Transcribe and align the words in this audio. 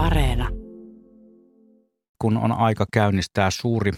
Areena. 0.00 0.48
Kun 2.18 2.36
on 2.36 2.52
aika 2.52 2.86
käynnistää 2.92 3.50
suuri 3.50 3.92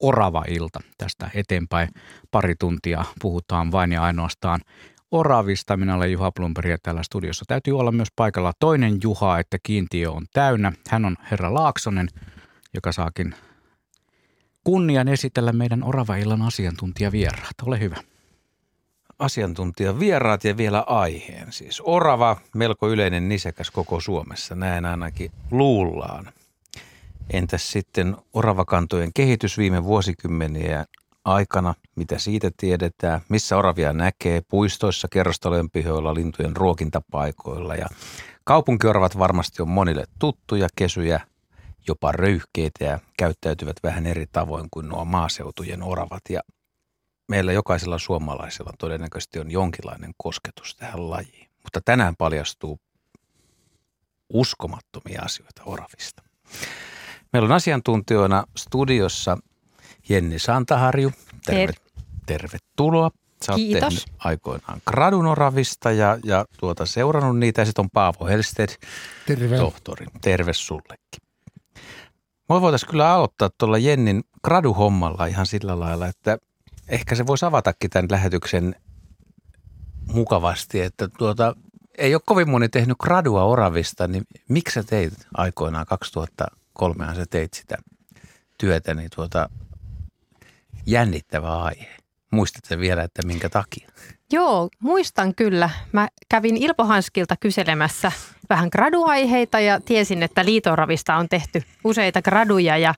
orava-ilta 0.00 0.80
tästä 0.98 1.30
eteenpäin, 1.34 1.88
pari 2.30 2.54
tuntia 2.54 3.04
puhutaan 3.20 3.72
vain 3.72 3.92
ja 3.92 4.02
ainoastaan 4.02 4.60
oravista. 5.10 5.76
Minä 5.76 5.94
olen 5.94 6.12
Juha 6.12 6.32
Plumperi 6.32 6.70
ja 6.70 6.78
täällä 6.82 7.02
studiossa 7.02 7.44
täytyy 7.48 7.78
olla 7.78 7.92
myös 7.92 8.08
paikalla 8.16 8.52
toinen 8.60 8.98
Juha, 9.02 9.38
että 9.38 9.58
kiintiö 9.62 10.10
on 10.10 10.26
täynnä. 10.32 10.72
Hän 10.90 11.04
on 11.04 11.16
herra 11.30 11.54
Laaksonen, 11.54 12.08
joka 12.74 12.92
saakin 12.92 13.34
kunnian 14.64 15.08
esitellä 15.08 15.52
meidän 15.52 15.84
orava-illan 15.84 16.42
asiantuntijavieraat. 16.42 17.54
Ole 17.66 17.80
hyvä 17.80 17.96
asiantuntijavieraat 19.18 20.44
ja 20.44 20.56
vielä 20.56 20.84
aiheen. 20.86 21.52
Siis. 21.52 21.82
Orava, 21.84 22.36
melko 22.54 22.88
yleinen 22.88 23.28
nisekäs 23.28 23.70
koko 23.70 24.00
Suomessa, 24.00 24.54
näin 24.54 24.84
ainakin 24.84 25.30
luullaan. 25.50 26.32
Entäs 27.30 27.72
sitten 27.72 28.16
oravakantojen 28.32 29.10
kehitys 29.14 29.58
viime 29.58 29.84
vuosikymmeniä 29.84 30.84
aikana, 31.24 31.74
mitä 31.96 32.18
siitä 32.18 32.50
tiedetään, 32.56 33.20
missä 33.28 33.56
oravia 33.56 33.92
näkee, 33.92 34.42
puistoissa, 34.48 35.08
kerrostalojen 35.10 35.70
pihoilla, 35.70 36.14
lintujen 36.14 36.56
ruokintapaikoilla. 36.56 37.74
Ja 37.74 37.86
kaupunkioravat 38.44 39.18
varmasti 39.18 39.62
on 39.62 39.68
monille 39.68 40.04
tuttuja, 40.18 40.68
kesyjä, 40.76 41.20
jopa 41.88 42.12
röyhkeitä 42.12 42.84
ja 42.84 42.98
käyttäytyvät 43.18 43.76
vähän 43.82 44.06
eri 44.06 44.26
tavoin 44.32 44.68
kuin 44.70 44.88
nuo 44.88 45.04
maaseutujen 45.04 45.82
oravat. 45.82 46.22
Ja 46.28 46.40
meillä 47.28 47.52
jokaisella 47.52 47.98
suomalaisella 47.98 48.72
todennäköisesti 48.78 49.38
on 49.38 49.50
jonkinlainen 49.50 50.12
kosketus 50.16 50.76
tähän 50.76 51.10
lajiin. 51.10 51.48
Mutta 51.62 51.80
tänään 51.84 52.16
paljastuu 52.16 52.80
uskomattomia 54.32 55.22
asioita 55.22 55.62
oravista. 55.66 56.22
Meillä 57.32 57.46
on 57.46 57.52
asiantuntijoina 57.52 58.44
studiossa 58.56 59.38
Jenni 60.08 60.38
Santaharju. 60.38 61.12
Terve, 61.46 61.66
Ter- 61.66 61.74
tervetuloa. 62.26 63.10
Sä 63.44 63.52
oot 63.52 63.56
Kiitos. 63.56 64.06
aikoinaan 64.18 64.80
gradun 64.86 65.26
oravista 65.26 65.92
ja, 65.92 66.18
ja 66.24 66.44
tuota, 66.60 66.86
seurannut 66.86 67.38
niitä. 67.38 67.64
Sitten 67.64 67.82
on 67.82 67.90
Paavo 67.90 68.26
Helsted, 68.26 68.68
Terve. 69.26 69.56
tohtori. 69.56 70.06
Terve 70.20 70.52
sullekin. 70.52 71.22
Moi 72.48 72.60
voitaisiin 72.60 72.90
kyllä 72.90 73.12
aloittaa 73.12 73.50
tuolla 73.58 73.78
Jennin 73.78 74.24
graduhommalla 74.44 75.26
ihan 75.26 75.46
sillä 75.46 75.80
lailla, 75.80 76.06
että 76.06 76.38
ehkä 76.88 77.14
se 77.14 77.26
voisi 77.26 77.46
avatakin 77.46 77.90
tämän 77.90 78.08
lähetyksen 78.10 78.74
mukavasti, 80.06 80.80
että 80.80 81.08
tuota, 81.18 81.56
ei 81.98 82.14
ole 82.14 82.22
kovin 82.26 82.50
moni 82.50 82.68
tehnyt 82.68 82.98
gradua 82.98 83.44
Oravista, 83.44 84.08
niin 84.08 84.24
miksi 84.48 84.74
sä 84.74 84.82
teit 84.82 85.12
aikoinaan 85.34 85.86
2003 85.86 87.14
sä 87.14 87.26
teit 87.30 87.54
sitä 87.54 87.76
työtä, 88.58 88.94
niin 88.94 89.10
tuota, 89.14 89.50
jännittävä 90.86 91.62
aihe. 91.62 91.96
Muistatko 92.30 92.78
vielä, 92.78 93.02
että 93.02 93.26
minkä 93.26 93.48
takia? 93.48 93.88
Joo, 94.32 94.68
muistan 94.78 95.34
kyllä. 95.34 95.70
Mä 95.92 96.08
kävin 96.28 96.56
Ilpo 96.56 96.84
Hanskilta 96.84 97.36
kyselemässä 97.36 98.12
vähän 98.50 98.68
graduaiheita 98.72 99.60
ja 99.60 99.80
tiesin, 99.80 100.22
että 100.22 100.44
liitoravista 100.44 101.16
on 101.16 101.28
tehty 101.28 101.62
useita 101.84 102.22
graduja 102.22 102.78
ja 102.78 102.94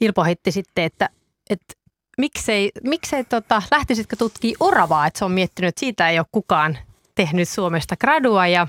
Ilpo 0.00 0.24
heitti 0.24 0.52
sitten, 0.52 0.84
että, 0.84 1.08
että 1.50 1.74
miksei, 2.18 2.70
miksei 2.84 3.24
tota, 3.24 3.62
lähtisitkö 3.70 4.16
tutkii 4.16 4.54
oravaa, 4.60 5.06
että 5.06 5.18
se 5.18 5.24
on 5.24 5.32
miettinyt, 5.32 5.68
että 5.68 5.80
siitä 5.80 6.08
ei 6.08 6.18
ole 6.18 6.26
kukaan 6.32 6.78
tehnyt 7.14 7.48
Suomesta 7.48 7.96
gradua 7.96 8.46
ja, 8.46 8.66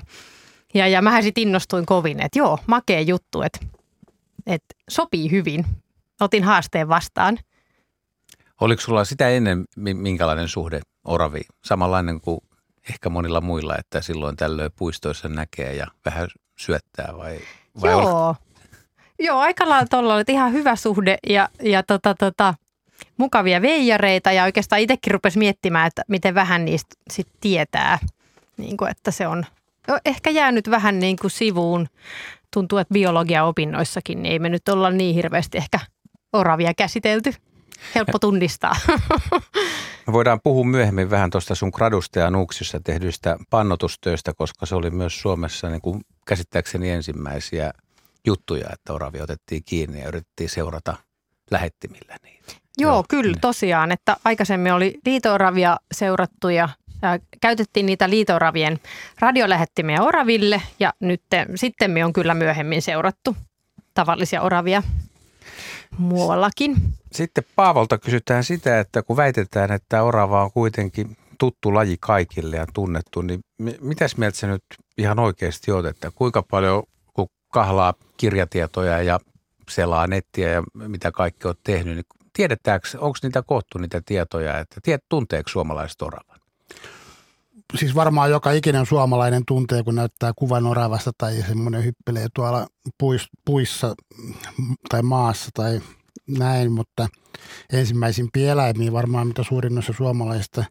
ja, 0.74 0.88
ja 0.88 1.02
mä 1.02 1.22
sitten 1.22 1.42
innostuin 1.42 1.86
kovin, 1.86 2.22
että 2.22 2.38
joo, 2.38 2.58
makea 2.66 3.00
juttu, 3.00 3.42
että, 3.42 3.58
että 4.46 4.74
sopii 4.88 5.30
hyvin. 5.30 5.66
Otin 6.20 6.44
haasteen 6.44 6.88
vastaan. 6.88 7.38
Oliko 8.60 8.82
sulla 8.82 9.04
sitä 9.04 9.28
ennen 9.28 9.64
minkälainen 9.76 10.48
suhde 10.48 10.80
oraviin? 11.04 11.46
Samanlainen 11.64 12.20
kuin 12.20 12.40
ehkä 12.90 13.08
monilla 13.08 13.40
muilla, 13.40 13.76
että 13.78 14.02
silloin 14.02 14.36
tällöin 14.36 14.70
puistoissa 14.76 15.28
näkee 15.28 15.74
ja 15.74 15.86
vähän 16.04 16.28
syöttää 16.58 17.14
vai? 17.16 17.38
vai 17.80 17.90
Joo. 17.90 18.36
Joo, 19.18 19.38
aika 19.38 19.68
lailla 19.68 19.86
tuolla 19.90 20.14
oli 20.14 20.24
ihan 20.28 20.52
hyvä 20.52 20.76
suhde 20.76 21.18
ja, 21.28 21.48
ja 21.62 21.82
tota, 21.82 22.14
tota, 22.14 22.54
mukavia 23.16 23.62
veijareita 23.62 24.32
ja 24.32 24.44
oikeastaan 24.44 24.80
itsekin 24.80 25.12
rupesi 25.12 25.38
miettimään, 25.38 25.86
että 25.86 26.02
miten 26.08 26.34
vähän 26.34 26.64
niistä 26.64 26.94
sit 27.10 27.28
tietää. 27.40 27.98
Niin 28.56 28.76
kuin, 28.76 28.90
että 28.90 29.10
se 29.10 29.28
on 29.28 29.44
ehkä 30.04 30.30
jäänyt 30.30 30.70
vähän 30.70 30.98
niin 30.98 31.16
kuin 31.20 31.30
sivuun. 31.30 31.88
Tuntuu, 32.54 32.78
että 32.78 32.94
biologia-opinnoissakin 32.94 34.22
niin 34.22 34.32
ei 34.32 34.38
me 34.38 34.48
nyt 34.48 34.68
olla 34.68 34.90
niin 34.90 35.14
hirveästi 35.14 35.58
ehkä 35.58 35.78
oravia 36.32 36.74
käsitelty. 36.74 37.34
Helppo 37.94 38.18
tunnistaa. 38.18 38.76
Me 40.06 40.12
voidaan 40.12 40.40
puhua 40.40 40.64
myöhemmin 40.64 41.10
vähän 41.10 41.30
tuosta 41.30 41.54
sun 41.54 41.70
gradusta 41.74 42.18
ja 42.18 42.30
Nuuksissa 42.30 42.80
tehdyistä 42.84 43.36
pannotustöistä, 43.50 44.34
koska 44.34 44.66
se 44.66 44.74
oli 44.74 44.90
myös 44.90 45.20
Suomessa 45.20 45.68
niin 45.68 45.80
kuin 45.80 46.00
käsittääkseni 46.26 46.90
ensimmäisiä 46.90 47.72
juttuja, 48.26 48.68
että 48.72 48.92
oravia 48.92 49.22
otettiin 49.22 49.62
kiinni 49.64 50.00
ja 50.00 50.08
yritettiin 50.08 50.50
seurata 50.50 50.96
lähettimillä 51.50 52.16
niitä. 52.22 52.52
Joo, 52.78 52.92
Joo 52.92 53.04
kyllä 53.08 53.32
niin. 53.32 53.40
tosiaan, 53.40 53.92
että 53.92 54.16
aikaisemmin 54.24 54.72
oli 54.72 54.98
liitooravia 55.06 55.76
seurattuja 55.92 56.68
ja 57.02 57.18
käytettiin 57.40 57.86
niitä 57.86 58.10
liitoravien 58.10 58.80
radiolähettimiä 59.18 60.02
oraville 60.02 60.62
ja 60.80 60.92
nyt 61.00 61.22
sitten 61.54 61.90
me 61.90 62.04
on 62.04 62.12
kyllä 62.12 62.34
myöhemmin 62.34 62.82
seurattu 62.82 63.36
tavallisia 63.94 64.42
oravia 64.42 64.82
muuallakin. 65.98 66.76
Sitten 67.12 67.44
Paavolta 67.56 67.98
kysytään 67.98 68.44
sitä, 68.44 68.80
että 68.80 69.02
kun 69.02 69.16
väitetään, 69.16 69.72
että 69.72 70.02
orava 70.02 70.44
on 70.44 70.52
kuitenkin 70.52 71.16
tuttu 71.38 71.74
laji 71.74 71.96
kaikille 72.00 72.56
ja 72.56 72.66
tunnettu, 72.74 73.22
niin 73.22 73.40
mitäs 73.80 74.16
mieltä 74.16 74.38
se 74.38 74.46
nyt 74.46 74.64
ihan 74.98 75.18
oikeasti 75.18 75.72
on, 75.72 75.86
että 75.86 76.10
kuinka 76.14 76.42
paljon 76.42 76.82
kun 77.12 77.28
kahlaa 77.52 77.94
kirjatietoja 78.16 79.02
ja 79.02 79.20
selaa 79.70 80.06
nettiä 80.06 80.50
ja 80.50 80.62
mitä 80.74 81.12
kaikki 81.12 81.48
on 81.48 81.54
tehnyt, 81.64 81.94
niin 81.94 82.25
tiedetäänkö, 82.36 82.88
onko 82.98 83.18
niitä 83.22 83.42
koottu 83.42 83.78
niitä 83.78 84.02
tietoja, 84.06 84.58
että 84.58 84.80
tiedät, 84.82 85.04
tunteeko 85.08 85.48
suomalaiset 85.48 86.02
oravan? 86.02 86.40
Siis 87.74 87.94
varmaan 87.94 88.30
joka 88.30 88.52
ikinen 88.52 88.86
suomalainen 88.86 89.42
tuntee, 89.46 89.82
kun 89.82 89.94
näyttää 89.94 90.32
kuvan 90.36 90.66
oravasta 90.66 91.12
tai 91.18 91.42
semmoinen 91.48 91.84
hyppelee 91.84 92.26
tuolla 92.34 92.66
puis, 92.98 93.28
puissa 93.44 93.94
tai 94.88 95.02
maassa 95.02 95.50
tai 95.54 95.80
näin, 96.38 96.72
mutta 96.72 97.08
ensimmäisimpiä 97.72 98.52
eläimiä 98.52 98.92
varmaan, 98.92 99.26
mitä 99.26 99.42
suurin 99.42 99.78
osa 99.78 99.92
suomalaisista 99.96 100.64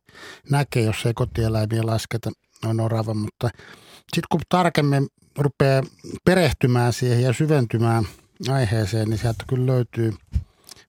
näkee, 0.49 0.83
jos 0.83 1.05
ei 1.05 1.13
kotieläimiä 1.13 1.85
lasketa, 1.85 2.31
on 2.65 2.79
orava, 2.79 3.13
mutta 3.13 3.49
sitten 3.97 4.27
kun 4.31 4.41
tarkemmin 4.49 5.07
rupeaa 5.37 5.83
perehtymään 6.25 6.93
siihen 6.93 7.21
ja 7.21 7.33
syventymään 7.33 8.07
aiheeseen, 8.49 9.09
niin 9.09 9.17
sieltä 9.17 9.43
kyllä 9.47 9.65
löytyy– 9.65 10.13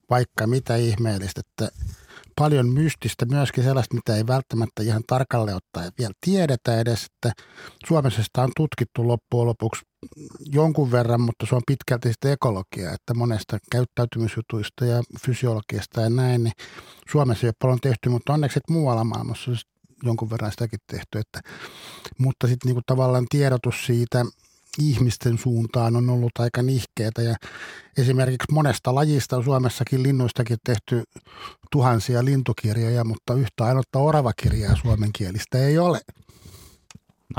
vaikka 0.09 0.47
mitä 0.47 0.75
ihmeellistä, 0.75 1.41
että 1.41 1.69
paljon 2.39 2.69
mystistä, 2.69 3.25
myöskin 3.25 3.63
sellaista, 3.63 3.95
mitä 3.95 4.15
ei 4.15 4.27
välttämättä 4.27 4.83
ihan 4.83 5.03
tarkalle 5.07 5.55
ottaen 5.55 5.91
vielä 5.99 6.13
tiedetä 6.25 6.79
edes, 6.79 7.05
että 7.05 7.43
Suomessa 7.87 8.23
sitä 8.23 8.41
on 8.41 8.51
tutkittu 8.55 9.07
loppujen 9.07 9.47
lopuksi 9.47 9.81
jonkun 10.45 10.91
verran, 10.91 11.21
mutta 11.21 11.45
se 11.45 11.55
on 11.55 11.61
pitkälti 11.67 12.13
sitä 12.13 12.31
ekologiaa, 12.31 12.93
että 12.93 13.13
monesta 13.13 13.57
käyttäytymisjutuista 13.71 14.85
ja 14.85 15.03
fysiologiasta 15.25 16.01
ja 16.01 16.09
näin, 16.09 16.43
niin 16.43 16.53
Suomessa 17.11 17.45
ei 17.45 17.49
ole 17.49 17.55
paljon 17.59 17.79
tehty, 17.79 18.09
mutta 18.09 18.33
onneksi 18.33 18.59
että 18.59 18.73
muualla 18.73 19.03
maailmassa 19.03 19.51
on 19.51 19.57
jonkun 20.03 20.29
verran 20.29 20.51
sitäkin 20.51 20.79
tehty, 20.91 21.19
että, 21.19 21.41
mutta 22.17 22.47
sitten 22.47 22.69
niinku 22.69 22.81
tavallaan 22.85 23.25
tiedotus 23.29 23.85
siitä– 23.85 24.25
ihmisten 24.79 25.37
suuntaan 25.37 25.95
on 25.95 26.09
ollut 26.09 26.31
aika 26.39 26.61
nihkeitä 26.61 27.21
ja 27.21 27.35
esimerkiksi 27.97 28.51
monesta 28.51 28.95
lajista 28.95 29.37
on 29.37 29.43
Suomessakin 29.43 30.03
linnuistakin 30.03 30.57
tehty 30.63 31.03
tuhansia 31.71 32.25
lintukirjoja, 32.25 33.03
mutta 33.03 33.33
yhtä 33.33 33.65
ainutta 33.65 33.99
oravakirjaa 33.99 34.75
suomenkielistä 34.75 35.57
ei 35.57 35.77
ole. 35.77 35.99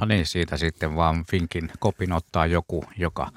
No 0.01 0.07
niin, 0.07 0.27
siitä 0.27 0.57
sitten 0.57 0.97
vaan 0.97 1.25
Finkin 1.31 1.71
kopin 1.79 2.13
ottaa 2.13 2.47
joku, 2.47 2.85
joka 2.97 3.31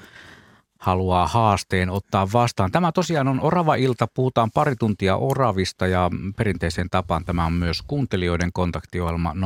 haluaa 0.82 1.28
haasteen 1.28 1.90
ottaa 1.90 2.28
vastaan. 2.34 2.72
Tämä 2.72 2.92
tosiaan 2.92 3.28
on 3.28 3.42
Orava-ilta, 3.42 4.08
puhutaan 4.14 4.52
pari 4.52 4.76
tuntia 4.76 5.16
Oravista 5.16 5.88
ja 5.88 6.10
perinteiseen 6.38 6.90
tapaan 6.90 7.26
tämä 7.26 7.46
on 7.46 7.54
myös 7.54 7.82
kuuntelijoiden 7.88 8.54
kontaktiohjelma 8.54 9.34
020317600 9.34 9.38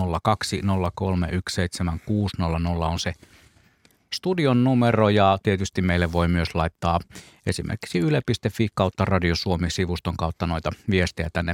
on 2.83 2.99
se 2.99 3.13
studion 4.13 4.63
numero 4.63 5.09
ja 5.09 5.37
tietysti 5.43 5.81
meille 5.81 6.11
voi 6.11 6.27
myös 6.27 6.55
laittaa 6.55 6.99
esimerkiksi 7.47 7.99
yle.fi 7.99 8.67
kautta 8.73 9.05
Radio 9.05 9.35
Suomi-sivuston 9.35 10.17
kautta 10.17 10.47
noita 10.47 10.69
viestejä 10.89 11.29
tänne 11.33 11.53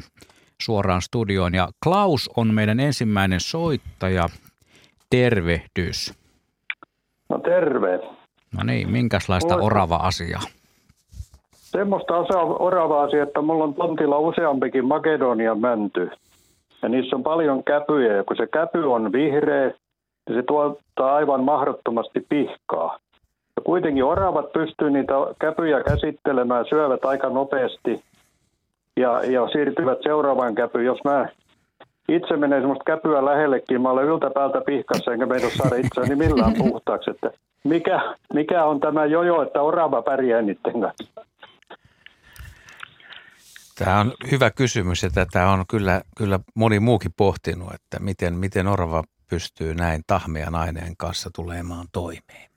suoraan 0.61 1.01
studioon. 1.01 1.53
Ja 1.55 1.69
Klaus 1.83 2.29
on 2.37 2.53
meidän 2.53 2.79
ensimmäinen 2.79 3.39
soittaja. 3.39 4.29
Tervehdys. 5.09 6.13
No 7.29 7.37
terve. 7.39 7.99
No 8.57 8.63
niin, 8.63 8.91
minkälaista 8.91 9.53
Mulla- 9.53 9.65
orava-asiaa? 9.65 10.41
Semmoista 11.51 12.13
orava 12.59 13.03
asia, 13.03 13.23
että 13.23 13.41
mulla 13.41 13.63
on 13.63 13.73
tontilla 13.73 14.19
useampikin 14.19 14.85
Makedonian 14.85 15.59
mänty. 15.59 16.09
Ja 16.81 16.89
niissä 16.89 17.15
on 17.15 17.23
paljon 17.23 17.63
käpyjä, 17.63 18.15
ja 18.15 18.23
kun 18.23 18.37
se 18.37 18.47
käpy 18.47 18.93
on 18.93 19.11
vihreä, 19.11 19.71
niin 20.29 20.37
se 20.37 20.43
tuottaa 20.47 21.15
aivan 21.15 21.43
mahdottomasti 21.43 22.25
pihkaa. 22.29 22.99
Ja 23.55 23.61
kuitenkin 23.65 24.03
oravat 24.03 24.53
pystyy 24.53 24.89
niitä 24.89 25.13
käpyjä 25.39 25.83
käsittelemään, 25.83 26.65
syövät 26.69 27.05
aika 27.05 27.29
nopeasti 27.29 28.03
ja, 28.97 29.23
ja 29.23 29.47
siirtyvät 29.51 29.97
seuraavaan 30.03 30.55
käpyyn. 30.55 30.85
Jos 30.85 30.99
mä 31.03 31.29
itse 32.09 32.37
menen 32.37 32.61
semmoista 32.61 32.83
käpyä 32.83 33.25
lähellekin, 33.25 33.81
mä 33.81 33.89
olen 33.89 34.05
yltäpäältä 34.05 34.61
pihkassa, 34.65 35.13
enkä 35.13 35.25
meitä 35.25 35.49
saada 35.49 35.75
itseäni 35.75 36.15
millään 36.15 36.53
puhtaaksi. 36.57 37.11
Että 37.11 37.31
mikä, 37.63 38.15
mikä 38.33 38.65
on 38.65 38.79
tämä 38.79 39.05
jojo, 39.05 39.41
että 39.41 39.61
orava 39.61 40.01
pärjää 40.01 40.41
niiden 40.41 40.81
kanssa? 40.81 41.25
Tämä 43.79 43.99
on 43.99 44.13
hyvä 44.31 44.51
kysymys 44.51 45.03
ja 45.03 45.09
tätä 45.09 45.47
on 45.47 45.63
kyllä, 45.69 46.01
kyllä 46.17 46.39
moni 46.55 46.79
muukin 46.79 47.11
pohtinut, 47.17 47.73
että 47.73 47.99
miten, 47.99 48.33
miten 48.33 48.67
orava 48.67 49.03
pystyy 49.31 49.75
näin 49.75 50.01
tahmean 50.07 50.55
aineen 50.55 50.97
kanssa 50.97 51.29
tulemaan 51.35 51.87
toimeen. 51.91 52.51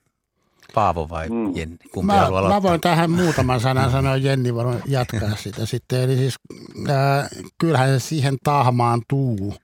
Paavo 0.75 1.09
vai 1.09 1.29
Mm. 1.29 1.57
Jenni? 1.57 1.77
Kumpi 1.93 2.07
Mä, 2.07 2.21
haluaa 2.21 2.49
mä 2.49 2.63
voin 2.63 2.81
tähän 2.81 3.11
muutaman 3.11 3.61
sanan 3.61 3.91
sanoa, 3.91 4.17
Jenni 4.17 4.55
voi 4.55 4.81
jatkaa 4.87 5.37
sitä 5.37 5.67
sitten. 5.67 6.01
Eli 6.01 6.17
siis 6.17 6.35
äh, 6.91 7.29
kyllähän 7.59 8.01
se 8.01 8.07
siihen 8.07 8.37
tahmaantuu, 8.45 9.55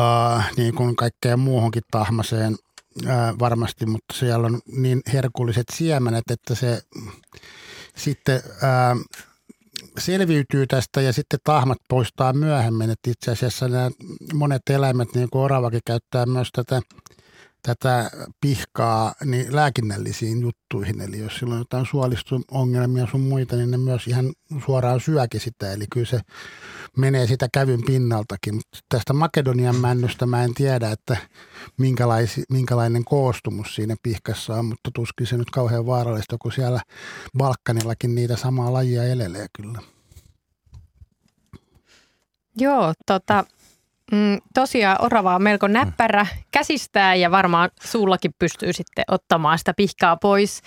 äh, 0.00 0.50
niin 0.56 0.74
kuin 0.74 0.96
kaikkeen 0.96 1.38
muuhunkin 1.38 1.82
tahmaseen 1.90 2.56
äh, 3.06 3.38
varmasti, 3.38 3.86
mutta 3.86 4.14
siellä 4.14 4.46
on 4.46 4.60
niin 4.66 5.00
herkulliset 5.12 5.66
siemenet, 5.74 6.30
että 6.30 6.54
se 6.54 6.82
sitten 7.96 8.36
äh, 8.64 8.98
selviytyy 9.98 10.66
tästä 10.66 11.00
ja 11.00 11.12
sitten 11.12 11.38
tahmat 11.44 11.78
poistaa 11.88 12.32
myöhemmin. 12.32 12.90
Että 12.90 13.10
itse 13.10 13.30
asiassa 13.30 13.68
nämä 13.68 13.90
monet 14.34 14.62
eläimet, 14.70 15.14
niin 15.14 15.30
kuin 15.30 15.42
oravakin, 15.42 15.80
käyttää 15.86 16.26
myös 16.26 16.48
tätä 16.52 16.80
tätä 17.62 18.10
pihkaa 18.40 19.14
niin 19.24 19.56
lääkinnällisiin 19.56 20.40
juttuihin. 20.40 21.00
Eli 21.00 21.18
jos 21.18 21.36
sillä 21.36 21.54
on 21.54 21.60
jotain 21.60 21.86
suolisto-ongelmia 21.86 23.06
sun 23.10 23.20
muita, 23.20 23.56
niin 23.56 23.70
ne 23.70 23.76
myös 23.76 24.06
ihan 24.06 24.32
suoraan 24.66 25.00
syökin 25.00 25.40
sitä. 25.40 25.72
Eli 25.72 25.84
kyllä 25.92 26.06
se 26.06 26.20
menee 26.96 27.26
sitä 27.26 27.48
kävyn 27.52 27.80
pinnaltakin. 27.86 28.54
Mutta 28.54 28.78
tästä 28.88 29.12
Makedonian 29.12 29.76
männystä 29.76 30.26
mä 30.26 30.44
en 30.44 30.54
tiedä, 30.54 30.90
että 30.90 31.16
minkälaisi, 31.78 32.42
minkälainen 32.50 33.04
koostumus 33.04 33.74
siinä 33.74 33.96
pihkassa 34.02 34.54
on, 34.54 34.64
mutta 34.64 34.90
tuskin 34.94 35.26
se 35.26 35.36
nyt 35.36 35.50
kauhean 35.50 35.86
vaarallista, 35.86 36.36
kun 36.38 36.52
siellä 36.52 36.80
Balkanillakin 37.38 38.14
niitä 38.14 38.36
samaa 38.36 38.72
lajia 38.72 39.04
elelee 39.04 39.46
kyllä. 39.56 39.78
Joo, 42.56 42.92
tota, 43.06 43.44
mm, 44.12 44.38
tosiaan 44.54 44.96
orava 45.00 45.34
on 45.34 45.42
melko 45.42 45.68
näppärä 45.68 46.26
käsistää 46.50 47.14
ja 47.14 47.30
varmaan 47.30 47.70
suullakin 47.82 48.34
pystyy 48.38 48.72
sitten 48.72 49.04
ottamaan 49.08 49.58
sitä 49.58 49.74
pihkaa 49.74 50.16
pois. 50.16 50.62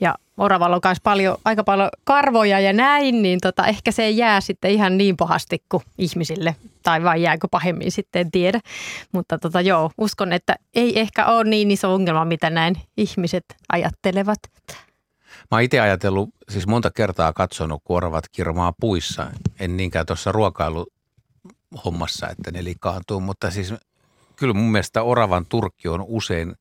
Ja 0.00 0.14
oravalla 0.36 0.76
on 0.76 0.80
myös 0.84 0.98
paljon, 1.02 1.36
aika 1.44 1.64
paljon 1.64 1.88
karvoja 2.04 2.60
ja 2.60 2.72
näin, 2.72 3.22
niin 3.22 3.40
tota, 3.42 3.66
ehkä 3.66 3.92
se 3.92 4.04
ei 4.04 4.16
jää 4.16 4.40
sitten 4.40 4.70
ihan 4.70 4.98
niin 4.98 5.16
pahasti 5.16 5.62
kuin 5.68 5.82
ihmisille. 5.98 6.56
Tai 6.82 7.02
vai 7.02 7.22
jääkö 7.22 7.48
pahemmin 7.50 7.92
sitten, 7.92 8.20
en 8.20 8.30
tiedä. 8.30 8.60
Mutta 9.12 9.38
tota, 9.38 9.60
joo, 9.60 9.90
uskon, 9.98 10.32
että 10.32 10.56
ei 10.74 11.00
ehkä 11.00 11.26
ole 11.26 11.44
niin 11.44 11.70
iso 11.70 11.94
ongelma, 11.94 12.24
mitä 12.24 12.50
näin 12.50 12.74
ihmiset 12.96 13.44
ajattelevat. 13.68 14.38
Mä 15.50 15.56
oon 15.56 15.62
itse 15.62 15.80
ajatellut, 15.80 16.30
siis 16.48 16.66
monta 16.66 16.90
kertaa 16.90 17.32
katsonut, 17.32 17.82
kun 17.84 17.96
oravat 17.96 18.24
kirmaa 18.32 18.72
puissa. 18.80 19.26
En 19.60 19.76
niinkään 19.76 20.06
tuossa 20.06 20.32
ruokailuhommassa, 21.72 22.28
että 22.28 22.50
ne 22.50 22.64
likaantuu, 22.64 23.20
mutta 23.20 23.50
siis 23.50 23.74
kyllä 24.36 24.54
mun 24.54 24.72
mielestä 24.72 25.02
oravan 25.02 25.46
turkki 25.46 25.88
on 25.88 26.04
usein 26.06 26.54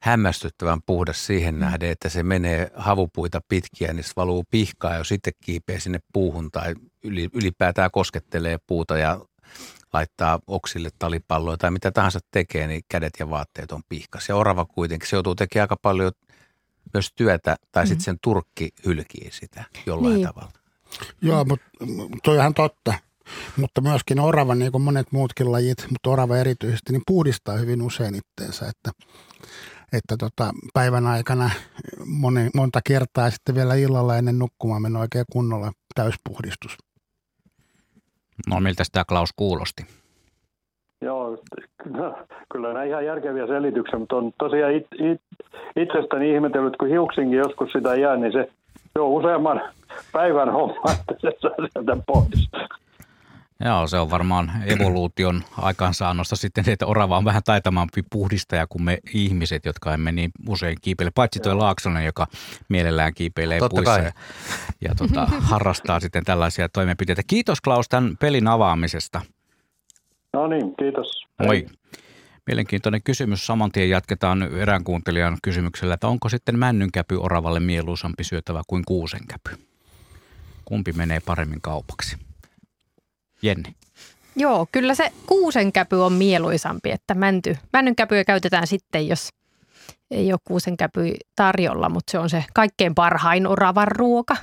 hämmästyttävän 0.00 0.82
puhdas 0.86 1.26
siihen 1.26 1.58
nähden, 1.58 1.90
että 1.90 2.08
se 2.08 2.22
menee 2.22 2.70
havupuita 2.76 3.40
pitkiä, 3.48 3.92
niin 3.92 4.04
se 4.04 4.12
valuu 4.16 4.44
pihkaa 4.50 4.94
ja 4.94 5.04
sitten 5.04 5.32
kiipee 5.44 5.80
sinne 5.80 5.98
puuhun 6.12 6.50
tai 6.50 6.74
yli, 7.02 7.28
ylipäätään 7.34 7.90
koskettelee 7.90 8.58
puuta 8.66 8.98
ja 8.98 9.20
laittaa 9.92 10.38
oksille 10.46 10.90
talipalloja 10.98 11.56
tai 11.56 11.70
mitä 11.70 11.90
tahansa 11.90 12.18
tekee, 12.30 12.66
niin 12.66 12.82
kädet 12.88 13.12
ja 13.18 13.30
vaatteet 13.30 13.72
on 13.72 13.82
pihkas. 13.88 14.28
Ja 14.28 14.36
orava 14.36 14.64
kuitenkin, 14.64 15.08
se 15.08 15.16
joutuu 15.16 15.34
tekemään 15.34 15.64
aika 15.64 15.76
paljon 15.76 16.12
myös 16.94 17.12
työtä, 17.16 17.56
tai 17.72 17.86
sitten 17.86 18.04
sen 18.04 18.18
turkki 18.22 18.68
hylkii 18.86 19.30
sitä 19.32 19.64
jollain 19.86 20.14
Niin. 20.14 20.26
tavalla. 20.26 20.52
Joo, 21.22 21.44
mutta 21.44 21.66
toi 22.22 22.34
on 22.34 22.40
ihan 22.40 22.54
totta. 22.54 22.94
Mutta 23.56 23.80
myöskin 23.80 24.20
orava, 24.20 24.54
niin 24.54 24.72
kuin 24.72 24.82
monet 24.82 25.06
muutkin 25.12 25.52
lajit, 25.52 25.86
mutta 25.90 26.10
orava 26.10 26.36
erityisesti, 26.36 26.92
niin 26.92 27.02
puhdistaa 27.06 27.56
hyvin 27.56 27.82
usein 27.82 28.14
itteensä, 28.14 28.66
että, 28.66 28.90
että 29.92 30.16
tota, 30.18 30.52
päivän 30.74 31.06
aikana 31.06 31.50
moni, 32.06 32.50
monta 32.54 32.80
kertaa 32.86 33.24
ja 33.24 33.30
sitten 33.30 33.54
vielä 33.54 33.74
illalla 33.74 34.16
ennen 34.16 34.38
nukkumaan 34.38 34.82
mennä 34.82 34.98
oikein 34.98 35.24
kunnolla 35.32 35.72
täyspuhdistus. 35.94 36.76
No 38.46 38.60
miltä 38.60 38.84
tämä 38.92 39.04
Klaus 39.04 39.30
kuulosti? 39.36 39.86
Joo, 41.00 41.38
no, 41.84 42.18
kyllä 42.52 42.72
nämä 42.72 42.84
ihan 42.84 43.04
järkeviä 43.04 43.46
selityksiä, 43.46 43.98
mutta 43.98 44.16
on 44.16 44.32
tosiaan 44.38 44.74
it, 44.74 44.86
it, 44.92 45.20
itsestäni 45.76 46.34
ihmetellyt, 46.34 46.76
kun 46.76 46.88
hiuksinkin 46.88 47.38
joskus 47.38 47.72
sitä 47.72 47.94
jää, 47.94 48.16
niin 48.16 48.32
se, 48.32 48.50
se 48.92 49.00
on 49.00 49.08
useamman 49.08 49.60
päivän 50.12 50.52
homma, 50.52 50.92
että 50.92 51.14
se 51.20 51.32
saa 51.40 51.50
sieltä 51.72 51.96
pois. 52.06 52.50
Joo, 53.64 53.86
se 53.86 53.98
on 53.98 54.10
varmaan 54.10 54.62
evoluution 54.66 55.44
aikaansaannosta 55.56 56.36
sitten, 56.36 56.64
että 56.68 56.86
orava 56.86 57.18
on 57.18 57.24
vähän 57.24 57.42
taitamampi 57.44 58.02
puhdistaja 58.10 58.66
kuin 58.66 58.82
me 58.82 58.98
ihmiset, 59.14 59.64
jotka 59.64 59.94
emme 59.94 60.12
niin 60.12 60.30
usein 60.48 60.76
kiipeile. 60.82 61.10
Paitsi 61.14 61.40
tuo 61.40 61.58
Laaksonen, 61.58 62.04
joka 62.04 62.26
mielellään 62.68 63.14
kiipeilee 63.14 63.58
Totta 63.58 63.74
puissa 63.74 63.92
kai. 63.92 64.04
ja, 64.04 64.12
ja 64.80 64.94
tota, 64.94 65.26
harrastaa 65.50 66.00
sitten 66.00 66.24
tällaisia 66.24 66.68
toimenpiteitä. 66.68 67.22
Kiitos 67.26 67.60
Klaus 67.60 67.88
tämän 67.88 68.16
pelin 68.16 68.48
avaamisesta. 68.48 69.20
No 70.32 70.46
niin, 70.46 70.76
kiitos. 70.76 71.26
Moi. 71.44 71.66
Mielenkiintoinen 72.46 73.02
kysymys. 73.02 73.46
Saman 73.46 73.72
tien 73.72 73.90
jatketaan 73.90 74.42
eräänkuuntelijan 74.42 75.38
kysymyksellä, 75.42 75.94
että 75.94 76.08
onko 76.08 76.28
sitten 76.28 76.58
männynkäpy 76.58 77.16
oravalle 77.16 77.60
mieluisampi 77.60 78.24
syötävä 78.24 78.62
kuin 78.66 78.84
kuusenkäpy? 78.86 79.50
Kumpi 80.64 80.92
menee 80.92 81.20
paremmin 81.20 81.60
kaupaksi? 81.60 82.27
Jenni. 83.42 83.74
Joo, 84.36 84.66
kyllä 84.72 84.94
se 84.94 85.12
kuusenkäpy 85.26 85.96
on 86.04 86.12
mieluisampi, 86.12 86.90
että 86.90 87.14
mänty, 87.14 87.56
männynkäpyä 87.72 88.24
käytetään 88.24 88.66
sitten, 88.66 89.08
jos 89.08 89.28
ei 90.10 90.32
ole 90.32 90.40
kuusenkäpy 90.44 91.14
tarjolla, 91.36 91.88
mutta 91.88 92.10
se 92.10 92.18
on 92.18 92.30
se 92.30 92.44
kaikkein 92.54 92.94
parhain 92.94 93.46
oravan 93.46 93.88
ruoka. 93.88 94.36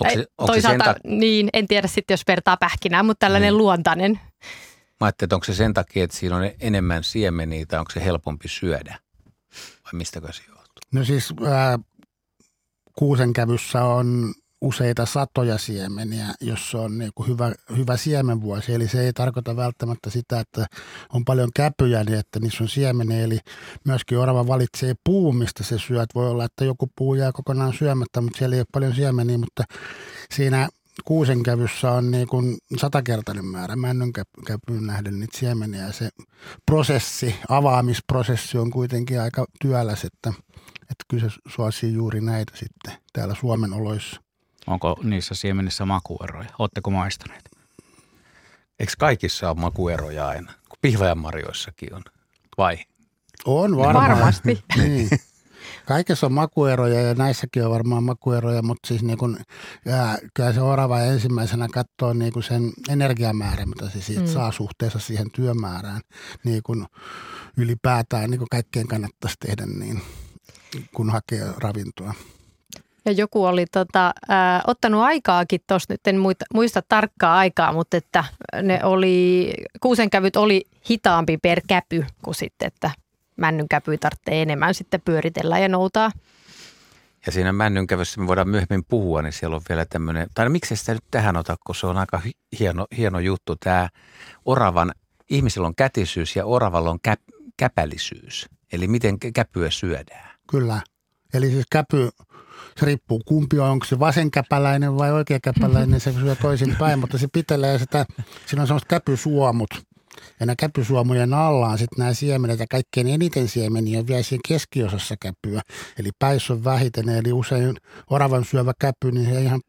Onko 0.00 0.14
se, 0.14 0.26
onko 0.38 0.52
se 0.54 0.60
sen 0.60 0.62
Toisaalta 0.62 0.84
takia, 0.84 1.10
niin, 1.18 1.48
en 1.52 1.66
tiedä 1.68 1.88
sitten, 1.88 2.12
jos 2.14 2.22
vertaa 2.28 2.56
pähkinää, 2.56 3.02
mutta 3.02 3.26
tällainen 3.26 3.48
Niin. 3.52 3.58
luontainen. 3.58 4.20
mä 5.00 5.06
ajattelin, 5.06 5.26
että 5.26 5.36
onko 5.36 5.44
se 5.44 5.54
sen 5.54 5.74
takia, 5.74 6.04
että 6.04 6.16
siinä 6.16 6.36
on 6.36 6.50
enemmän 6.60 7.04
siemeniä 7.04 7.66
tai 7.66 7.78
onko 7.78 7.90
se 7.90 8.04
helpompi 8.04 8.48
syödä? 8.48 8.98
Vai 9.84 9.92
mistäkö 9.92 10.32
se 10.32 10.42
johtuu? 10.48 10.64
No 10.92 11.04
siis 11.04 11.34
ää, 11.46 11.78
kuusenkävyssä 12.98 13.84
on 13.84 14.34
useita 14.60 15.06
satoja 15.06 15.58
siemeniä, 15.58 16.26
jos 16.40 16.70
se 16.70 16.76
on 16.76 16.98
niin 16.98 17.10
kuin 17.14 17.28
hyvä, 17.28 17.52
hyvä 17.76 17.96
siemenvuosi. 17.96 18.74
Eli 18.74 18.88
se 18.88 19.00
ei 19.00 19.12
tarkoita 19.12 19.56
välttämättä 19.56 20.10
sitä, 20.10 20.40
että 20.40 20.66
on 21.12 21.24
paljon 21.24 21.50
käpyjä, 21.56 22.04
niin 22.04 22.18
että 22.18 22.40
niissä 22.40 22.64
on 22.64 22.68
siemeniä. 22.68 23.20
Eli 23.20 23.38
myöskin 23.84 24.18
orava 24.18 24.46
valitsee 24.46 24.94
puu, 25.04 25.32
mistä 25.32 25.64
se 25.64 25.78
syöt. 25.78 26.08
Voi 26.14 26.28
olla, 26.28 26.44
että 26.44 26.64
joku 26.64 26.88
puu 26.96 27.14
jää 27.14 27.32
kokonaan 27.32 27.74
syömättä, 27.74 28.20
mutta 28.20 28.38
siellä 28.38 28.56
ei 28.56 28.60
ole 28.60 28.66
paljon 28.72 28.94
siemeniä, 28.94 29.38
mutta 29.38 29.64
siinä 30.34 30.68
kuusenkävyssä 31.04 31.90
on 31.90 32.10
niin 32.10 32.28
kuin 32.28 32.56
satakertainen 32.76 33.46
määrä 33.46 33.76
männynkäpyyn 33.76 34.86
nähden 34.86 35.20
niitä 35.20 35.38
siemeniä. 35.38 35.86
Ja 35.86 35.92
se 35.92 36.08
prosessi, 36.66 37.34
avaamisprosessi 37.48 38.58
on 38.58 38.70
kuitenkin 38.70 39.20
aika 39.20 39.46
työläs, 39.60 40.04
että, 40.04 40.32
että 40.82 41.04
kyllä 41.08 41.30
se 41.30 41.36
suosii 41.48 41.92
juuri 41.92 42.20
näitä 42.20 42.56
sitten 42.56 42.92
täällä 43.12 43.34
Suomen 43.40 43.72
oloissa. 43.72 44.25
Onko 44.66 44.96
niissä 45.02 45.34
siemenissä 45.34 45.86
makueroja? 45.86 46.48
Oletteko 46.58 46.90
maistaneet? 46.90 47.50
Eikö 48.78 48.92
kaikissa 48.98 49.50
ole 49.50 49.60
makueroja 49.60 50.28
aina? 50.28 50.52
Kun 50.68 50.78
pihvajanmarjoissakin 50.82 51.94
on. 51.94 52.02
Vai? 52.58 52.78
On 53.44 53.76
varmaan. 53.76 54.10
Varmasti. 54.10 54.64
niin. 54.76 55.08
Kaikessa 55.86 56.26
on 56.26 56.32
makueroja 56.32 57.00
ja 57.00 57.14
näissäkin 57.14 57.64
on 57.64 57.70
varmaan 57.70 58.02
makueroja, 58.04 58.62
mutta 58.62 58.88
siis 58.88 59.02
niin 59.02 59.18
kun, 59.18 59.38
ja, 59.84 60.18
kyllä 60.34 60.52
se 60.52 60.60
orava 60.60 61.00
ensimmäisenä 61.00 61.68
katsoo 61.72 62.12
niin 62.12 62.32
kun 62.32 62.42
sen 62.42 62.72
energiamäärän, 62.88 63.68
mitä 63.68 63.90
se 63.90 64.00
siitä 64.02 64.20
Mm. 64.22 64.26
mm. 64.26 64.32
saa 64.32 64.52
suhteessa 64.52 64.98
siihen 64.98 65.30
työmäärään. 65.30 66.00
Niin 66.44 66.62
kun 66.62 66.86
ylipäätään 67.56 68.30
niin 68.30 68.38
kun 68.38 68.48
kaikkeen 68.50 68.88
kannattaisi 68.88 69.36
tehdä 69.40 69.66
niin. 69.66 70.02
kun 70.94 71.10
hakee 71.10 71.52
ravintoa. 71.58 72.14
Ja 73.06 73.12
joku 73.12 73.44
oli 73.44 73.66
tota, 73.66 74.06
äh, 74.06 74.62
ottanut 74.66 75.02
aikaakin 75.02 75.60
tuossa, 75.66 75.92
nyt 75.92 76.06
en 76.06 76.18
muista, 76.18 76.44
muista 76.54 76.82
tarkkaa 76.88 77.36
aikaa, 77.36 77.72
mutta 77.72 77.96
että 77.96 78.24
ne 78.62 78.80
oli, 78.84 79.52
kuusenkävyt 79.80 80.36
oli 80.36 80.64
hitaampi 80.90 81.38
per 81.38 81.60
käpy 81.68 82.04
kuin 82.22 82.34
sitten, 82.34 82.66
että 82.66 82.90
männynkäpy 83.36 83.98
tarvitsee 83.98 84.42
enemmän 84.42 84.74
sitten 84.74 85.00
pyöritellä 85.04 85.58
ja 85.58 85.68
noutaa. 85.68 86.10
Ja 87.26 87.32
siinä 87.32 87.52
männynkävyssä 87.52 88.20
me 88.20 88.26
voidaan 88.26 88.48
myöhemmin 88.48 88.84
puhua, 88.88 89.22
niin 89.22 89.32
siellä 89.32 89.56
on 89.56 89.62
vielä 89.68 89.84
tämmöinen, 89.84 90.28
tai 90.34 90.48
miksi 90.48 90.76
sitä 90.76 90.94
nyt 90.94 91.04
tähän 91.10 91.36
ota, 91.36 91.56
kun 91.66 91.74
se 91.74 91.86
on 91.86 91.98
aika 91.98 92.22
hieno, 92.60 92.86
hieno 92.96 93.18
juttu, 93.18 93.56
tämä 93.56 93.88
oravan, 94.44 94.92
ihmisillä 95.30 95.66
on 95.66 95.74
kätisyys 95.74 96.36
ja 96.36 96.46
oravalla 96.46 96.90
on 96.90 96.98
käp, 97.02 97.20
käpälisyys. 97.56 98.46
Eli 98.72 98.88
miten 98.88 99.18
käpyä 99.18 99.70
syödään. 99.70 100.30
Kyllä. 100.50 100.80
Eli 101.34 101.50
siis 101.50 101.66
käpy, 101.72 102.08
se 102.80 102.86
riippuu 102.86 103.22
kumpi 103.24 103.58
on, 103.58 103.68
onko 103.68 103.86
se 103.86 103.98
vasenkäpäläinen 103.98 104.98
vai 104.98 105.12
oikeakäpäläinen, 105.12 106.00
se 106.00 106.12
syö 106.12 106.34
toisin 106.34 106.76
päin, 106.78 106.98
mutta 106.98 107.18
se 107.18 107.28
pitelee 107.32 107.78
sitä, 107.78 108.06
siinä 108.46 108.62
on 108.62 108.66
semmoiset 108.66 108.88
käpysuomut. 108.88 109.68
Ja 110.40 110.46
nämä 110.46 110.56
käpysuomujen 110.56 111.34
alla 111.34 111.68
on 111.68 111.78
sitten 111.78 111.98
nämä 111.98 112.14
siemenet 112.14 112.60
ja 112.60 112.66
kaikkein 112.70 113.08
eniten 113.08 113.48
siemeniä 113.48 113.98
on 113.98 114.06
vielä 114.06 114.22
siinä 114.22 114.40
keskiosassa 114.48 115.14
käpyä. 115.20 115.62
Eli 115.98 116.10
päissä 116.18 116.52
on 116.52 116.64
vähiten, 116.64 117.08
eli 117.08 117.32
usein 117.32 117.76
oravan 118.10 118.44
syövä 118.44 118.72
käpy, 118.78 119.12
niin 119.12 119.34
se 119.34 119.42
ihan 119.42 119.60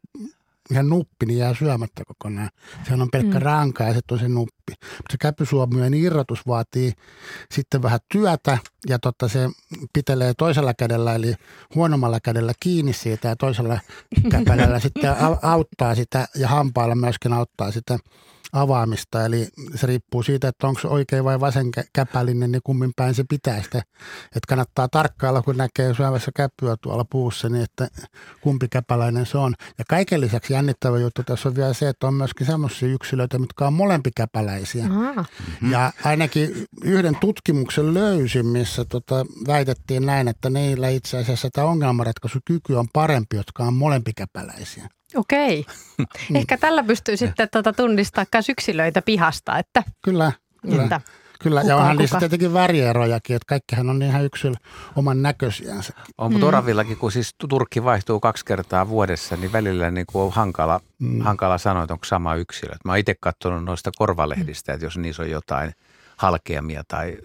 ihan 0.70 0.88
nuppi, 0.88 1.26
niin 1.26 1.38
jää 1.38 1.54
syömättä 1.54 2.02
kokonaan. 2.06 2.50
Sehän 2.84 3.02
on 3.02 3.10
pelkkä 3.12 3.38
mm. 3.38 3.42
ranka 3.42 3.84
ja 3.84 3.94
sitten 3.94 4.14
on 4.14 4.18
se 4.18 4.28
nuppi. 4.28 4.72
Mutta 4.80 5.10
se 5.10 5.18
käpysuomujen 5.20 5.94
irrotus 5.94 6.46
vaatii 6.46 6.92
sitten 7.54 7.82
vähän 7.82 8.00
työtä 8.12 8.58
ja 8.88 8.98
totta 8.98 9.28
se 9.28 9.48
pitelee 9.92 10.34
toisella 10.34 10.74
kädellä 10.74 11.14
eli 11.14 11.34
huonommalla 11.74 12.20
kädellä 12.20 12.52
kiinni 12.60 12.92
siitä 12.92 13.28
ja 13.28 13.36
toisella 13.36 13.78
käpälällä 14.30 14.80
sitten 14.88 15.14
auttaa 15.42 15.94
sitä 15.94 16.28
ja 16.34 16.48
hampailla 16.48 16.94
myöskin 16.94 17.32
auttaa 17.32 17.70
sitä 17.70 17.98
avaamista. 18.52 19.24
Eli 19.24 19.48
se 19.74 19.86
riippuu 19.86 20.22
siitä, 20.22 20.48
että 20.48 20.66
onko 20.66 20.80
se 20.80 20.88
oikein 20.88 21.24
vai 21.24 21.40
vasen 21.40 21.70
käpälinen, 21.92 22.52
niin 22.52 22.60
kummin 22.64 22.90
päin 22.96 23.14
se 23.14 23.24
pitää 23.28 23.62
sitä. 23.62 23.78
Että 24.24 24.48
kannattaa 24.48 24.88
tarkkailla, 24.88 25.42
kun 25.42 25.56
näkee 25.56 25.94
syövässä 25.94 26.30
käpyä 26.36 26.76
tuolla 26.80 27.04
puussa, 27.10 27.48
niin 27.48 27.64
että 27.64 27.88
kumpi 28.40 28.68
käpäläinen 28.68 29.26
se 29.26 29.38
on. 29.38 29.54
Ja 29.78 29.84
kaiken 29.88 30.20
lisäksi 30.20 30.52
jännittävä 30.52 30.98
juttu 30.98 31.22
tässä 31.22 31.48
on 31.48 31.56
vielä 31.56 31.72
se, 31.72 31.88
että 31.88 32.06
on 32.06 32.14
myöskin 32.14 32.46
sellaisia 32.46 32.88
yksilöitä, 32.88 33.38
mitkä 33.38 33.66
on 33.66 33.72
molempikäpäläisiä. 33.72 34.88
Mm-hmm. 34.88 35.72
Ja 35.72 35.92
ainakin 36.04 36.64
yhden 36.84 37.16
tutkimuksen 37.16 37.94
löysin, 37.94 38.46
missä 38.46 38.84
tota, 38.84 39.26
väitettiin 39.46 40.06
näin, 40.06 40.28
että 40.28 40.50
niillä 40.50 40.88
itse 40.88 41.18
asiassa 41.18 41.48
tämä 41.52 41.66
ongelmanratkaisukyky 41.66 42.74
on 42.74 42.86
parempi, 42.92 43.36
jotka 43.36 43.64
on 43.64 43.74
molempikäpäläisiä. 43.74 44.88
Okei. 45.14 45.64
Ehkä 46.34 46.58
tällä 46.58 46.82
pystyy 46.82 47.16
sitten 47.16 47.48
tuota 47.52 47.72
tunnistaa 47.72 48.24
myös 48.34 48.48
yksilöitä 48.48 49.02
pihasta. 49.02 49.58
Että, 49.58 49.82
kyllä, 50.04 50.32
kyllä. 50.62 50.82
Että 50.82 51.00
Kyllä, 51.40 51.60
kuka, 51.60 51.72
ja 51.72 51.76
onhan 51.76 51.96
niissä 51.96 52.18
tietenkin 52.18 52.52
värierojakin, 52.52 53.36
että 53.36 53.46
kaikkihan 53.46 53.90
on 53.90 54.02
ihan 54.02 54.24
yksilö 54.24 54.54
oman 54.96 55.22
näköisiänsä. 55.22 55.92
On, 56.18 56.32
mutta 56.32 56.46
mm. 56.46 56.48
Oravillakin, 56.48 56.96
kun 56.96 57.12
siis 57.12 57.34
turkki 57.48 57.84
vaihtuu 57.84 58.20
kaksi 58.20 58.44
kertaa 58.44 58.88
vuodessa, 58.88 59.36
niin 59.36 59.52
välillä 59.52 59.90
niin 59.90 60.06
kuin 60.06 60.22
on 60.22 60.32
hankala, 60.32 60.80
mm. 60.98 61.20
hankala 61.20 61.58
sanoa, 61.58 61.82
että 61.82 61.94
onko 61.94 62.04
sama 62.04 62.34
yksilö. 62.34 62.72
Mä 62.84 62.92
oon 62.92 62.98
itse 62.98 63.14
katsonut 63.20 63.64
noista 63.64 63.90
korvalehdistä, 63.96 64.72
että 64.72 64.86
jos 64.86 64.98
niissä 64.98 65.22
on 65.22 65.30
jotain 65.30 65.72
halkeamia 66.16 66.82
tai 66.88 67.16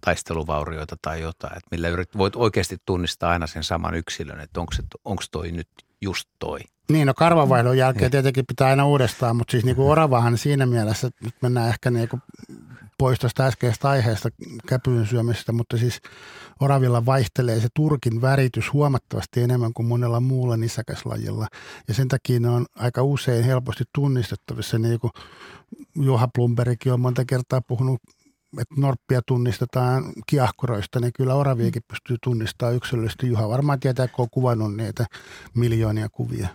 taisteluvaurioita 0.00 0.96
tai 1.02 1.20
jotain, 1.20 1.52
että 1.52 1.68
millä 1.70 1.88
yrit, 1.88 2.18
voit 2.18 2.36
oikeasti 2.36 2.76
tunnistaa 2.86 3.30
aina 3.30 3.46
sen 3.46 3.64
saman 3.64 3.94
yksilön, 3.94 4.40
että 4.40 4.60
onko, 4.60 4.72
se, 4.72 4.82
onko 5.04 5.22
toi 5.30 5.52
nyt 5.52 5.68
just 6.02 6.28
toi. 6.38 6.58
Niin, 6.90 7.06
no 7.06 7.14
karvavaihdon 7.14 7.78
jälkeen 7.78 8.02
niin. 8.02 8.10
tietenkin 8.10 8.46
pitää 8.46 8.68
aina 8.68 8.86
uudestaan, 8.86 9.36
mutta 9.36 9.50
siis 9.50 9.64
niinku 9.64 9.90
oravahan 9.90 10.38
siinä 10.38 10.66
mielessä, 10.66 11.10
nyt 11.24 11.34
mennään 11.42 11.68
ehkä 11.68 11.90
niinku 11.90 12.18
pois 12.98 13.18
tuosta 13.18 13.46
äskeisestä 13.46 13.88
aiheesta 13.88 14.28
käpyyn 14.66 15.06
syömisestä, 15.06 15.52
mutta 15.52 15.78
siis 15.78 16.00
oravilla 16.60 17.06
vaihtelee 17.06 17.60
se 17.60 17.68
turkin 17.74 18.20
väritys 18.20 18.72
huomattavasti 18.72 19.40
enemmän 19.40 19.72
kuin 19.72 19.86
monella 19.86 20.20
muulla 20.20 20.56
nisäkäslajilla. 20.56 21.46
Ja 21.88 21.94
sen 21.94 22.08
takia 22.08 22.40
ne 22.40 22.48
on 22.48 22.66
aika 22.74 23.02
usein 23.02 23.44
helposti 23.44 23.84
tunnistettavissa, 23.94 24.78
niin 24.78 25.00
kuin 25.00 25.10
Juha 25.96 26.28
Plumberikin 26.34 26.92
on 26.92 27.00
monta 27.00 27.24
kertaa 27.24 27.60
puhunut 27.60 28.00
että 28.58 28.74
norppia 28.76 29.20
tunnistetaan 29.26 30.04
kiahkuroista, 30.26 31.00
niin 31.00 31.12
kyllä 31.12 31.34
oraviakin 31.34 31.82
pystyy 31.88 32.16
tunnistamaan 32.22 32.76
yksilöllisesti. 32.76 33.26
Juha 33.26 33.48
varmaan 33.48 33.80
tietää, 33.80 34.08
kun 34.08 34.22
on 34.22 34.30
kuvannut 34.30 34.76
niitä 34.76 35.06
miljoonia 35.54 36.08
kuvia. 36.08 36.48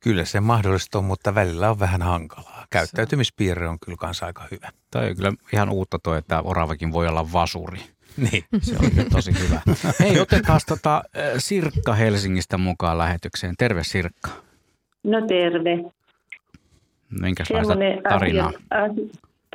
Kyllä 0.00 0.24
se 0.24 0.40
mahdollista 0.40 0.98
on, 0.98 1.04
mutta 1.04 1.34
välillä 1.34 1.70
on 1.70 1.78
vähän 1.78 2.02
hankalaa. 2.02 2.66
Käyttäytymispiirre 2.70 3.68
on 3.68 3.78
kyllä 3.84 3.96
kanssa 3.96 4.26
aika 4.26 4.44
hyvä. 4.50 4.70
Tämä 4.90 5.04
on 5.04 5.16
kyllä 5.16 5.32
ihan 5.52 5.70
uutta 5.70 5.98
toi, 5.98 6.18
että 6.18 6.40
oravakin 6.40 6.92
voi 6.92 7.08
olla 7.08 7.32
vasuri. 7.32 7.80
Niin. 8.16 8.44
Se 8.60 8.76
on 8.78 8.90
kyllä 8.90 9.10
tosi 9.10 9.32
hyvä. 9.38 9.60
Hei, 10.00 10.20
otetaan 10.20 10.60
tota 10.68 11.02
Sirkka 11.38 11.94
Helsingistä 11.94 12.58
mukaan 12.58 12.98
lähetykseen. 12.98 13.54
Terve 13.58 13.84
Sirkka. 13.84 14.30
No 15.04 15.26
terve. 15.26 15.90
Minkälaista 17.20 17.74
tarinaa? 18.08 18.52
Asia, 18.70 19.04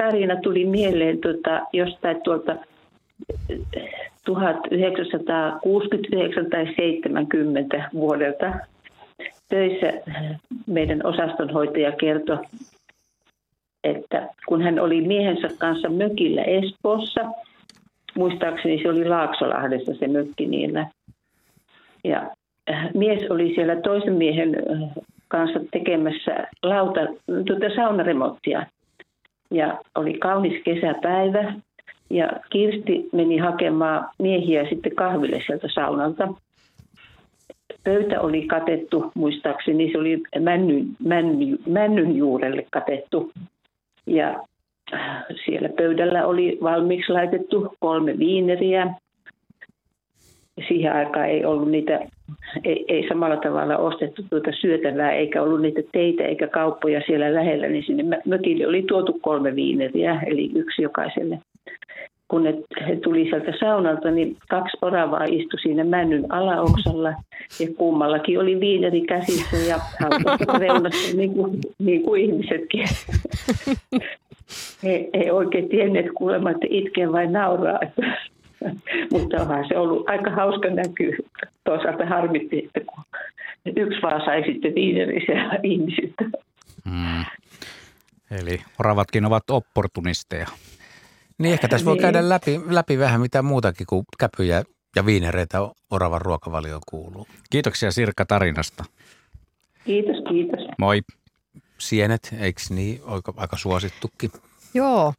tarina 0.03 0.35
tuli 0.35 0.65
mieleen 0.65 1.21
tuota, 1.21 1.61
jostain 1.73 2.21
tuolta 2.21 2.55
1969 4.25 6.49
tai 6.49 6.65
70 6.65 7.89
vuodelta 7.93 8.53
töissä 9.49 9.93
meidän 10.67 11.05
osastonhoitaja 11.05 11.91
kertoi, 11.91 12.37
että 13.83 14.29
kun 14.47 14.61
hän 14.61 14.79
oli 14.79 15.01
miehensä 15.01 15.47
kanssa 15.57 15.89
mökillä 15.89 16.43
Espoossa, 16.43 17.21
muistaakseni 18.15 18.81
se 18.81 18.89
oli 18.89 19.05
Laaksolahdessa 19.05 19.93
se 19.93 20.07
mökki 20.07 20.45
niillä, 20.45 20.87
ja 22.03 22.29
äh, 22.71 22.89
mies 22.93 23.31
oli 23.31 23.55
siellä 23.55 23.75
toisen 23.75 24.13
miehen 24.13 24.55
äh, 24.55 24.89
kanssa 25.27 25.59
tekemässä 25.71 26.47
lauta, 26.63 26.99
tuota 27.25 27.75
saunaremonttia. 27.75 28.65
Ja 29.51 29.77
oli 29.95 30.13
kaunis 30.13 30.63
kesäpäivä 30.63 31.53
ja 32.09 32.27
Kirsti 32.49 33.09
meni 33.11 33.37
hakemaan 33.37 34.09
miehiä 34.19 34.69
sitten 34.69 34.95
kahville 34.95 35.41
sieltä 35.45 35.67
saunalta 35.73 36.27
pöytä 37.83 38.21
oli 38.21 38.47
katettu, 38.47 39.11
muistaakseni 39.15 39.91
se 39.91 39.97
oli 39.97 40.23
männyn, 40.39 40.87
männyn, 41.05 41.59
männyn 41.69 42.17
juurelle 42.17 42.65
katettu. 42.71 43.31
Ja 44.05 44.43
äh, 44.93 45.25
siellä 45.45 45.69
pöydällä 45.69 46.25
oli 46.25 46.57
valmiiksi 46.63 47.11
laitettu 47.11 47.75
kolme 47.79 48.17
viineriä. 48.17 48.93
Siihen 50.67 50.93
aikaan 50.93 51.29
ei 51.29 51.45
ollut 51.45 51.71
niitä, 51.71 51.99
ei, 52.63 52.85
ei 52.87 53.07
samalla 53.07 53.37
tavalla 53.37 53.77
ostettu 53.77 54.21
tuota 54.29 54.51
syötävää, 54.61 55.11
eikä 55.11 55.41
ollut 55.41 55.61
niitä 55.61 55.81
teitä 55.91 56.23
eikä 56.23 56.47
kauppoja 56.47 57.01
siellä 57.05 57.33
lähellä, 57.33 57.67
niin 57.67 57.83
sinne 57.83 58.21
mökille 58.25 58.67
oli 58.67 58.83
tuotu 58.87 59.19
kolme 59.21 59.55
viineriä, 59.55 60.21
eli 60.25 60.51
yksi 60.55 60.81
jokaiselle 60.81 61.39
kun 62.29 62.43
ne, 62.43 62.53
he 62.87 62.95
tuli 62.95 63.23
sieltä 63.23 63.53
saunalta, 63.59 64.11
niin 64.11 64.37
kaksi 64.49 64.77
oravaa 64.81 65.23
istui 65.23 65.59
siinä 65.59 65.83
männyn 65.83 66.31
alaoksalla 66.31 67.09
ja 67.59 67.67
kummallakin 67.77 68.39
oli 68.39 68.59
viineri 68.59 69.01
käsissä 69.01 69.57
ja 69.57 69.79
reunassa 70.59 71.17
niin 71.17 71.33
kuin, 71.33 71.59
niin 71.79 72.03
kuin 72.03 72.21
ihmisetkin. 72.21 72.87
He 74.83 75.09
ei 75.13 75.31
oikein 75.31 75.69
tienneet 75.69 76.05
kuulemma, 76.17 76.51
että 76.51 76.67
itkee 76.69 77.11
vai 77.11 77.27
nauraa. 77.27 77.79
Mutta 79.11 79.41
onhan 79.41 79.65
se 79.67 79.77
ollut 79.77 80.09
aika 80.09 80.31
hauska 80.31 80.69
näkyy. 80.69 81.17
Toisaalta 81.63 82.05
harmitti, 82.05 82.57
että 82.65 82.79
kun 82.79 83.03
yksi 83.65 84.01
vaan 84.01 84.25
sai 84.25 84.43
sitten 84.53 84.75
viinerisiä 84.75 85.59
ihmisiltä. 85.63 86.23
Mm. 86.85 87.25
Eli 88.31 88.61
oravatkin 88.79 89.25
ovat 89.25 89.49
opportunisteja. 89.49 90.47
Niin 91.37 91.53
ehkä 91.53 91.67
tässä 91.67 91.85
voi 91.85 91.95
niin. 91.95 92.01
käydä 92.01 92.29
läpi, 92.29 92.61
läpi 92.69 92.99
vähän 92.99 93.21
mitä 93.21 93.41
muutakin 93.41 93.87
kuin 93.87 94.05
käpyjä 94.19 94.63
ja 94.95 95.05
viinereitä 95.05 95.57
oravan 95.91 96.21
ruokavalioon 96.21 96.81
kuuluu. 96.89 97.27
Kiitoksia 97.49 97.91
Sirkka 97.91 98.25
tarinasta. 98.25 98.83
Kiitos, 99.85 100.23
kiitos. 100.29 100.67
Moi. 100.77 101.01
Sienet, 101.77 102.35
eikö 102.39 102.61
niin? 102.69 103.01
Aika, 103.05 103.33
aika 103.37 103.57
suosittukin. 103.57 104.31
Joo, 104.73 105.13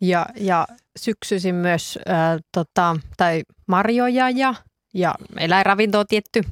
ja, 0.00 0.26
ja 0.36 0.66
syksyisin 0.98 1.54
myös 1.54 1.98
äh, 2.08 2.38
tota, 2.52 2.96
tai 3.16 3.42
marjoja 3.66 4.30
ja, 4.30 4.54
ja 4.94 5.14
eläinravintoa 5.36 6.04
tietty. 6.04 6.42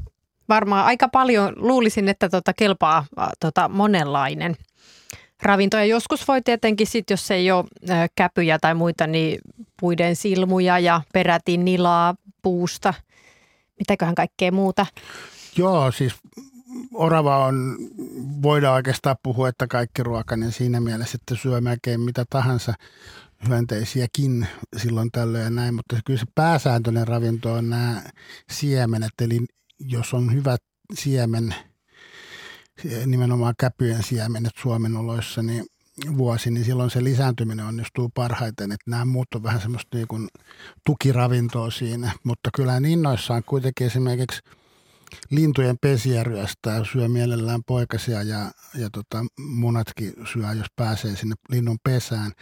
Varmaan 0.49 0.87
aika 0.87 1.09
paljon 1.09 1.53
luulisin, 1.57 2.09
että 2.09 2.29
tota 2.29 2.53
kelpaa 2.53 3.07
äh, 3.21 3.29
tota 3.41 3.69
monenlainen. 3.69 4.57
ravintoja. 5.43 5.85
Joskus 5.85 6.29
voi 6.29 6.43
tietenkin 6.43 6.87
sitten, 6.87 7.12
jos 7.12 7.31
ei 7.31 7.50
ole 7.50 7.65
käpyjä 8.17 8.59
tai 8.59 8.75
muita, 8.75 9.07
niin 9.07 9.38
puiden 9.81 10.17
silmuja 10.17 10.79
ja 10.79 11.00
peräti 11.12 11.57
nilaa 11.57 12.15
puusta. 12.43 12.95
Mitäköhän 13.79 14.15
kaikkea 14.15 14.53
muuta? 14.53 14.87
Joo, 15.59 15.93
siis 15.93 16.15
orava 16.95 17.47
on, 17.47 17.76
voidaan 18.43 18.75
oikeastaan 18.75 19.17
puhua, 19.23 19.49
että 19.49 19.67
kaikki 19.67 20.03
ruokainen 20.03 20.53
siinä 20.53 20.81
mielessä, 20.81 21.19
että 21.23 21.43
syö 21.43 21.61
melkein 21.61 22.00
mitä 22.00 22.25
tahansa 22.31 22.75
hyönteisiäkin 23.49 24.47
silloin 24.76 25.11
tällöin 25.12 25.45
ja 25.45 25.50
näin, 25.50 25.75
mutta 25.75 26.00
kyllä 26.05 26.21
se 26.21 26.26
pääsääntöinen 26.35 27.09
ravinto 27.09 27.52
on 27.52 27.71
nämä 27.71 28.02
siemenet, 28.50 29.12
eli 29.21 29.40
jos 29.81 30.14
on 30.14 30.35
hyvät 30.35 30.61
siemen, 30.95 31.55
nimenomaan 33.07 33.55
käpyjen 33.59 34.02
siemenet 34.02 34.52
Suomen 34.62 34.97
oloissa, 34.97 35.43
niin 35.43 35.66
vuosi, 36.16 36.50
niin 36.50 36.64
silloin 36.64 36.90
se 36.90 37.05
lisääntyminen 37.05 37.66
onnistuu 37.66 38.09
parhaiten. 38.14 38.73
Että 38.73 38.90
nämä 38.90 39.05
muut 39.05 39.35
on 39.35 39.43
vähän 39.43 39.61
semmoista 39.61 39.97
niin 39.97 40.09
kuin 40.09 40.28
tukiravintoa 40.87 41.71
siinä, 41.71 42.12
mutta 42.25 42.50
kyllä 42.55 42.81
innoissaan 42.88 43.43
kuitenkin 43.45 43.87
esimerkiksi 43.87 44.40
lintujen 45.31 45.76
pesiä 45.81 46.25
ryöstää, 46.25 46.85
syö 46.93 47.09
mielellään 47.09 47.61
poikasia 47.66 48.23
ja, 48.23 48.50
ja 48.75 48.90
tota, 48.93 49.25
munatkin 49.38 50.12
syö, 50.33 50.52
jos 50.52 50.66
pääsee 50.76 51.16
sinne 51.16 51.35
linnun 51.50 51.78
pesään. 51.85 52.33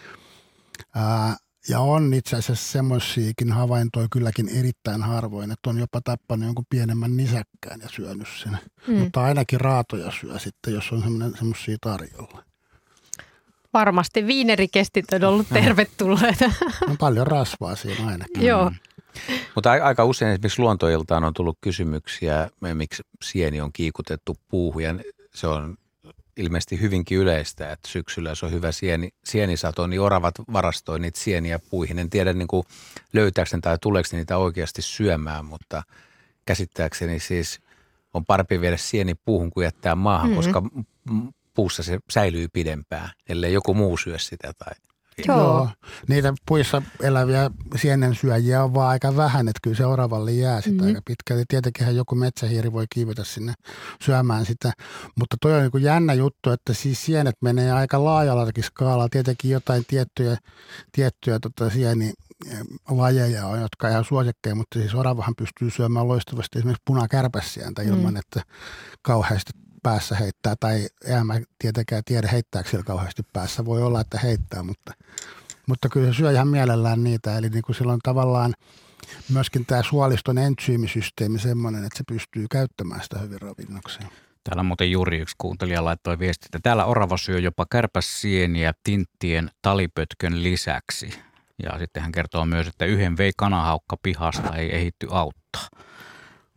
Ää, 0.94 1.36
ja 1.68 1.80
on 1.80 2.14
itse 2.14 2.36
asiassa 2.36 2.72
semmoisiakin 2.72 3.52
havaintoja 3.52 4.06
kylläkin 4.10 4.48
erittäin 4.48 5.02
harvoin, 5.02 5.50
että 5.50 5.70
on 5.70 5.78
jopa 5.78 6.00
tappanut 6.00 6.46
jonkun 6.46 6.64
pienemmän 6.70 7.16
nisäkkään 7.16 7.80
ja 7.82 7.88
syönyt 7.88 8.28
sen. 8.42 8.58
Mm. 8.86 8.94
Mutta 8.94 9.22
ainakin 9.22 9.60
raatoja 9.60 10.10
syö 10.20 10.38
sitten, 10.38 10.74
jos 10.74 10.92
on 10.92 11.32
semmoisia 11.38 11.76
tarjolla. 11.80 12.44
Varmasti 13.74 14.26
viinerikestit 14.26 15.12
on 15.12 15.24
ollut 15.24 15.46
tervetulleita. 15.62 16.50
On 16.88 16.98
paljon 16.98 17.26
rasvaa 17.26 17.76
siinä 17.76 18.06
ainakin. 18.06 18.42
Joo. 18.42 18.70
Mm. 18.70 18.76
Mutta 19.54 19.72
aika 19.72 20.04
usein 20.04 20.32
esimerkiksi 20.32 20.62
luontoiltaan 20.62 21.24
on 21.24 21.34
tullut 21.34 21.58
kysymyksiä, 21.60 22.50
miksi 22.74 23.02
sieni 23.22 23.60
on 23.60 23.72
kiikutettu 23.72 24.36
puuhun 24.48 24.82
ja 24.82 24.94
se 25.34 25.46
on 25.46 25.76
ilmeisesti 26.36 26.80
hyvinkin 26.80 27.18
yleistä, 27.18 27.72
että 27.72 27.88
syksyllä 27.88 28.28
jos 28.28 28.44
on 28.44 28.52
hyvä 28.52 28.72
sieni, 28.72 29.08
sienisato, 29.24 29.86
niin 29.86 30.00
oravat 30.00 30.34
varastoi 30.52 31.00
niitä 31.00 31.20
sieniä 31.20 31.58
puihin. 31.70 31.98
En 31.98 32.10
tiedä 32.10 32.32
niin 32.32 32.48
kuin 32.48 32.64
löytääkö 33.12 33.50
ne 33.56 33.60
tai 33.60 33.78
tuleeko 33.80 34.08
niitä 34.12 34.38
oikeasti 34.38 34.82
syömään, 34.82 35.44
mutta 35.44 35.82
käsittääkseni 36.44 37.20
siis 37.20 37.60
on 38.14 38.24
parempi 38.24 38.60
viedä 38.60 38.76
sieni 38.76 39.14
puuhun 39.14 39.50
kuin 39.50 39.64
jättää 39.64 39.94
maahan, 39.94 40.30
mm-hmm. 40.30 40.36
koska 40.36 40.62
puussa 41.54 41.82
se 41.82 41.98
säilyy 42.10 42.48
pidempään, 42.52 43.10
ellei 43.28 43.52
joku 43.52 43.74
muu 43.74 43.96
syö 43.96 44.18
sitä 44.18 44.52
tai– 44.58 44.74
Joo. 45.26 45.38
Joo. 45.38 45.68
Niitä 46.08 46.34
puissa 46.46 46.82
eläviä 47.02 47.50
sienensyöjiä 47.76 48.64
on 48.64 48.74
vaan 48.74 48.88
aika 48.88 49.16
vähän, 49.16 49.48
että 49.48 49.60
kyllä 49.62 49.76
seuraavalle 49.76 50.32
jää 50.32 50.60
sitä 50.60 50.70
mm-hmm. 50.70 50.86
aika 50.86 51.00
pitkälti. 51.04 51.44
Tietenkinhän 51.48 51.96
joku 51.96 52.14
metsähiiri 52.14 52.72
voi 52.72 52.86
kiivetä 52.94 53.24
sinne 53.24 53.52
syömään 54.02 54.46
sitä, 54.46 54.72
mutta 55.18 55.36
toi 55.40 55.52
on 55.52 55.60
niin 55.60 55.70
kuin 55.70 55.82
jännä 55.82 56.14
juttu, 56.14 56.50
että 56.50 56.74
siis 56.74 57.04
sienet 57.04 57.36
menee 57.42 57.72
aika 57.72 58.04
laajallakin 58.04 58.64
skaalalla. 58.64 59.08
Tietenkin 59.08 59.50
jotain 59.50 59.84
tiettyjä, 59.88 60.36
tiettyjä 60.92 61.38
tota 61.38 61.70
sieni 61.70 62.12
lajeja 62.88 63.46
on, 63.46 63.60
jotka 63.60 63.88
ihan 63.88 64.04
suosikkeja, 64.04 64.54
mutta 64.54 64.78
siis 64.78 64.94
oravahan 64.94 65.34
pystyy 65.36 65.70
syömään 65.70 66.08
loistavasti 66.08 66.58
esimerkiksi 66.58 66.82
punakärpäsiäntä 66.86 67.82
ilman, 67.82 68.14
mm. 68.14 68.16
että 68.16 68.42
kauheasti 69.02 69.52
päässä 69.84 70.16
heittää, 70.16 70.54
tai 70.60 70.86
en 71.04 71.26
mä 71.26 71.40
tietenkään 71.58 72.02
tiedä 72.04 72.28
heittääkö 72.28 72.70
sillä 72.70 72.84
kauheasti 72.84 73.22
päässä. 73.32 73.64
Voi 73.64 73.82
olla, 73.82 74.00
että 74.00 74.18
heittää, 74.18 74.62
mutta, 74.62 74.92
mutta 75.66 75.88
kyllä 75.88 76.12
se 76.12 76.16
syö 76.16 76.32
ihan 76.32 76.48
mielellään 76.48 77.04
niitä. 77.04 77.38
Eli 77.38 77.48
niin 77.48 77.62
kuin 77.62 77.76
silloin 77.76 78.00
tavallaan 78.02 78.54
myöskin 79.32 79.66
tämä 79.66 79.82
suoliston 79.82 80.38
entsyymisysteemi 80.38 81.38
semmoinen, 81.38 81.84
että 81.84 81.98
se 81.98 82.04
pystyy 82.08 82.46
käyttämään 82.50 83.02
sitä 83.02 83.18
hyvin 83.18 83.40
ravinnokseen. 83.40 84.08
Täällä 84.44 84.62
muuten 84.62 84.90
juuri 84.90 85.18
yksi 85.18 85.34
kuuntelija 85.38 85.84
laittoi 85.84 86.18
viesti, 86.18 86.46
että 86.46 86.58
täällä 86.62 86.84
orava 86.84 87.16
syö 87.16 87.38
jopa 87.38 87.66
kärpäsieniä 87.70 88.72
tinttien 88.84 89.50
talipötkön 89.62 90.42
lisäksi. 90.42 91.10
Ja 91.62 91.78
sitten 91.78 92.02
hän 92.02 92.12
kertoo 92.12 92.46
myös, 92.46 92.66
että 92.66 92.84
yhden 92.84 93.16
vei 93.16 93.32
kanahaukka 93.36 93.96
pihasta 94.02 94.56
ei 94.56 94.76
ehitty 94.76 95.06
auttaa. 95.10 95.68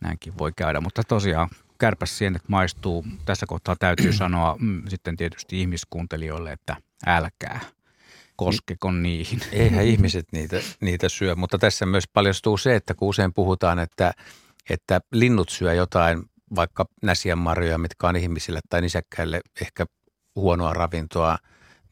Näinkin 0.02 0.38
voi 0.38 0.52
käydä, 0.56 0.82
mutta 0.82 1.04
tosiaan 1.04 1.50
kärpäsienet 1.80 2.50
maistuu. 2.50 3.06
Tässä 3.26 3.46
kohtaa 3.46 3.76
täytyy 3.80 4.14
sanoa 4.14 4.56
mm, 4.60 4.84
sitten 4.88 5.18
tietysti 5.18 5.62
ihmiskuuntelijoille, 5.62 6.52
että 6.52 6.76
älkää 7.06 7.60
koskeko 8.38 8.92
niihin. 8.92 9.40
Eihän 9.52 9.86
ihmiset 9.86 10.26
niitä, 10.32 10.62
niitä 10.82 11.10
syö, 11.10 11.36
mutta 11.36 11.58
tässä 11.58 11.86
myös 11.86 12.04
paljastuu 12.14 12.58
se, 12.58 12.76
että 12.76 12.94
kun 12.94 13.08
usein 13.08 13.34
puhutaan, 13.34 13.80
että, 13.80 14.14
että 14.70 15.02
linnut 15.12 15.50
syö 15.50 15.74
jotain, 15.74 16.24
vaikka 16.56 16.86
näsiänmarjoja, 17.02 17.78
mitkä 17.78 18.08
on 18.08 18.16
ihmisille 18.16 18.60
tai 18.70 18.82
nisäkkäille 18.82 19.42
ehkä 19.62 19.86
huonoa 20.36 20.74
ravintoa, 20.74 21.38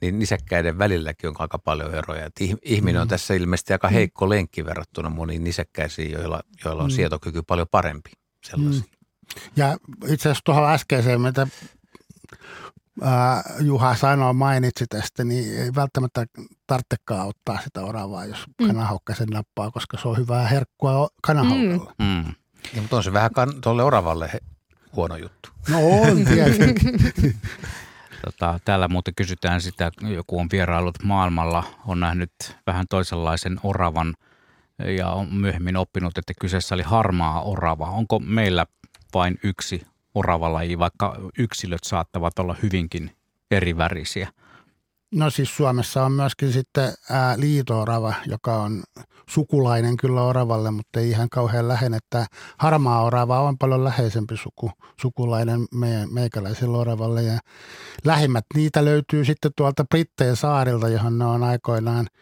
niin 0.02 0.20
nisäkkäiden 0.20 0.78
välilläkin 0.78 1.30
on 1.30 1.36
aika 1.40 1.60
paljon 1.60 1.96
eroja. 1.96 2.26
Että 2.26 2.44
ihminen 2.62 3.02
on 3.02 3.08
mm. 3.08 3.10
tässä 3.10 3.34
ilmeisesti 3.34 3.74
aika 3.74 3.88
mm. 3.88 3.94
heikko 3.94 4.30
lenkki 4.30 4.66
verrattuna 4.66 5.10
moniin 5.10 5.44
nisäkkäisiin, 5.44 6.12
joilla, 6.12 6.42
joilla 6.66 6.84
on 6.84 6.90
mm. 6.90 6.96
sietokyky 6.96 7.42
paljon 7.42 7.68
parempi 7.72 8.12
sellaisiin. 8.44 8.95
Ja 9.56 9.78
itse 10.08 10.30
asiassa 10.30 10.44
tuohon 10.46 10.70
äskeiseen, 10.70 11.22
mitä 11.22 11.48
ää, 13.02 13.44
Juha 13.60 13.96
sanoi, 13.96 14.34
mainitsi 14.34 14.86
tästä, 14.90 15.24
niin 15.24 15.60
ei 15.60 15.76
välttämättä 15.76 16.26
tarvitsekaan 16.68 17.28
ottaa 17.28 17.60
sitä 17.64 17.82
oravaa, 17.82 18.26
jos 18.26 18.46
mm. 18.62 18.68
kanahaukka 18.68 19.16
sen 19.16 19.28
nappaa, 19.28 19.72
koska 19.72 19.98
se 20.02 20.08
on 20.08 20.18
hyvää 20.18 20.48
herkkua 20.48 21.10
kanahaukalla. 21.22 21.94
Mm. 22.00 22.06
Mm. 22.06 22.34
Ja, 22.76 22.82
mutta 22.82 22.98
on 22.98 23.04
se 23.04 23.14
vähän 23.14 23.34
kan- 23.34 23.62
tuolle 23.62 23.84
oravalle 23.84 24.30
he, 24.34 24.40
huono 24.96 25.18
juttu. 25.18 25.50
No 25.70 25.78
on 26.02 26.26
tietenkin. 26.26 27.00
Tota, 28.26 28.60
täällä 28.66 28.88
muuten 28.88 29.16
kysytään 29.16 29.62
sitä, 29.62 29.92
joku 30.02 30.40
on 30.40 30.48
vierailut 30.52 31.04
maailmalla, 31.04 31.64
on 31.86 32.00
nähnyt 32.00 32.32
vähän 32.68 32.86
toisenlaisen 32.90 33.60
oravan 33.64 34.14
ja 34.98 35.10
on 35.10 35.34
myöhemmin 35.34 35.78
oppinut, 35.78 36.18
että 36.18 36.34
kyseessä 36.42 36.76
oli 36.76 36.84
harmaa 36.84 37.42
orava. 37.42 37.90
Onko 37.90 38.20
meillä 38.20 38.66
vain 39.16 39.40
yksi 39.44 39.82
oravalaji, 40.16 40.80
vaikka 40.80 41.18
yksilöt 41.40 41.84
saattavat 41.84 42.40
olla 42.40 42.56
hyvinkin 42.64 43.12
erivärisiä? 43.52 44.28
No 45.12 45.30
siis 45.30 45.58
Suomessa 45.58 46.06
on 46.06 46.12
myöskin 46.12 46.54
sitten 46.54 46.94
ää, 47.10 47.40
liito-orava, 47.40 48.14
joka 48.28 48.56
on 48.56 48.84
sukulainen 49.30 49.98
kyllä 49.98 50.22
oravalle, 50.22 50.72
mutta 50.72 51.00
ei 51.00 51.10
ihan 51.10 51.30
kauhean 51.30 51.68
läheinen. 51.68 51.98
Että 51.98 52.26
harmaa 52.58 53.04
orava 53.04 53.40
on 53.40 53.58
paljon 53.58 53.84
läheisempi 53.84 54.38
suku, 54.38 54.72
sukulainen 55.02 55.66
meidän, 55.74 56.14
meikäläiselle 56.14 56.78
oravalle. 56.78 57.24
Ja 57.24 57.40
lähimmät 58.06 58.46
niitä 58.56 58.86
löytyy 58.86 59.26
sitten 59.26 59.52
tuolta 59.56 59.86
Britteen 59.90 60.36
saarilta, 60.36 60.90
johon 60.90 61.18
ne 61.18 61.26
on 61.26 61.44
aikoinaan– 61.44 62.08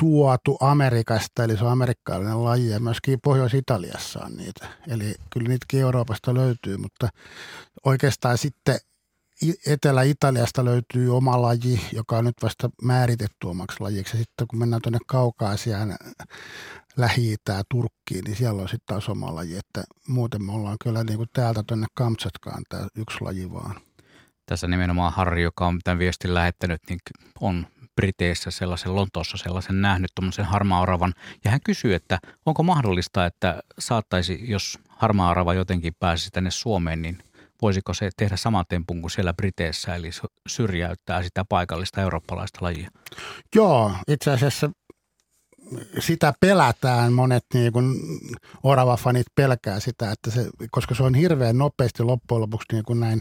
tuotu 0.00 0.56
Amerikasta, 0.60 1.44
eli 1.44 1.56
se 1.56 1.64
on 1.64 1.72
amerikkalainen 1.72 2.44
laji 2.44 2.70
ja 2.70 2.80
myöskin 2.80 3.18
Pohjois-Italiassa 3.22 4.24
on 4.24 4.36
niitä. 4.36 4.68
Eli 4.88 5.14
kyllä 5.30 5.48
niitäkin 5.48 5.80
Euroopasta 5.80 6.34
löytyy, 6.34 6.76
mutta 6.76 7.08
oikeastaan 7.84 8.38
sitten 8.38 8.78
Etelä-Italiasta 9.66 10.64
löytyy 10.64 11.16
oma 11.16 11.42
laji, 11.42 11.80
joka 11.92 12.18
on 12.18 12.24
nyt 12.24 12.34
vasta 12.42 12.70
määritetty 12.82 13.46
omaksi 13.46 13.76
lajiksi. 13.80 14.16
Sitten 14.16 14.46
kun 14.46 14.58
mennään 14.58 14.82
tuonne 14.82 14.98
Kaukaasiaan, 15.06 15.96
lähi 16.96 17.36
Turkkiin, 17.70 18.24
niin 18.24 18.36
siellä 18.36 18.62
on 18.62 18.68
sitten 18.68 18.86
taas 18.86 19.08
oma 19.08 19.34
laji. 19.34 19.56
Että 19.56 19.84
muuten 20.08 20.42
me 20.42 20.52
ollaan 20.52 20.76
kyllä 20.84 21.04
niin 21.04 21.16
kuin 21.16 21.28
täältä 21.32 21.62
tuonne 21.66 21.86
Kamtsatkaan 21.94 22.62
tämä 22.68 22.86
yksi 22.96 23.16
laji 23.20 23.52
vaan. 23.52 23.74
Tässä 24.46 24.66
nimenomaan 24.66 25.12
Harri, 25.12 25.42
joka 25.42 25.66
on 25.66 25.78
tämän 25.84 25.98
viestin 25.98 26.34
lähettänyt, 26.34 26.80
niin 26.88 27.00
on 27.40 27.66
Briteissä 28.00 28.50
sellaisen, 28.50 28.94
Lontoossa 28.94 29.36
sellaisen 29.36 29.82
nähnyt, 29.82 30.10
tuommoisen 30.14 30.44
harmaa-oravan. 30.44 31.14
Ja 31.44 31.50
hän 31.50 31.60
kysyy, 31.64 31.94
että 31.94 32.18
onko 32.46 32.62
mahdollista, 32.62 33.26
että 33.26 33.60
saattaisi, 33.78 34.40
jos 34.42 34.78
harmaa-orava 34.88 35.54
jotenkin 35.54 35.92
pääsisi 35.98 36.30
tänne 36.30 36.50
Suomeen, 36.50 37.02
niin 37.02 37.18
voisiko 37.62 37.94
se 37.94 38.10
tehdä 38.16 38.36
saman 38.36 38.64
tempun 38.68 39.00
kuin 39.00 39.10
siellä 39.10 39.32
Briteissä, 39.32 39.94
eli 39.94 40.10
syrjäyttää 40.48 41.22
sitä 41.22 41.44
paikallista 41.48 42.00
eurooppalaista 42.00 42.58
lajia? 42.62 42.90
Joo, 43.54 43.92
itse 44.08 44.30
asiassa 44.30 44.70
sitä 45.98 46.34
pelätään, 46.40 47.12
monet 47.12 47.44
niin 47.54 47.72
kuin 47.72 47.94
oravafanit 48.62 49.26
pelkää 49.34 49.80
sitä, 49.80 50.12
että 50.12 50.30
se, 50.30 50.46
koska 50.70 50.94
se 50.94 51.02
on 51.02 51.14
hirveän 51.14 51.58
nopeasti 51.58 52.02
loppujen 52.02 52.40
lopuksi 52.40 52.66
niin 52.72 52.84
kuin 52.84 53.00
näin 53.00 53.20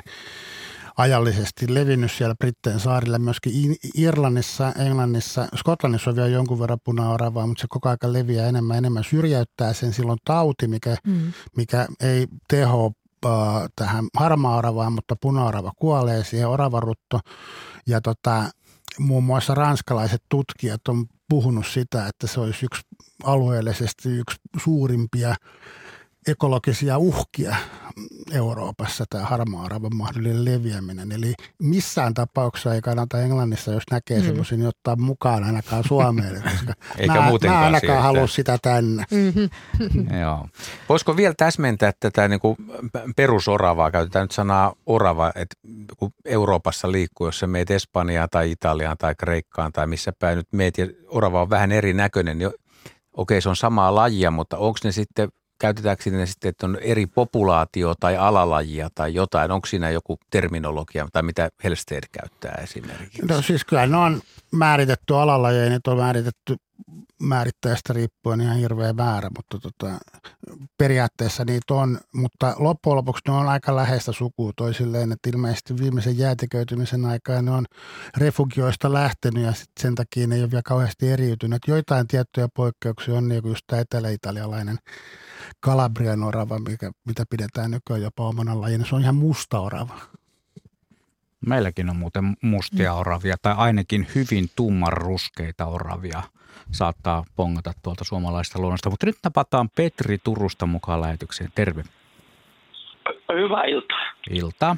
ajallisesti 0.97 1.73
levinnyt 1.73 2.11
siellä 2.11 2.35
Britteen 2.35 2.79
saarille, 2.79 3.19
myöskin 3.19 3.75
Irlannissa, 3.95 4.71
Englannissa, 4.71 5.47
Skotlannissa 5.55 6.09
on 6.09 6.15
vielä 6.15 6.27
jonkun 6.27 6.59
verran 6.59 6.79
punaoravaa, 6.83 7.47
mutta 7.47 7.61
se 7.61 7.67
koko 7.69 7.89
ajan 7.89 8.13
leviää 8.13 8.47
enemmän 8.47 8.77
enemmän, 8.77 9.03
syrjäyttää 9.03 9.73
sen 9.73 9.93
silloin 9.93 10.19
tauti, 10.25 10.67
mikä, 10.67 10.95
mm. 11.07 11.33
mikä 11.57 11.87
ei 11.99 12.27
teho 12.49 12.91
tähän 13.75 14.05
harmaa 14.17 14.89
mutta 14.89 15.15
puna 15.21 15.51
kuolee 15.77 16.23
siihen 16.23 16.47
oravarutto. 16.47 17.19
Ja 17.87 18.01
tota, 18.01 18.43
muun 18.99 19.23
muassa 19.23 19.53
ranskalaiset 19.53 20.23
tutkijat 20.29 20.87
on 20.87 21.05
puhunut 21.29 21.67
sitä, 21.67 22.07
että 22.07 22.27
se 22.27 22.39
olisi 22.39 22.65
yksi 22.65 22.81
alueellisesti 23.23 24.09
yksi 24.09 24.37
suurimpia 24.63 25.35
ekologisia 26.29 26.97
uhkia 26.97 27.55
Euroopassa 28.31 29.05
tämä 29.09 29.25
harmaa 29.25 29.67
mahdollinen 29.93 30.45
leviäminen. 30.45 31.11
Eli 31.11 31.33
missään 31.59 32.13
tapauksessa 32.13 32.73
ei 32.73 32.81
kannata 32.81 33.21
Englannissa, 33.21 33.71
jos 33.71 33.83
näkee 33.91 34.19
mm. 34.19 34.25
semmoisen, 34.25 34.59
niin 34.59 34.67
ottaa 34.67 34.95
mukaan 34.95 35.43
ainakaan 35.43 35.83
Suomeen, 35.87 36.43
koska 36.51 36.73
Eikä 36.97 37.13
mä, 37.13 37.21
muutenkaan 37.21 37.59
mä 37.59 37.65
ainakaan 37.65 38.03
halua 38.03 38.27
sitä 38.27 38.57
tänne. 38.61 39.05
Mm-hmm. 39.11 40.19
Joo. 40.21 40.47
Voisiko 40.89 41.17
vielä 41.17 41.33
täsmentää 41.37 41.91
tätä 41.99 42.27
niin 42.27 42.39
kuin 42.39 42.57
perusoravaa, 43.15 43.91
käytetään 43.91 44.23
nyt 44.23 44.31
sanaa 44.31 44.73
orava, 44.85 45.31
että 45.35 45.55
kun 45.97 46.11
Euroopassa 46.25 46.91
liikkuu, 46.91 47.27
jos 47.27 47.39
sä 47.39 47.47
meet 47.47 47.71
Espanjaan 47.71 48.29
tai 48.31 48.51
Italiaan 48.51 48.97
tai 48.97 49.15
Kreikkaan 49.15 49.71
tai 49.71 49.87
missä 49.87 50.13
päin 50.19 50.37
nyt 50.37 50.47
meet 50.51 50.77
ja 50.77 50.87
orava 51.07 51.41
on 51.41 51.49
vähän 51.49 51.71
erinäköinen, 51.71 52.37
niin 52.37 52.51
okei 53.13 53.41
se 53.41 53.49
on 53.49 53.55
samaa 53.55 53.95
lajia, 53.95 54.31
mutta 54.31 54.57
onko 54.57 54.79
ne 54.83 54.91
sitten 54.91 55.29
käytetäänkö 55.59 56.03
siinä 56.03 56.25
sitten, 56.25 56.49
että 56.49 56.65
on 56.65 56.77
eri 56.81 57.05
populaatio 57.05 57.95
tai 57.99 58.17
alalajia 58.17 58.89
tai 58.95 59.13
jotain? 59.13 59.51
Onko 59.51 59.67
siinä 59.67 59.89
joku 59.89 60.19
terminologia 60.29 61.07
tai 61.13 61.23
mitä 61.23 61.49
Hellstead 61.63 62.03
käyttää 62.11 62.59
esimerkiksi? 62.63 63.25
No 63.25 63.41
siis 63.41 63.65
kyllä 63.65 63.87
ne 63.87 63.97
on 63.97 64.21
määritetty 64.51 65.15
alalajeja, 65.15 65.69
ne 65.69 65.79
on 65.87 65.97
määritetty 65.97 66.55
määrittäjästä 67.21 67.93
riippuen 67.93 68.41
ihan 68.41 68.57
hirveä 68.57 68.93
määrä, 68.93 69.29
mutta 69.37 69.59
tota, 69.59 69.99
periaatteessa 70.77 71.45
niitä 71.45 71.73
on, 71.73 71.99
mutta 72.13 72.55
loppujen 72.59 72.95
lopuksi 72.95 73.23
ne 73.27 73.33
on 73.33 73.47
aika 73.47 73.75
läheistä 73.75 74.11
sukua 74.11 74.51
toisilleen, 74.55 75.11
että 75.11 75.29
ilmeisesti 75.29 75.77
viimeisen 75.77 76.17
jäätiköitymisen 76.17 77.05
aikaa 77.05 77.41
ne 77.41 77.51
on 77.51 77.65
refugioista 78.17 78.93
lähtenyt 78.93 79.43
ja 79.43 79.53
sit 79.53 79.69
sen 79.79 79.95
takia 79.95 80.27
ne 80.27 80.35
ei 80.35 80.41
ole 80.41 80.51
vielä 80.51 80.61
kauheasti 80.65 81.11
eriytynyt. 81.11 81.61
Joitain 81.67 82.07
tiettyjä 82.07 82.47
poikkeuksia 82.55 83.13
on, 83.13 83.27
niin 83.27 83.41
kuin 83.41 83.51
just 83.51 83.63
tämä 83.67 83.81
etelä-italialainen 83.81 84.77
Kalabrian 85.59 86.23
orava, 86.23 86.59
mikä, 86.59 86.91
mitä 87.07 87.23
pidetään 87.29 87.71
nykyään 87.71 88.01
jopa 88.01 88.23
omana 88.23 88.61
lajina. 88.61 88.85
Se 88.85 88.95
on 88.95 89.01
ihan 89.01 89.15
musta 89.15 89.59
orava. 89.59 89.93
Meilläkin 91.47 91.89
on 91.89 91.95
muuten 91.95 92.23
mustia 92.41 92.93
mm. 92.93 92.99
oravia 92.99 93.35
tai 93.41 93.53
ainakin 93.57 94.07
hyvin 94.15 94.45
tumman 94.55 94.93
ruskeita 94.93 95.65
oravia 95.65 96.21
saattaa 96.71 97.23
pongata 97.35 97.71
tuolta 97.83 98.03
suomalaista 98.03 98.59
luonnosta. 98.59 98.89
Mutta 98.89 99.05
nyt 99.05 99.15
tapataan 99.21 99.69
Petri 99.69 100.17
Turusta 100.17 100.65
mukaan 100.65 101.01
lähetykseen. 101.01 101.51
Terve. 101.55 101.83
Hyvää 103.33 103.63
iltaa. 103.63 104.11
Iltaa. 104.29 104.75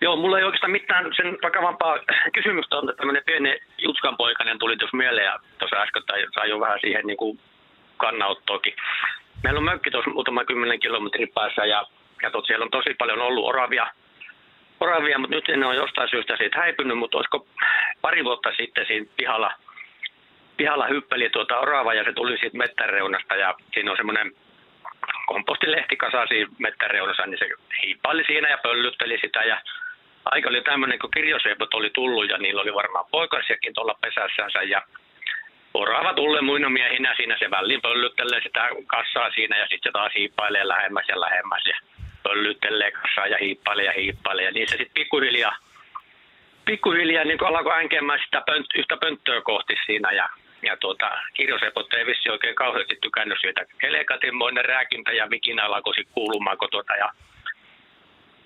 Joo, 0.00 0.16
mulla 0.16 0.38
ei 0.38 0.44
oikeastaan 0.44 0.70
mitään 0.70 1.04
sen 1.16 1.38
vakavampaa 1.42 1.98
kysymystä 2.34 2.76
on, 2.76 2.90
että 2.90 3.00
tämmöinen 3.00 3.22
pieni 3.26 3.58
Jutskan 3.78 4.16
poikainen 4.16 4.58
tuli 4.58 4.76
tuossa 4.76 4.96
mieleen 4.96 5.26
ja 5.26 5.38
tuossa 5.58 5.76
äsken 5.76 6.02
sai 6.34 6.50
jo 6.50 6.60
vähän 6.60 6.78
siihen 6.80 7.06
niin 7.06 7.16
kuin 7.16 7.38
kannanottoakin. 7.96 8.74
Meillä 9.42 9.58
on 9.58 9.64
mökki 9.64 9.90
tuossa 9.90 10.10
muutama 10.10 10.44
kymmenen 10.44 10.80
kilometrin 10.80 11.28
päässä 11.34 11.66
ja, 11.66 11.86
ja 12.22 12.30
tot, 12.30 12.46
siellä 12.46 12.64
on 12.64 12.70
tosi 12.70 12.94
paljon 12.98 13.22
ollut 13.22 13.44
oravia, 13.44 13.86
oravia, 14.80 15.18
mutta 15.18 15.36
nyt 15.36 15.48
ne 15.56 15.66
on 15.66 15.76
jostain 15.76 16.10
syystä 16.10 16.36
siitä 16.36 16.58
häipynyt, 16.58 16.98
mutta 16.98 17.16
olisiko 17.16 17.46
pari 18.00 18.24
vuotta 18.24 18.52
sitten 18.56 18.86
siinä 18.86 19.06
pihalla, 19.16 19.52
pihalla 20.56 20.86
hyppeli 20.86 21.30
tuota 21.30 21.58
orava 21.58 21.94
ja 21.94 22.04
se 22.04 22.12
tuli 22.12 22.38
siitä 22.38 22.58
mettäreunasta 22.58 23.36
ja 23.36 23.54
siinä 23.74 23.90
on 23.90 23.96
semmoinen 23.96 24.32
kompostilehtikasa 25.26 26.26
siinä 26.26 26.50
mettäreunassa, 26.58 27.26
niin 27.26 27.38
se 27.38 27.48
hiippaili 27.82 28.24
siinä 28.26 28.48
ja 28.48 28.58
pöllytteli 28.58 29.18
sitä 29.20 29.42
ja 29.42 29.60
aika 30.24 30.48
oli 30.48 30.62
tämmöinen, 30.62 30.98
kun 30.98 31.10
kirjoseipot 31.10 31.74
oli 31.74 31.90
tullut 31.90 32.28
ja 32.28 32.38
niillä 32.38 32.62
oli 32.62 32.74
varmaan 32.74 33.04
poikasiakin 33.10 33.74
tuolla 33.74 33.98
pesässänsä 34.00 34.62
ja 34.62 34.82
orava 35.76 36.14
tulle 36.14 36.40
muinomiehinä 36.42 37.14
siinä 37.16 37.36
se 37.38 37.50
väliin 37.50 37.80
pöllyttelee 37.80 38.40
sitä 38.42 38.68
kassaa 38.86 39.30
siinä 39.30 39.58
ja 39.58 39.66
sitten 39.66 39.90
se 39.90 39.92
taas 39.92 40.12
hiippailee 40.14 40.68
lähemmäs 40.68 41.04
ja 41.08 41.20
lähemmäs 41.20 41.62
ja 41.66 41.76
pöllyttelee 42.22 42.90
kassaa 42.90 43.26
ja 43.26 43.38
hiippailee 43.40 43.84
ja 43.84 43.92
hiippailee 43.96 44.44
ja 44.44 44.52
niin 44.52 44.68
se 44.68 44.76
sitten 44.76 44.94
pikkuhiljaa 44.94 45.56
pikkuhiljaa 46.66 47.24
niin 47.24 47.44
alkoi 47.44 47.78
änkemään 47.78 48.20
sitä 48.24 48.42
pönt, 48.46 48.66
yhtä 48.78 48.96
pönttöä 48.96 49.40
kohti 49.40 49.74
siinä 49.86 50.12
ja, 50.12 50.28
ja 50.62 50.76
tuota, 50.76 51.10
kirjosepot 51.34 51.94
ei 51.94 52.06
vissi 52.06 52.30
oikein 52.30 52.54
kauheasti 52.54 52.98
tykännyt 53.02 53.38
siitä. 53.40 53.66
Helekatinmoinen 53.82 54.64
rääkintä 54.64 55.12
ja 55.12 55.30
vikinä 55.30 55.64
alkoi 55.64 55.92
kuulumaan 56.12 56.56
tuota, 56.70 56.96
ja 56.96 57.12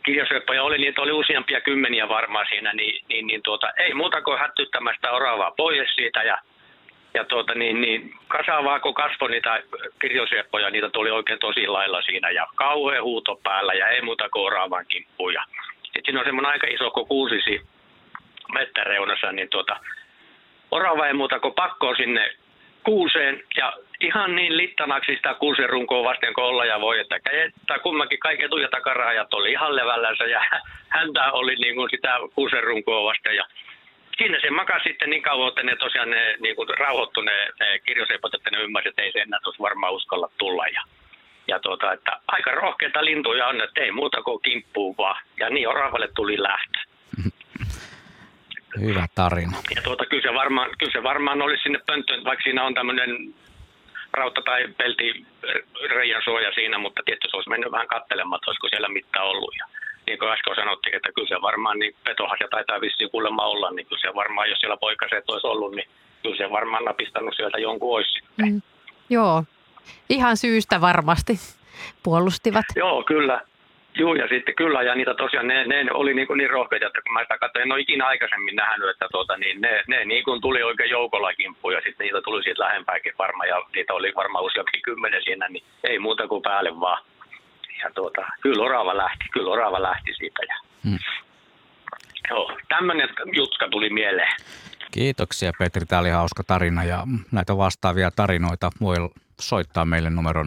kirjoseppoja 0.03 0.63
oli, 0.63 0.79
niitä 0.79 1.03
oli 1.03 1.13
useampia 1.13 1.61
kymmeniä 1.61 2.09
varmaan 2.09 2.47
siinä, 2.49 2.73
niin, 2.73 3.05
niin, 3.09 3.27
niin 3.27 3.43
tuota, 3.43 3.71
ei 3.77 3.95
muuta 3.95 4.23
kuin 4.23 4.39
hättyttämästä 4.39 5.11
oravaa 5.11 5.51
pois 5.51 5.95
siitä 5.95 6.23
ja 6.23 6.39
ja 7.15 7.25
tuota, 7.25 7.55
niin, 7.55 7.81
niin, 7.81 8.15
kasavaa 8.29 8.81
kun 8.81 8.95
kasvoi 8.95 9.31
niitä 9.31 9.63
kirjosieppoja, 10.01 10.71
niitä 10.71 10.91
tuli 10.91 11.11
oikein 11.11 11.39
tosi 11.39 11.67
lailla 11.67 12.03
siinä. 12.03 12.31
Ja 12.31 12.47
kauhean 12.55 13.03
huuto 13.03 13.41
päällä 13.43 13.73
ja 13.73 13.89
ei 13.89 14.03
muuta 14.03 14.29
kuin 14.29 14.47
oraavan 14.47 14.87
kimppuja. 14.87 15.45
Sitten 15.83 16.03
siinä 16.05 16.21
on 16.21 16.27
semmoinen 16.27 16.53
aika 16.53 16.67
iso 16.67 16.91
kuusisi 16.91 17.61
mettäreunassa, 18.53 19.33
niin 19.33 19.49
tuota, 19.49 19.77
orava 20.71 21.07
ei 21.07 21.15
muuta 21.15 21.41
kuin 21.41 21.55
pakko 21.55 21.95
sinne 21.95 22.31
kuuseen. 22.85 23.43
Ja 23.57 23.73
ihan 24.01 24.37
niin 24.37 24.57
littanaksi 24.57 25.15
sitä 25.17 25.35
kuusen 25.35 25.71
runkoa 25.71 26.05
vasten 26.05 26.35
kuin 26.35 26.45
olla 26.45 26.65
ja 26.65 26.81
voi, 26.81 27.01
että 27.01 27.21
tai 27.67 27.79
kummankin 27.79 28.19
kaikki 28.19 28.45
etu- 28.45 28.59
ja 28.59 28.69
takarajat 28.69 29.35
oli 29.35 29.51
ihan 29.51 29.77
levällänsä 29.77 30.25
ja 30.25 30.45
häntä 30.89 31.33
oli 31.33 31.55
niin 31.55 31.75
kuin 31.75 31.91
sitä 31.91 32.15
kuusen 32.35 32.65
runkoa 32.65 33.05
vasten. 33.05 33.37
Ja 33.37 33.45
siinä 34.21 34.39
se 34.41 34.51
makasi 34.51 34.85
sitten 34.89 35.11
niin 35.11 35.23
kauan, 35.23 35.49
että 35.49 35.63
ne 35.63 35.77
tosiaan 35.77 36.11
ne, 36.11 36.37
niin 36.41 36.57
kuin 36.57 36.69
ne, 37.25 37.37
ne 37.61 37.79
kirjoseipot, 37.79 38.35
että 38.35 38.51
ne 38.51 38.63
ymmärsivät, 38.63 38.93
että 38.93 39.03
ei 39.03 39.13
se 39.13 39.19
enää 39.19 39.41
varmaan 39.61 39.93
uskalla 39.93 40.31
tulla. 40.39 40.67
Ja, 40.67 40.83
ja 41.49 41.61
tuota, 41.61 41.93
että 41.93 42.13
aika 42.29 42.51
rohkeita 42.51 43.05
lintuja 43.05 43.47
on, 43.47 43.61
että 43.61 43.81
ei 43.81 43.93
muuta 43.93 44.23
kuin 44.23 44.43
kimppuu 44.43 44.95
vaan. 44.99 45.23
Ja 45.41 45.51
niin 45.51 45.69
oravalle 45.69 46.09
tuli 46.15 46.43
lähtö. 46.43 46.79
Hyvä 48.87 49.07
tarina. 49.15 49.57
Ja 49.77 49.83
tuota, 49.83 50.07
kyllä, 50.07 50.23
se 50.23 50.35
varmaan, 50.35 50.71
kyllä 50.79 50.93
se 50.93 51.03
varmaan 51.03 51.43
olisi 51.43 51.63
sinne 51.63 51.81
pönttöön, 51.87 52.25
vaikka 52.25 52.43
siinä 52.43 52.65
on 52.65 52.75
tämmöinen 52.75 53.35
rautta- 54.13 54.43
tai 54.43 54.69
pelti 54.79 55.27
reijan 55.91 56.23
suoja 56.25 56.53
siinä, 56.53 56.79
mutta 56.79 57.03
tietysti 57.05 57.29
se 57.31 57.37
olisi 57.37 57.51
mennyt 57.51 57.73
vähän 57.73 57.89
katselemaan, 57.89 58.39
että 58.39 58.51
olisiko 58.51 58.69
siellä 58.69 58.89
mitään 58.89 59.27
ollut. 59.27 59.55
Ja 59.59 59.67
niin 60.07 60.19
kuin 60.19 60.33
äsken 60.33 60.55
sanottiin, 60.55 60.97
että 60.97 61.13
kyllä 61.15 61.29
se 61.29 61.43
varmaan 61.43 61.79
niin 61.79 61.95
petohasja 62.05 62.49
taitaa 62.49 62.81
vissiin 62.81 63.11
kuulemma 63.11 63.47
olla, 63.47 63.71
niin 63.71 63.87
kyllä 63.87 64.01
se 64.01 64.15
varmaan, 64.15 64.51
jos 64.51 64.59
siellä 64.59 64.77
poikaset 64.77 65.25
olisi 65.29 65.47
ollut, 65.47 65.75
niin 65.75 65.89
kyllä 66.23 66.37
se 66.37 66.51
varmaan 66.51 66.85
napistanut 66.85 67.35
sieltä 67.37 67.59
jonkun 67.59 67.97
olisi 67.97 68.13
sitten. 68.13 68.53
Mm. 68.53 68.63
Joo, 69.11 69.45
ihan 70.09 70.37
syystä 70.37 70.81
varmasti 70.81 71.33
puolustivat. 72.03 72.65
Joo, 72.77 73.03
kyllä. 73.03 73.41
Joo, 73.95 74.15
ja 74.15 74.29
sitten 74.29 74.55
kyllä, 74.55 74.83
ja 74.83 74.95
niitä 74.95 75.15
tosiaan, 75.15 75.47
ne, 75.47 75.65
ne 75.65 75.93
oli 75.93 76.15
niin, 76.15 76.29
niin 76.37 76.51
rohkeita, 76.51 76.87
että 76.87 77.03
kun 77.03 77.13
mä 77.13 77.23
sitä 77.23 77.39
katsoin, 77.39 77.63
en 77.63 77.73
ole 77.73 77.81
ikinä 77.81 78.07
aikaisemmin 78.07 78.57
nähnyt, 78.57 78.89
että 78.91 79.07
tuota, 79.13 79.37
niin 79.37 79.61
ne, 79.61 79.83
ne 79.87 80.05
niin 80.05 80.25
kuin 80.25 80.41
tuli 80.41 80.63
oikein 80.63 80.91
joukolla 80.91 81.35
kimppuun, 81.35 81.75
ja 81.75 81.81
sitten 81.81 82.05
niitä 82.05 82.21
tuli 82.23 82.43
siitä 82.43 82.63
lähempääkin 82.63 83.15
varmaan, 83.19 83.49
ja 83.49 83.63
niitä 83.75 83.95
oli 83.95 84.13
varmaan 84.15 84.45
useampi 84.45 84.81
kymmenen 84.85 85.23
siinä, 85.23 85.49
niin 85.49 85.65
ei 85.85 85.99
muuta 85.99 86.29
kuin 86.29 86.43
päälle 86.43 86.81
vaan 86.81 87.03
ja 87.85 87.91
tuota, 87.95 88.21
kyllä 88.43 88.65
orava 88.65 88.97
lähti, 88.97 89.25
kyllä 89.33 89.51
orava 89.51 89.83
lähti 89.83 90.15
siitä. 90.19 90.43
Ja, 90.49 90.55
hmm. 90.85 90.99
Joo, 92.31 92.59
tämmöinen 92.69 93.09
jutka 93.33 93.69
tuli 93.71 93.91
mieleen. 93.91 94.33
Kiitoksia 94.91 95.53
Petri, 95.59 95.87
tämä 95.87 96.01
oli 96.01 96.11
hauska 96.11 96.45
tarina 96.45 96.85
ja 96.85 97.07
näitä 97.33 97.57
vastaavia 97.57 98.11
tarinoita 98.11 98.71
voi 98.81 98.97
soittaa 99.41 99.85
meille 99.85 100.11
numero 100.11 100.43
020317600. 100.43 100.47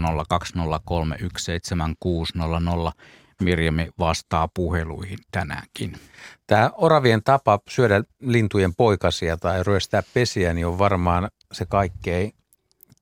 Mirjami 3.41 3.89
vastaa 3.99 4.47
puheluihin 4.53 5.17
tänäänkin. 5.31 5.93
Tämä 6.47 6.69
oravien 6.73 7.23
tapa 7.23 7.59
syödä 7.69 8.03
lintujen 8.19 8.75
poikasia 8.75 9.37
tai 9.37 9.63
ryöstää 9.63 10.03
pesiä 10.13 10.53
niin 10.53 10.67
on 10.67 10.79
varmaan 10.79 11.29
se 11.51 11.65
kaikkein 11.65 12.31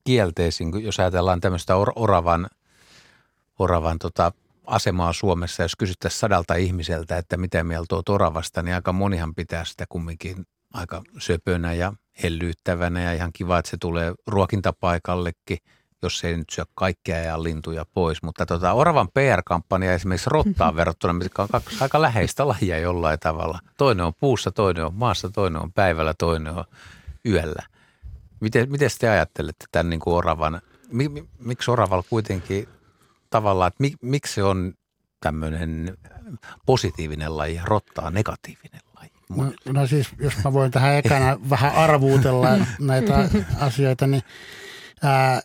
kielteisin, 0.03 0.83
jos 0.83 0.99
ajatellaan 0.99 1.41
tämmöistä 1.41 1.75
or- 1.75 1.93
oravan– 1.95 2.47
oravan 3.61 3.99
tota, 3.99 4.31
asemaa 4.67 5.13
Suomessa, 5.13 5.63
jos 5.63 5.75
kysyttäisiin 5.75 6.19
sadalta 6.19 6.55
ihmiseltä, 6.55 7.17
että 7.17 7.37
mitä 7.37 7.63
mieltä 7.63 7.95
olet 7.95 8.09
oravasta, 8.09 8.61
niin 8.61 8.75
aika 8.75 8.93
monihan 8.93 9.35
pitää 9.35 9.65
sitä 9.65 9.85
kumminkin 9.89 10.45
aika 10.73 11.01
söpönä 11.19 11.73
ja 11.73 11.93
hellyyttävänä 12.23 13.03
ja 13.03 13.13
ihan 13.13 13.33
kiva, 13.33 13.57
että 13.57 13.71
se 13.71 13.77
tulee 13.77 14.13
ruokintapaikallekin, 14.27 15.57
jos 16.03 16.19
se 16.19 16.27
ei 16.27 16.37
nyt 16.37 16.49
syö 16.49 16.65
kaikkea 16.75 17.17
ja 17.17 17.43
lintuja 17.43 17.85
pois. 17.93 18.23
Mutta 18.23 18.45
tota, 18.45 18.73
oravan 18.73 19.07
PR-kampanja 19.13 19.93
esimerkiksi 19.93 20.29
rottaan 20.29 20.75
verrattuna, 20.79 21.13
mikä 21.13 21.41
on 21.41 21.47
kaksi 21.51 21.77
aika 21.79 22.01
läheistä 22.01 22.47
lajia 22.47 22.79
jollain 22.79 23.19
tavalla. 23.19 23.59
Toinen 23.77 24.05
on 24.05 24.13
puussa, 24.19 24.51
toinen 24.51 24.85
on 24.85 24.93
maassa, 24.93 25.29
toinen 25.29 25.61
on 25.61 25.73
päivällä, 25.73 26.13
toinen 26.13 26.53
on 26.53 26.63
yöllä. 27.25 27.63
Miten, 28.39 28.71
miten 28.71 28.89
te 28.99 29.09
ajattelette 29.09 29.65
tämän 29.71 29.89
niin 29.89 29.99
kuin 29.99 30.13
oravan, 30.13 30.61
miksi 31.39 31.71
oravalla 31.71 32.03
kuitenkin 32.09 32.67
tavallaan, 33.31 33.67
että 33.67 33.81
mik, 33.81 33.93
miksi 34.01 34.33
se 34.33 34.43
on 34.43 34.73
tämmöinen 35.21 35.97
positiivinen 36.65 37.37
laji 37.37 37.55
ja 37.55 37.63
rotta 37.65 38.01
on 38.01 38.13
negatiivinen 38.13 38.81
laji. 38.95 39.11
No, 39.29 39.73
no 39.73 39.87
siis, 39.87 40.07
jos 40.19 40.33
mä 40.43 40.53
voin 40.53 40.71
tähän 40.71 40.95
ekana 40.95 41.39
vähän 41.49 41.75
arvuutella 41.75 42.49
näitä 42.79 43.29
asioita, 43.59 44.07
niin 44.07 44.23
ää, 45.03 45.41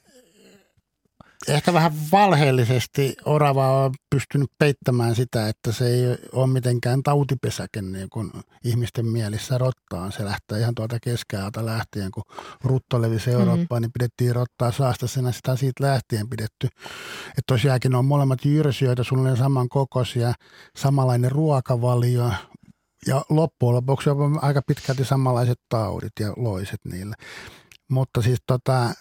ehkä 1.49 1.73
vähän 1.73 1.93
valheellisesti 2.13 3.17
orava 3.25 3.85
on 3.85 3.95
pystynyt 4.11 4.51
peittämään 4.59 5.15
sitä, 5.15 5.49
että 5.49 5.73
se 5.73 5.87
ei 5.87 6.03
ole 6.33 6.47
mitenkään 6.47 7.03
tautipesäke 7.03 7.83
niin 7.83 8.11
kuin 8.11 8.31
ihmisten 8.65 9.07
mielissä 9.07 9.59
rottaan. 9.59 10.13
Se 10.13 10.25
lähtee 10.25 10.61
ihan 10.61 10.75
tuolta 10.75 10.99
keskiajalta 11.03 11.67
lähtien, 11.67 12.11
kun 12.11 12.23
rutto 12.65 13.03
levisi 13.03 13.31
mm-hmm. 13.31 13.41
Eurooppaan, 13.41 13.83
niin 13.83 13.93
pidettiin 13.93 14.35
rottaa 14.35 14.73
saastasena 14.73 15.33
sitä 15.33 15.57
siitä 15.57 15.85
lähtien 15.85 16.29
pidetty. 16.29 16.67
Että 17.29 17.43
tosiaankin 17.47 17.93
ne 17.93 17.99
on 17.99 18.05
molemmat 18.05 18.45
jyrsijöitä, 18.45 19.03
suunnilleen 19.03 19.37
saman 19.37 19.69
kokoisia, 19.69 20.33
samanlainen 20.77 21.33
ruokavalio, 21.33 22.31
ja 23.07 23.25
loppujen 23.29 23.75
lopuksi 23.75 24.11
on 24.11 24.45
aika 24.45 24.63
pitkälti 24.67 25.05
samanlaiset 25.05 25.61
taudit 25.69 26.13
ja 26.21 26.33
loiset 26.37 26.81
niillä. 26.85 27.15
Mutta 27.88 28.22
siis 28.22 28.38
tota, 28.46 28.94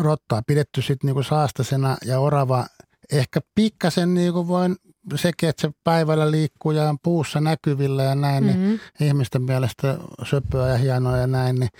rottaa 0.00 0.42
pidetty 0.46 0.82
sitten 0.82 1.08
niinku 1.08 1.22
saastasena 1.22 1.96
ja 2.04 2.20
orava 2.20 2.66
ehkä 3.12 3.40
pikkasen 3.54 4.14
niinku 4.14 4.48
voin 4.48 4.76
sekin, 5.14 5.48
että 5.48 5.62
se 5.62 5.70
päivällä 5.84 6.30
liikkuu 6.30 6.72
ja 6.72 6.88
on 6.88 6.98
puussa 7.02 7.40
näkyvillä 7.40 8.02
ja 8.02 8.14
näin, 8.14 8.46
niin 8.46 8.58
mm-hmm. 8.58 8.78
niin 8.98 9.08
ihmisten 9.08 9.42
mielestä 9.42 9.98
söpöä 10.22 10.68
ja 10.68 10.78
hienoa 10.78 11.16
ja 11.16 11.26
näin, 11.26 11.60
niin 11.60 11.70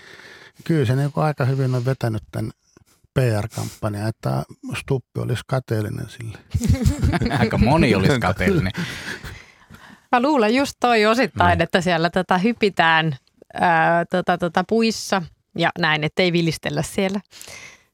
kyllä 0.63 0.85
se 0.85 0.95
niinku 0.95 1.19
aika 1.19 1.45
hyvin 1.45 1.75
on 1.75 1.85
vetänyt 1.85 2.23
tämän 2.31 2.51
PR-kampanja, 3.13 4.07
että 4.07 4.43
Stuppi 4.79 5.19
olisi 5.19 5.43
kateellinen 5.47 6.09
sille. 6.09 6.37
Aika 7.39 7.57
moni 7.57 7.95
olisi 7.95 8.19
kateellinen. 8.19 8.71
Mä 10.11 10.21
luulen 10.21 10.55
just 10.55 10.73
toi 10.79 11.05
osittain, 11.05 11.57
mm. 11.57 11.61
että 11.61 11.81
siellä 11.81 12.09
tätä 12.09 12.37
hypitään 12.37 13.15
ää, 13.53 14.05
tota, 14.05 14.37
tota, 14.37 14.63
puissa 14.67 15.21
ja 15.57 15.69
näin, 15.79 16.03
ettei 16.03 16.33
vilistellä 16.33 16.81
siellä 16.81 17.19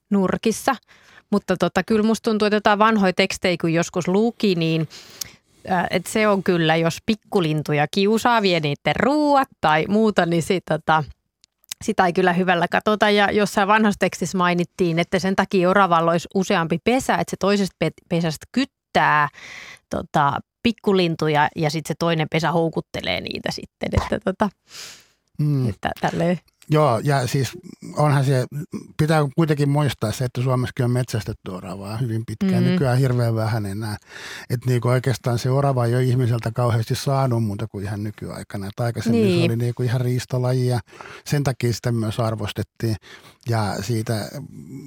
nurkissa. 0.09 0.75
Mutta 1.31 1.57
tota, 1.57 1.83
kyllä 1.83 2.03
musta 2.03 2.29
tuntuu, 2.29 2.45
että 2.45 2.55
jotain 2.55 2.79
vanhoja 2.79 3.13
tekstejä, 3.13 3.57
kun 3.61 3.73
joskus 3.73 4.07
luki, 4.07 4.55
niin 4.55 4.87
että 5.89 6.11
se 6.11 6.27
on 6.27 6.43
kyllä, 6.43 6.75
jos 6.75 6.97
pikkulintuja 7.05 7.87
kiusaa, 7.91 8.41
vie 8.41 8.59
niiden 8.59 8.95
ruuat 8.95 9.47
tai 9.61 9.85
muuta, 9.87 10.25
niin 10.25 10.43
sit, 10.43 10.63
tota, 10.65 11.03
sitä 11.83 12.05
ei 12.05 12.13
kyllä 12.13 12.33
hyvällä 12.33 12.67
katsota. 12.71 13.09
Ja 13.09 13.31
jossain 13.31 13.67
vanhassa 13.67 13.99
tekstissä 13.99 14.37
mainittiin, 14.37 14.99
että 14.99 15.19
sen 15.19 15.35
takia 15.35 15.69
oravalla 15.69 16.11
olisi 16.11 16.27
useampi 16.35 16.79
pesä, 16.83 17.13
että 17.13 17.31
se 17.31 17.37
toisesta 17.39 17.75
pesästä 18.09 18.45
kyttää 18.51 19.29
tota, 19.89 20.39
pikkulintuja 20.63 21.49
ja 21.55 21.69
sitten 21.69 21.87
se 21.87 21.95
toinen 21.99 22.27
pesä 22.31 22.51
houkuttelee 22.51 23.21
niitä 23.21 23.51
sitten. 23.51 23.89
Että, 24.01 24.19
tota, 24.19 24.49
mm. 25.39 25.69
että 25.69 25.91
tälleen. 26.01 26.39
Joo, 26.69 26.99
ja 27.03 27.27
siis 27.27 27.57
onhan 27.97 28.25
se, 28.25 28.45
pitää 28.97 29.21
kuitenkin 29.35 29.69
muistaa 29.69 30.11
se, 30.11 30.25
että 30.25 30.41
Suomessakin 30.41 30.85
on 30.85 30.91
metsästetty 30.91 31.51
oravaa 31.51 31.97
hyvin 31.97 32.23
pitkään. 32.25 32.53
Mm-hmm. 32.53 32.71
Nykyään 32.71 32.97
hirveän 32.97 33.35
vähän 33.35 33.65
enää. 33.65 33.97
Että 34.49 34.69
niinku 34.69 34.87
oikeastaan 34.87 35.39
se 35.39 35.49
orava 35.49 35.85
ei 35.85 35.95
ole 35.95 36.03
ihmiseltä 36.03 36.51
kauheasti 36.51 36.95
saanut 36.95 37.43
muuta 37.43 37.67
kuin 37.67 37.83
ihan 37.83 38.03
nykyaikana. 38.03 38.67
Että 38.67 38.83
aikaisemmin 38.83 39.23
niin. 39.23 39.39
se 39.39 39.45
oli 39.45 39.55
niinku 39.55 39.83
ihan 39.83 40.01
riistolaji 40.01 40.67
ja 40.67 40.79
sen 41.25 41.43
takia 41.43 41.73
sitä 41.73 41.91
myös 41.91 42.19
arvostettiin. 42.19 42.95
Ja 43.49 43.75
siitä 43.81 44.29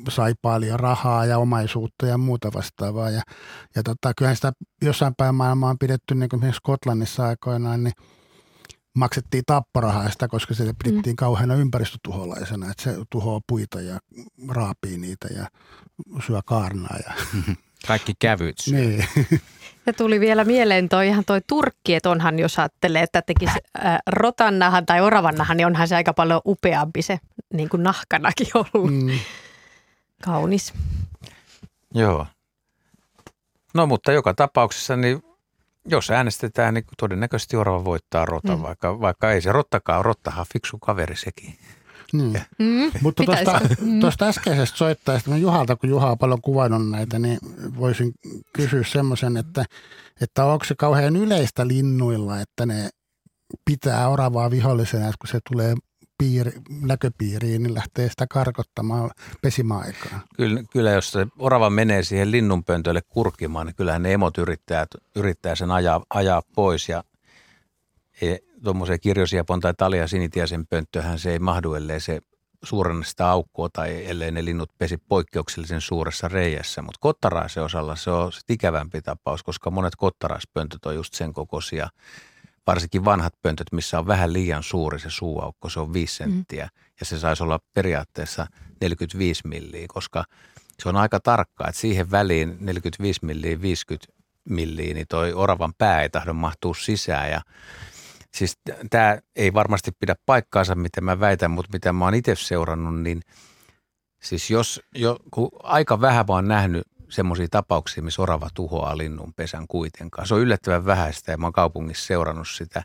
sai 0.09 0.35
paljon 0.43 0.81
rahaa 0.81 1.27
ja 1.27 1.39
omaisuutta 1.39 2.07
ja 2.07 2.19
muuta 2.19 2.53
vastaavaa. 2.55 3.11
Ja, 3.11 3.23
ja 3.77 3.83
tota, 3.83 4.13
kyllähän 4.17 4.37
sitä 4.37 4.53
jossain 4.83 5.15
päin 5.15 5.35
maailmaa 5.35 5.71
on 5.71 5.79
pidetty 5.79 6.15
niin 6.15 6.29
kuin 6.29 6.39
esimerkiksi 6.39 6.59
Skotlannissa 6.59 7.27
aikoinaan, 7.27 7.85
niin– 7.85 7.95
maksettiin 8.95 9.45
tapporahaa 9.47 10.11
sitä, 10.11 10.29
koska 10.29 10.55
se 10.55 10.65
pidettiin 10.85 11.13
mm. 11.15 11.17
kauheana 11.17 11.55
ympäristötuholaisena, 11.55 12.71
että 12.71 12.83
se 12.83 12.97
tuhoaa 13.11 13.41
puita 13.47 13.81
ja 13.81 13.99
raapii 14.49 14.99
niitä 14.99 15.29
ja 15.37 15.47
syö 16.27 16.41
kaarnaa. 16.45 16.97
Ja. 17.07 17.43
Kaikki 17.87 18.13
kävyt 18.19 18.59
syö. 18.59 18.79
Niin. 18.79 19.09
Ja 19.87 19.93
tuli 19.93 20.21
vielä 20.21 20.45
mieleen 20.45 20.89
toi 20.89 21.09
ihan 21.09 21.25
toi 21.25 21.41
turkki, 21.47 21.95
että 21.95 22.11
onhan 22.11 22.39
jos 22.39 22.59
ajattelee, 22.59 23.03
että 23.03 23.23
tekisi 23.23 23.59
äh, 23.85 23.99
rotannahan 24.07 24.87
tai 24.87 25.01
oravannahan, 25.01 25.57
niin 25.57 25.67
onhan 25.67 25.89
se 25.89 25.97
aika 25.97 26.15
paljon 26.15 26.41
upeampi 26.47 27.03
se 27.03 27.21
niin 27.53 27.69
kuin 27.69 27.83
nahkanakin 27.83 28.47
ollut. 28.55 28.91
Mm. 28.91 29.19
Kaunis. 30.25 30.75
Joo. 31.95 32.27
No 33.75 33.87
mutta 33.87 34.13
joka 34.13 34.35
tapauksessa 34.35 34.97
niin 34.97 35.23
jos 35.89 36.11
äänestetään, 36.11 36.75
niin 36.75 36.85
todennäköisesti 36.99 37.57
orava 37.57 37.85
voittaa 37.85 38.25
rotan, 38.25 38.59
mm. 38.59 38.63
vaikka, 38.63 39.01
vaikka 39.01 39.33
ei 39.33 39.41
se 39.41 39.53
rottakaan, 39.53 40.05
rottahan 40.05 40.47
fiksu 40.53 40.79
kaveri 40.79 41.17
sekin. 41.17 41.55
Niin. 42.13 42.41
Mm. 42.59 42.93
Mutta 43.03 43.25
tuosta, 43.25 43.61
mm. 43.81 44.01
tuosta 44.01 44.27
äskeisestä 44.27 44.79
soittajasta, 44.79 45.31
mä 45.31 45.37
Juhalta, 45.37 45.77
kun 45.77 45.91
Juha 45.91 46.11
on 46.11 46.19
paljon 46.19 46.41
kuvannut 46.43 46.91
näitä, 46.91 47.19
niin 47.19 47.39
voisin 47.79 48.13
kysyä 48.53 48.85
semmoisen, 48.85 49.37
että, 49.37 49.65
että 50.21 50.45
onko 50.45 50.65
se 50.65 50.75
kauhean 50.79 51.17
yleistä 51.17 51.69
linnuilla, 51.69 52.41
että 52.41 52.67
ne 52.67 52.89
pitää 53.65 54.09
oravaa 54.09 54.51
vihollisena, 54.51 55.05
kun 55.05 55.29
se 55.29 55.39
tulee 55.53 55.75
piiri, 56.19 56.53
näköpiiriin, 56.81 57.63
niin 57.63 57.75
lähtee 57.75 58.09
sitä 58.09 58.27
karkottamaan 58.27 59.11
pesimäaikaan. 59.43 60.23
Kyllä, 60.37 60.63
kyllä, 60.73 60.91
jos 60.91 61.13
se 61.13 61.27
orava 61.39 61.71
menee 61.71 62.03
siihen 62.03 62.31
linnunpöntölle 62.31 63.03
kurkimaan, 63.09 63.67
niin 63.67 63.77
kyllähän 63.77 64.03
ne 64.03 64.13
emot 64.13 64.39
yrittää, 64.39 64.87
yrittää 65.17 65.55
sen 65.55 65.71
ajaa, 65.71 66.05
ajaa 66.11 66.43
pois 66.55 66.89
ja 66.89 67.05
e, 68.23 68.37
tuommoiseen 68.65 69.01
kirjosiapon 69.01 69.61
tai 69.61 69.75
talia 69.79 70.09
sinitiaisen 70.09 70.67
pönttöhän 70.67 71.19
se 71.19 71.33
ei 71.33 71.39
mahdu, 71.39 71.75
ellei 71.75 72.01
se 72.01 72.21
suurenna 72.63 73.05
sitä 73.05 73.31
aukkoa 73.31 73.69
tai 73.73 74.07
ellei 74.07 74.33
ne 74.33 74.45
linnut 74.45 74.71
pesi 74.79 74.97
poikkeuksellisen 74.97 75.81
suuressa 75.81 76.29
reijässä. 76.29 76.83
Mutta 76.83 76.99
kottaraisen 77.01 77.63
osalla 77.63 77.97
se 77.97 78.11
on 78.11 78.33
ikävämpi 78.49 79.03
tapaus, 79.03 79.43
koska 79.43 79.71
monet 79.71 79.97
kottaraispöntöt 79.97 80.87
on 80.87 80.95
just 80.95 81.15
sen 81.15 81.33
kokoisia– 81.33 81.89
varsinkin 82.67 83.05
vanhat 83.05 83.35
pöntöt, 83.43 83.73
missä 83.73 83.99
on 83.99 84.07
vähän 84.07 84.33
liian 84.33 84.63
suuri 84.63 84.99
se 84.99 85.11
suuaukko, 85.11 85.69
se 85.69 85.81
on 85.81 85.93
5 85.93 86.13
mm. 86.13 86.17
senttiä 86.17 86.65
mm. 86.65 86.81
ja 87.01 87.07
se 87.07 87.19
saisi 87.19 87.43
olla 87.43 87.59
periaatteessa 87.75 88.47
45 88.81 89.49
milliä, 89.49 89.87
koska 89.89 90.25
se 90.83 90.89
on 90.89 90.97
aika 90.97 91.21
tarkkaa, 91.21 91.69
että 91.69 91.81
siihen 91.81 92.11
väliin 92.11 92.57
45 92.61 93.25
milliä, 93.25 93.61
50 93.61 94.13
milliä, 94.49 94.95
niin 94.95 95.07
toi 95.09 95.33
oravan 95.33 95.73
pää 95.79 96.03
ei 96.03 96.11
tahdo 96.11 96.33
mahtua 96.33 96.75
sisään 96.75 97.31
ja 97.31 97.41
siis 98.35 98.59
tämä 98.91 99.19
ei 99.37 99.55
varmasti 99.55 99.91
pidä 100.01 100.15
paikkaansa, 100.27 100.75
mitä 100.75 101.01
mä 101.01 101.21
väitän, 101.21 101.51
mutta 101.51 101.71
mitä 101.73 101.93
mä 101.93 102.05
oon 102.05 102.15
itse 102.15 102.35
seurannut, 102.35 103.01
niin 103.01 103.21
siis 104.23 104.51
jos, 104.51 104.81
jo, 104.95 105.19
kun 105.31 105.51
aika 105.63 106.01
vähän 106.01 106.27
vaan 106.27 106.49
nähnyt 106.49 106.83
semmoisia 107.15 107.47
tapauksia, 107.51 108.03
missä 108.03 108.23
orava 108.23 108.49
tuhoaa 108.55 108.99
linnun 108.99 109.35
pesän 109.37 109.67
kuitenkaan. 109.69 110.27
Se 110.27 110.35
on 110.35 110.41
yllättävän 110.41 110.87
vähäistä 110.87 111.33
ja 111.33 111.39
mä 111.39 111.47
oon 111.47 111.53
kaupungissa 111.53 112.07
seurannut 112.07 112.49
sitä. 112.49 112.83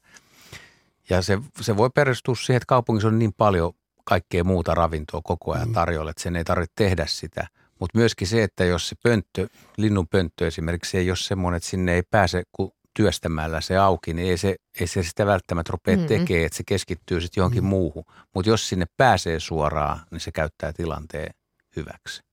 Ja 1.10 1.22
se, 1.22 1.39
se 1.62 1.78
voi 1.78 1.89
perustua 1.96 2.36
siihen, 2.36 2.58
että 2.58 2.65
kaupungissa 2.68 3.08
on 3.08 3.20
niin 3.20 3.34
paljon 3.34 3.74
kaikkea 4.06 4.44
muuta 4.44 4.74
ravintoa 4.74 5.22
koko 5.24 5.54
ajan 5.54 5.68
mm. 5.68 5.74
tarjolla, 5.74 6.12
että 6.12 6.24
sen 6.24 6.36
ei 6.36 6.44
tarvitse 6.44 6.74
tehdä 6.76 7.06
sitä. 7.08 7.48
Mutta 7.80 7.98
myöskin 7.98 8.28
se, 8.28 8.44
että 8.44 8.65
jos 8.65 8.89
se 8.89 8.96
pönttö, 9.04 9.48
linnun 9.78 10.08
pönttö 10.08 10.48
esimerkiksi 10.48 10.98
ei 10.98 11.10
ole 11.10 11.18
semmoinen, 11.18 11.58
että 11.58 11.70
sinne 11.70 11.94
ei 11.94 12.04
pääse 12.12 12.44
kuin 12.52 12.72
työstämällä 12.94 13.62
se 13.62 13.78
auki, 13.78 14.13
niin 14.13 14.30
ei 14.30 14.38
se, 14.38 14.56
ei 14.80 14.88
se 14.88 15.04
sitä 15.04 15.26
välttämättä 15.26 15.72
rupea 15.72 15.98
mm. 15.98 16.06
tekemään, 16.06 16.46
että 16.46 16.58
se 16.58 16.63
keskittyy 16.68 17.22
sitten 17.22 17.42
johonkin 17.42 17.63
mm. 17.63 17.70
muuhun. 17.70 18.04
Mutta 18.36 18.50
jos 18.50 18.70
sinne 18.70 18.86
pääsee 18.98 19.39
suoraan, 19.39 20.00
niin 20.12 20.20
se 20.20 20.32
käyttää 20.32 20.74
tilanteen 20.74 21.34
hyväksi. 21.76 22.29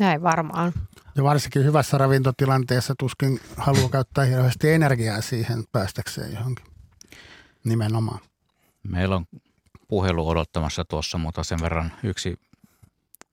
Näin 0.00 0.22
varmaan. 0.22 0.72
Ja 1.16 1.24
varsinkin 1.24 1.64
hyvässä 1.64 1.98
ravintotilanteessa 1.98 2.94
tuskin 2.98 3.40
haluaa 3.56 3.88
käyttää 3.88 4.24
hirveästi 4.24 4.70
energiaa 4.70 5.20
siihen 5.20 5.64
päästäkseen 5.72 6.32
johonkin 6.32 6.66
nimenomaan. 7.64 8.18
Meillä 8.82 9.16
on 9.16 9.26
puhelu 9.88 10.28
odottamassa 10.28 10.84
tuossa, 10.84 11.18
mutta 11.18 11.44
sen 11.44 11.60
verran 11.60 11.92
yksi 12.02 12.38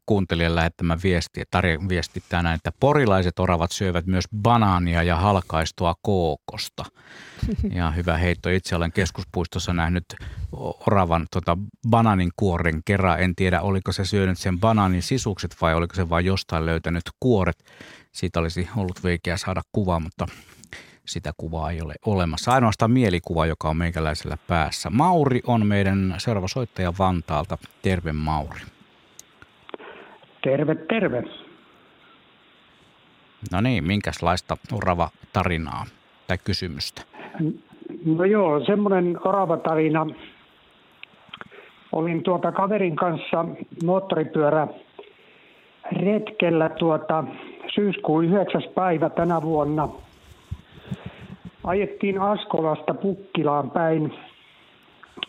kuuntelijan 0.08 0.56
lähettämä 0.56 0.98
viesti, 1.04 1.44
Tarja 1.52 1.80
viestittää 1.90 2.44
näin, 2.44 2.56
että 2.56 2.72
porilaiset 2.80 3.40
oravat 3.40 3.72
syövät 3.72 4.06
myös 4.06 4.26
banaania 4.42 5.04
ja 5.04 5.16
halkaistua 5.16 5.96
kookosta. 6.02 6.86
Ja 7.74 7.92
hyvä 7.92 8.18
heitto. 8.18 8.50
Itse 8.50 8.76
olen 8.76 8.92
keskuspuistossa 8.92 9.74
nähnyt 9.74 10.06
oravan 10.88 11.28
tota, 11.32 11.58
bananin 11.90 12.32
kuoren 12.36 12.82
kerran. 12.86 13.22
En 13.22 13.36
tiedä, 13.36 13.62
oliko 13.62 13.92
se 13.92 14.06
syönyt 14.06 14.40
sen 14.40 14.60
banaanin 14.60 15.02
sisukset 15.02 15.56
vai 15.62 15.76
oliko 15.76 15.96
se 15.96 16.10
vain 16.10 16.26
jostain 16.26 16.66
löytänyt 16.66 17.04
kuoret. 17.20 17.64
Siitä 18.12 18.40
olisi 18.40 18.70
ollut 18.78 19.04
veikeä 19.04 19.38
saada 19.38 19.62
kuva, 19.72 20.00
mutta 20.00 20.28
sitä 21.06 21.34
kuvaa 21.38 21.72
ei 21.72 21.82
ole 21.82 21.96
olemassa. 22.06 22.52
Ainoastaan 22.52 22.92
mielikuva, 22.92 23.46
joka 23.46 23.70
on 23.70 23.78
meikäläisellä 23.78 24.38
päässä. 24.48 24.90
Mauri 24.90 25.42
on 25.48 25.68
meidän 25.68 26.16
seuraava 26.18 26.48
soittaja 26.48 26.94
Vantaalta. 27.00 27.58
Terve 27.82 28.14
Mauri. 28.14 28.62
Terve, 30.44 30.76
terve. 30.76 31.24
No 33.52 33.62
niin, 33.62 33.84
minkälaista 33.84 34.58
orava 34.74 35.10
tarinaa 35.34 35.86
tai 36.28 36.38
kysymystä? 36.44 37.02
No 38.06 38.24
joo, 38.24 38.66
semmoinen 38.66 39.28
oravatarina. 39.28 40.08
Olin 41.92 42.24
tuota 42.24 42.52
kaverin 42.52 42.96
kanssa 42.96 43.46
moottoripyörä 43.86 44.68
retkellä 45.92 46.70
tuota 46.70 47.24
syyskuun 47.76 48.26
9. 48.26 48.64
päivä 48.76 49.10
tänä 49.10 49.42
vuonna. 49.42 49.90
Ajettiin 51.64 52.22
Askolasta 52.22 52.94
Pukkilaan 52.94 53.72
päin. 53.72 54.14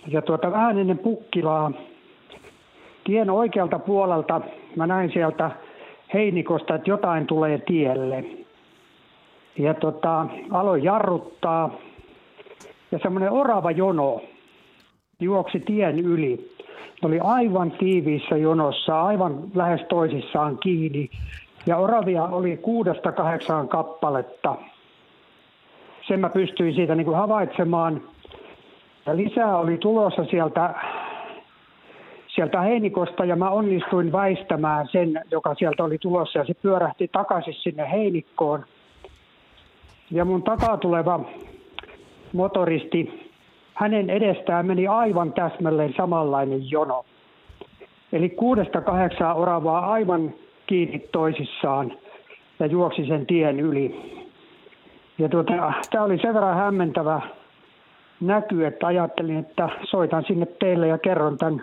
Ja 0.06 0.22
tuota 0.22 0.52
vähän 0.52 0.78
ennen 0.78 0.98
Pukkilaa 0.98 1.72
tien 3.04 3.30
oikealta 3.30 3.78
puolelta 3.78 4.40
mä 4.76 4.86
näin 4.86 5.12
sieltä 5.12 5.50
heinikosta, 6.14 6.74
että 6.74 6.90
jotain 6.90 7.26
tulee 7.26 7.58
tielle. 7.58 8.24
Ja 9.58 9.74
tota, 9.74 10.26
aloin 10.50 10.84
jarruttaa 10.84 11.70
ja 12.92 12.98
semmoinen 13.02 13.32
orava 13.32 13.70
jono 13.70 14.20
juoksi 15.20 15.60
tien 15.60 15.98
yli. 15.98 16.50
Ne 17.02 17.08
oli 17.08 17.20
aivan 17.20 17.70
tiiviissä 17.70 18.36
jonossa, 18.36 19.02
aivan 19.02 19.42
lähes 19.54 19.80
toisissaan 19.88 20.58
kiinni. 20.58 21.10
Ja 21.66 21.76
oravia 21.76 22.24
oli 22.24 22.56
kuudesta 22.56 23.12
kahdeksaan 23.12 23.68
kappaletta. 23.68 24.56
Sen 26.08 26.20
mä 26.20 26.28
pystyin 26.28 26.74
siitä 26.74 26.94
niin 26.94 27.04
kuin 27.04 27.16
havaitsemaan. 27.16 28.02
Ja 29.06 29.16
lisää 29.16 29.56
oli 29.56 29.78
tulossa 29.78 30.24
sieltä, 30.24 30.74
sieltä 32.38 32.60
heinikosta 32.60 33.24
ja 33.24 33.36
mä 33.36 33.50
onnistuin 33.50 34.12
väistämään 34.12 34.88
sen, 34.92 35.20
joka 35.30 35.54
sieltä 35.54 35.84
oli 35.84 35.98
tulossa. 35.98 36.38
Ja 36.38 36.44
se 36.44 36.54
pyörähti 36.54 37.08
takaisin 37.08 37.54
sinne 37.54 37.90
heinikkoon. 37.90 38.64
Ja 40.10 40.24
mun 40.24 40.42
takaa 40.42 40.76
tuleva 40.76 41.20
motoristi, 42.32 43.30
hänen 43.74 44.10
edestään 44.10 44.66
meni 44.66 44.86
aivan 44.86 45.32
täsmälleen 45.32 45.94
samanlainen 45.96 46.70
jono. 46.70 47.04
Eli 48.12 48.28
kuudesta 48.28 48.80
kahdeksaan 48.80 49.36
oravaa 49.36 49.92
aivan 49.92 50.34
kiinni 50.66 50.98
toisissaan 51.12 51.92
ja 52.60 52.66
juoksi 52.66 53.06
sen 53.06 53.26
tien 53.26 53.60
yli. 53.60 54.18
Ja 55.18 55.28
tuota, 55.28 55.72
tämä 55.90 56.04
oli 56.04 56.18
sen 56.18 56.34
verran 56.34 56.56
hämmentävä 56.56 57.20
näky, 58.20 58.66
että 58.66 58.86
ajattelin, 58.86 59.38
että 59.38 59.68
soitan 59.90 60.24
sinne 60.26 60.46
teille 60.46 60.86
ja 60.88 60.98
kerron 60.98 61.38
tämän, 61.38 61.62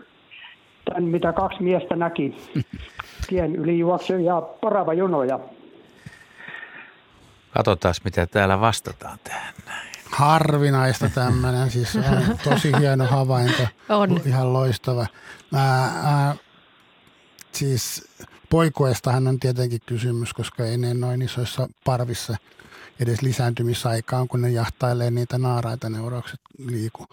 tämän 0.85 1.03
mitä 1.03 1.33
kaksi 1.33 1.63
miestä 1.63 1.95
näki. 1.95 2.51
Tien 3.27 3.55
yli 3.55 3.79
juoksi 3.79 4.25
ja 4.25 4.41
porava 4.41 4.93
jonoja. 4.93 5.39
Katsotaan, 7.53 7.95
mitä 8.03 8.25
täällä 8.25 8.59
vastataan 8.59 9.19
tähän 9.23 9.53
näin. 9.65 9.89
Harvinaista 10.11 11.09
tämmöinen, 11.15 11.71
siis 11.71 11.95
on 11.95 12.37
tosi 12.43 12.71
hieno 12.79 13.05
havainto, 13.05 13.67
On. 13.89 14.21
ihan 14.25 14.53
loistava. 14.53 15.05
Ää, 15.53 15.91
ää, 16.03 16.35
siis 17.51 18.07
poikuestahan 18.49 19.27
on 19.27 19.39
tietenkin 19.39 19.79
kysymys, 19.85 20.33
koska 20.33 20.65
ei 20.65 20.77
ne 20.77 20.93
noin 20.93 21.21
isoissa 21.21 21.67
parvissa 21.85 22.37
edes 22.99 23.21
lisääntymisaikaan, 23.21 24.27
kun 24.27 24.41
ne 24.41 24.49
jahtailee 24.49 25.11
niitä 25.11 25.37
naaraita, 25.37 25.89
ne 25.89 25.99
urokset 25.99 26.39
liiku. 26.57 27.07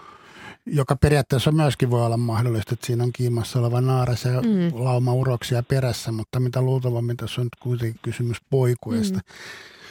Joka 0.67 0.97
periaatteessa 0.97 1.53
myöskin 1.53 1.91
voi 1.91 2.07
olla 2.07 2.17
mahdollista, 2.17 2.75
että 2.75 2.87
siinä 2.87 3.05
on 3.05 3.13
kiimassa 3.13 3.59
oleva 3.59 3.81
naaras 3.81 4.25
ja 4.25 4.43
mm. 4.43 4.85
lauma 4.85 5.13
uroksia 5.13 5.63
perässä, 5.63 6.13
mutta 6.13 6.41
mitä 6.41 6.63
luultavammin 6.63 7.17
tässä 7.17 7.41
on 7.41 7.45
nyt 7.47 7.57
kuitenkin 7.61 8.01
kysymys 8.03 8.37
poikuesta. 8.51 9.19
Mm. 9.19 9.23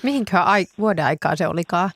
Mihinkään 0.04 0.46
ai- 0.48 0.66
vuoden 0.78 1.06
aikaa 1.06 1.36
se 1.36 1.48
olikaan? 1.48 1.90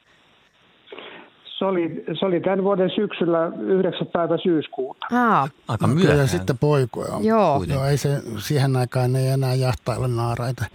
Se 1.59 1.65
oli, 1.65 2.03
se 2.19 2.25
oli 2.25 2.39
tämän 2.39 2.63
vuoden 2.63 2.89
syksyllä 2.95 3.51
9. 3.59 4.07
päivä 4.13 4.37
syyskuuta. 4.43 5.05
Aa, 5.11 5.49
Aika 5.67 5.87
myöhään. 5.87 6.11
Kyllä 6.11 6.27
sitten 6.27 6.57
poikuja 6.57 7.13
on. 7.13 7.25
joo. 7.25 7.63
Joo, 7.67 7.85
ei 7.85 7.97
se, 7.97 8.21
siihen 8.37 8.75
aikaan 8.75 9.15
ei 9.15 9.27
enää 9.27 9.53
jahtailla 9.53 10.07
naaraita. 10.07 10.65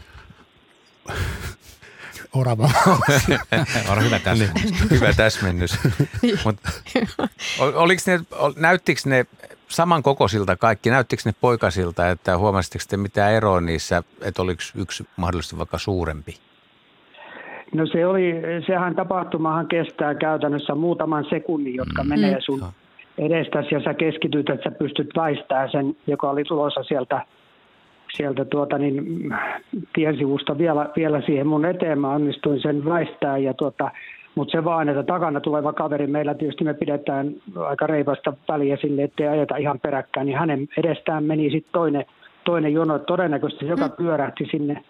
Orava. 2.35 2.71
On 3.91 4.05
hyvä 4.05 4.19
tässä. 4.19 4.45
Niin, 4.45 4.91
hyvä 4.91 5.13
täsmennys. 5.17 5.79
Mut, 6.45 6.57
ol- 7.61 7.73
oliks 7.75 8.07
ne, 8.07 8.21
näyttikö 8.57 9.01
ne 9.07 9.27
samankokoisilta 9.69 10.57
kaikki? 10.57 10.91
Näyttikö 10.91 11.23
ne 11.25 11.33
poikasilta, 11.41 12.11
että 12.11 12.39
huomasitteko 12.39 12.85
te 12.89 12.97
mitään 12.97 13.33
eroa 13.33 13.61
niissä, 13.61 14.03
että 14.23 14.43
oliko 14.43 14.63
yksi 14.77 15.07
mahdollisesti 15.17 15.59
vaikka 15.59 15.79
suurempi? 15.79 16.35
No 17.75 17.87
se 17.87 18.07
oli, 18.07 18.35
sehän 18.67 18.95
tapahtumahan 18.95 19.69
kestää 19.69 20.15
käytännössä 20.15 20.75
muutaman 20.75 21.25
sekunnin, 21.31 21.75
jotka 21.75 22.03
mm. 22.03 22.09
menee 22.09 22.41
sun 22.41 22.59
Joo. 22.59 22.73
edestäsi 23.19 23.75
ja 23.75 23.81
sä 23.85 23.95
keskityt, 23.95 24.51
että 24.51 24.71
sä 24.71 24.77
pystyt 24.79 25.11
väistämään 25.17 25.71
sen, 25.71 25.97
joka 26.07 26.31
oli 26.31 26.45
tulossa 26.45 26.83
sieltä, 26.83 27.27
sieltä 28.17 28.45
tuota, 28.45 28.79
niin, 28.79 29.05
tiensivusta 29.95 30.59
vielä, 30.59 30.91
vielä 30.97 31.21
siihen 31.21 31.47
mun 31.47 31.65
eteen. 31.65 32.01
Mä 32.01 32.13
onnistuin 32.13 32.61
sen 32.61 32.85
väistää 32.85 33.39
ja 33.39 33.55
tuota, 33.55 33.91
mutta 34.35 34.53
se 34.53 34.65
vaan, 34.65 34.89
että 34.89 35.03
takana 35.03 35.41
tuleva 35.41 35.73
kaveri, 35.73 36.07
meillä 36.07 36.35
tietysti 36.35 36.65
me 36.65 36.75
pidetään 36.75 37.35
aika 37.57 37.87
reipasta 37.87 38.33
väliä 38.49 38.77
sille, 38.77 39.03
ettei 39.03 39.29
ajeta 39.29 39.57
ihan 39.57 39.81
peräkkäin, 39.81 40.27
niin 40.27 40.39
hänen 40.39 40.69
edestään 40.77 41.25
meni 41.25 41.51
sitten 41.51 41.73
toinen, 41.73 42.05
toinen 42.45 42.73
jono, 42.73 42.99
todennäköisesti 42.99 43.67
joka 43.67 43.89
pyörähti 43.89 44.49
sinne 44.51 44.85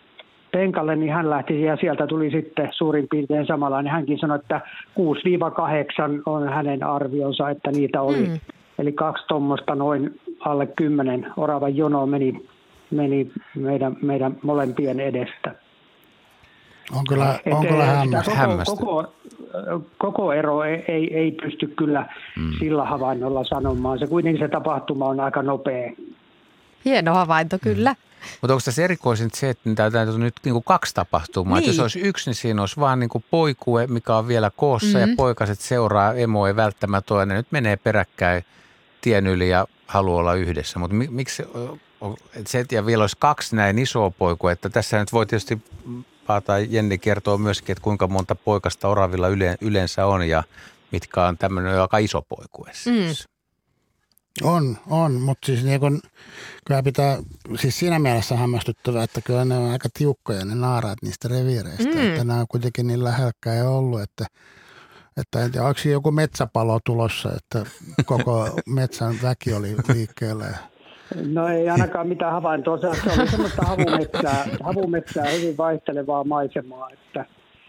penkalle, 0.52 0.96
niin 0.96 1.12
hän 1.12 1.30
lähti 1.30 1.62
ja 1.62 1.76
sieltä 1.76 2.06
tuli 2.06 2.30
sitten 2.30 2.68
suurin 2.72 3.06
piirtein 3.10 3.46
samanlainen. 3.46 3.92
Hänkin 3.92 4.18
sanoi, 4.18 4.38
että 4.38 4.60
6-8 4.98 6.22
on 6.26 6.48
hänen 6.48 6.82
arvionsa, 6.82 7.50
että 7.50 7.70
niitä 7.70 8.02
oli. 8.02 8.26
Mm. 8.26 8.38
Eli 8.78 8.92
kaksi 8.92 9.26
tuommoista 9.28 9.74
noin 9.74 10.20
alle 10.40 10.66
10 10.66 11.26
oravan 11.36 11.76
jonoa 11.76 12.06
meni, 12.06 12.48
meni 12.90 13.32
meidän, 13.54 13.96
meidän 14.02 14.38
molempien 14.42 15.00
edestä. 15.00 15.54
on 16.92 17.04
kyllä, 17.08 17.38
on 17.52 17.66
kyllä 17.66 17.84
hämmästä. 17.84 18.34
Hämmästynyt. 18.34 18.80
Koko, 18.80 19.12
koko, 19.52 19.86
koko 19.98 20.32
ero 20.32 20.64
ei, 20.64 20.84
ei, 20.88 21.14
ei 21.14 21.32
pysty 21.32 21.66
kyllä 21.66 22.06
mm. 22.36 22.52
sillä 22.58 22.84
havainnolla 22.84 23.44
sanomaan. 23.44 23.98
Se 23.98 24.06
kuitenkin 24.06 24.42
se 24.42 24.48
tapahtuma 24.48 25.06
on 25.06 25.20
aika 25.20 25.42
nopea. 25.42 25.92
Hieno 26.84 27.14
havainto 27.14 27.58
kyllä. 27.62 27.94
Mutta 28.40 28.54
onko 28.54 28.62
tässä 28.64 28.84
erikoisin 28.84 29.28
se, 29.34 29.50
että 29.50 29.68
niitä 29.68 29.90
täytyy 29.90 30.18
nyt 30.18 30.34
niinku 30.44 30.60
kaksi 30.60 30.94
tapahtumaa? 30.94 31.58
Niin. 31.58 31.62
Niin. 31.62 31.70
Että 31.70 31.82
jos 31.82 31.96
olisi 31.96 32.08
yksi, 32.08 32.30
niin 32.30 32.34
siinä 32.34 32.62
olisi 32.62 32.80
vaan 32.80 33.00
niinku 33.00 33.22
poikue, 33.30 33.86
mikä 33.86 34.16
on 34.16 34.28
vielä 34.28 34.50
koossa 34.56 34.98
mm-hmm. 34.98 35.10
ja 35.10 35.16
poikaset 35.16 35.60
seuraa, 35.60 36.14
emo 36.14 36.46
ei 36.46 36.56
välttämättä 36.56 37.14
ole. 37.14 37.26
Ne 37.26 37.34
nyt 37.34 37.46
menee 37.50 37.76
peräkkäin 37.76 38.44
tien 39.00 39.26
yli 39.26 39.48
ja 39.48 39.66
haluaa 39.86 40.18
olla 40.20 40.34
yhdessä. 40.34 40.78
Mutta 40.78 40.96
mi- 40.96 41.08
miksi 41.10 41.42
o- 42.00 42.06
o- 42.06 42.16
et 42.34 42.46
se, 42.46 42.60
että 42.60 42.74
ja 42.74 42.86
vielä 42.86 43.02
olisi 43.02 43.16
kaksi 43.18 43.56
näin 43.56 43.78
isoa 43.78 44.10
poikua, 44.10 44.52
että 44.52 44.68
tässä 44.68 44.98
nyt 44.98 45.12
voi 45.12 45.26
tietysti 45.26 45.62
Paata 46.26 46.58
Jenni 46.58 46.98
kertoo 46.98 47.38
myöskin, 47.38 47.72
että 47.72 47.82
kuinka 47.82 48.06
monta 48.06 48.34
poikasta 48.34 48.88
oravilla 48.88 49.28
yle, 49.28 49.56
yleensä 49.60 50.06
on 50.06 50.28
ja 50.28 50.42
mitkä 50.92 51.24
on 51.24 51.38
tämmöinen 51.38 51.80
aika 51.80 51.98
iso 51.98 52.22
poikue 52.22 52.70
siis. 52.72 53.28
On, 54.42 54.78
on, 54.86 55.12
mutta 55.12 55.46
siis 55.46 55.64
niin 55.64 55.80
kun, 55.80 56.00
kyllä 56.64 56.82
pitää, 56.82 57.18
siis 57.56 57.78
siinä 57.78 57.98
mielessä 57.98 58.36
hämmästyttävää, 58.36 59.04
että 59.04 59.20
kyllä 59.20 59.44
ne 59.44 59.56
on 59.56 59.70
aika 59.70 59.88
tiukkoja 59.94 60.44
ne 60.44 60.54
naaraat 60.54 60.98
niistä 61.02 61.28
reviireistä, 61.28 61.94
mm. 61.94 62.08
että 62.08 62.24
nämä 62.24 62.40
on 62.40 62.48
kuitenkin 62.48 62.86
niin 62.86 63.04
lähelläkkäin 63.04 63.66
ollut, 63.66 64.00
että 64.00 64.26
että 65.16 65.44
en 65.44 65.52
tiedä, 65.52 65.66
onko 65.66 65.80
siinä 65.80 65.92
joku 65.92 66.10
metsäpalo 66.10 66.80
tulossa, 66.84 67.32
että 67.36 67.70
koko 68.04 68.48
metsän 68.66 69.18
väki 69.22 69.52
oli 69.52 69.76
liikkeellä. 69.94 70.54
No 71.32 71.48
ei 71.48 71.68
ainakaan 71.68 72.08
mitään 72.08 72.32
havaintoa. 72.32 72.78
Se, 72.78 72.86
oli 72.86 73.28
semmoista 73.28 73.62
havumetsää, 73.62 74.46
havumetsää, 74.62 75.24
hyvin 75.24 75.56
vaihtelevaa 75.56 76.24
maisemaa, 76.24 76.90
että 76.90 77.24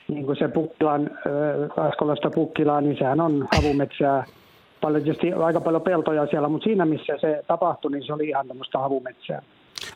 niin 0.08 0.26
kuin 0.26 0.38
se 0.38 0.48
Pukkilan, 0.48 1.10
äh, 1.12 1.86
Askolasta 1.86 2.30
Pukkilaan, 2.30 2.84
niin 2.84 2.98
sehän 2.98 3.22
on 3.22 3.48
havumetsää. 3.56 4.26
Paljon, 4.82 5.04
tietysti 5.04 5.34
aika 5.34 5.62
paljon 5.62 5.82
peltoja 5.82 6.28
siellä, 6.28 6.50
mutta 6.50 6.64
siinä 6.64 6.86
missä 6.86 7.14
se 7.22 7.44
tapahtui, 7.48 7.92
niin 7.92 8.06
se 8.06 8.14
oli 8.14 8.28
ihan 8.30 8.48
tämmöistä 8.48 8.80
havumetsää. 8.80 9.42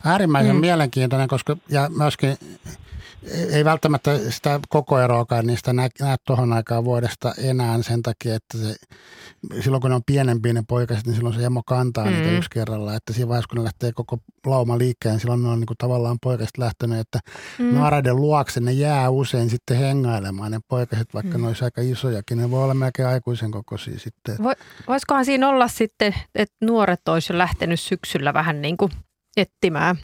Äärimmäisen 0.05 0.55
mm. 0.55 0.61
mielenkiintoinen, 0.61 1.27
koska 1.27 1.57
ja 1.69 1.89
myöskin 1.97 2.35
ei 3.51 3.65
välttämättä 3.65 4.31
sitä 4.31 4.59
koko 4.69 4.99
eroakaan 4.99 5.47
niistä 5.47 5.73
nä, 5.73 5.89
näe 5.99 6.15
tuohon 6.27 6.53
aikaan 6.53 6.85
vuodesta 6.85 7.33
enää 7.37 7.81
sen 7.81 8.01
takia, 8.01 8.35
että 8.35 8.57
se, 8.57 8.75
silloin 9.61 9.81
kun 9.81 9.89
ne 9.89 9.95
on 9.95 10.01
pienempiä 10.05 10.53
ne 10.53 10.63
poikaset, 10.67 11.05
niin 11.05 11.15
silloin 11.15 11.35
se 11.35 11.45
emo 11.45 11.61
kantaa 11.65 12.05
mm. 12.05 12.11
niitä 12.11 12.31
yksi 12.31 12.49
kerralla. 12.49 12.95
Että 12.95 13.13
siinä 13.13 13.27
vaiheessa, 13.27 13.47
kun 13.49 13.57
ne 13.57 13.63
lähtee 13.63 13.91
koko 13.91 14.17
lauma 14.45 14.77
liikkeen, 14.77 15.19
silloin 15.19 15.43
ne 15.43 15.49
on 15.49 15.59
niin 15.59 15.65
kuin 15.65 15.77
tavallaan 15.77 16.17
poikaset 16.23 16.57
lähtenyt, 16.57 16.99
että 16.99 17.19
mm. 17.59 17.75
naaraiden 17.75 18.15
luokse 18.15 18.59
ne 18.59 18.71
jää 18.71 19.09
usein 19.09 19.49
sitten 19.49 19.77
hengailemaan 19.77 20.51
ne 20.51 20.59
poikaset, 20.67 21.13
vaikka 21.13 21.37
mm. 21.37 21.41
ne 21.41 21.47
olisi 21.47 21.63
aika 21.63 21.81
isojakin. 21.81 22.37
Ne 22.37 22.51
voi 22.51 22.63
olla 22.63 22.73
melkein 22.73 23.07
aikuisen 23.07 23.51
kokoisia 23.51 23.99
sitten. 23.99 24.43
Vo, 24.43 24.53
voisikohan 24.87 25.25
siinä 25.25 25.49
olla 25.49 25.67
sitten, 25.67 26.15
että 26.35 26.55
nuoret 26.65 27.07
olisi 27.07 27.33
jo 27.33 27.37
lähtenyt 27.37 27.79
syksyllä 27.79 28.33
vähän 28.33 28.61
niin 28.61 28.77
kuin 28.77 28.91
etsimään 29.37 29.95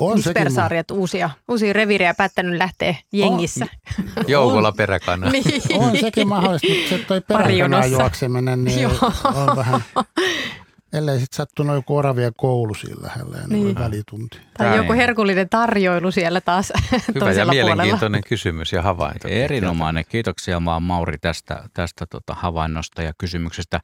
On 0.00 0.22
sekin. 0.22 0.24
dispersaariat 0.24 0.90
uusia, 0.90 1.30
uusia 1.48 1.72
reviirejä 1.72 2.14
päättänyt 2.14 2.58
lähteä 2.58 2.94
jengissä. 3.12 3.66
Joukolla 4.26 4.72
peräkanaa. 4.72 5.30
niin. 5.32 5.44
On 5.74 5.96
sekin 6.00 6.28
mahdollista, 6.28 6.68
mutta 6.68 6.88
se 6.88 6.98
toi 6.98 7.20
peräkanaa 7.20 7.86
juokseminen, 7.86 8.64
niin 8.64 8.88
on 9.24 9.56
vähän, 9.56 9.84
ellei 10.92 11.20
sitten 11.20 11.36
sattunut 11.36 11.76
joku 11.76 11.96
oravia 11.96 12.32
koulu 12.36 12.74
siinä 12.74 12.96
lähellä 13.02 13.36
ja 13.36 13.46
niin. 13.48 13.64
Niin. 13.64 13.78
välitunti. 13.78 14.38
Tai 14.58 14.66
Näin. 14.66 14.78
joku 14.78 14.92
herkullinen 14.92 15.48
tarjoilu 15.48 16.10
siellä 16.10 16.40
taas 16.40 16.72
Hyvä 16.92 17.00
ja 17.14 17.20
toisella 17.20 17.52
puolella. 17.52 17.74
mielenkiintoinen 17.74 18.22
kysymys 18.28 18.72
ja 18.72 18.82
havainto. 18.82 19.28
Erinomainen. 19.28 20.04
Kiitoksia 20.08 20.64
vaan 20.64 20.82
Mauri 20.82 21.18
tästä, 21.18 21.68
tästä 21.74 22.06
tota 22.06 22.34
havainnosta 22.34 23.02
ja 23.02 23.12
kysymyksestä. 23.18 23.80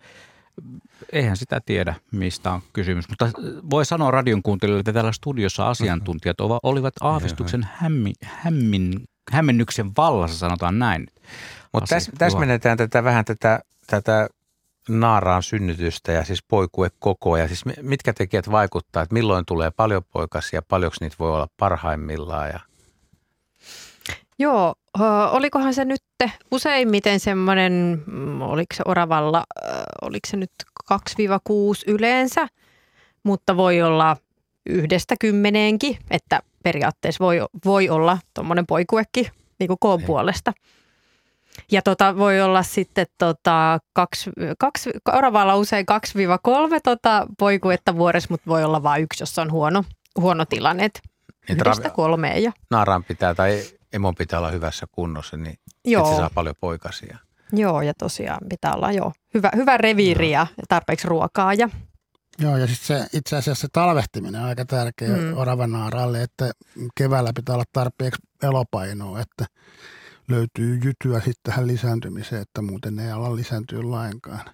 Eihän 1.12 1.36
sitä 1.36 1.60
tiedä, 1.66 1.94
mistä 2.12 2.52
on 2.52 2.62
kysymys, 2.72 3.08
mutta 3.08 3.30
voi 3.70 3.84
sanoa 3.84 4.10
radion 4.10 4.42
kuuntelijoille, 4.42 4.80
että 4.80 4.92
täällä 4.92 5.12
studiossa 5.12 5.70
asiantuntijat 5.70 6.36
olivat 6.62 6.94
aavistuksen 7.00 7.68
hämmi, 7.72 8.12
hämmin, 8.22 9.04
hämmennyksen 9.30 9.90
vallassa, 9.96 10.38
sanotaan 10.38 10.78
näin. 10.78 11.06
Mutta 11.72 11.86
tässä 11.86 12.12
täs 12.18 12.36
menetään 12.36 12.78
tätä 12.78 13.04
vähän 13.04 13.24
tätä, 13.24 13.60
tätä 13.86 14.28
naaraan 14.88 15.42
synnytystä 15.42 16.12
ja 16.12 16.24
siis 16.24 16.42
poikuekokoa 16.42 17.38
ja 17.38 17.48
siis 17.48 17.64
mi- 17.64 17.74
mitkä 17.82 18.12
tekijät 18.12 18.50
vaikuttaa, 18.50 19.02
että 19.02 19.14
milloin 19.14 19.44
tulee 19.44 19.70
paljon 19.70 20.02
poikasia, 20.12 20.62
paljonko 20.62 20.96
niitä 21.00 21.16
voi 21.18 21.34
olla 21.34 21.48
parhaimmillaan 21.56 22.48
ja 22.48 22.60
Joo, 24.38 24.74
olikohan 25.30 25.74
se 25.74 25.84
nyt 25.84 26.02
useimmiten 26.50 27.20
semmoinen, 27.20 28.02
mm, 28.06 28.42
oliko 28.42 28.74
se 28.74 28.82
oravalla, 28.86 29.44
oliko 30.02 30.26
se 30.26 30.36
nyt 30.36 30.50
2-6 30.92 30.94
yleensä, 31.86 32.48
mutta 33.22 33.56
voi 33.56 33.82
olla 33.82 34.16
yhdestä 34.66 35.14
kymmeneenkin, 35.20 35.98
että 36.10 36.40
periaatteessa 36.62 37.24
voi, 37.24 37.40
voi 37.64 37.88
olla 37.88 38.18
tuommoinen 38.34 38.66
poikuekki 38.66 39.30
niin 39.58 39.68
kuin 39.68 39.78
koon 39.80 40.00
Ei. 40.00 40.06
puolesta. 40.06 40.52
Ja 41.72 41.82
tota, 41.82 42.16
voi 42.16 42.40
olla 42.40 42.62
sitten 42.62 43.06
tota, 43.18 43.78
kaksi, 43.92 44.30
kaksi, 44.58 44.90
oravalla 45.12 45.56
usein 45.56 45.86
2-3 46.76 46.80
tota, 46.84 47.26
poikuetta 47.38 47.96
vuodessa, 47.96 48.28
mutta 48.30 48.50
voi 48.50 48.64
olla 48.64 48.82
vain 48.82 49.02
yksi, 49.02 49.22
jos 49.22 49.38
on 49.38 49.52
huono, 49.52 49.84
huono 50.20 50.44
tilanne. 50.44 50.84
Et 50.84 51.00
Niitä 51.48 51.62
Yhdestä 51.66 51.88
ravi- 51.88 51.94
kolmeen 51.94 52.42
ja 52.42 52.52
naaraan 52.70 53.04
pitää 53.04 53.34
tai 53.34 53.62
emon 53.92 54.14
pitää 54.14 54.38
olla 54.38 54.50
hyvässä 54.50 54.86
kunnossa, 54.92 55.36
niin 55.36 55.52
että 55.52 55.70
joo. 55.84 56.10
se 56.10 56.16
saa 56.16 56.30
paljon 56.34 56.54
poikasia. 56.60 57.18
Joo, 57.52 57.82
ja 57.82 57.94
tosiaan 57.94 58.40
pitää 58.48 58.74
olla 58.74 58.92
jo 58.92 59.12
hyvä, 59.34 59.50
hyvä 59.56 59.76
reviiri 59.76 60.30
ja 60.30 60.46
tarpeeksi 60.68 61.08
ruokaa. 61.08 61.54
Ja, 61.54 61.68
Joo, 62.38 62.56
ja 62.56 62.66
sitten 62.66 62.86
se, 62.86 63.06
itse 63.18 63.36
asiassa 63.36 63.60
se 63.60 63.68
talvehtiminen 63.72 64.40
on 64.40 64.46
aika 64.46 64.64
tärkeä 64.64 65.16
mm. 65.16 65.36
oravanaaralle, 65.36 66.22
että 66.22 66.52
keväällä 66.96 67.32
pitää 67.34 67.54
olla 67.54 67.64
tarpeeksi 67.72 68.22
elopainoa, 68.42 69.20
että 69.20 69.46
löytyy 70.28 70.80
jytyä 70.84 71.18
sitten 71.18 71.42
tähän 71.42 71.66
lisääntymiseen, 71.66 72.42
että 72.42 72.62
muuten 72.62 72.98
ei 72.98 73.10
ala 73.10 73.36
lisääntyä 73.36 73.90
lainkaan. 73.90 74.50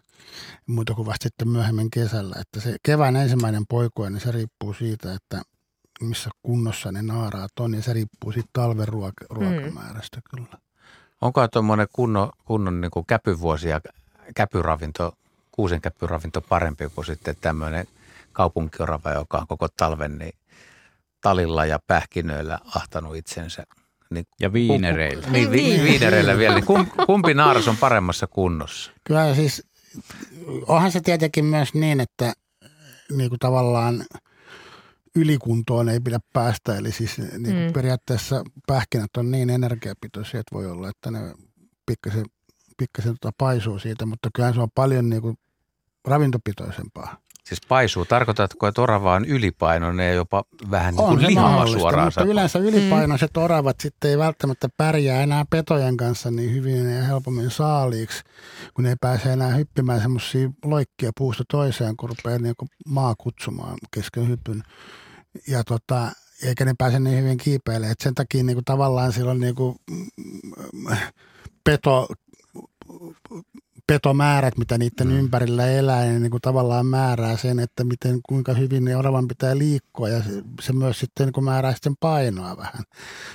Muuta 0.67 0.95
kuin 0.95 1.07
vasta 1.07 1.23
sitten 1.23 1.49
myöhemmin 1.49 1.91
kesällä. 1.91 2.37
Että 2.41 2.61
se 2.61 2.77
kevään 2.83 3.17
ensimmäinen 3.17 3.67
poikue, 3.69 4.11
niin 4.11 4.21
se 4.21 4.33
riippuu 4.33 4.75
siitä, 4.75 5.15
että 5.15 5.43
missä 6.01 6.31
kunnossa 6.43 6.93
ne 6.93 7.03
naaraat 7.03 7.53
on, 7.61 7.75
ja 7.75 7.83
se 7.83 7.93
riippuu 7.93 8.33
siitä 8.33 8.49
talven 8.53 8.89
ruoka, 8.89 9.25
ruokamäärästä 9.31 10.21
kyllä. 10.31 10.59
Onko 11.21 11.49
tuommoinen 11.49 11.87
kunnon, 11.93 12.31
kunnon 12.45 12.81
niin 12.81 12.91
kuin 12.91 13.07
käpyvuosi 13.07 13.69
ja 13.69 13.81
käpyravinto, 14.35 15.13
kuusen 15.53 15.81
käpyravinto 15.81 16.41
parempi 16.41 16.89
kuin 16.95 17.05
sitten 17.05 17.37
tämmöinen 17.41 17.87
kaupunkiorava, 18.33 19.11
joka 19.11 19.39
on 19.39 19.47
koko 19.47 19.69
talven 19.69 20.19
niin 20.19 20.33
talilla 21.21 21.65
ja 21.67 21.79
pähkinöillä 21.87 22.59
ahtanut 22.75 23.17
itsensä. 23.17 23.65
Niin, 24.11 24.25
Ja 24.41 24.53
viinereillä. 24.53 25.27
niin, 25.31 25.51
vi, 25.51 25.57
Niin. 25.63 25.85
viinereillä 25.85 26.37
vielä. 26.39 26.55
Niin 26.55 26.67
kum, 26.67 26.87
kumpi 27.07 27.35
naaras 27.35 27.69
on 27.69 27.77
paremmassa 27.77 28.27
kunnossa? 28.27 28.91
Kyllä 29.05 29.35
siis, 29.35 29.67
onhan 30.67 30.93
se 30.93 31.01
tietenkin 31.01 31.45
myös 31.45 31.75
niin, 31.75 32.01
että 32.01 32.33
niin 33.17 33.29
kuin 33.29 33.39
tavallaan 33.39 34.05
ylikuntoon 35.17 35.89
ei 35.89 36.01
pidä 36.01 36.19
päästä. 36.33 36.77
Eli 36.77 36.93
siis 36.93 37.19
niin 37.19 37.67
Mm. 37.67 37.73
periaatteessa 37.73 38.45
pähkinät 38.67 39.17
on 39.17 39.31
niin 39.31 39.51
energiapitoisia, 39.51 40.41
että 40.41 40.55
voi 40.55 40.67
olla, 40.67 40.89
että 40.89 41.11
ne 41.11 41.35
pikkasen, 41.87 42.25
pikkasen 42.77 43.15
tota 43.21 43.35
paisuu 43.39 43.79
siitä, 43.79 44.07
mutta 44.07 44.29
kyllähän 44.35 44.55
se 44.55 44.61
on 44.61 44.71
paljon 44.75 45.11
niin 45.11 45.23
kuin 45.23 45.37
ravintopitoisempaa. 46.05 47.17
Siis 47.45 47.61
paisuu, 47.69 48.05
tarkoitatko, 48.05 48.67
että 48.67 48.83
orava 48.83 49.15
on 49.15 49.25
ylipainoinen 49.25 50.09
ja 50.09 50.15
jopa 50.15 50.45
vähän 50.71 50.95
niin 50.95 51.05
On 51.05 51.19
kuin 51.19 51.35
mahdollista, 51.35 51.79
suoraan 51.79 52.07
mutta 52.07 52.23
yleensä 52.25 52.59
ylipainoiset 52.59 53.37
oravat 53.37 53.81
sitten 53.81 54.11
ei 54.11 54.19
välttämättä 54.19 54.69
pärjää 54.77 55.23
enää 55.23 55.45
petojen 55.51 55.97
kanssa 55.97 56.31
niin 56.31 56.53
hyvin 56.55 56.91
ja 56.91 57.03
helpommin 57.05 57.51
saaliiksi, 57.51 58.23
kun 58.75 58.85
ne 58.85 58.91
ei 58.91 58.97
pääse 59.01 59.33
enää 59.33 59.55
hyppimään 59.55 60.01
semmoisia 60.01 60.51
loikkia 60.65 61.11
puusta 61.19 61.45
toiseen, 61.51 61.97
kun 61.97 62.09
rupeaa 62.09 62.39
niin 62.39 62.55
kuin 62.59 62.69
maa 62.89 63.15
kutsumaan 63.19 63.79
kesken 63.95 64.29
hypyn. 64.29 64.63
Ja 65.49 65.65
tota, 65.65 66.11
eikä 66.43 66.65
ne 66.65 66.75
pääse 66.79 67.01
niin 67.01 67.19
hyvin 67.25 67.39
kiipeilemään. 67.39 67.93
Et 67.93 68.01
sen 68.01 68.15
takia 68.15 68.45
niin 68.45 68.57
kuin 68.57 68.65
tavallaan 68.65 69.13
silloin 69.13 69.41
niin 69.41 69.55
kuin, 69.55 69.77
mm, 69.91 70.97
peto, 71.65 72.09
petomäärät, 73.87 74.59
mitä 74.59 74.79
niiden 74.79 75.07
Mm. 75.09 75.19
ympärillä 75.19 75.67
elää, 75.67 76.05
niin, 76.05 76.23
niin 76.23 76.31
kuin 76.31 76.41
tavallaan 76.41 76.87
määrää 76.87 77.37
sen, 77.37 77.59
että 77.59 77.85
miten, 77.85 78.21
kuinka 78.29 78.55
hyvin 78.55 78.85
ne 78.85 78.97
oravan 78.97 79.29
pitää 79.29 79.59
liikkua 79.59 80.09
ja 80.09 80.23
se, 80.23 80.43
se 80.63 80.73
myös 80.73 81.01
sitten 81.01 81.27
niin 81.27 81.33
kuin 81.33 81.45
määrää 81.45 81.73
sitten 81.73 81.97
painoa 82.01 82.57
vähän, 82.57 82.85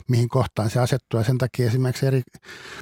mihin 0.10 0.30
kohtaan 0.30 0.70
se 0.70 0.80
asettuu. 0.80 1.20
Ja 1.20 1.24
sen 1.24 1.38
takia 1.38 1.68
esimerkiksi 1.68 2.06
eri 2.06 2.22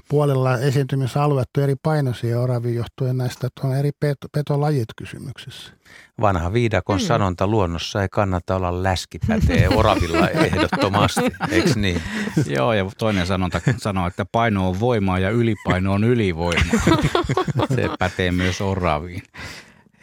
puolilla 0.10 0.58
esiintymisalueet 0.58 1.50
on 1.58 1.64
eri 1.64 1.76
painoisia 1.84 2.40
oravia 2.42 2.74
johtuen 2.74 3.18
näistä, 3.18 3.48
että 3.48 3.68
on 3.68 3.76
eri 3.76 3.92
peto, 4.00 4.28
petolajit 4.34 4.90
kysymyksessä. 4.98 5.74
Vanha 6.22 6.54
viidakon 6.54 6.98
Mm. 6.98 7.06
sanonta 7.06 7.48
luonnossa 7.48 8.02
ei 8.02 8.08
kannata 8.12 8.56
olla 8.56 8.84
läski 8.84 9.20
pätee 9.28 9.70
oravilla 9.78 10.30
ehdottomasti, 10.30 11.22
eikö 11.50 11.70
niin? 11.76 12.02
Joo, 12.58 12.74
ja 12.74 12.86
toinen 12.98 13.28
sanonta 13.28 13.62
sanoo, 13.78 14.08
että 14.08 14.26
paino 14.32 14.70
on 14.70 14.80
voimaa 14.80 15.20
ja 15.20 15.30
ylipaino 15.30 15.94
on 15.94 16.04
ylivoimaa. 16.04 16.98
Se 17.76 17.90
pätee 18.00 18.32
myös 18.32 18.62
oraviin. 18.62 19.24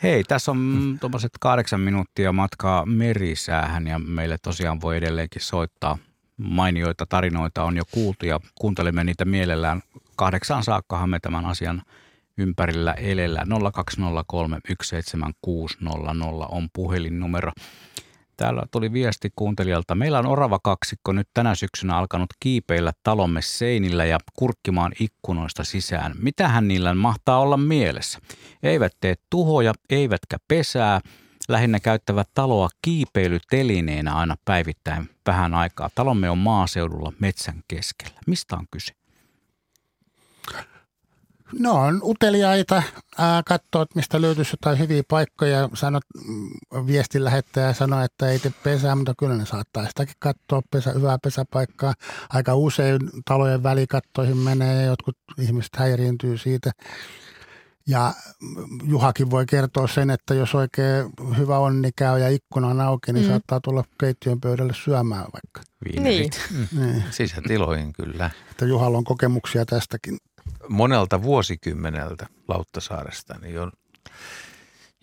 Hei, 0.02 0.24
tässä 0.24 0.50
on 0.50 0.96
tuommoiset 1.00 1.32
kahdeksan 1.40 1.80
minuuttia 1.80 2.32
matkaa 2.32 2.86
merisäähän 2.86 3.86
ja 3.86 3.98
meille 3.98 4.38
tosiaan 4.42 4.80
voi 4.80 4.96
edelleenkin 4.96 5.42
soittaa. 5.42 5.98
Mainioita 6.36 7.06
tarinoita 7.06 7.64
on 7.64 7.76
jo 7.76 7.82
kuultu 7.90 8.26
ja 8.26 8.40
kuuntelemme 8.54 9.04
niitä 9.04 9.24
mielellään. 9.24 9.82
Kahdeksaan 10.16 10.62
saakkahan 10.62 11.10
me 11.10 11.18
tämän 11.20 11.44
asian 11.46 11.82
ympärillä 12.38 12.92
elellä. 12.92 13.46
0203 13.72 14.60
17600 14.82 16.46
on 16.48 16.68
puhelinnumero. 16.72 17.52
Täällä 18.36 18.62
tuli 18.70 18.92
viesti 18.92 19.30
kuuntelijalta. 19.36 19.94
Meillä 19.94 20.18
on 20.18 20.26
orava 20.26 20.58
kaksikko 20.62 21.12
nyt 21.12 21.28
tänä 21.34 21.54
syksynä 21.54 21.96
alkanut 21.98 22.30
kiipeillä 22.40 22.92
talomme 23.02 23.42
seinillä 23.42 24.04
ja 24.04 24.18
kurkkimaan 24.38 24.92
ikkunoista 25.00 25.64
sisään. 25.64 26.14
Mitähän 26.22 26.68
niillä 26.68 26.94
mahtaa 26.94 27.40
olla 27.40 27.56
mielessä? 27.56 28.18
Eivät 28.62 28.92
tee 29.00 29.14
tuhoja, 29.30 29.72
eivätkä 29.90 30.36
pesää. 30.48 31.00
Lähinnä 31.48 31.80
käyttävät 31.80 32.28
taloa 32.34 32.68
kiipeilytelineenä 32.82 34.14
aina 34.14 34.36
päivittäin 34.44 35.10
vähän 35.26 35.54
aikaa. 35.54 35.90
Talomme 35.94 36.30
on 36.30 36.38
maaseudulla 36.38 37.12
metsän 37.20 37.62
keskellä. 37.68 38.20
Mistä 38.26 38.56
on 38.56 38.66
kyse? 38.70 38.95
No 41.58 41.72
on 41.74 42.00
uteliaita, 42.04 42.82
ää, 43.18 43.42
katsoo, 43.46 43.82
että 43.82 43.96
mistä 43.96 44.20
löytyisi 44.20 44.52
jotain 44.52 44.78
hyviä 44.78 45.02
paikkoja. 45.08 45.68
Sanot, 45.74 46.02
mm, 46.28 46.86
viestin 46.86 47.24
lähettäjä 47.24 47.72
sanoo, 47.72 48.00
että 48.02 48.28
ei 48.28 48.38
tee 48.38 48.52
pesää, 48.62 48.94
mutta 48.94 49.14
kyllä 49.18 49.34
ne 49.36 49.46
saattaa 49.46 49.86
sitäkin 49.86 50.14
katsoa, 50.18 50.62
pesä, 50.70 50.90
hyvää 50.92 51.18
pesäpaikkaa. 51.22 51.94
Aika 52.30 52.54
usein 52.54 52.98
talojen 53.24 53.62
välikattoihin 53.62 54.36
menee 54.36 54.74
ja 54.82 54.86
jotkut 54.86 55.16
ihmiset 55.38 55.76
häiriintyy 55.76 56.38
siitä. 56.38 56.70
Ja 57.88 58.14
mm, 58.40 58.78
Juhakin 58.90 59.30
voi 59.30 59.46
kertoa 59.46 59.88
sen, 59.88 60.10
että 60.10 60.34
jos 60.34 60.54
oikein 60.54 61.06
hyvä 61.38 61.58
onni 61.58 61.90
käy 61.96 62.20
ja 62.20 62.28
ikkuna 62.28 62.68
on 62.68 62.80
auki, 62.80 63.12
niin 63.12 63.22
Mm. 63.24 63.26
mm. 63.28 63.30
saattaa 63.32 63.60
tulla 63.60 63.84
keittiön 64.00 64.40
pöydälle 64.40 64.72
syömään 64.84 65.24
vaikka. 65.32 65.60
Viinerit. 65.84 66.40
Niin, 66.78 67.04
Sisätiloihin 67.10 67.92
kyllä. 67.92 68.30
että 68.50 68.64
Juhalla 68.64 68.98
on 68.98 69.04
kokemuksia 69.04 69.66
tästäkin. 69.66 70.18
Monelta 70.68 71.22
vuosikymmeneltä 71.22 72.26
Lauttasaaresta, 72.48 73.38
niin 73.38 73.54
jo, 73.54 73.70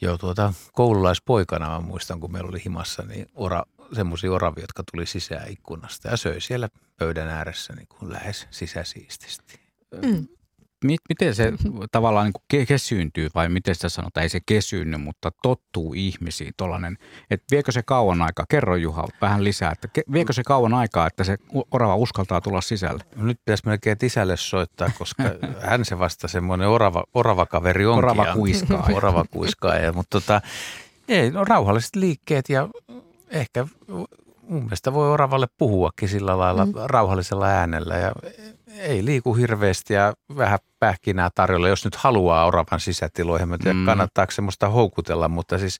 jo 0.01 0.17
tuota, 0.17 0.53
koululaispoikana 0.73 1.69
mä 1.69 1.79
muistan, 1.79 2.19
kun 2.19 2.31
meillä 2.31 2.49
oli 2.49 2.61
himassa, 2.65 3.03
niin 3.03 3.25
ora, 3.35 3.63
semmoisia 3.93 4.31
oravia, 4.31 4.63
jotka 4.63 4.83
tuli 4.91 5.05
sisään 5.05 5.51
ikkunasta 5.51 6.07
ja 6.07 6.17
söi 6.17 6.41
siellä 6.41 6.69
pöydän 6.97 7.27
ääressä 7.27 7.73
niin 7.75 7.87
kuin 7.87 8.13
lähes 8.13 8.47
sisäsiististi. 8.51 9.59
Mm. 10.01 10.27
Mit, 10.83 11.01
miten 11.09 11.35
se 11.35 11.53
tavallaan 11.91 12.31
niin 12.53 12.67
kesyyntyy 12.67 13.29
vai 13.35 13.49
miten 13.49 13.75
sitä 13.75 13.89
sanotaan, 13.89 14.21
ei 14.21 14.29
se 14.29 14.39
kesyynny, 14.45 14.97
mutta 14.97 15.31
tottuu 15.43 15.93
ihmisiin 15.93 16.53
tuollainen, 16.57 16.97
että 17.29 17.45
viekö 17.51 17.71
se 17.71 17.83
kauan 17.83 18.21
aikaa, 18.21 18.45
kerro 18.49 18.75
Juha 18.75 19.07
vähän 19.21 19.43
lisää, 19.43 19.71
että 19.71 20.01
viekö 20.11 20.33
se 20.33 20.43
kauan 20.43 20.73
aikaa, 20.73 21.07
että 21.07 21.23
se 21.23 21.37
orava 21.71 21.95
uskaltaa 21.95 22.41
tulla 22.41 22.61
sisälle? 22.61 23.03
No 23.15 23.25
nyt 23.25 23.37
pitäisi 23.45 23.63
melkein 23.65 23.97
isälle 24.03 24.37
soittaa, 24.37 24.89
koska 24.97 25.23
hän 25.69 25.85
se 25.85 25.99
vasta 25.99 26.27
semmoinen 26.27 26.67
orava, 26.67 27.03
orava 27.13 27.45
kaveri 27.45 27.85
onkin. 27.85 28.05
Orava 28.05 28.33
kuiskaa. 28.33 28.87
orava 28.95 29.25
kuiskaa, 29.31 29.73
mutta 29.93 30.21
tota, 30.21 30.41
ei, 31.07 31.31
no 31.31 31.43
rauhalliset 31.43 31.95
liikkeet 31.95 32.49
ja 32.49 32.69
ehkä 33.29 33.67
mun 34.49 34.63
mielestä 34.63 34.93
voi 34.93 35.09
oravalle 35.09 35.47
puhuakin 35.57 36.09
sillä 36.09 36.37
lailla 36.37 36.65
mm. 36.65 36.73
rauhallisella 36.85 37.45
äänellä 37.45 37.95
ja 37.95 38.11
ei 38.79 39.05
liiku 39.05 39.33
hirveästi 39.33 39.93
ja 39.93 40.13
vähän 40.37 40.59
pähkinää 40.79 41.29
tarjolla, 41.35 41.67
jos 41.67 41.85
nyt 41.85 41.95
haluaa 41.95 42.45
oravan 42.45 42.79
sisätiloihin. 42.79 43.49
Mä 43.49 43.57
tiedän, 43.57 43.77
mm. 43.77 43.85
kannattaako 43.85 44.31
semmoista 44.31 44.69
houkutella, 44.69 45.29
mutta 45.29 45.57
siis 45.57 45.79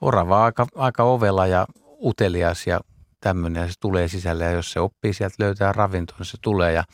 orava 0.00 0.38
on 0.38 0.44
aika, 0.44 0.66
aika 0.74 1.02
ovela 1.02 1.46
ja 1.46 1.66
utelias 2.02 2.66
ja 2.66 2.80
tämmöinen 3.20 3.60
ja 3.60 3.68
se 3.68 3.74
tulee 3.80 4.08
sisälle 4.08 4.44
ja 4.44 4.50
jos 4.50 4.72
se 4.72 4.80
oppii 4.80 5.12
sieltä 5.12 5.36
löytää 5.38 5.72
ravintoon, 5.72 6.18
niin 6.18 6.26
se 6.26 6.38
tulee 6.40 6.72
ja 6.72 6.84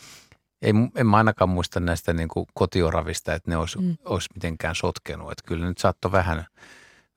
ei, 0.63 0.73
en 0.97 1.07
mä 1.07 1.17
ainakaan 1.17 1.49
muista 1.49 1.81
näistä 1.81 2.13
niin 2.13 2.29
kuin 2.29 2.47
kotioravista, 2.55 3.35
että 3.35 3.51
ne 3.51 3.57
olisi, 3.57 3.79
mm. 3.79 3.97
olisi 4.05 4.29
mitenkään 4.35 4.75
sotkenut. 4.75 5.33
Että 5.33 5.45
kyllä 5.47 5.67
nyt 5.67 5.79
saattoi 5.79 6.13
vähän, 6.13 6.47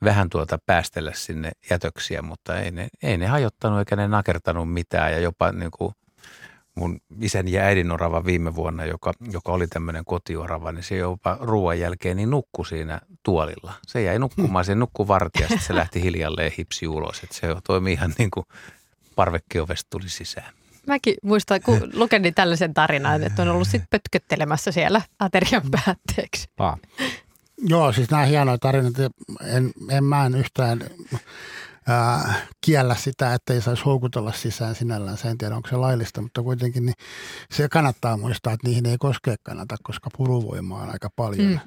vähän 0.03 0.29
tuota 0.29 0.57
päästellä 0.65 1.11
sinne 1.15 1.51
jätöksiä, 1.69 2.21
mutta 2.21 2.59
ei 2.59 2.71
ne, 2.71 2.87
ei 3.03 3.17
ne 3.17 3.27
hajottanut 3.27 3.79
eikä 3.79 3.95
ne 3.95 4.07
nakertanut 4.07 4.73
mitään 4.73 5.11
ja 5.11 5.19
jopa 5.19 5.51
niin 5.51 5.71
kuin– 5.71 5.91
mun 6.77 6.99
isän 7.21 7.47
ja 7.47 7.61
äidin 7.61 7.91
orava 7.91 8.25
viime 8.25 8.55
vuonna, 8.55 8.85
joka, 8.85 9.13
joka 9.31 9.51
oli 9.51 9.67
tämmöinen 9.67 10.05
kotiorava, 10.05 10.71
niin 10.71 10.83
se 10.83 10.95
jopa 10.95 11.37
ruoan 11.41 11.79
jälkeen 11.79 12.17
niin 12.17 12.29
nukkui 12.29 12.65
siinä 12.65 13.01
tuolilla. 13.23 13.73
Se 13.87 14.01
jäi 14.01 14.19
nukkumaan, 14.19 14.65
se 14.65 14.75
nukkui 14.75 15.07
vartija, 15.07 15.47
se 15.59 15.75
lähti 15.75 16.01
hiljalleen 16.01 16.51
hipsi 16.57 16.87
ulos. 16.87 17.23
Että 17.23 17.35
se 17.35 17.47
toimi 17.63 17.91
ihan 17.91 18.13
niin 18.17 18.31
kuin 18.31 18.45
parvekkeovesta 19.15 19.87
tuli 19.89 20.09
sisään. 20.09 20.53
Mäkin 20.87 21.15
muistan, 21.23 21.61
kun 21.61 21.89
lukenin 21.93 22.33
tällaisen 22.33 22.73
tarinan, 22.73 23.23
että 23.23 23.41
on 23.41 23.47
ollut 23.47 23.67
sitten 23.67 23.87
pötköttelemässä 23.89 24.71
siellä 24.71 25.01
aterian 25.19 25.61
päätteeksi. 25.71 26.49
Vaan. 26.59 26.79
Joo, 27.57 27.91
siis 27.91 28.09
nämä 28.09 28.25
hienoja 28.25 28.57
tarinat. 28.57 28.93
En, 29.43 29.71
en 29.89 30.03
mä 30.03 30.25
en 30.25 30.35
yhtään 30.35 30.83
ää, 31.87 32.35
kiellä 32.65 32.95
sitä, 32.95 33.33
että 33.33 33.53
ei 33.53 33.61
saisi 33.61 33.83
houkutella 33.83 34.31
sisään 34.31 34.75
sinällään. 34.75 35.17
En 35.25 35.37
tiedä, 35.37 35.55
onko 35.55 35.69
se 35.69 35.75
laillista, 35.75 36.21
mutta 36.21 36.41
kuitenkin 36.41 36.85
niin 36.85 36.95
se 37.51 37.69
kannattaa 37.69 38.17
muistaa, 38.17 38.53
että 38.53 38.67
niihin 38.67 38.85
ei 38.85 38.97
koskea 38.99 39.35
kannata, 39.43 39.75
koska 39.83 40.09
puruvoimaa 40.17 40.83
on 40.83 40.89
aika 40.89 41.09
paljon. 41.15 41.47
Mm. 41.47 41.59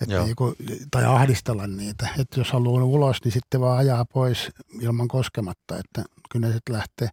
Että 0.00 0.24
niinku, 0.24 0.54
tai 0.90 1.04
ahdistella 1.04 1.66
niitä. 1.66 2.08
Että 2.18 2.40
jos 2.40 2.52
haluaa 2.52 2.84
ulos, 2.84 3.16
niin 3.24 3.32
sitten 3.32 3.60
vaan 3.60 3.78
ajaa 3.78 4.04
pois 4.04 4.50
ilman 4.80 5.08
koskematta, 5.08 5.78
että 5.78 6.04
kyllä 6.30 6.46
ne 6.46 6.52
sitten 6.52 6.76
lähtee. 6.76 7.08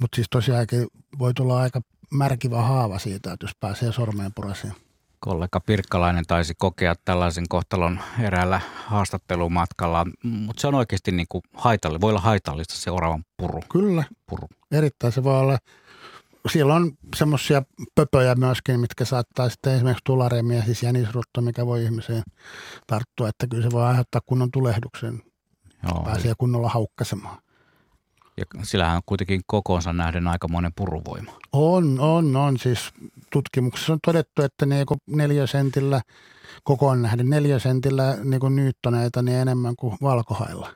Mutta 0.00 0.16
siis 0.16 0.26
tosiaankin 0.30 0.86
voi 1.18 1.34
tulla 1.34 1.60
aika 1.60 1.80
märkivä 2.10 2.62
haava 2.62 2.98
siitä, 2.98 3.32
että 3.32 3.44
jos 3.44 3.52
pääsee 3.60 3.92
sormeen 3.92 4.32
purasiin. 4.34 4.85
Kollega 5.26 5.60
Pirkkalainen 5.60 6.24
taisi 6.26 6.54
kokea 6.58 6.94
tällaisen 7.04 7.44
kohtalon 7.48 8.00
eräällä 8.20 8.60
haastattelumatkalla, 8.86 10.06
mutta 10.22 10.60
se 10.60 10.66
on 10.66 10.74
oikeasti 10.74 11.12
niin 11.12 11.26
kuin 11.28 11.42
haitallista. 11.54 12.00
Voi 12.00 12.10
olla 12.10 12.20
haitallista 12.20 12.74
se 12.74 12.90
oravan 12.90 13.24
puru. 13.36 13.60
Kyllä, 13.72 14.04
puru. 14.30 14.48
erittäin 14.72 15.12
se 15.12 15.24
voi 15.24 15.40
olla. 15.40 15.58
Siellä 16.52 16.74
on 16.74 16.92
semmoisia 17.16 17.62
pöpöjä 17.94 18.34
myöskin, 18.34 18.80
mitkä 18.80 19.04
saattaa 19.04 19.48
sitten 19.48 19.74
esimerkiksi 19.74 20.04
tularemia, 20.04 20.62
siis 20.62 20.82
jänisrutto, 20.82 21.40
mikä 21.40 21.66
voi 21.66 21.84
ihmiseen 21.84 22.22
tarttua, 22.86 23.28
että 23.28 23.46
kyllä 23.46 23.62
se 23.62 23.70
voi 23.70 23.84
aiheuttaa 23.84 24.20
kunnon 24.26 24.50
tulehduksen. 24.50 25.22
Joo, 25.82 26.02
pääsee 26.04 26.32
kunnolla 26.38 26.68
haukkasemaan. 26.68 27.38
Ja 28.36 28.44
sillähän 28.62 28.96
on 28.96 29.02
kuitenkin 29.06 29.40
kokoonsa 29.46 29.92
nähden 29.92 30.28
aikamoinen 30.28 30.72
puruvoima. 30.76 31.32
On, 31.52 32.00
on, 32.00 32.36
on. 32.36 32.58
Siis 32.58 32.92
tutkimuksessa 33.30 33.92
on 33.92 33.98
todettu, 34.06 34.42
että 34.42 34.66
niin 34.66 34.86
neljäsentillä, 35.06 36.00
kokoon 36.64 37.02
nähden 37.02 37.30
neljäsentillä 37.30 38.16
niin 38.24 38.56
nyyttoneita 38.56 39.22
niin 39.22 39.38
enemmän 39.38 39.76
kuin 39.76 39.96
valkohailla. 40.02 40.68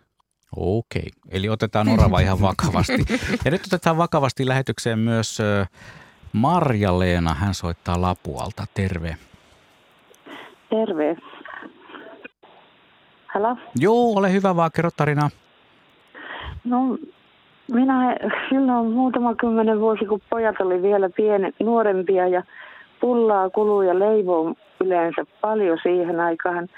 Okei, 0.56 1.11
eli 1.28 1.48
otetaan 1.48 1.88
orava 1.88 2.20
ihan 2.20 2.40
vakavasti. 2.40 3.04
Ja 3.44 3.50
nyt 3.50 3.66
otetaan 3.66 3.96
vakavasti 3.96 4.46
lähetykseen 4.46 4.98
myös 4.98 5.38
Marja-Leena. 6.32 7.34
Hän 7.34 7.54
soittaa 7.54 8.00
Lapualta. 8.00 8.66
Terve. 8.74 9.16
Terve. 10.70 11.16
Halo? 13.34 13.56
Joo, 13.76 14.12
ole 14.12 14.32
hyvä 14.32 14.56
vaan, 14.56 14.70
kerro 14.74 14.90
tarinaa. 14.96 15.30
No 16.64 16.98
minä 17.72 18.16
silloin 18.48 18.90
muutama 18.90 19.34
kymmenen 19.34 19.80
vuosi, 19.80 20.04
kun 20.04 20.20
pojat 20.30 20.60
oli 20.60 20.82
vielä 20.82 21.10
pieni, 21.16 21.50
nuorempia 21.60 22.28
ja 22.28 22.42
pullaa, 23.00 23.50
kuluu 23.50 23.82
ja 23.82 23.98
leivoo 23.98 24.54
yleensä 24.84 25.26
paljon 25.40 25.78
siihen 25.82 26.20
aikaan, 26.20 26.68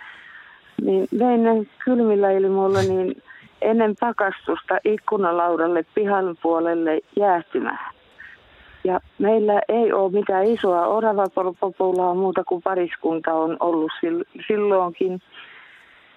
niin 0.82 1.08
vein 1.18 1.42
ne 1.42 1.66
kylmillä 1.84 2.30
ilmoilla 2.30 2.82
niin 2.82 3.22
ennen 3.62 3.94
pakastusta 4.00 4.78
ikkunalaudalle 4.84 5.84
pihan 5.94 6.36
puolelle 6.42 7.00
jäähtymään. 7.16 7.92
Ja 8.84 9.00
meillä 9.18 9.60
ei 9.68 9.92
ole 9.92 10.12
mitään 10.12 10.44
isoa 10.44 10.86
oravapopulaa 10.86 12.14
muuta 12.14 12.44
kuin 12.44 12.62
pariskunta 12.62 13.34
on 13.34 13.56
ollut 13.60 13.92
silloinkin. 14.46 15.22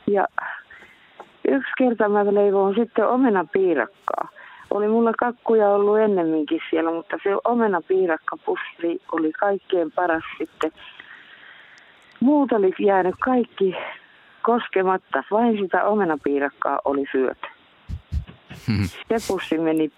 Ja 0.08 0.28
yksi 1.48 1.72
kerta 1.78 2.10
mä 2.10 2.26
leivoin 2.34 2.76
sitten 2.76 3.08
omenapiirakkaa 3.08 4.30
oli 4.76 4.88
mulla 4.88 5.14
kakkuja 5.20 5.70
ollut 5.70 6.00
ennemminkin 6.00 6.60
siellä, 6.70 6.92
mutta 6.92 7.18
se 7.24 7.30
omenapiirakkapussi 7.44 9.02
oli 9.12 9.32
kaikkein 9.32 9.92
paras 9.92 10.24
sitten. 10.38 10.72
Muut 12.20 12.52
oli 12.52 12.74
jäänyt 12.80 13.16
kaikki 13.20 13.76
koskematta, 14.42 15.24
vain 15.32 15.58
sitä 15.58 15.84
omenapiirakkaa 15.84 16.80
oli 16.86 17.06
syöty. 17.12 17.48
Hmm. 18.68 18.88
Se 19.08 19.28
pussi 19.28 19.58
meni 19.58 19.92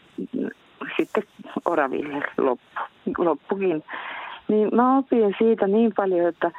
sitten 0.97 1.23
oraville 1.65 2.23
loppu, 2.37 2.79
loppukin. 3.17 3.83
Niin 4.47 4.69
mä 4.75 4.97
opin 4.97 5.35
siitä 5.37 5.67
niin 5.67 5.93
paljon, 5.95 6.27
että 6.27 6.51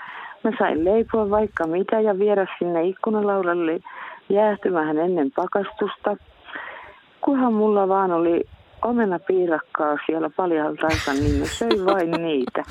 mä 0.45 0.51
sain 0.59 0.85
leipoa 0.85 1.31
vaikka 1.31 1.67
mitä 1.67 2.01
ja 2.01 2.19
viedä 2.19 2.47
sinne 2.59 2.83
ikkunalaudalle 2.83 3.81
jäähtymään 4.29 4.99
ennen 4.99 5.31
pakastusta– 5.31 6.17
kunhan 7.21 7.53
mulla 7.53 7.89
vaan 7.89 8.13
oli 8.13 8.45
omena 8.85 9.19
piirakkaa 9.19 9.97
siellä 10.07 10.31
paljaltaansa, 10.37 11.13
niin 11.13 11.35
mä 11.39 11.45
söin 11.45 11.87
vain 11.87 12.11
niitä. 12.11 12.63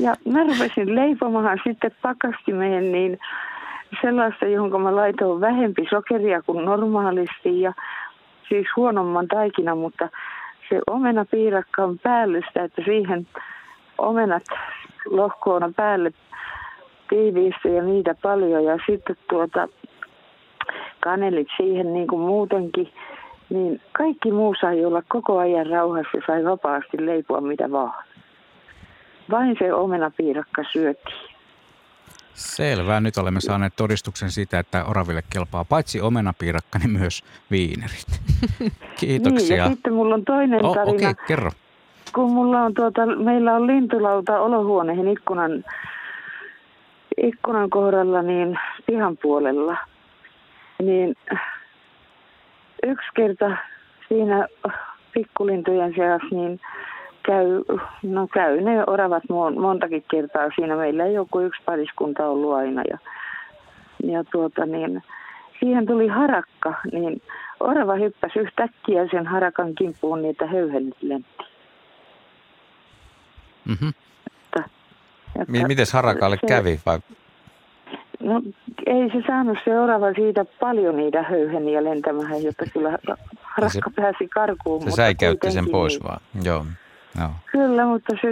Ja 0.00 0.14
mä 0.32 0.40
rupesin 0.42 0.94
leipomaan 0.94 1.58
sitten 1.64 1.90
pakastimeen 2.02 2.92
niin 2.92 3.18
sellaista, 4.02 4.46
johon 4.46 4.82
mä 4.82 4.96
laitoin 4.96 5.40
vähempi 5.40 5.86
sokeria 5.90 6.42
kuin 6.42 6.64
normaalisti 6.64 7.60
ja 7.60 7.72
siis 8.48 8.66
huonomman 8.76 9.28
taikina, 9.28 9.74
mutta 9.74 10.08
se 10.68 10.80
omena 10.90 11.24
piirakka 11.24 11.84
on 11.84 11.98
päällystä, 11.98 12.64
että 12.64 12.82
siihen 12.84 13.26
omenat 13.98 14.42
lohkoona 15.06 15.72
päälle 15.76 16.12
tiiviisti 17.08 17.74
ja 17.74 17.82
niitä 17.82 18.14
paljon 18.22 18.64
ja 18.64 18.78
sitten 18.86 19.16
tuota 19.28 19.68
kanelit 21.04 21.48
siihen 21.56 21.92
niin 21.92 22.06
kuin 22.06 22.20
muutenkin, 22.20 22.92
niin 23.50 23.80
kaikki 23.92 24.32
muu 24.32 24.54
sai 24.60 24.84
olla 24.84 25.02
koko 25.08 25.38
ajan 25.38 25.66
rauhassa 25.66 26.16
ja 26.16 26.22
sai 26.26 26.44
vapaasti 26.44 27.06
leipua 27.06 27.40
mitä 27.40 27.70
vaan. 27.70 28.04
Vain 29.30 29.56
se 29.58 29.72
omenapiirakka 29.72 30.62
syötiin. 30.72 31.34
Selvä. 32.34 33.00
Nyt 33.00 33.16
olemme 33.16 33.40
saaneet 33.40 33.76
todistuksen 33.76 34.30
siitä, 34.30 34.58
että 34.58 34.84
oraville 34.84 35.22
kelpaa 35.32 35.64
paitsi 35.64 36.00
omenapiirakka, 36.00 36.78
niin 36.78 36.90
myös 36.90 37.22
viinerit. 37.50 38.06
Kiitoksia. 39.00 39.56
Niin, 39.56 39.58
ja 39.58 39.70
sitten 39.70 39.92
mulla 39.92 40.14
on 40.14 40.24
toinen 40.24 40.64
oh, 40.64 40.74
tarina. 40.74 41.10
Okay, 41.10 41.14
kerro. 41.26 41.50
Kun 42.14 42.32
mulla 42.32 42.62
on 42.62 42.74
tuota, 42.74 43.06
meillä 43.06 43.54
on 43.54 43.66
lintulauta 43.66 44.40
olohuoneen 44.40 45.08
ikkunan, 45.08 45.64
ikkunan 47.16 47.70
kohdalla 47.70 48.22
niin 48.22 48.58
pihan 48.86 49.16
puolella– 49.16 49.76
niin 50.82 51.16
yksi 52.82 53.06
kerta 53.16 53.56
siinä 54.08 54.46
pikkulintujen 55.12 55.92
seassa 55.96 56.28
niin 56.30 56.60
käy, 57.22 57.62
no 58.02 58.26
käy 58.26 58.60
ne 58.60 58.84
oravat 58.86 59.22
montakin 59.60 60.04
kertaa 60.10 60.48
siinä. 60.54 60.76
Meillä 60.76 61.04
ei 61.04 61.14
joku 61.14 61.40
yksi 61.40 61.62
pariskunta 61.64 62.26
ollut 62.26 62.54
aina 62.54 62.82
ja, 62.90 62.98
ja 64.04 64.24
tuota 64.24 64.66
niin, 64.66 65.02
siihen 65.60 65.86
tuli 65.86 66.08
harakka, 66.08 66.74
niin 66.92 67.22
orava 67.60 67.94
hyppäsi 67.94 68.38
yhtäkkiä 68.38 69.06
sen 69.10 69.26
harakan 69.26 69.74
kimppuun 69.74 70.22
niin, 70.22 70.30
että 70.30 70.46
höyhelit 70.46 71.02
lentti. 71.02 71.44
Mm-hmm. 73.64 73.92
Mi- 75.48 75.64
Miten 75.64 75.86
harakalle 75.92 76.38
se- 76.40 76.46
kävi 76.46 76.80
vai? 76.86 76.98
No 78.20 78.42
ei 78.86 79.10
se 79.12 79.22
saanut 79.26 79.58
se 79.64 79.80
orava 79.80 80.12
siitä 80.12 80.44
paljon 80.60 80.96
niitä 80.96 81.22
höyheniä 81.22 81.84
lentämään, 81.84 82.42
jotta 82.42 82.64
kyllä 82.72 82.98
rakka 83.58 83.90
pääsi 83.96 84.28
karkuun. 84.28 84.80
Se 84.80 84.84
mutta 84.84 84.96
säikäytti 84.96 85.50
sen 85.50 85.70
pois 85.70 85.92
niin. 85.92 86.08
vaan. 86.08 86.20
Joo. 86.44 86.66
Joo. 87.20 87.30
Kyllä, 87.52 87.86
mutta 87.86 88.16
se, 88.22 88.28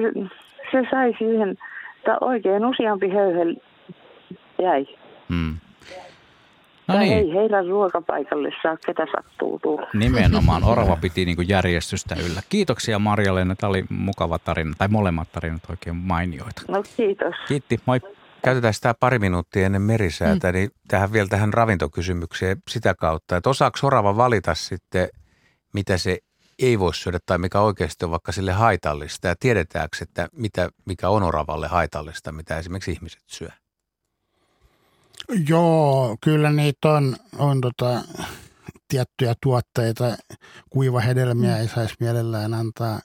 se 0.73 0.89
sai 0.91 1.15
siihen, 1.19 1.51
että 1.97 2.17
oikein 2.21 2.67
useampi 2.67 3.11
höyhen 3.11 3.57
jäi. 4.63 4.87
Hmm. 5.29 5.57
No 6.89 6.99
niin, 6.99 7.13
ei 7.13 7.35
heidän 7.35 7.67
ruokapaikalle 7.67 8.51
saa, 8.63 8.77
ketä 8.87 9.07
sattuu 9.17 9.59
tulla. 9.63 9.87
nimenomaan 9.95 10.65
orava 10.73 10.97
piti 10.97 11.25
niin 11.25 11.49
järjestystä 11.49 12.15
yllä. 12.27 12.41
Kiitoksia 12.49 12.99
Marja-Leena, 12.99 13.55
tämä 13.55 13.69
oli 13.71 13.85
mukava 13.89 14.39
tarina, 14.39 14.75
tai 14.79 14.89
molemmat 14.89 15.33
tarinat 15.33 15.63
oikein 15.71 15.97
mainioita. 15.97 16.63
No 16.69 16.83
kiitos. 16.97 17.35
Kiitti, 17.49 17.79
moi. 17.87 18.01
Käytetään 18.45 18.75
sitä 18.75 18.95
pari 19.01 19.19
minuuttia 19.19 19.67
ennen 19.67 19.83
merisäätä, 19.83 20.49
mm. 20.49 20.55
niin 20.55 20.71
tähän 20.89 21.13
vielä 21.13 21.29
tähän 21.29 21.53
ravintokysymykseen 21.53 22.63
sitä 22.71 22.95
kautta, 22.95 23.37
että 23.37 23.51
osaako 23.51 23.79
orava 23.83 24.17
valita 24.17 24.55
sitten, 24.55 25.09
mitä 25.75 25.99
se 25.99 26.19
ei 26.59 26.79
voi 26.79 26.95
syödä 26.95 27.19
tai 27.27 27.39
mikä 27.39 27.61
oikeasti 27.61 28.05
on 28.05 28.11
vaikka 28.11 28.33
sille 28.33 28.53
haitallista 28.53 29.29
ja 29.29 29.35
tiedetäänkö, 29.41 29.97
että 30.01 30.29
mitä, 30.33 30.71
mikä 30.87 31.09
on 31.09 31.23
oravalle 31.23 31.69
haitallista, 31.69 32.33
mitä 32.33 32.59
esimerkiksi 32.59 32.93
ihmiset 32.93 33.23
syö? 33.27 33.49
Joo, 35.49 36.17
kyllä 36.21 36.51
niitä 36.51 36.89
on, 36.93 37.17
on 37.39 37.61
tota, 37.61 38.03
tiettyjä 38.89 39.35
tuotteita. 39.43 40.17
Kuivahedelmiä 40.71 41.59
ei 41.59 41.69
saisi 41.69 41.95
mielellään 42.01 42.55
antaa 42.55 43.01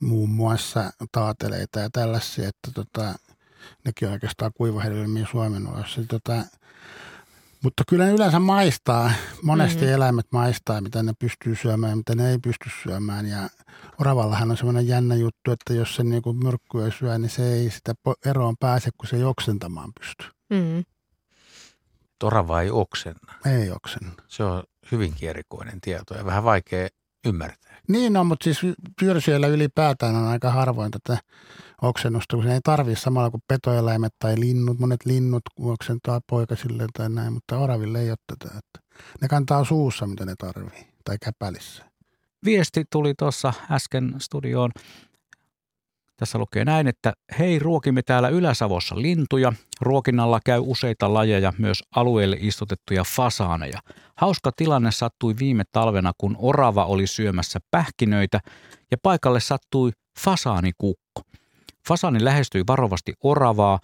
muun 0.00 0.30
muassa 0.30 0.90
taateleita 1.12 1.80
ja 1.80 1.90
tällaisia, 1.92 2.48
että 2.48 2.70
tota, 2.74 3.14
nekin 3.84 4.08
on 4.08 4.12
oikeastaan 4.12 4.52
kuivahedelmiä 4.54 5.26
Suomen 5.30 5.66
oloissa. 5.66 6.00
Tota, 6.08 6.44
mutta 7.62 7.82
kyllä 7.88 8.04
ne 8.04 8.12
yleensä 8.12 8.38
maistaa. 8.38 9.12
Monesti 9.42 9.80
mm-hmm. 9.80 9.94
eläimet 9.94 10.26
maistaa, 10.32 10.80
mitä 10.80 11.02
ne 11.02 11.12
pystyy 11.18 11.56
syömään 11.56 11.90
ja 11.90 11.96
mitä 11.96 12.14
ne 12.14 12.30
ei 12.30 12.38
pysty 12.38 12.70
syömään. 12.82 13.26
Ja 13.26 13.48
oravallahan 14.00 14.50
on 14.50 14.56
semmoinen 14.56 14.88
jännä 14.88 15.14
juttu, 15.14 15.50
että 15.50 15.74
jos 15.74 15.96
se 15.96 16.04
niinku 16.04 16.32
myrkkyä 16.32 16.90
syö, 16.98 17.18
niin 17.18 17.30
se 17.30 17.52
ei 17.52 17.70
sitä 17.70 17.94
eroon 18.26 18.56
pääse, 18.60 18.90
kun 18.98 19.08
se 19.08 19.16
ei 19.16 19.24
oksentamaan 19.24 19.92
pysty. 20.00 20.24
Mm. 20.50 20.84
Orava 22.22 22.60
ei 22.60 22.70
oksenna. 22.70 23.34
Ei 23.46 23.70
oksenna. 23.70 24.12
Se 24.28 24.44
on 24.44 24.62
hyvinkin 24.92 25.28
erikoinen 25.28 25.80
tieto 25.80 26.14
ja 26.14 26.24
vähän 26.24 26.44
vaikea 26.44 26.88
ymmärtää. 27.26 27.80
Niin 27.88 28.16
on, 28.16 28.26
mutta 28.26 28.44
siis 28.44 28.74
pyrsiöillä 29.00 29.46
ylipäätään 29.46 30.14
on 30.14 30.26
aika 30.26 30.50
harvoin 30.50 30.90
tätä 30.90 31.18
oksennusta, 31.82 32.36
kun 32.36 32.44
se 32.44 32.52
ei 32.52 32.60
tarvii 32.64 32.96
samalla 32.96 33.30
kuin 33.30 33.42
petoeläimet 33.48 34.12
tai 34.18 34.40
linnut. 34.40 34.78
Monet 34.78 35.04
linnut 35.04 35.42
oksentaa 35.60 36.20
poikasille 36.26 36.86
tai 36.92 37.10
näin, 37.10 37.32
mutta 37.32 37.58
oraville 37.58 38.00
ei 38.00 38.10
ole 38.10 38.16
tätä. 38.26 38.58
Että 38.58 38.98
ne 39.20 39.28
kantaa 39.28 39.64
suussa, 39.64 40.06
mitä 40.06 40.26
ne 40.26 40.34
tarvii, 40.38 40.88
tai 41.04 41.16
käpälissä. 41.24 41.84
Viesti 42.44 42.84
tuli 42.92 43.14
tuossa 43.18 43.52
äsken 43.70 44.14
studioon. 44.18 44.70
Tässä 46.16 46.38
lukee 46.38 46.64
näin, 46.64 46.86
että 46.86 47.12
hei, 47.38 47.58
ruokimme 47.58 48.02
täällä 48.02 48.28
Ylä-Savossa 48.28 49.02
lintuja. 49.02 49.52
Ruokinnalla 49.80 50.40
käy 50.44 50.60
useita 50.64 51.14
lajeja, 51.14 51.52
myös 51.58 51.82
alueelle 51.96 52.36
istutettuja 52.40 53.04
fasaaneja. 53.04 53.78
Hauska 54.16 54.50
tilanne 54.56 54.92
sattui 54.92 55.34
viime 55.38 55.64
talvena, 55.72 56.12
kun 56.18 56.36
orava 56.38 56.84
oli 56.84 57.06
syömässä 57.06 57.58
pähkinöitä 57.70 58.40
ja 58.90 58.96
paikalle 59.02 59.40
sattui 59.40 59.90
fasaanikukko. 60.18 61.22
Fasaani 61.88 62.24
lähestyi 62.24 62.64
varovasti 62.66 63.12
oravaa 63.22 63.78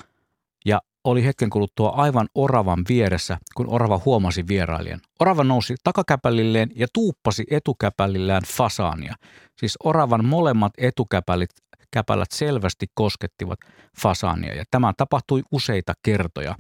ja 0.65 0.81
oli 1.05 1.25
hetken 1.25 1.51
kuluttua 1.51 1.89
aivan 1.89 2.29
oravan 2.35 2.85
vieressä, 2.89 3.39
kun 3.55 3.67
orava 3.69 4.01
huomasi 4.05 4.49
vierailijan. 4.49 5.01
Orava 5.21 5.45
nousi 5.45 5.75
takakäpälilleen 5.85 6.71
ja 6.75 6.87
tuuppasi 6.93 7.45
etukäpälillään 7.51 8.43
fasaania. 8.47 9.15
Siis 9.59 9.77
oravan 9.85 10.25
molemmat 10.25 10.73
etukäpälit 10.79 11.51
käpälät 11.91 12.33
selvästi 12.33 12.87
koskettivat 12.95 13.59
fasaania 14.01 14.55
ja 14.55 14.65
tämä 14.71 14.93
tapahtui 14.97 15.43
useita 15.53 15.93
kertoja. 16.03 16.55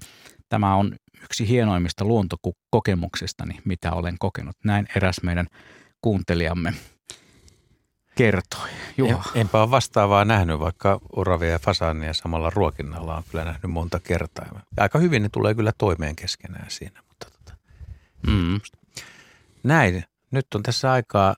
Tämä 0.49 0.75
on 0.75 0.97
yksi 1.23 1.49
hienoimmista 1.49 2.05
luontokokemuksistani, 2.05 3.59
mitä 3.65 3.93
olen 3.93 4.17
kokenut. 4.19 4.57
Näin 4.65 4.87
eräs 4.97 5.17
meidän 5.23 5.47
kuuntelijamme 6.01 6.75
kertoi. 8.17 8.69
Juha. 8.97 9.23
En, 9.35 9.41
enpä 9.41 9.63
ole 9.63 9.71
vastaavaa 9.71 10.25
nähnyt, 10.25 10.61
vaikka 10.61 11.01
oravia 11.17 11.51
ja 11.51 11.59
fasaania 11.59 12.15
samalla 12.15 12.51
ruokinnalla 12.51 13.17
on 13.17 13.23
kyllä 13.31 13.45
nähnyt 13.45 13.71
monta 13.71 14.01
kertaa. 14.01 14.47
Ja 14.53 14.83
aika 14.83 14.99
hyvin 14.99 15.23
ne 15.23 15.29
tulee 15.29 15.55
kyllä 15.55 15.73
toimeen 15.79 16.17
keskenään 16.17 16.71
siinä. 16.71 17.03
Mutta 17.09 17.31
tota. 17.31 17.57
Mm. 18.27 18.61
Näin. 19.63 20.05
Nyt 20.31 20.47
on 20.55 20.63
tässä 20.63 20.93
aikaa 20.93 21.35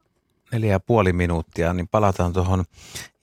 neljä 0.53 0.73
ja 0.73 0.81
puoli 0.81 1.13
minuuttia, 1.13 1.73
niin 1.73 1.89
palataan 1.89 2.33
tuohon 2.33 2.65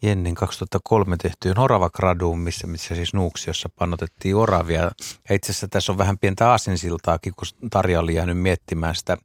Jennin 0.01 0.36
2003 0.36 1.18
tehtyyn 1.18 1.60
Orava-graduun, 1.60 2.39
missä, 2.39 2.68
missä 2.68 2.95
siis 2.95 3.14
Nuuksiossa 3.14 3.70
panotettiin 3.70 4.36
oravia. 4.36 4.91
Ja 5.30 5.36
itse 5.36 5.51
asiassa 5.51 5.68
tässä 5.68 5.91
on 5.91 5.97
vähän 5.97 6.18
pientä 6.18 6.49
aasinsiltaakin, 6.49 7.34
kun 7.36 7.70
Tarja 7.70 7.99
oli 7.99 8.16
jäänyt 8.16 8.38
miettimään 8.38 8.95
sitä, 8.95 9.18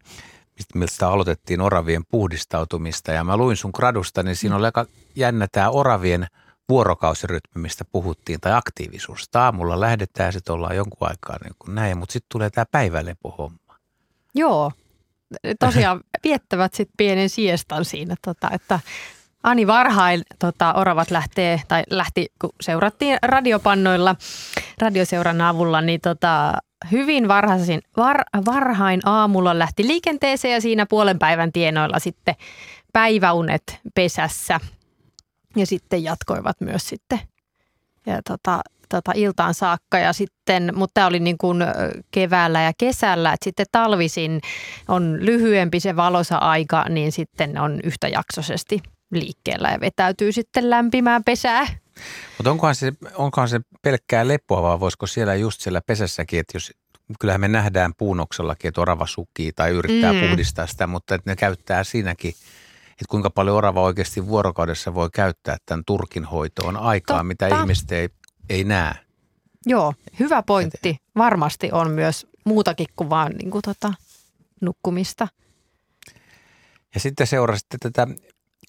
mistä, 0.75 1.09
aloitettiin 1.09 1.61
oravien 1.61 2.03
puhdistautumista. 2.11 3.13
Ja 3.13 3.25
mä 3.25 3.37
luin 3.37 3.57
sun 3.57 3.71
gradusta, 3.75 4.23
niin 4.23 4.37
siinä 4.37 4.57
oli 4.57 4.65
aika 4.65 4.87
jännä 5.17 5.47
tämä 5.53 5.71
oravien 5.71 6.27
vuorokausirytmi, 6.69 7.63
mistä 7.63 7.85
puhuttiin, 7.93 8.41
tai 8.41 8.53
aktiivisuus. 8.53 9.29
Aamulla 9.35 9.81
lähdetään, 9.81 10.33
sitten 10.33 10.55
ollaan 10.55 10.77
jonkun 10.77 11.09
aikaa 11.09 11.37
niin 11.45 11.55
kuin 11.59 11.75
näin, 11.75 11.99
mutta 11.99 12.13
sitten 12.13 12.29
tulee 12.33 12.51
tämä 12.51 12.65
päivälepohomma. 12.71 13.77
Joo, 14.35 14.73
tosiaan 15.61 16.01
viettävät 16.25 16.75
sitten 16.75 16.95
pienen 16.97 17.29
siestan 17.29 17.85
siinä, 17.85 18.15
tota, 18.25 18.51
että 18.53 18.81
Ani 19.43 19.67
varhain 19.67 20.23
tota, 20.39 20.73
oravat 20.73 21.11
lähtee, 21.11 21.63
tai 21.69 21.83
lähti, 21.91 22.27
kun 22.41 22.51
seurattiin 22.61 23.19
radiopannoilla 23.23 24.17
radioseuran 24.81 25.41
avulla, 25.41 25.81
niin 25.81 26.01
tota, 26.01 26.53
hyvin 26.91 27.29
varhaisin, 27.29 27.81
var, 27.97 28.25
varhain 28.47 29.01
aamulla 29.05 29.59
lähti 29.59 29.87
liikenteeseen 29.87 30.55
ja 30.55 30.61
siinä 30.61 30.87
puolen 30.87 31.19
päivän 31.19 31.53
tienoilla 31.53 31.99
sitten 31.99 32.35
päiväunet 32.93 33.81
pesässä 33.95 34.61
ja 35.57 35.67
sitten 35.67 36.05
jatkoivat 36.05 36.61
myös 36.61 36.89
sitten 36.89 37.21
ja 38.07 38.21
tota, 38.29 38.61
tota, 38.89 39.13
iltaan 39.15 39.55
saakka 39.55 39.99
ja 39.99 40.13
sitten, 40.13 40.73
mutta 40.75 40.95
tämä 40.95 41.07
oli 41.07 41.21
niin 41.21 41.39
kuin 41.39 41.65
keväällä 42.11 42.63
ja 42.63 42.73
kesällä, 42.79 43.33
että 43.33 43.45
sitten 43.45 43.67
talvisin 43.73 44.41
on 44.89 45.19
lyhyempi 45.21 45.81
se 45.81 45.97
valosa 45.97 46.37
aika, 46.37 46.85
niin 46.89 47.13
sitten 47.13 47.61
on 47.61 47.81
yhtäjaksoisesti 47.85 48.81
liikkeellä 49.13 49.69
ja 49.69 49.81
vetäytyy 49.81 50.33
sitten 50.33 50.71
lämpimään 50.71 51.25
pesää. 51.25 51.67
Mutta 52.39 52.51
onkohan 52.51 52.75
se, 52.75 52.93
onkohan 53.15 53.49
se 53.49 53.61
pelkkää 53.83 54.29
lepoa 54.29 54.63
vai 54.63 54.81
voisiko 54.81 55.07
siellä 55.07 55.35
just 55.35 55.61
siellä 55.61 55.81
pesässäkin, 55.87 56.41
että 56.41 56.57
jos 56.57 56.73
kyllähän 57.21 57.41
me 57.41 57.49
nähdään 57.49 57.93
puunoksellakin, 57.99 58.69
että 58.69 58.81
orava 58.81 59.07
sukii 59.07 59.53
tai 59.53 59.71
yrittää 59.71 60.13
Mm. 60.13 60.21
puhdistaa 60.21 60.67
sitä, 60.67 60.87
mutta 60.87 61.15
että 61.15 61.31
ne 61.31 61.37
käyttää 61.37 61.85
siinäkin, 61.85 62.31
että 62.91 63.05
kuinka 63.09 63.31
paljon 63.31 63.57
orava 63.57 63.83
oikeasti 63.83 64.27
vuorokaudessa 64.27 64.95
voi 64.95 65.09
käyttää 65.15 65.57
tämän 65.67 65.83
turkin 65.87 66.25
hoitoon 66.25 66.77
aikaa, 66.77 67.15
Totta. 67.17 67.25
mitä 67.25 67.49
ihmiset 67.61 67.93
ei, 67.93 68.09
ei 68.49 68.65
näe. 68.65 68.95
Joo, 69.67 69.95
hyvä 70.21 70.43
pointti. 70.43 70.97
Varmasti 71.17 71.69
on 71.73 71.91
myös 71.91 72.27
muutakin 72.45 72.87
kuin 72.97 73.11
vaan 73.11 73.33
niin 73.33 73.51
kuin 73.51 73.63
tota, 73.63 73.93
nukkumista. 74.61 75.29
Ja 76.95 77.01
sitten 77.01 77.27
seurasitte 77.27 77.79
tätä 77.81 78.07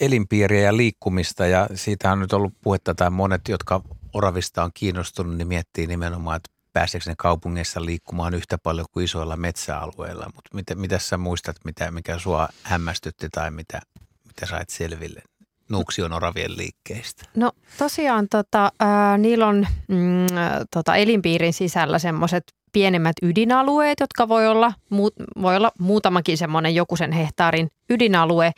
elinpiiriä 0.02 0.62
ja 0.62 0.78
liikkumista 0.78 1.48
ja 1.48 1.68
siitä 1.76 2.12
on 2.12 2.20
nyt 2.20 2.34
ollut 2.34 2.54
puhetta 2.64 2.96
tai 2.96 3.10
monet, 3.10 3.42
jotka 3.50 3.82
oravista 4.14 4.64
on 4.64 4.72
kiinnostunut, 4.74 5.38
niin 5.38 5.48
miettii 5.48 5.88
nimenomaan, 5.88 6.38
että 6.38 6.50
pääseekö 6.74 7.10
ne 7.10 7.16
kaupungeissa 7.18 7.86
liikkumaan 7.86 8.34
yhtä 8.34 8.58
paljon 8.58 8.86
kuin 8.92 9.04
isoilla 9.04 9.36
metsäalueilla. 9.36 10.32
Mutta 10.36 10.50
mitä, 10.54 10.76
mitä 10.76 11.00
sä 11.00 11.18
muistat, 11.18 11.56
mitä, 11.66 11.92
mikä 11.92 12.20
sua 12.20 12.50
hämmästytti 12.64 13.28
tai 13.32 13.52
mitä, 13.52 13.82
mitä 14.28 14.46
sait 14.46 14.70
selville 14.70 15.22
Nuuksion 15.70 16.14
oravien 16.14 16.58
liikkeistä? 16.58 17.26
No 17.36 17.52
tosiaan 17.78 18.28
tota, 18.32 18.72
ää, 18.80 19.18
niillä 19.18 19.48
on 19.48 19.68
mm, 19.88 20.28
tota, 20.72 20.96
elinpiirin 20.96 21.54
sisällä 21.54 22.00
semmoiset 22.00 22.44
pienemmät 22.72 23.16
ydinalueet, 23.22 24.00
jotka 24.00 24.28
voi 24.28 24.48
olla, 24.48 24.74
muu, 24.90 25.12
voi 25.42 25.56
olla 25.56 25.72
muutamakin 25.80 26.38
semmoinen 26.38 26.76
joku 26.76 26.96
sen 26.96 27.12
hehtaarin 27.12 27.70
ydinalue. 27.90 28.52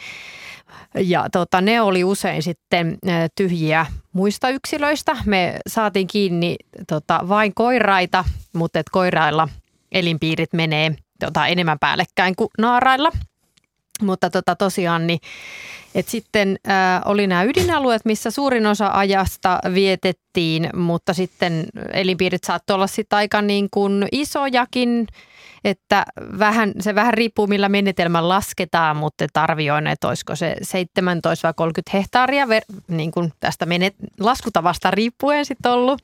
Ja 0.96 1.26
tota, 1.32 1.62
ne 1.62 1.82
oli 1.82 2.04
usein 2.04 2.44
sitten 2.44 2.98
tyhjiä 3.36 3.86
muista 4.14 4.50
yksilöistä. 4.50 5.18
Me 5.26 5.60
saatiin 5.68 6.08
kiinni 6.08 6.56
tota, 6.88 7.20
vain 7.30 7.54
koiraita, 7.54 8.26
mutta 8.54 8.80
et 8.80 8.90
koirailla 8.92 9.50
elinpiirit 9.92 10.54
menee 10.54 10.96
tota, 11.20 11.48
enemmän 11.48 11.80
päällekkäin 11.80 12.36
kuin 12.36 12.50
naarailla. 12.58 13.12
Mutta 14.02 14.30
tota, 14.30 14.56
tosiaan 14.56 15.08
niin, 15.08 15.20
et 15.96 16.08
sitten 16.08 16.58
ää, 16.68 17.02
oli 17.06 17.28
nämä 17.28 17.44
ydinalueet, 17.44 18.06
missä 18.06 18.32
suurin 18.32 18.66
osa 18.66 18.90
ajasta 18.94 19.60
vietettiin, 19.74 20.70
mutta 20.76 21.14
sitten 21.14 21.66
elinpiirit 21.94 22.44
saattoi 22.44 22.74
olla 22.74 22.88
sitten 22.88 23.18
aika 23.18 23.42
niin 23.42 23.68
kuin 23.72 24.08
isojakin, 24.12 25.08
että 25.64 26.06
vähän, 26.40 26.72
se 26.80 26.96
vähän 26.96 27.14
riippuu 27.14 27.48
millä 27.48 27.70
menetelmän 27.70 28.30
lasketaan, 28.30 28.98
mutta 28.98 29.26
arvioin, 29.36 29.88
että 29.88 30.08
olisiko 30.08 30.36
se 30.36 30.56
17 30.62 31.48
vai 31.48 31.54
30 31.56 31.98
hehtaaria 31.98 32.48
ver, 32.48 32.64
niin 32.88 33.12
kuin 33.12 33.34
tästä 33.40 33.66
menet, 33.66 33.96
laskutavasta 34.20 34.92
riippuen 34.92 35.46
sitten 35.46 35.72
ollut 35.72 36.02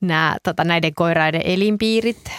nämä, 0.00 0.36
tota, 0.42 0.64
näiden 0.64 0.94
koiraiden 0.94 1.42
elinpiirit. 1.44 2.30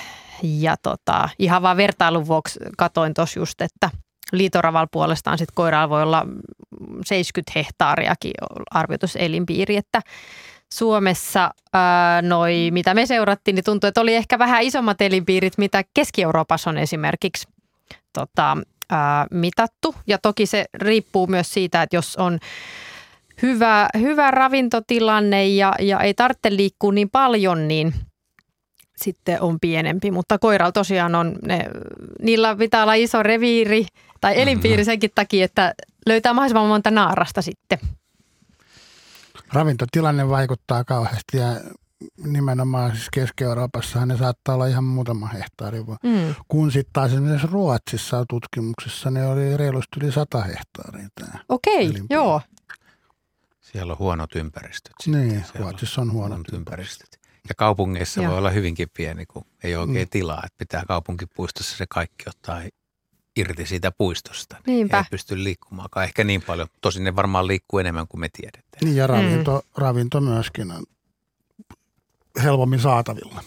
Ja 0.43 0.75
tota, 0.83 1.29
ihan 1.39 1.61
vaan 1.61 1.77
vertailun 1.77 2.27
vuoksi 2.27 2.59
katoin 2.77 3.13
tuossa 3.13 3.39
just, 3.39 3.61
että 3.61 3.89
liitoraval 4.31 4.87
puolestaan 4.91 5.37
sitten 5.37 5.55
koiralla 5.55 5.89
voi 5.89 6.03
olla 6.03 6.25
70 7.05 7.51
hehtaariakin 7.55 8.31
arvioitus 8.71 9.15
elinpiiri, 9.15 9.77
että 9.77 10.01
Suomessa 10.73 11.51
noi, 12.21 12.69
mitä 12.71 12.93
me 12.93 13.05
seurattiin, 13.05 13.55
niin 13.55 13.63
tuntui, 13.63 13.87
että 13.87 14.01
oli 14.01 14.15
ehkä 14.15 14.39
vähän 14.39 14.63
isommat 14.63 15.01
elinpiirit, 15.01 15.57
mitä 15.57 15.83
Keski-Euroopassa 15.93 16.69
on 16.69 16.77
esimerkiksi 16.77 17.47
tota, 18.13 18.57
mitattu. 19.31 19.95
Ja 20.07 20.17
toki 20.17 20.45
se 20.45 20.65
riippuu 20.73 21.27
myös 21.27 21.53
siitä, 21.53 21.81
että 21.81 21.95
jos 21.95 22.15
on 22.15 22.39
hyvä, 23.41 23.89
hyvä 23.99 24.31
ravintotilanne 24.31 25.47
ja, 25.47 25.73
ja 25.79 25.99
ei 25.99 26.13
tarvitse 26.13 26.55
liikkua 26.55 26.91
niin 26.91 27.09
paljon, 27.09 27.67
niin 27.67 27.93
sitten 29.01 29.41
on 29.41 29.59
pienempi. 29.59 30.11
Mutta 30.11 30.39
koiralla 30.39 30.71
tosiaan 30.71 31.15
on, 31.15 31.35
ne, 31.45 31.65
niillä 32.21 32.55
pitää 32.55 32.83
olla 32.83 32.93
iso 32.93 33.23
reviiri 33.23 33.85
tai 34.21 34.41
elinpiiri 34.41 34.85
senkin 34.85 35.11
takia, 35.15 35.45
että 35.45 35.73
löytää 36.05 36.33
mahdollisimman 36.33 36.67
monta 36.67 36.91
naarasta 36.91 37.41
sitten. 37.41 37.79
Ravintotilanne 39.53 40.29
vaikuttaa 40.29 40.83
kauheasti 40.83 41.37
ja 41.37 41.47
nimenomaan 42.25 42.91
siis 42.91 43.07
Keski-Euroopassahan 43.13 44.07
ne 44.07 44.17
saattaa 44.17 44.55
olla 44.55 44.67
ihan 44.67 44.83
muutama 44.83 45.27
hehtaari. 45.27 45.79
Mm. 45.83 46.35
Kun 46.47 46.71
sitten 46.71 46.93
taas 46.93 47.11
esimerkiksi 47.11 47.47
Ruotsissa 47.47 48.25
tutkimuksessa 48.29 49.11
ne 49.11 49.27
oli 49.27 49.57
reilusti 49.57 49.99
yli 50.03 50.11
sata 50.11 50.41
hehtaaria. 50.41 51.07
Okei, 51.49 51.89
okay, 51.89 52.01
joo. 52.09 52.41
Siellä 53.61 53.93
on 53.93 53.99
huonot 53.99 54.35
ympäristöt. 54.35 54.93
Niin, 55.05 55.29
Siellä 55.29 55.45
Ruotsissa 55.55 56.01
on 56.01 56.11
huonot, 56.11 56.29
huonot 56.29 56.53
ympäristöt. 56.53 57.18
Ja 57.49 57.55
kaupungeissa 57.55 58.21
Joo. 58.21 58.29
voi 58.31 58.37
olla 58.37 58.49
hyvinkin 58.49 58.89
pieni, 58.93 59.25
kun 59.25 59.45
ei 59.63 59.75
ole 59.75 59.87
oikein 59.87 60.07
mm. 60.07 60.09
tilaa. 60.09 60.41
Että 60.45 60.57
pitää 60.57 60.83
kaupunkipuistossa 60.87 61.77
se 61.77 61.85
kaikki 61.89 62.23
ottaa 62.27 62.61
irti 63.35 63.65
siitä 63.65 63.91
puistosta. 63.91 64.55
Niin 64.55 64.75
Niinpä. 64.75 64.97
Ei 64.97 65.03
pysty 65.11 65.43
liikkumaan 65.43 65.89
ehkä 66.03 66.23
niin 66.23 66.41
paljon. 66.41 66.67
Tosin 66.81 67.03
ne 67.03 67.15
varmaan 67.15 67.47
liikkuu 67.47 67.79
enemmän 67.79 68.07
kuin 68.07 68.21
me 68.21 68.29
tiedetään. 68.29 68.79
Niin 68.81 68.95
ja 68.95 69.07
ravinto, 69.07 69.63
mm. 69.65 69.81
ravinto 69.81 70.21
myöskin 70.21 70.71
on 70.71 70.83
helpommin 72.43 72.79
saatavilla. 72.79 73.43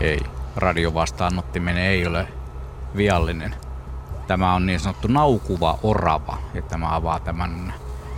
Ei, 0.00 0.20
radiovastaanottimen 0.56 1.76
ei 1.76 2.06
ole 2.06 2.28
viallinen. 2.96 3.54
Tämä 4.26 4.54
on 4.54 4.66
niin 4.66 4.80
sanottu 4.80 5.08
naukuva 5.08 5.78
orava 5.82 6.38
ja 6.54 6.62
tämä 6.62 6.94
avaa 6.94 7.20
tämän 7.20 7.74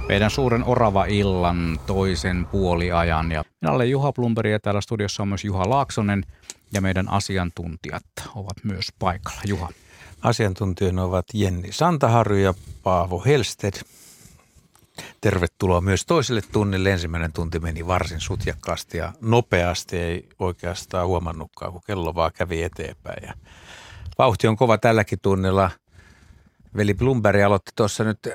meidän 0.08 0.30
suuren 0.30 0.64
orava-illan 0.64 1.80
toisen 1.86 2.46
puoliajan. 2.46 3.32
Ja 3.32 3.44
minä 3.60 3.72
olen 3.72 3.90
Juha 3.90 4.12
Plumberi 4.12 4.52
ja 4.52 4.60
täällä 4.60 4.80
studiossa 4.80 5.22
on 5.22 5.28
myös 5.28 5.44
Juha 5.44 5.70
Laaksonen 5.70 6.24
ja 6.72 6.80
meidän 6.80 7.08
asiantuntijat 7.08 8.04
ovat 8.34 8.64
myös 8.64 8.88
paikalla. 8.98 9.40
Juha. 9.46 9.68
Asiantuntijoina 10.22 11.04
ovat 11.04 11.26
Jenni 11.34 11.72
Santaharju 11.72 12.38
ja 12.38 12.54
Paavo 12.82 13.22
Helsted. 13.26 13.72
Tervetuloa 15.20 15.80
myös 15.80 16.06
toiselle 16.06 16.40
tunnille. 16.52 16.92
Ensimmäinen 16.92 17.32
tunti 17.32 17.58
meni 17.58 17.86
varsin 17.86 18.20
sutjakkaasti 18.20 18.98
ja 18.98 19.12
nopeasti. 19.20 19.98
Ei 19.98 20.28
oikeastaan 20.38 21.06
huomannutkaan, 21.06 21.72
kun 21.72 21.82
kello 21.86 22.14
vaan 22.14 22.30
kävi 22.34 22.62
eteenpäin. 22.62 23.22
Ja 23.26 23.34
vauhti 24.18 24.48
on 24.48 24.56
kova 24.56 24.78
tälläkin 24.78 25.18
tunnilla. 25.22 25.70
Veli 26.76 26.94
Blumberg 26.94 27.40
aloitti 27.42 27.72
tuossa 27.76 28.04
nyt 28.04 28.28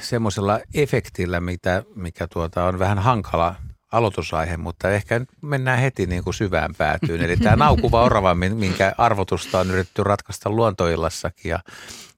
semmoisella 0.00 0.60
efektillä, 0.74 1.40
mitä, 1.40 1.82
mikä 1.94 2.26
tuota 2.26 2.64
on 2.64 2.78
vähän 2.78 2.98
hankala 2.98 3.54
aloitusaihe, 3.92 4.56
mutta 4.56 4.90
ehkä 4.90 5.18
nyt 5.18 5.28
mennään 5.42 5.78
heti 5.78 6.06
niin 6.06 6.24
kuin 6.24 6.34
syvään 6.34 6.74
päätyyn. 6.78 7.22
Eli 7.22 7.36
tämä 7.36 7.56
naukuva 7.56 8.02
orava, 8.02 8.34
minkä 8.54 8.92
arvotusta 8.98 9.60
on 9.60 9.70
yritetty 9.70 10.04
ratkaista 10.04 10.50
luontoillassakin 10.50 11.50
ja 11.50 11.58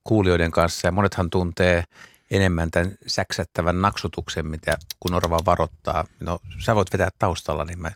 kuulijoiden 0.04 0.50
kanssa. 0.50 0.88
Ja 0.88 0.92
monethan 0.92 1.30
tuntee 1.30 1.84
enemmän 2.36 2.70
tämän 2.70 2.92
säksättävän 3.06 3.82
naksutuksen, 3.82 4.46
mitä 4.46 4.76
kun 5.00 5.14
orava 5.14 5.38
varoittaa. 5.46 6.04
No 6.20 6.38
sä 6.64 6.74
voit 6.74 6.92
vetää 6.92 7.08
taustalla, 7.18 7.64
niin 7.64 7.78
mä 7.78 7.90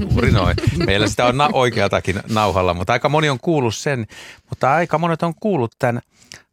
Juuri 0.00 0.30
noin. 0.30 0.56
Meillä 0.86 1.06
sitä 1.06 1.26
on 1.26 1.36
na- 1.36 1.50
oikeatakin 1.52 2.20
nauhalla, 2.28 2.74
mutta 2.74 2.92
aika 2.92 3.08
moni 3.08 3.28
on 3.30 3.40
kuullut 3.40 3.74
sen, 3.74 4.06
mutta 4.50 4.72
aika 4.72 4.98
monet 4.98 5.22
on 5.22 5.34
kuullut 5.40 5.74
tämän 5.78 6.02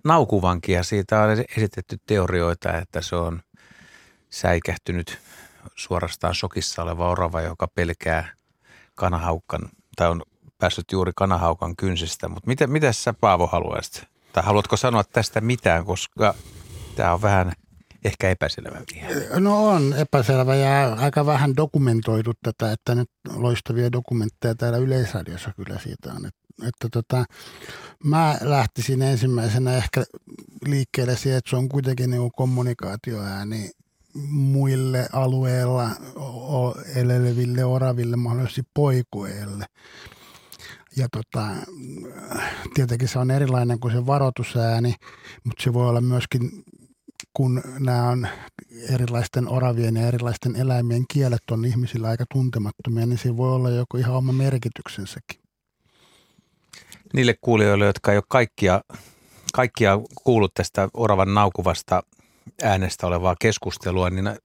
naukuvankin 0.04 0.76
ja 0.76 0.84
siitä 0.84 1.22
on 1.22 1.30
esitetty 1.58 1.98
teorioita, 2.06 2.78
että 2.78 3.02
se 3.02 3.16
on 3.16 3.42
säikähtynyt 4.30 5.20
suorastaan 5.76 6.36
sokissa 6.36 6.84
oleva 6.84 7.10
orava, 7.10 7.42
joka 7.42 7.68
pelkää 7.68 8.34
kanahaukkan 8.96 9.70
tai 9.96 10.10
on 10.10 10.22
päässyt 10.58 10.92
juuri 10.92 11.12
kanahaukan 11.16 11.76
kynsistä. 11.76 12.28
Mutta 12.28 12.48
miten, 12.48 12.70
miten 12.72 12.94
sä 12.94 13.14
Paavo 13.14 13.48
haluaisit? 13.48 14.04
Tai 14.34 14.44
haluatko 14.44 14.78
sanoa 14.78 15.04
tästä 15.04 15.42
mitään, 15.42 15.86
koska 15.86 16.36
tämä 16.96 17.14
on 17.14 17.22
vähän 17.22 17.52
ehkä 18.04 18.30
epäselvä 18.30 18.82
vielä. 18.94 19.40
No 19.40 19.68
on 19.68 19.94
epäselvä 19.94 20.56
ja 20.56 20.94
aika 20.94 21.26
vähän 21.26 21.56
dokumentoitu 21.56 22.34
tätä, 22.44 22.72
että 22.72 22.96
nyt 22.96 23.10
loistavia 23.36 23.92
dokumentteja 23.92 24.56
täällä 24.56 24.78
Yleisradiossa 24.78 25.52
kyllä 25.56 25.80
siitä 25.84 26.14
on. 26.14 26.26
Että, 26.26 26.68
että 26.68 26.88
tota, 26.92 27.26
mä 28.04 28.38
lähtisin 28.42 29.02
ensimmäisenä 29.02 29.76
ehkä 29.76 30.04
liikkeelle 30.66 31.16
siihen, 31.16 31.38
että 31.38 31.50
se 31.50 31.56
on 31.56 31.70
kuitenkin 31.70 32.10
niin 32.10 32.32
kommunikaatioääni 32.36 33.72
muille 34.30 35.10
alueilla 35.14 35.90
eleleville 36.96 37.66
oraville, 37.66 38.16
mahdollisesti 38.16 38.64
poikueille. 38.74 39.66
Ja 40.98 41.08
tota, 41.12 41.48
tietenkin 42.74 43.08
se 43.08 43.20
on 43.20 43.32
erilainen 43.32 43.80
kuin 43.80 43.94
se 43.94 44.06
varoitusääni, 44.06 44.96
mutta 45.44 45.64
se 45.64 45.74
voi 45.74 45.90
olla 45.90 46.02
myöskin 46.02 46.64
kun 47.34 47.62
nämä 47.80 48.10
on 48.10 48.28
erilaisten 48.90 49.48
oravien 49.48 49.96
ja 49.96 50.08
erilaisten 50.08 50.56
eläimien 50.56 51.06
kielet 51.14 51.52
on 51.52 51.66
ihmisillä 51.66 52.08
aika 52.08 52.26
tuntemattomia, 52.34 53.06
niin 53.06 53.18
se 53.18 53.38
voi 53.38 53.54
olla 53.54 53.70
joku 53.70 53.98
ihan 53.98 54.16
oma 54.16 54.34
merkityksensäkin. 54.34 55.42
Niille 57.14 57.36
kuulijoille, 57.42 57.86
jotka 57.86 58.12
ei 58.12 58.18
ole 58.18 58.24
kaikkia, 58.30 58.82
kaikkia 59.54 60.00
kuullut 60.24 60.54
tästä 60.54 60.90
oravan 60.94 61.34
naukuvasta 61.34 62.04
äänestä 62.64 63.08
olevaa 63.08 63.36
keskustelua, 63.42 64.10
niin 64.10 64.36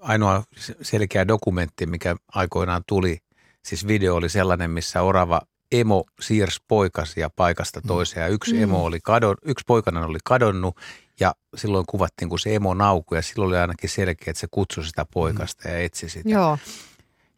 ainoa 0.00 0.42
selkeä 0.82 1.28
dokumentti, 1.28 1.86
mikä 1.86 2.16
aikoinaan 2.34 2.82
tuli, 2.86 3.18
siis 3.64 3.86
video 3.86 4.14
oli 4.14 4.28
sellainen, 4.28 4.70
missä 4.70 5.02
orava 5.02 5.40
emo 5.72 6.04
siirsi 6.20 6.60
poikasia 6.68 7.30
paikasta 7.30 7.80
mm. 7.80 7.86
toiseen. 7.86 8.22
Ja 8.22 8.28
yksi 8.28 8.62
emo 8.62 8.78
mm. 8.78 8.84
oli 8.84 9.00
kadon, 9.00 9.36
yksi 9.44 9.64
poikainen 9.66 10.02
oli 10.02 10.18
kadonnut 10.24 10.76
ja 11.20 11.34
silloin 11.56 11.84
kuvattiin, 11.88 12.28
kun 12.28 12.38
se 12.38 12.54
emo 12.54 12.74
naukui 12.74 13.18
ja 13.18 13.22
silloin 13.22 13.48
oli 13.48 13.56
ainakin 13.56 13.90
selkeä, 13.90 14.30
että 14.30 14.40
se 14.40 14.46
kutsui 14.50 14.84
sitä 14.84 15.06
poikasta 15.12 15.68
ja 15.68 15.78
etsi 15.78 16.08
sitä. 16.08 16.28
Joo. 16.28 16.58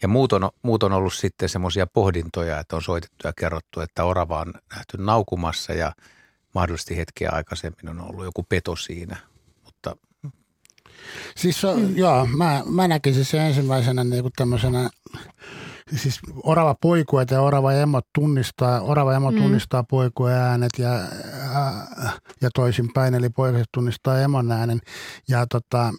Ja 0.03 0.09
muut 0.09 0.33
on, 0.33 0.51
muut 0.63 0.83
on 0.83 0.93
ollut 0.93 1.15
sitten 1.15 1.49
semmoisia 1.49 1.87
pohdintoja, 1.87 2.61
että 2.61 2.77
on 2.77 2.83
soitettu 2.83 3.29
ja 3.29 3.33
kerrottu, 3.39 3.81
että 3.81 4.05
orava 4.05 4.41
on 4.41 4.53
nähty 4.75 4.97
naukumassa 4.99 5.73
ja 5.73 5.93
mahdollisesti 6.55 6.97
hetkeä 6.97 7.31
aikaisemmin 7.31 7.89
on 7.89 8.01
ollut 8.01 8.25
joku 8.25 8.43
peto 8.43 8.77
siinä. 8.77 9.17
Mutta 9.65 9.97
Siis 11.37 11.63
mm. 11.63 11.97
joo, 11.97 12.27
mä, 12.27 12.63
mä 12.67 12.89
näkisin 12.89 13.25
sen 13.25 13.41
ensimmäisenä 13.41 14.05
niin 14.05 14.23
kuin 14.23 14.33
tämmöisenä 14.37 14.91
siis 15.97 16.21
orava 16.43 16.75
poikuet 16.81 17.31
ja 17.31 17.41
orava 17.41 17.73
emot 17.73 18.07
tunnistaa, 18.15 18.81
orava 18.81 19.15
emo 19.15 19.31
mm. 19.31 19.37
tunnistaa 19.37 19.85
poikueen 19.85 20.39
äänet 20.39 20.71
ja, 20.79 20.91
ja 22.41 22.51
toisinpäin, 22.55 23.15
eli 23.15 23.31
poikaset 23.31 23.69
tunnistaa 23.75 24.21
emon 24.21 24.53
äänen. 24.53 24.81
Ja 25.29 25.47
tota, 25.47 25.93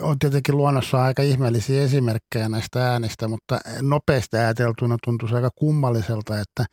on 0.00 0.18
tietenkin 0.18 0.56
luonnossa 0.56 1.02
aika 1.02 1.22
ihmeellisiä 1.22 1.82
esimerkkejä 1.82 2.48
näistä 2.48 2.90
äänistä, 2.90 3.28
mutta 3.28 3.60
nopeasti 3.82 4.36
ajateltuna 4.36 4.96
tuntuu 5.04 5.28
aika 5.34 5.50
kummalliselta, 5.54 6.40
että 6.40 6.64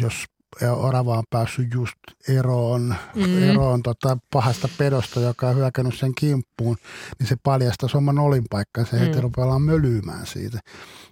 jos 0.00 0.24
ja 0.60 0.74
orava 0.74 1.18
on 1.18 1.24
päässyt 1.30 1.74
just 1.74 1.98
eroon, 2.28 2.94
mm. 3.14 3.42
eroon 3.42 3.82
tota 3.82 4.18
pahasta 4.32 4.68
pedosta, 4.78 5.20
joka 5.20 5.48
on 5.48 5.56
hyökännyt 5.56 5.98
sen 5.98 6.12
kimppuun, 6.14 6.76
niin 7.18 7.26
se 7.26 7.36
paljastaa 7.42 7.88
oman 7.94 8.18
olinpaikkansa 8.18 8.96
ja 8.96 9.14
mm. 9.14 9.20
rupeaa 9.20 9.58
mölyymään 9.58 10.26
siitä. 10.26 10.58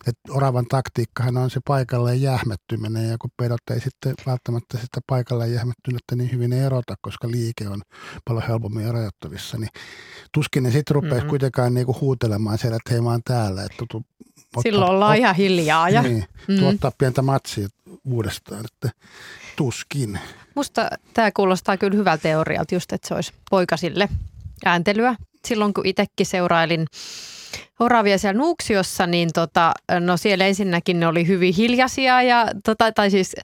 Et 0.06 0.14
oravan 0.30 0.66
taktiikkahan 0.66 1.36
on 1.36 1.50
se 1.50 1.60
paikalleen 1.66 2.22
jähmettyminen 2.22 3.10
ja 3.10 3.16
kun 3.18 3.30
pedot 3.36 3.60
ei 3.70 3.80
sitten 3.80 4.14
välttämättä 4.26 4.78
sitä 4.78 5.00
paikalleen 5.06 5.52
jähmettynyttä 5.52 6.16
niin 6.16 6.32
hyvin 6.32 6.52
erota, 6.52 6.94
koska 7.00 7.30
liike 7.30 7.68
on 7.68 7.82
paljon 8.24 8.44
helpommin 8.48 8.94
rajoittavissa, 8.94 9.58
niin 9.58 9.70
tuskin 10.32 10.62
ne 10.62 10.70
sitten 10.70 10.94
rupeaisi 10.94 11.16
mm-hmm. 11.16 11.28
kuitenkaan 11.28 11.74
niinku 11.74 11.96
huutelemaan 12.00 12.58
siellä, 12.58 12.76
että 12.76 12.90
hei 12.90 13.00
mä 13.00 13.10
oon 13.10 13.20
täällä. 13.24 13.62
Että 13.62 13.84
tu, 13.90 14.02
ottaa, 14.56 14.62
Silloin 14.62 14.90
ollaan 14.90 15.12
ot, 15.12 15.18
ihan 15.18 15.34
hiljaa. 15.34 15.90
Ja, 15.90 16.02
niin, 16.02 16.24
mm. 16.48 16.58
tuottaa 16.58 16.92
pientä 16.98 17.22
matsia 17.22 17.68
uudestaan, 18.06 18.64
että 18.64 18.98
tuskin. 19.56 20.20
Musta 20.54 20.90
tämä 21.14 21.30
kuulostaa 21.36 21.76
kyllä 21.76 21.96
hyvältä 21.96 22.22
teorialta 22.22 22.74
just, 22.74 22.92
että 22.92 23.08
se 23.08 23.14
olisi 23.14 23.32
poikasille 23.50 24.08
ääntelyä. 24.64 25.16
Silloin 25.46 25.74
kun 25.74 25.86
itsekin 25.86 26.26
seurailin 26.26 26.86
oravia 27.80 28.18
siellä 28.18 28.38
Nuuksiossa, 28.38 29.06
niin 29.06 29.30
tota, 29.34 29.72
no 30.00 30.16
siellä 30.16 30.46
ensinnäkin 30.46 31.00
ne 31.00 31.06
oli 31.06 31.26
hyvin 31.26 31.54
hiljaisia 31.54 32.22
ja, 32.22 32.46
tota, 32.64 32.92
tai 32.92 33.10
siis 33.10 33.36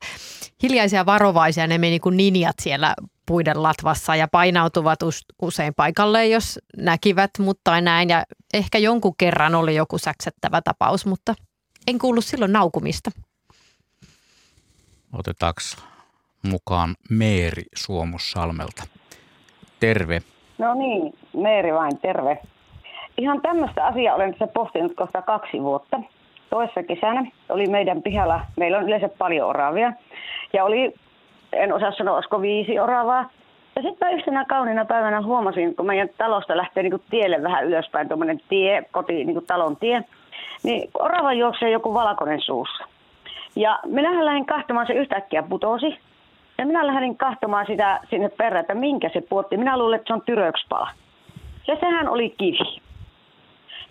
hiljaisia 0.62 1.06
varovaisia, 1.06 1.66
ne 1.66 1.78
meni 1.78 2.00
kuin 2.00 2.16
ninjat 2.16 2.56
siellä 2.62 2.94
puiden 3.26 3.62
latvassa 3.62 4.16
ja 4.16 4.28
painautuvat 4.28 4.98
usein 5.42 5.74
paikalle, 5.74 6.26
jos 6.26 6.58
näkivät, 6.76 7.30
mutta 7.38 7.80
näin. 7.80 8.08
Ja 8.08 8.24
ehkä 8.54 8.78
jonkun 8.78 9.14
kerran 9.18 9.54
oli 9.54 9.74
joku 9.74 9.98
säksettävä 9.98 10.62
tapaus, 10.62 11.06
mutta 11.06 11.34
en 11.86 11.98
kuullut 11.98 12.24
silloin 12.24 12.52
naukumista. 12.52 13.10
Otetaanko 15.18 15.60
mukaan 16.50 16.94
Meeri 17.10 17.62
Suomussalmelta? 17.74 18.82
Terve. 19.80 20.20
No 20.58 20.74
niin, 20.74 21.14
Meeri 21.36 21.74
vain, 21.74 21.98
terve. 21.98 22.38
Ihan 23.18 23.40
tämmöistä 23.42 23.86
asiaa 23.86 24.14
olen 24.14 24.30
tässä 24.30 24.46
pohtinut 24.46 24.94
kohta 24.96 25.22
kaksi 25.22 25.62
vuotta. 25.62 26.00
Toissa 26.50 26.82
kesänä 26.82 27.30
oli 27.48 27.66
meidän 27.66 28.02
pihalla, 28.02 28.40
meillä 28.56 28.78
on 28.78 28.84
yleensä 28.84 29.08
paljon 29.08 29.48
oravia, 29.48 29.92
ja 30.52 30.64
oli, 30.64 30.94
en 31.52 31.72
osaa 31.72 31.92
sanoa, 31.92 32.14
olisiko 32.14 32.40
viisi 32.40 32.78
oravaa. 32.78 33.30
Ja 33.76 33.82
sitten 33.82 34.08
mä 34.08 34.14
yhtenä 34.14 34.44
kauniina 34.44 34.84
päivänä 34.84 35.22
huomasin, 35.22 35.76
kun 35.76 35.86
meidän 35.86 36.08
talosta 36.18 36.56
lähtee 36.56 36.82
niin 36.82 37.02
tielle 37.10 37.42
vähän 37.42 37.64
ylöspäin, 37.64 38.08
tuommoinen 38.08 38.40
tie, 38.48 38.82
koti, 38.90 39.24
niin 39.24 39.46
talon 39.46 39.76
tie, 39.76 40.04
niin 40.62 40.90
orava 40.94 41.32
juoksee 41.32 41.70
joku 41.70 41.94
valkoinen 41.94 42.40
suussa. 42.40 42.91
Ja 43.56 43.78
minä 43.86 44.24
lähdin 44.24 44.46
kahtomaan, 44.46 44.86
se 44.86 44.92
yhtäkkiä 44.92 45.42
putosi. 45.42 45.98
Ja 46.58 46.66
minä 46.66 46.86
lähdin 46.86 47.16
kahtomaan 47.16 47.66
sitä 47.66 48.00
sinne 48.10 48.28
perään, 48.28 48.60
että 48.60 48.74
minkä 48.74 49.10
se 49.12 49.20
puotti. 49.20 49.56
Minä 49.56 49.78
luulen, 49.78 49.96
että 49.96 50.06
se 50.06 50.14
on 50.14 50.22
tyrökspala. 50.22 50.90
Ja 51.66 51.76
sehän 51.80 52.08
oli 52.08 52.34
kivi. 52.38 52.80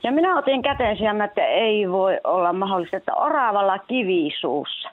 Ja 0.04 0.12
minä 0.12 0.38
otin 0.38 0.62
käteen 0.62 0.98
siellä, 0.98 1.24
että 1.24 1.46
ei 1.46 1.92
voi 1.92 2.20
olla 2.24 2.54
mahdollista, 2.54 2.98
että 2.98 3.14
oravalla 3.14 3.80
kivi 3.80 4.30
suussa. 4.40 4.90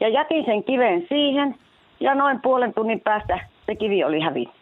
Ja 0.00 0.08
jätin 0.08 0.44
sen 0.44 0.64
kiven 0.64 1.06
siihen 1.08 1.54
ja 2.00 2.14
noin 2.14 2.40
puolen 2.40 2.74
tunnin 2.74 3.00
päästä 3.00 3.38
se 3.66 3.74
kivi 3.74 4.04
oli 4.04 4.20
hävinnyt. 4.20 4.54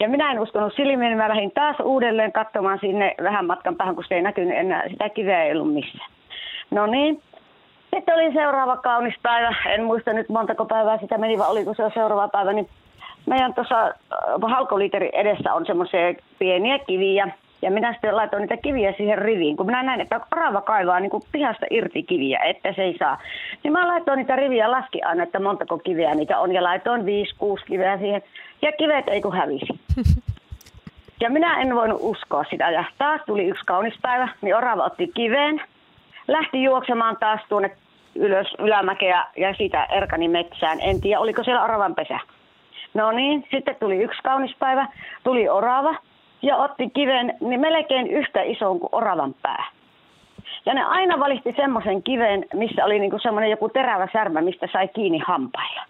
Ja 0.00 0.08
minä 0.08 0.30
en 0.30 0.40
uskonut 0.40 0.72
silmiin, 0.76 1.16
mä 1.16 1.28
lähdin 1.28 1.50
taas 1.50 1.76
uudelleen 1.84 2.32
katsomaan 2.32 2.78
sinne 2.80 3.14
vähän 3.22 3.46
matkan 3.46 3.76
päähän, 3.76 3.94
kun 3.94 4.04
se 4.08 4.14
ei 4.14 4.22
näkynyt 4.22 4.58
enää, 4.58 4.88
sitä 4.88 5.08
kiveä 5.08 5.44
ei 5.44 5.52
ollut 5.52 5.74
missään. 5.74 6.10
No 6.70 6.86
niin, 6.86 7.22
sitten 7.94 8.14
oli 8.14 8.32
seuraava 8.32 8.76
kaunis 8.76 9.14
päivä, 9.22 9.54
en 9.66 9.84
muista 9.84 10.12
nyt 10.12 10.28
montako 10.28 10.64
päivää 10.64 10.98
sitä 10.98 11.18
meni, 11.18 11.38
vai 11.38 11.50
oliko 11.50 11.74
se 11.74 11.82
seuraava 11.94 12.28
päivä, 12.28 12.52
niin 12.52 12.68
meidän 13.26 13.54
tuossa 13.54 13.86
äh, 13.86 13.92
halkoliiteri 14.50 15.10
edessä 15.12 15.54
on 15.54 15.66
semmoisia 15.66 16.14
pieniä 16.38 16.78
kiviä, 16.78 17.30
ja 17.62 17.70
minä 17.70 17.92
sitten 17.92 18.16
laitoin 18.16 18.40
niitä 18.40 18.56
kiviä 18.56 18.92
siihen 18.96 19.18
riviin, 19.18 19.56
kun 19.56 19.66
minä 19.66 19.82
näin, 19.82 20.00
että 20.00 20.20
orava 20.32 20.60
kaivaa 20.60 21.00
niin 21.00 21.10
kuin 21.10 21.22
pihasta 21.32 21.66
irti 21.70 22.02
kiviä, 22.02 22.38
että 22.38 22.72
se 22.72 22.82
ei 22.82 22.96
saa. 22.98 23.18
Niin 23.64 23.72
mä 23.72 23.88
laitoin 23.88 24.16
niitä 24.16 24.36
riviä, 24.36 24.70
laski 24.70 25.02
aina, 25.02 25.22
että 25.22 25.40
montako 25.40 25.78
kiveä 25.78 26.14
niitä 26.14 26.38
on, 26.38 26.52
ja 26.52 26.62
laitoin 26.62 27.06
viisi, 27.06 27.34
kuusi 27.38 27.64
kiveä 27.64 27.98
siihen, 27.98 28.22
ja 28.62 28.72
kivet 28.72 29.08
ei 29.08 29.20
kun 29.20 29.36
hävisi. 29.36 29.80
Ja 31.22 31.30
minä 31.30 31.60
en 31.60 31.74
voinut 31.74 31.98
uskoa 32.00 32.44
sitä, 32.50 32.70
ja 32.70 32.84
taas 32.98 33.20
tuli 33.26 33.44
yksi 33.44 33.64
kaunis 33.66 33.94
päivä, 34.02 34.28
niin 34.42 34.56
orava 34.56 34.84
otti 34.84 35.10
kiveen, 35.14 35.62
lähti 36.32 36.62
juoksemaan 36.62 37.16
taas 37.20 37.40
tuonne 37.48 37.70
ylös 38.14 38.54
ylämäkeä 38.58 39.24
ja 39.36 39.54
siitä 39.54 39.84
erkani 39.84 40.28
metsään. 40.28 40.78
En 40.80 41.00
tiedä, 41.00 41.20
oliko 41.20 41.44
siellä 41.44 41.64
oravan 41.64 41.94
pesä. 41.94 42.18
No 42.94 43.12
niin, 43.12 43.46
sitten 43.50 43.76
tuli 43.80 43.96
yksi 43.96 44.22
kaunis 44.22 44.56
päivä, 44.58 44.86
tuli 45.24 45.48
orava 45.48 45.94
ja 46.42 46.56
otti 46.56 46.90
kiven 46.90 47.36
niin 47.40 47.60
melkein 47.60 48.06
yhtä 48.06 48.42
isoon 48.42 48.80
kuin 48.80 48.90
oravan 48.92 49.34
pää. 49.42 49.64
Ja 50.66 50.74
ne 50.74 50.84
aina 50.84 51.18
valitti 51.18 51.54
semmoisen 51.56 52.02
kiven, 52.02 52.44
missä 52.54 52.84
oli 52.84 52.98
niinku 52.98 53.18
semmoinen 53.18 53.50
joku 53.50 53.68
terävä 53.68 54.08
särmä, 54.12 54.40
mistä 54.40 54.68
sai 54.72 54.88
kiinni 54.88 55.18
hampailla. 55.26 55.82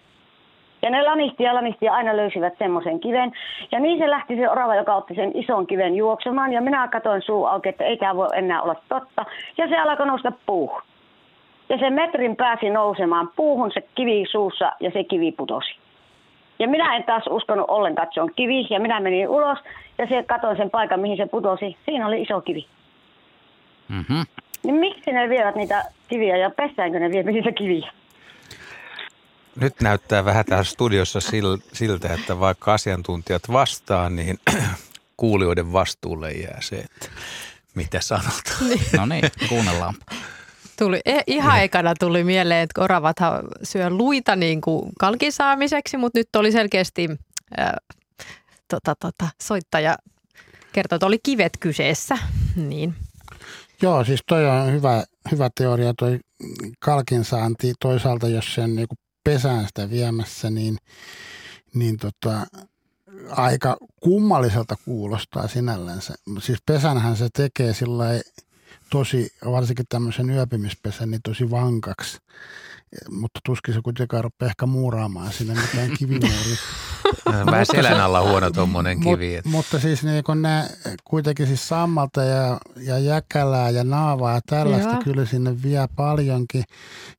Ja 0.82 0.90
ne 0.90 1.02
lanihti 1.02 1.42
ja 1.42 1.54
lanihti 1.54 1.84
ja 1.84 1.94
aina 1.94 2.16
löysivät 2.16 2.54
semmoisen 2.58 3.00
kiven. 3.00 3.32
Ja 3.72 3.80
niin 3.80 3.98
se 3.98 4.10
lähti 4.10 4.36
se 4.36 4.50
orava, 4.50 4.74
joka 4.74 4.94
otti 4.94 5.14
sen 5.14 5.30
ison 5.34 5.66
kiven 5.66 5.94
juoksemaan. 5.94 6.52
Ja 6.52 6.60
minä 6.60 6.88
katsoin 6.88 7.22
suu 7.22 7.46
auki, 7.46 7.68
että 7.68 7.84
ei 7.84 7.96
tämä 7.96 8.16
voi 8.16 8.28
enää 8.32 8.62
olla 8.62 8.76
totta. 8.88 9.24
Ja 9.58 9.68
se 9.68 9.76
alkoi 9.76 10.06
nousta 10.06 10.32
puuhun. 10.46 10.82
Ja 11.68 11.78
se 11.78 11.90
metrin 11.90 12.36
pääsi 12.36 12.70
nousemaan 12.70 13.30
puuhun 13.36 13.70
se 13.74 13.80
kivi 13.94 14.24
suussa 14.30 14.72
ja 14.80 14.90
se 14.90 15.04
kivi 15.04 15.32
putosi. 15.32 15.76
Ja 16.58 16.68
minä 16.68 16.96
en 16.96 17.04
taas 17.04 17.24
uskonut 17.30 17.66
ollenkaan, 17.68 18.04
että 18.04 18.14
se 18.14 18.22
on 18.22 18.30
kivi. 18.36 18.66
Ja 18.70 18.80
minä 18.80 19.00
menin 19.00 19.28
ulos 19.28 19.58
ja 19.98 20.06
se 20.06 20.22
katsoin 20.22 20.56
sen 20.56 20.70
paikan, 20.70 21.00
mihin 21.00 21.16
se 21.16 21.26
putosi. 21.26 21.76
Siinä 21.84 22.06
oli 22.06 22.22
iso 22.22 22.40
kivi. 22.40 22.66
Mm-hmm. 23.88 24.24
Niin 24.62 24.74
miksi 24.74 25.12
ne 25.12 25.28
vievät 25.28 25.54
niitä 25.54 25.84
kiviä 26.08 26.36
ja 26.36 26.50
pestäänkö 26.50 26.98
ne 26.98 27.10
vie 27.10 27.22
niitä 27.22 27.52
kiviä? 27.52 27.90
Nyt 29.60 29.80
näyttää 29.80 30.24
vähän 30.24 30.44
täällä 30.44 30.64
studiossa 30.64 31.18
siltä, 31.72 32.14
että 32.14 32.40
vaikka 32.40 32.74
asiantuntijat 32.74 33.42
vastaa, 33.52 34.10
niin 34.10 34.38
kuulijoiden 35.16 35.72
vastuulle 35.72 36.32
jää 36.32 36.58
se, 36.60 36.76
että 36.76 37.08
mitä 37.74 38.00
sanotaan. 38.00 38.68
Niin. 38.68 38.80
No 38.96 39.06
niin, 39.06 39.24
kuunnellaan. 39.48 39.94
Tuli, 40.78 41.00
e, 41.04 41.20
ihan 41.26 41.62
ekana 41.62 41.94
tuli 41.98 42.24
mieleen, 42.24 42.62
että 42.62 42.80
oravathan 42.80 43.42
syö 43.62 43.90
luita 43.90 44.36
niin 44.36 44.60
kuin 44.60 44.92
kalkisaamiseksi, 44.98 45.96
mutta 45.96 46.18
nyt 46.18 46.36
oli 46.36 46.52
selkeästi 46.52 47.08
äh, 47.58 47.72
tota, 48.68 48.94
tota, 49.00 49.28
soittaja 49.42 49.96
kertoi, 50.72 50.96
että 50.96 51.06
oli 51.06 51.18
kivet 51.22 51.52
kyseessä. 51.60 52.18
Niin. 52.56 52.94
Joo, 53.82 54.04
siis 54.04 54.20
toi 54.26 54.46
on 54.46 54.72
hyvä, 54.72 55.04
hyvä 55.30 55.50
teoria 55.54 55.94
toi 55.94 56.18
kalkinsaanti. 56.78 57.72
Toisaalta 57.80 58.28
jos 58.28 58.54
sen 58.54 58.76
niin 58.76 58.88
pesään 59.32 59.66
sitä 59.66 59.90
viemässä, 59.90 60.50
niin, 60.50 60.78
niin 61.74 61.96
tota, 61.96 62.46
aika 63.30 63.76
kummalliselta 64.00 64.76
kuulostaa 64.84 65.48
sinällänsä. 65.48 66.14
Siis 66.38 66.58
pesänhän 66.66 67.16
se 67.16 67.28
tekee 67.34 67.74
sillä 67.74 68.04
tosi, 68.90 69.32
varsinkin 69.44 69.86
tämmöisen 69.88 70.30
yöpymispesän, 70.30 71.10
niin 71.10 71.20
tosi 71.24 71.50
vankaksi. 71.50 72.18
Mutta 73.10 73.40
tuskin 73.44 73.74
se 73.74 73.80
kuitenkaan 73.84 74.24
rupeaa 74.24 74.50
ehkä 74.50 74.66
muuraamaan 74.66 75.32
sinne 75.32 75.54
mitään 75.54 75.90
kivimuuri. 75.98 76.56
Vähän 77.46 77.66
selän 77.66 78.00
alla 78.00 78.28
huono 78.28 78.50
tuommoinen 78.50 79.00
kivi. 79.00 79.40
Mut, 79.44 79.52
mutta 79.52 79.80
siis 79.80 80.02
niin 80.04 80.24
kun 80.24 80.42
ne 80.42 80.64
kuitenkin 81.04 81.46
siis 81.46 81.68
sammalta 81.68 82.22
ja, 82.24 82.60
ja 82.76 82.98
jäkälää 82.98 83.70
ja 83.70 83.84
naavaa 83.84 84.34
ja 84.34 84.40
tällaista 84.46 84.92
Joo. 84.92 85.02
kyllä 85.04 85.26
sinne 85.26 85.62
vie 85.62 85.88
paljonkin. 85.96 86.64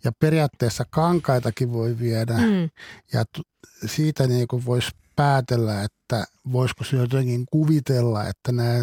Ja 0.04 0.12
periaatteessa 0.20 0.86
kankaitakin 0.90 1.74
voi 1.74 2.00
viedä. 2.00 2.34
Mm. 2.34 2.70
Ja 3.14 3.26
t- 3.26 3.48
siitä 3.86 4.28
niin 4.28 4.48
voisi 4.66 4.92
päätellä, 5.16 5.84
että 5.84 6.26
voisiko 6.52 6.84
se 6.84 6.98
jotenkin 6.98 7.46
kuvitella, 7.52 8.24
että 8.24 8.52
nämä 8.52 8.82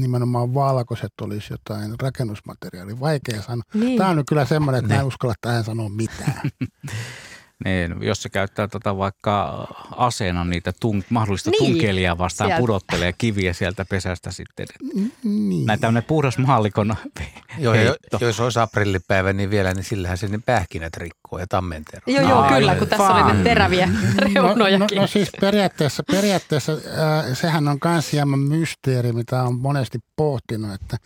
nimenomaan 0.00 0.54
valkoiset 0.54 1.12
olisi 1.22 1.52
jotain 1.52 1.94
rakennusmateriaalia. 2.00 3.00
Vaikea 3.00 3.42
sanoa. 3.42 3.62
Niin. 3.74 3.98
Tämä 3.98 4.10
on 4.10 4.16
nyt 4.16 4.26
kyllä 4.28 4.44
semmoinen, 4.44 4.78
että 4.78 4.88
niin. 4.88 4.96
mä 4.96 5.00
en 5.00 5.06
uskalla 5.06 5.34
tähän 5.40 5.64
sanoa 5.64 5.88
mitään. 5.88 6.50
Niin, 7.64 7.94
jos 8.00 8.22
se 8.22 8.28
käyttää 8.28 8.68
tota 8.68 8.96
vaikka 8.96 9.66
aseena 9.96 10.44
niitä 10.44 10.72
tung, 10.80 11.02
mahdollista 11.10 11.50
niin. 11.50 11.58
tunkelijaa 11.64 12.18
vastaan, 12.18 12.50
sieltä. 12.50 12.60
pudottelee 12.60 13.12
kiviä 13.18 13.52
sieltä 13.52 13.84
pesästä 13.84 14.30
sitten. 14.30 14.66
Niin. 15.24 15.66
Näin 15.66 15.80
tämmöinen 15.80 16.04
puhdas 16.04 16.38
maallikon 16.38 16.94
Joo, 17.58 17.74
ja 17.74 17.94
jos 18.20 18.40
olisi 18.40 18.58
aprillipäivä, 18.58 19.32
niin 19.32 19.50
vielä, 19.50 19.74
niin 19.74 19.84
sillähän 19.84 20.18
se 20.18 20.28
ne 20.28 20.38
pähkinät 20.46 20.96
rikkoo 20.96 21.17
ja. 21.92 22.00
Joo, 22.06 22.28
joo, 22.28 22.42
kyllä, 22.48 22.74
kun 22.74 22.88
tässä 22.88 23.06
oli 23.14 23.34
ne 23.34 23.44
teräviä 23.44 23.88
reunojakin. 24.18 24.78
No, 24.78 24.86
no, 24.96 25.00
no 25.00 25.06
siis 25.06 25.28
periaatteessa, 25.40 26.02
periaatteessa 26.12 26.72
äh, 26.72 27.38
sehän 27.38 27.68
on 27.68 27.78
myös 27.84 28.12
hieman 28.12 28.38
mysteeri, 28.38 29.12
mitä 29.12 29.42
on 29.42 29.58
monesti 29.58 29.98
pohtinut, 30.16 30.74
että 30.74 30.96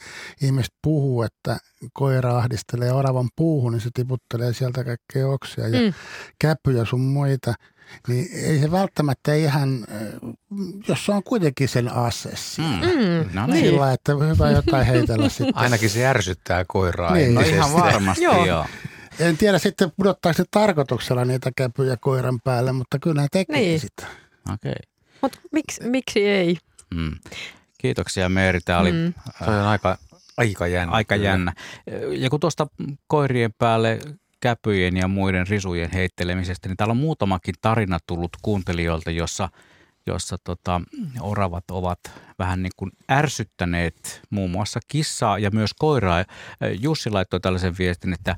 ihmiset 0.43 0.75
puhuu, 0.83 1.23
että 1.23 1.57
koira 1.93 2.39
ahdistelee 2.39 2.93
oravan 2.93 3.29
puuhun, 3.37 3.73
niin 3.73 3.81
se 3.81 3.91
tiputtelee 3.95 4.53
sieltä 4.53 4.85
kaikkea 4.85 5.29
oksia. 5.29 5.69
Ja 5.69 5.81
mm 5.81 5.93
käpyjä 6.39 6.85
sun 6.85 7.01
muita, 7.01 7.55
niin 8.09 8.29
ei 8.33 8.59
se 8.59 8.71
välttämättä 8.71 9.35
ihan, 9.35 9.85
äh, 9.93 10.31
jos 10.89 11.07
se 11.07 11.13
on 11.13 11.23
kuitenkin 11.23 11.69
sen 11.69 11.93
ase 11.93 12.31
Mm. 12.59 12.65
Mm, 12.65 13.29
No 13.33 13.47
niin. 13.47 13.67
Sillä, 13.67 13.93
että 13.93 14.13
hyvä 14.13 14.51
jotain 14.51 14.87
heitellä 14.87 15.29
sitten. 15.29 15.57
Ainakin 15.57 15.91
se 15.91 16.07
ärsyttää 16.07 16.65
koiraa. 16.69 17.15
Niin. 17.15 17.35
No 17.35 17.41
ihan 17.41 17.73
varmasti 17.73 18.25
Joo. 18.25 18.47
joo. 18.47 18.67
En 19.19 19.37
tiedä 19.37 19.59
sitten 19.59 19.93
pudottaako 19.97 20.37
se 20.37 20.45
tarkoituksella 20.51 21.25
niitä 21.25 21.51
käpyjä 21.57 21.97
koiran 22.01 22.41
päälle, 22.45 22.73
mutta 22.73 22.99
kyllä 22.99 23.23
ne 23.23 23.29
tekee 23.33 23.57
Niin. 23.57 23.81
sitä. 23.81 24.07
Okei. 24.55 24.73
Mutta 25.23 25.39
miksi, 25.53 25.89
miksi 25.89 26.27
ei? 26.27 26.57
Mm. 26.95 27.11
Kiitoksia 27.79 28.29
Meeri, 28.29 28.61
tämä 28.65 28.79
oli 28.79 28.93
Mm. 28.93 29.15
Se 29.45 29.51
on 29.51 29.67
aika, 29.67 29.99
aika 30.37 30.67
jännä. 30.67 30.93
aika 30.95 31.17
jännä. 31.17 31.53
Ja 32.11 32.31
kun 32.31 32.41
tuosta 32.41 32.67
koirien 33.07 33.53
päälle 33.59 33.99
käpyjen 34.41 34.97
ja 34.97 35.09
muiden 35.09 35.47
risujen 35.47 35.91
heittelemisestä, 35.93 36.69
niin 36.69 36.77
täällä 36.77 36.93
on 36.93 36.97
muutamakin 36.97 37.55
tarina 37.61 37.99
tullut 38.07 38.31
kuuntelijoilta, 38.43 39.11
jossa, 39.11 39.49
jossa 40.07 40.37
tota, 40.45 40.81
oravat 41.21 41.65
ovat 41.71 41.99
vähän 42.39 42.63
niin 42.63 42.73
kuin 42.77 42.91
ärsyttäneet 43.11 44.23
muun 44.31 44.51
muassa 44.51 44.81
kissaa 44.89 45.39
ja 45.39 45.51
myös 45.51 45.71
koiraa. 45.79 46.25
Jussi 46.81 47.11
laittoi 47.11 47.41
tällaisen 47.41 47.75
viestin, 47.79 48.13
että 48.13 48.37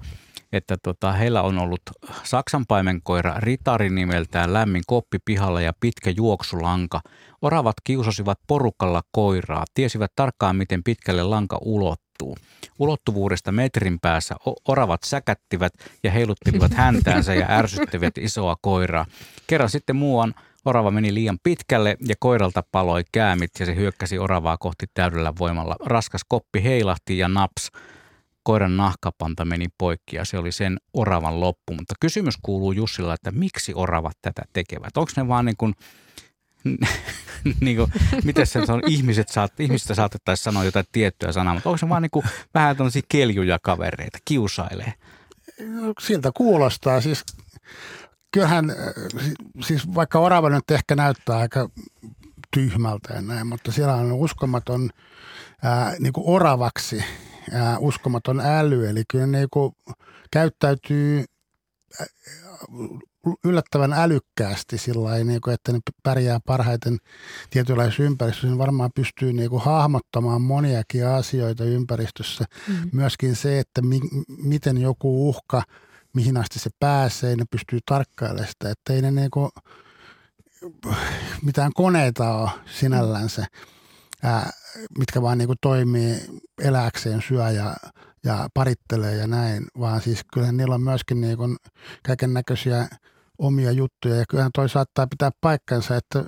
että 0.54 0.76
tota, 0.82 1.12
heillä 1.12 1.42
on 1.42 1.58
ollut 1.58 1.82
saksanpaimenkoira 2.22 3.34
Ritari 3.38 3.90
nimeltään 3.90 4.52
lämmin 4.52 4.82
koppi 4.86 5.18
pihalla 5.24 5.60
ja 5.60 5.72
pitkä 5.80 6.10
juoksulanka. 6.10 7.00
Oravat 7.42 7.76
kiusasivat 7.84 8.38
porukalla 8.46 9.02
koiraa, 9.12 9.64
tiesivät 9.74 10.12
tarkkaan 10.16 10.56
miten 10.56 10.84
pitkälle 10.84 11.22
lanka 11.22 11.58
ulottuu. 11.60 12.36
Ulottuvuudesta 12.78 13.52
metrin 13.52 14.00
päässä 14.00 14.34
oravat 14.68 15.00
säkättivät 15.04 15.72
ja 16.02 16.10
heiluttelivat 16.10 16.74
häntäänsä 16.74 17.34
ja 17.34 17.46
ärsyttivät 17.50 18.18
isoa 18.18 18.56
koiraa. 18.62 19.06
Kerran 19.46 19.70
sitten 19.70 19.96
muuan 19.96 20.34
orava 20.64 20.90
meni 20.90 21.14
liian 21.14 21.38
pitkälle 21.42 21.96
ja 22.08 22.14
koiralta 22.18 22.62
paloi 22.72 23.02
käämit 23.12 23.50
ja 23.60 23.66
se 23.66 23.74
hyökkäsi 23.74 24.18
oravaa 24.18 24.56
kohti 24.56 24.86
täydellä 24.94 25.32
voimalla. 25.38 25.76
Raskas 25.84 26.22
koppi 26.28 26.64
heilahti 26.64 27.18
ja 27.18 27.28
naps 27.28 27.70
koiran 28.44 28.76
nahkapanta 28.76 29.44
meni 29.44 29.66
poikki 29.78 30.16
ja 30.16 30.24
se 30.24 30.38
oli 30.38 30.52
sen 30.52 30.76
oravan 30.94 31.40
loppu. 31.40 31.72
Mutta 31.72 31.94
kysymys 32.00 32.34
kuuluu 32.42 32.72
Jussilla, 32.72 33.14
että 33.14 33.30
miksi 33.30 33.72
oravat 33.74 34.16
tätä 34.22 34.42
tekevät? 34.52 34.96
Onko 34.96 35.12
ne 35.16 35.28
vaan 35.28 35.44
niin 35.44 35.56
kuin, 35.56 35.74
niin 37.60 37.76
kuin 37.76 37.92
miten 38.24 38.46
se 38.46 38.58
on, 38.58 38.82
ihmiset 38.86 39.28
saat, 39.28 39.60
ihmistä 39.60 39.94
saatettaisiin 39.94 40.44
sanoa 40.44 40.64
jotain 40.64 40.86
tiettyä 40.92 41.32
sanaa, 41.32 41.54
mutta 41.54 41.68
onko 41.68 41.78
se 41.78 41.88
vaan 41.88 42.02
niin 42.02 42.10
kuin 42.10 42.26
vähän 42.54 42.76
tällaisia 42.76 43.02
keljuja 43.08 43.58
kavereita, 43.62 44.18
kiusailee? 44.24 44.92
No, 45.60 45.92
siltä 46.00 46.30
kuulostaa. 46.34 47.00
Siis, 47.00 47.24
kyllähän, 48.30 48.70
äh, 48.70 48.76
si- 49.24 49.66
siis 49.66 49.94
vaikka 49.94 50.18
orava 50.18 50.50
nyt 50.50 50.70
ehkä 50.70 50.96
näyttää 50.96 51.38
aika 51.38 51.68
tyhmältä 52.54 53.14
ja 53.14 53.22
näin, 53.22 53.46
mutta 53.46 53.72
siellä 53.72 53.94
on 53.94 54.12
uskomaton 54.12 54.90
ää, 55.62 55.94
niin 55.98 56.12
kuin 56.12 56.24
oravaksi 56.26 57.04
ää, 57.52 57.78
uskomaton 57.78 58.40
äly. 58.40 58.88
Eli 58.88 59.02
kyllä 59.10 59.26
ne 59.26 59.38
niin 59.38 59.48
kuin 59.50 59.72
käyttäytyy 60.30 61.24
yllättävän 63.44 63.92
älykkäästi 63.92 64.78
sillä 64.78 65.04
lailla, 65.04 65.24
niin 65.24 65.40
kuin, 65.40 65.54
että 65.54 65.72
ne 65.72 65.78
pärjää 66.02 66.40
parhaiten 66.46 66.98
tietynlaisessa 67.50 68.02
ympäristössä. 68.02 68.48
Ne 68.48 68.58
varmaan 68.58 68.90
pystyy 68.94 69.32
niin 69.32 69.50
kuin 69.50 69.62
hahmottamaan 69.62 70.42
moniakin 70.42 71.06
asioita 71.06 71.64
ympäristössä. 71.64 72.44
Mm. 72.68 72.90
Myöskin 72.92 73.36
se, 73.36 73.58
että 73.58 73.82
mi- 73.82 74.24
miten 74.28 74.78
joku 74.78 75.28
uhka, 75.28 75.62
mihin 76.14 76.36
asti 76.36 76.58
se 76.58 76.70
pääsee, 76.80 77.36
ne 77.36 77.44
pystyy 77.50 77.78
tarkkailemaan 77.86 78.48
sitä. 78.48 78.70
Että 78.70 78.92
ei 78.92 79.02
ne 79.02 79.10
niinku 79.10 79.50
mitään 81.42 81.72
koneita 81.74 82.34
ole 82.34 82.50
sinällänsä, 82.66 83.46
ää, 84.22 84.50
mitkä 84.98 85.22
vaan 85.22 85.38
niinku 85.38 85.54
toimii 85.60 86.14
eläkseen, 86.62 87.22
syö 87.28 87.50
ja, 87.50 87.76
ja 88.24 88.48
parittelee 88.54 89.14
ja 89.14 89.26
näin, 89.26 89.66
vaan 89.78 90.00
siis 90.00 90.20
kyllähän 90.34 90.56
niillä 90.56 90.74
on 90.74 90.82
myöskin 90.82 91.20
niinku 91.20 91.56
kaiken 92.06 92.34
näköisiä 92.34 92.88
omia 93.38 93.70
juttuja 93.70 94.16
ja 94.16 94.24
kyllähän 94.28 94.52
toi 94.54 94.68
saattaa 94.68 95.06
pitää 95.06 95.30
paikkansa, 95.40 95.96
että 95.96 96.24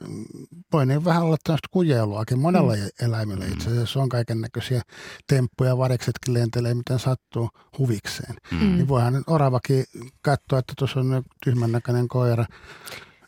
voi 0.72 0.86
niin 0.86 1.04
vähän 1.04 1.22
olla 1.22 1.36
tämmöistä 1.44 1.68
kujeluakin 1.70 2.38
monella 2.38 2.76
mm. 2.76 3.06
eläimellä 3.06 3.44
itse 3.44 3.70
asiassa 3.70 4.00
on 4.00 4.08
kaiken 4.08 4.40
näköisiä 4.40 4.82
temppuja, 5.26 5.78
variksetkin 5.78 6.34
lentelee 6.34 6.74
miten 6.74 6.98
sattuu 6.98 7.48
huvikseen. 7.78 8.34
Mm. 8.50 8.58
Mm. 8.58 8.76
Niin 8.76 8.88
voihan 8.88 9.24
oravakin 9.26 9.84
katsoa, 10.22 10.58
että 10.58 10.72
tuossa 10.78 11.00
on 11.00 11.22
tyhmän 11.44 11.72
näköinen 11.72 12.08
koira 12.08 12.44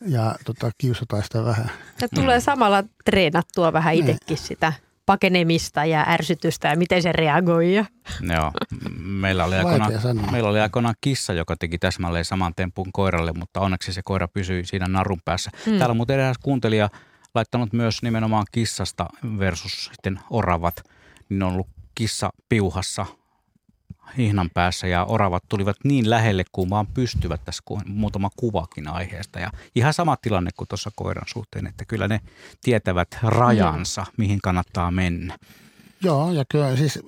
ja 0.06 0.34
tota, 0.44 0.70
kiusataan 0.78 1.22
sitä 1.22 1.44
vähän. 1.44 1.70
Ja 2.00 2.08
tulee 2.08 2.40
samalla 2.40 2.84
treenattua 3.04 3.72
vähän 3.72 3.94
Niin. 3.94 4.08
itsekin 4.08 4.36
sitä 4.36 4.72
pakenemista 5.08 5.84
ja 5.84 6.04
ärsytystä 6.08 6.68
ja 6.68 6.76
miten 6.76 7.02
se 7.02 7.12
reagoi. 7.12 7.74
Ja... 7.74 7.84
Joo, 8.34 8.52
meillä 8.98 9.44
oli, 9.44 9.56
aikoinaan, 9.56 9.92
meillä 10.32 10.48
oli 10.48 10.60
aikoinaan 10.60 10.94
kissa, 11.00 11.32
joka 11.32 11.56
teki 11.56 11.78
täsmälleen 11.78 12.24
saman 12.24 12.52
tempun 12.56 12.92
koiralle, 12.92 13.32
mutta 13.32 13.60
onneksi 13.60 13.92
se 13.92 14.00
koira 14.04 14.28
pysyi 14.28 14.66
siinä 14.66 14.86
narun 14.86 15.20
päässä. 15.24 15.50
Mm. 15.66 15.72
Mm. 15.72 15.78
Täällä 15.78 15.92
on 15.92 15.96
muuten 15.96 16.18
eräs 16.18 16.38
kuuntelija 16.42 16.88
laittanut 17.34 17.72
myös 17.72 18.02
nimenomaan 18.02 18.46
kissasta 18.52 19.06
versus 19.38 19.90
sitten 19.92 20.20
oravat, 20.30 20.82
niin 21.28 21.42
on 21.42 21.52
ollut 21.52 21.68
kissa 21.94 22.30
piuhassa 22.48 23.06
hihnan 24.18 24.50
päässä 24.54 24.86
ja 24.86 25.04
oravat 25.04 25.44
tulivat 25.48 25.76
niin 25.84 26.10
lähelle 26.10 26.44
kuin 26.52 26.70
vaan 26.70 26.86
pystyvät 26.86 27.44
tässä 27.44 27.62
muutama 27.86 28.30
kuvakin 28.36 28.88
aiheesta. 28.88 29.40
Ja 29.40 29.50
ihan 29.74 29.94
sama 29.94 30.16
tilanne 30.16 30.50
kuin 30.56 30.68
tuossa 30.68 30.90
koiran 30.96 31.28
suhteen, 31.28 31.66
että 31.66 31.84
kyllä 31.84 32.08
ne 32.08 32.20
tietävät 32.62 33.08
rajansa, 33.22 34.06
mihin 34.16 34.38
kannattaa 34.42 34.90
mennä. 34.90 35.38
Joo, 36.02 36.32
ja 36.32 36.44
kyllä 36.50 36.76
siis 36.76 36.98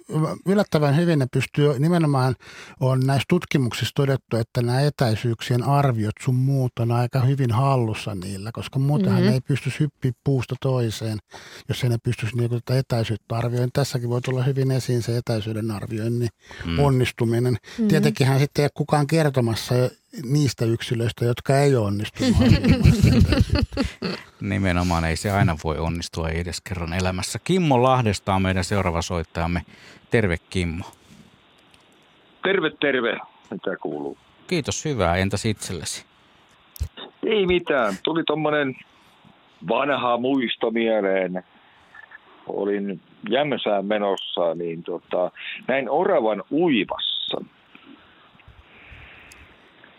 yllättävän 0.46 0.96
hyvin 0.96 1.18
ne 1.18 1.26
pystyy, 1.32 1.78
nimenomaan 1.78 2.34
on 2.80 3.00
näissä 3.00 3.24
tutkimuksissa 3.28 3.92
todettu, 3.94 4.36
että 4.36 4.62
nämä 4.62 4.80
etäisyyksien 4.80 5.62
arviot 5.62 6.14
sun 6.24 6.34
muut 6.34 6.72
on 6.80 6.92
aika 6.92 7.20
hyvin 7.20 7.50
hallussa 7.52 8.14
niillä, 8.14 8.50
koska 8.52 8.78
muutenhan 8.78 9.20
Mhm. 9.20 9.22
mm-hmm. 9.22 9.30
ne 9.30 9.34
ei 9.34 9.40
pysty 9.40 9.70
hyppiä 9.80 10.12
puusta 10.24 10.54
toiseen, 10.60 11.18
jos 11.68 11.84
ei 11.84 11.90
ne 11.90 11.98
pystyisi 12.02 12.36
niinku 12.36 12.60
tätä 12.60 12.78
etäisyyttä 12.78 13.36
arvioimaan. 13.36 13.70
Tässäkin 13.72 14.08
voi 14.08 14.20
tulla 14.20 14.42
hyvin 14.42 14.70
esiin 14.70 15.02
se 15.02 15.16
etäisyyden 15.16 15.70
arvioinnin 15.70 16.28
Mm. 16.64 16.70
mm. 16.72 16.78
onnistuminen. 16.78 17.52
Mm. 17.78 17.82
Mm. 17.84 17.88
Tietenkinhän 17.88 18.38
sitten 18.40 18.62
ei 18.62 18.64
ole 18.64 18.70
kukaan 18.74 19.06
kertomassa 19.06 19.74
niistä 20.24 20.64
yksilöistä, 20.64 21.24
jotka 21.24 21.58
ei 21.58 21.76
etäisyyttä. 21.76 22.20
Nimenomaan 24.40 25.04
ei 25.04 25.16
se 25.16 25.30
aina 25.30 25.56
voi 25.64 25.78
onnistua 25.78 26.28
ei 26.28 26.40
edes 26.40 26.60
kerran 26.60 26.92
elämässä. 26.92 27.38
Kimmo 27.44 27.82
Lahdesta 27.82 28.34
on 28.34 28.42
meidän 28.42 28.64
seuraava 28.64 29.02
soittajamme. 29.02 29.62
Terve 30.10 30.36
Kimmo. 30.50 30.84
Terve, 32.42 32.70
terve. 32.80 33.18
Mitä 33.50 33.76
kuuluu? 33.76 34.18
Kiitos, 34.46 34.84
hyvää. 34.84 35.16
Entäs 35.16 35.44
itsellesi? 35.44 36.04
Ei 37.26 37.46
mitään. 37.46 37.94
Tuli 38.02 38.24
tommonen 38.24 38.76
vanha 39.68 40.16
muisto 40.16 40.70
mieleen. 40.70 41.44
Olin 42.46 43.00
Jämsään 43.28 43.86
menossa, 43.86 44.54
niin 44.54 44.82
tota, 44.82 45.30
näin 45.68 45.90
oravan 45.90 46.44
uivassa. 46.50 47.19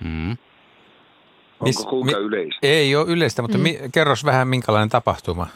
Mm. 0.04 0.30
Onko 0.30 1.66
Mis- 1.66 1.86
kuinka 1.89 2.18
mi- 2.20 2.24
yleistä? 2.26 2.60
Ei 2.64 2.95
ole 2.95 3.06
yleistä, 3.08 3.41
mutta 3.41 3.58
Mm. 3.58 3.62
mi- 3.64 3.80
kerros 3.93 4.26
vähän 4.26 4.47
minkälainen 4.47 4.89
tapahtuma. 4.89 5.47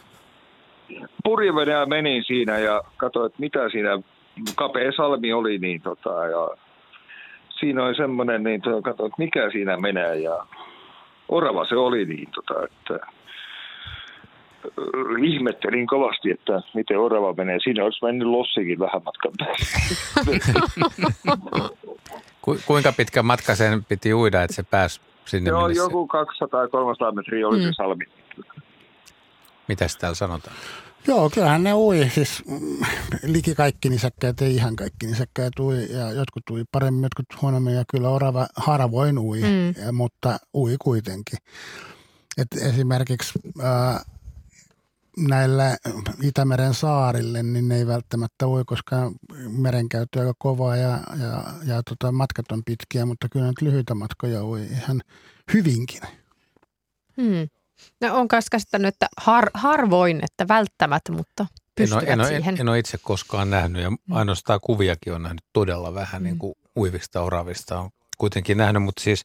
Purjevedellä 1.24 1.86
menin 1.86 2.24
siinä 2.24 2.58
ja 2.58 2.82
katsoin, 2.96 3.26
että 3.26 3.40
mitä 3.40 3.68
siinä 3.68 3.90
kapea 4.54 4.92
salmi 4.96 5.32
oli, 5.32 5.58
niin 5.58 5.82
tota, 5.82 6.10
ja 6.26 6.48
siinä 7.60 7.84
oli 7.84 7.94
semmoinen, 7.94 8.42
niin 8.42 8.60
tota, 8.62 8.82
katsoin, 8.82 9.06
että 9.06 9.22
mikä 9.22 9.50
siinä 9.50 9.76
menee 9.76 10.16
ja 10.16 10.46
orava 11.28 11.66
se 11.68 11.76
oli, 11.76 12.04
niin 12.04 12.28
tota, 12.34 12.54
että 12.64 13.06
ihmettelin 15.22 15.86
kovasti, 15.86 16.30
että 16.30 16.62
miten 16.74 16.98
orava 16.98 17.32
menee. 17.36 17.58
Siinä 17.64 17.84
olisi 17.84 17.98
mennyt 18.04 18.28
lossikin 18.28 18.78
vähän 18.78 19.02
matkan 19.04 19.32
päästä. 19.38 19.78
Ku- 22.46 22.58
kuinka 22.66 22.92
pitkä 22.92 23.22
matka 23.22 23.54
sen 23.54 23.84
piti 23.84 24.14
uida, 24.14 24.42
että 24.42 24.56
se 24.56 24.62
pääsi 24.62 25.00
sinne 25.24 25.50
Joo, 25.50 25.60
mennessä? 25.60 25.82
joku 25.82 26.08
200-300 27.10 27.12
metriä 27.14 27.48
oli 27.48 27.58
Mm. 27.58 27.62
se 27.64 27.72
salmi. 27.76 28.04
Mitäs 29.68 29.96
täällä 29.96 30.14
sanotaan? 30.14 30.56
Joo, 31.06 31.30
kyllähän 31.30 31.62
ne 31.62 31.74
ui. 31.74 32.10
Siis 32.14 32.42
mm, 32.46 32.58
liki 33.22 33.54
kaikki 33.54 33.88
nisäkkäät, 33.88 34.40
ei 34.42 34.54
ihan 34.54 34.76
kaikki 34.76 35.06
nisäkkäät 35.06 35.58
ui. 35.60 35.86
Ja 35.90 36.12
jotkut 36.12 36.50
ui 36.50 36.64
paremmin, 36.72 37.02
jotkut 37.02 37.42
huonommin. 37.42 37.74
Ja 37.74 37.84
kyllä 37.90 38.08
orava 38.08 38.46
harvoin 38.56 39.18
ui, 39.18 39.40
Mm. 39.40 39.46
mm. 39.86 39.94
mutta 39.94 40.38
ui 40.54 40.76
kuitenkin. 40.80 41.38
Et 42.38 42.48
esimerkiksi 42.62 43.32
ää, 43.62 44.00
näillä 45.16 45.76
Itämeren 46.22 46.74
saarille, 46.74 47.42
niin 47.42 47.68
ne 47.68 47.76
ei 47.76 47.86
välttämättä 47.86 48.46
voi, 48.48 48.64
koska 48.66 49.12
merenkäyttö 49.48 50.20
on 50.20 50.26
aika 50.26 50.36
kovaa 50.38 50.76
ja, 50.76 50.98
ja, 51.20 51.44
ja 51.64 51.82
tota, 51.82 52.12
matkat 52.12 52.52
on 52.52 52.62
pitkiä, 52.64 53.06
mutta 53.06 53.28
kyllä 53.28 53.46
nyt 53.46 53.62
lyhyitä 53.62 53.94
matkoja 53.94 54.44
voi 54.44 54.62
ihan 54.62 55.00
hyvinkin. 55.54 56.00
Hmm. 57.16 57.48
No, 58.00 58.16
on 58.16 58.26
myös 58.32 58.50
käsittänyt, 58.50 58.88
että 58.94 59.06
har, 59.16 59.50
harvoin, 59.54 60.20
että 60.24 60.48
välttämättä, 60.48 61.12
mutta 61.12 61.46
pystyvät 61.74 62.04
en 62.08 62.20
ole, 62.20 62.28
siihen. 62.28 62.54
En, 62.54 62.60
en 62.60 62.68
ole 62.68 62.78
itse 62.78 62.98
koskaan 63.02 63.50
nähnyt 63.50 63.82
ja 63.82 63.90
Mm. 63.90 63.96
ainoastaan 64.10 64.60
kuviakin 64.62 65.12
on 65.12 65.22
nähnyt 65.22 65.44
todella 65.52 65.94
vähän 65.94 66.22
Mm. 66.22 66.24
niin 66.26 66.38
kuin 66.38 66.54
uivista 66.76 67.22
oravista 67.22 67.80
on 67.80 67.90
kuitenkin 68.18 68.56
nähnyt, 68.58 68.82
mutta 68.82 69.02
siis 69.02 69.24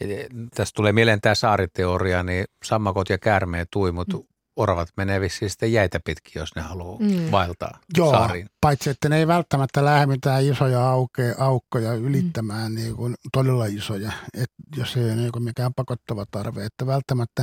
eh, 0.00 0.26
tässä 0.54 0.72
tulee 0.76 0.92
mieleen 0.92 1.20
tämä 1.20 1.34
saariteoria, 1.34 2.22
niin 2.22 2.44
sammakot 2.64 3.08
ja 3.08 3.18
käärmeet 3.18 3.68
tui, 3.70 3.92
mutta 3.92 4.16
oravat 4.56 4.88
menee 4.96 5.20
vissiin 5.20 5.50
sitten 5.50 5.72
jäitä 5.72 6.00
pitkin, 6.04 6.40
jos 6.40 6.54
ne 6.56 6.62
haluaa 6.62 6.98
Mm. 7.00 7.30
vaeltaa 7.30 7.78
Joo, 7.96 8.10
saariin. 8.10 8.48
paitsi 8.60 8.90
että 8.90 9.08
ne 9.08 9.18
ei 9.18 9.26
välttämättä 9.26 9.84
lähde 9.84 10.06
mitään 10.06 10.44
isoja 10.44 10.90
auke, 10.90 11.34
aukkoja 11.38 11.92
ylittämään, 11.92 12.74
niin 12.74 12.96
kuin 12.96 13.14
todella 13.32 13.66
isoja, 13.66 14.12
et 14.34 14.50
jos 14.76 14.96
ei 14.96 15.04
ole 15.04 15.14
niin 15.16 15.32
kuin 15.32 15.42
mikään 15.42 15.74
pakottava 15.74 16.24
tarve. 16.30 16.64
Että 16.64 16.86
välttämättä, 16.86 17.42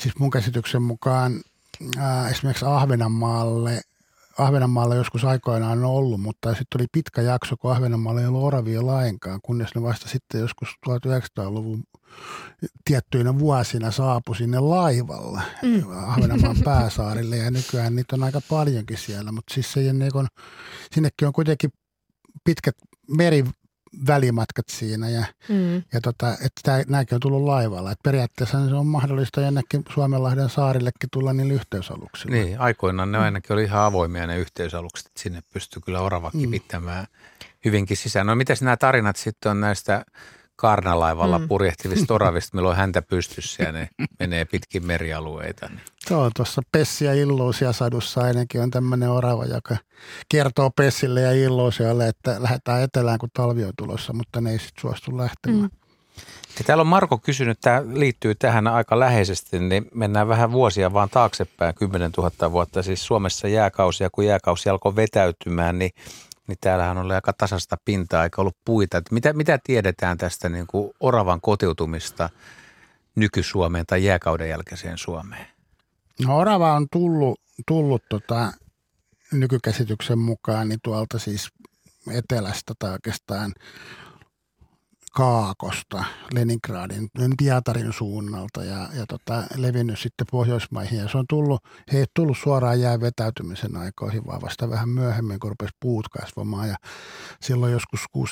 siis 0.00 0.18
mun 0.18 0.30
käsityksen 0.30 0.82
mukaan 0.82 1.40
ää, 1.98 2.28
esimerkiksi 2.28 2.64
Ahvenanmaalle, 2.64 3.80
Ahvenanmaalla 4.38 4.94
joskus 4.94 5.24
aikoinaan 5.24 5.78
on 5.78 5.84
ollut, 5.84 6.20
mutta 6.20 6.54
sitten 6.54 6.80
oli 6.80 6.86
pitkä 6.92 7.22
jakso, 7.22 7.56
kun 7.56 7.72
Ahvenanmaalla 7.72 8.20
ei 8.20 8.26
ollut 8.26 8.42
oravia 8.42 8.86
lainkaan, 8.86 9.40
kunnes 9.42 9.74
ne 9.74 9.82
vasta 9.82 10.08
sitten 10.08 10.40
joskus 10.40 10.68
1900-luvun 10.88 11.84
tiettyinä 12.84 13.38
vuosina 13.38 13.90
saapui 13.90 14.36
sinne 14.36 14.60
laivalla 14.60 15.42
Mm. 15.62 15.84
Ahvenanmaan 15.90 16.56
pääsaarille 16.64 17.36
ja 17.36 17.50
nykyään 17.50 17.96
niitä 17.96 18.16
on 18.16 18.22
aika 18.22 18.40
paljonkin 18.48 18.98
siellä, 18.98 19.32
mutta 19.32 19.54
siis 19.54 19.72
se 19.72 19.92
niin 19.92 20.12
kuin, 20.12 20.26
sinnekin 20.92 21.28
on 21.28 21.32
kuitenkin 21.32 21.70
pitkät 22.44 22.76
merivälimatkat 23.92 24.68
siinä 24.68 25.08
ja, 25.08 25.24
Mm. 25.48 25.74
ja 25.92 26.00
tota, 26.02 26.36
että 26.44 26.84
nämäkin 26.88 27.14
on 27.14 27.20
tullut 27.20 27.42
laivalla. 27.42 27.92
Et 27.92 27.98
periaatteessa 28.04 28.68
se 28.68 28.74
on 28.74 28.86
mahdollista 28.86 29.40
jonnekin 29.40 29.82
Suomenlahden 29.94 30.48
saarillekin 30.48 31.10
tulla 31.12 31.32
niillä 31.32 31.54
yhteysaluksilla. 31.54 32.34
Niin, 32.36 32.60
aikoinaan 32.60 33.12
ne 33.12 33.18
ainakin 33.18 33.52
oli 33.52 33.64
ihan 33.64 33.82
avoimia 33.84 34.26
ne 34.26 34.38
yhteysalukset, 34.38 35.06
että 35.06 35.20
sinne 35.20 35.40
pystyy 35.52 35.82
kyllä 35.84 36.00
orava 36.00 36.30
Mm. 36.34 36.40
kipittämään 36.40 37.06
hyvinkin 37.64 37.96
sisään. 37.96 38.26
No 38.26 38.34
mitäs 38.34 38.62
nämä 38.62 38.76
tarinat 38.76 39.16
sitten 39.16 39.50
on 39.50 39.60
näistä 39.60 40.04
kaarnalaivalla 40.56 41.38
Mm. 41.38 41.42
mm. 41.44 41.48
purjehtivista 41.48 42.14
oravista, 42.14 42.56
milloin 42.56 42.76
häntä 42.76 43.02
pystyssä 43.02 43.62
ja 43.62 43.72
ne 43.72 43.88
menee 44.20 44.44
pitkin 44.44 44.86
merialueita. 44.86 45.68
Niin. 45.68 45.80
Se 46.08 46.14
on 46.14 46.30
tuossa 46.36 46.62
Pessi 46.72 47.04
ja 47.04 47.14
Illuusia 47.14 47.72
sadussa 47.72 48.20
ainakin 48.20 48.60
on 48.60 48.70
tämmöinen 48.70 49.10
orava, 49.10 49.44
joka 49.44 49.76
kertoo 50.28 50.70
Pessille 50.70 51.20
ja 51.20 51.32
Illuusiolle, 51.32 52.08
että 52.08 52.42
lähdetään 52.42 52.82
etelään, 52.82 53.18
kun 53.18 53.28
talvi 53.32 53.64
on 53.64 53.72
tulossa, 53.78 54.12
mutta 54.12 54.40
ne 54.40 54.50
ei 54.50 54.58
sitten 54.58 54.80
suostu 54.80 55.16
lähtemään. 55.16 55.62
Mm. 55.62 55.70
Ja 56.58 56.64
täällä 56.66 56.80
on 56.80 56.86
Marko 56.86 57.18
kysynyt, 57.18 57.60
tämä 57.60 57.82
liittyy 57.92 58.34
tähän 58.34 58.66
aika 58.66 58.98
läheisesti, 58.98 59.58
niin 59.58 59.88
mennään 59.94 60.28
vähän 60.28 60.52
vuosia 60.52 60.92
vaan 60.92 61.08
taaksepäin, 61.10 61.74
10 61.74 62.10
000 62.16 62.52
vuotta. 62.52 62.82
Siis 62.82 63.06
Suomessa 63.06 63.48
jääkausia, 63.48 64.10
kun 64.10 64.26
jääkausi 64.26 64.68
alkoi 64.68 64.96
vetäytymään, 64.96 65.78
niin, 65.78 65.90
niin 66.46 66.58
täällähän 66.60 66.98
oli 66.98 67.14
aika 67.14 67.32
tasasta 67.32 67.76
pintaa 67.84 68.24
eikä 68.24 68.40
ollut 68.40 68.56
puita. 68.64 68.98
Että 68.98 69.14
mitä, 69.14 69.32
mitä 69.32 69.58
tiedetään 69.64 70.18
tästä 70.18 70.48
niin 70.48 70.66
kuin 70.66 70.90
oravan 71.00 71.40
kotiutumista 71.40 72.30
nyky-Suomeen 73.14 73.86
tai 73.86 74.04
jääkauden 74.04 74.48
jälkeiseen 74.48 74.98
Suomeen? 74.98 75.57
No 76.26 76.38
orava 76.38 76.74
on 76.74 76.86
tullut, 76.92 77.40
tullut 77.66 78.02
tota, 78.08 78.52
nykykäsityksen 79.32 80.18
mukaan 80.18 80.68
niin 80.68 80.80
tuolta 80.84 81.18
siis 81.18 81.48
etelästä 82.10 82.74
tai 82.78 82.92
oikeastaan 82.92 83.52
Kaakosta, 85.12 86.04
Leningradin, 86.34 87.08
Pietarin 87.38 87.92
suunnalta 87.92 88.64
ja, 88.64 88.88
ja 88.94 89.06
tota, 89.08 89.44
levinnyt 89.56 89.98
sitten 89.98 90.26
Pohjoismaihin. 90.30 90.98
Ja 90.98 91.08
se 91.08 91.18
on 91.18 91.24
tullut, 91.28 91.64
he 91.92 91.98
ei 91.98 92.04
tullut 92.14 92.38
suoraan 92.38 92.80
jää 92.80 93.00
vetäytymisen 93.00 93.76
aikoihin, 93.76 94.26
vaan 94.26 94.42
vasta 94.42 94.70
vähän 94.70 94.88
myöhemmin, 94.88 95.40
kun 95.40 95.50
rupesi 95.50 95.76
puut 95.80 96.08
kasvamaan. 96.08 96.68
Ja 96.68 96.76
silloin 97.42 97.72
joskus 97.72 98.00
6-7 98.18 98.22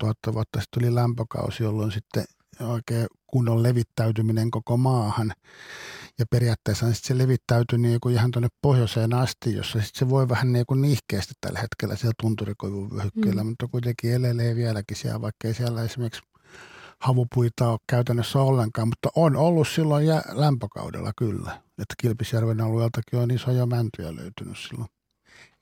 tuhatta 0.00 0.34
vuotta 0.34 0.60
sitten 0.60 0.80
tuli 0.80 0.94
lämpökausi, 0.94 1.62
jolloin 1.62 1.92
sitten 1.92 2.24
oikein 2.60 3.06
kunnon 3.26 3.62
levittäytyminen 3.62 4.50
koko 4.50 4.76
maahan. 4.76 5.32
Ja 6.18 6.26
periaatteessa 6.30 6.92
sitten 6.92 7.16
se 7.16 7.22
levittäytyi 7.22 7.78
niin 7.78 8.00
kuin 8.00 8.14
ihan 8.14 8.30
tuonne 8.30 8.48
pohjoiseen 8.62 9.14
asti, 9.14 9.54
jossa 9.54 9.72
sitten 9.80 9.98
se 9.98 10.08
voi 10.08 10.28
vähän 10.28 10.52
niin 10.52 10.66
kuin 10.66 10.82
nihkeästi 10.82 11.34
tällä 11.40 11.58
hetkellä 11.60 11.96
siellä 11.96 12.14
tunturikoivun 12.20 12.90
vyöhykkeellä, 12.90 13.42
Mm. 13.42 13.48
mutta 13.48 13.68
kuitenkin 13.68 14.12
elelee 14.14 14.54
vieläkin 14.54 14.96
siellä, 14.96 15.20
vaikka 15.20 15.48
ei 15.48 15.54
siellä 15.54 15.82
esimerkiksi 15.82 16.22
havupuita 16.98 17.68
ole 17.70 17.78
käytännössä 17.86 18.38
ollenkaan, 18.38 18.88
mutta 18.88 19.08
on 19.16 19.36
ollut 19.36 19.68
silloin 19.68 20.06
jä, 20.06 20.22
lämpökaudella 20.32 21.12
kyllä. 21.16 21.50
Että 21.78 21.94
Kilpisjärven 21.98 22.60
alueeltakin 22.60 23.18
on 23.18 23.30
isoja 23.30 23.66
mäntyjä 23.66 24.16
löytynyt 24.16 24.58
silloin. 24.58 24.88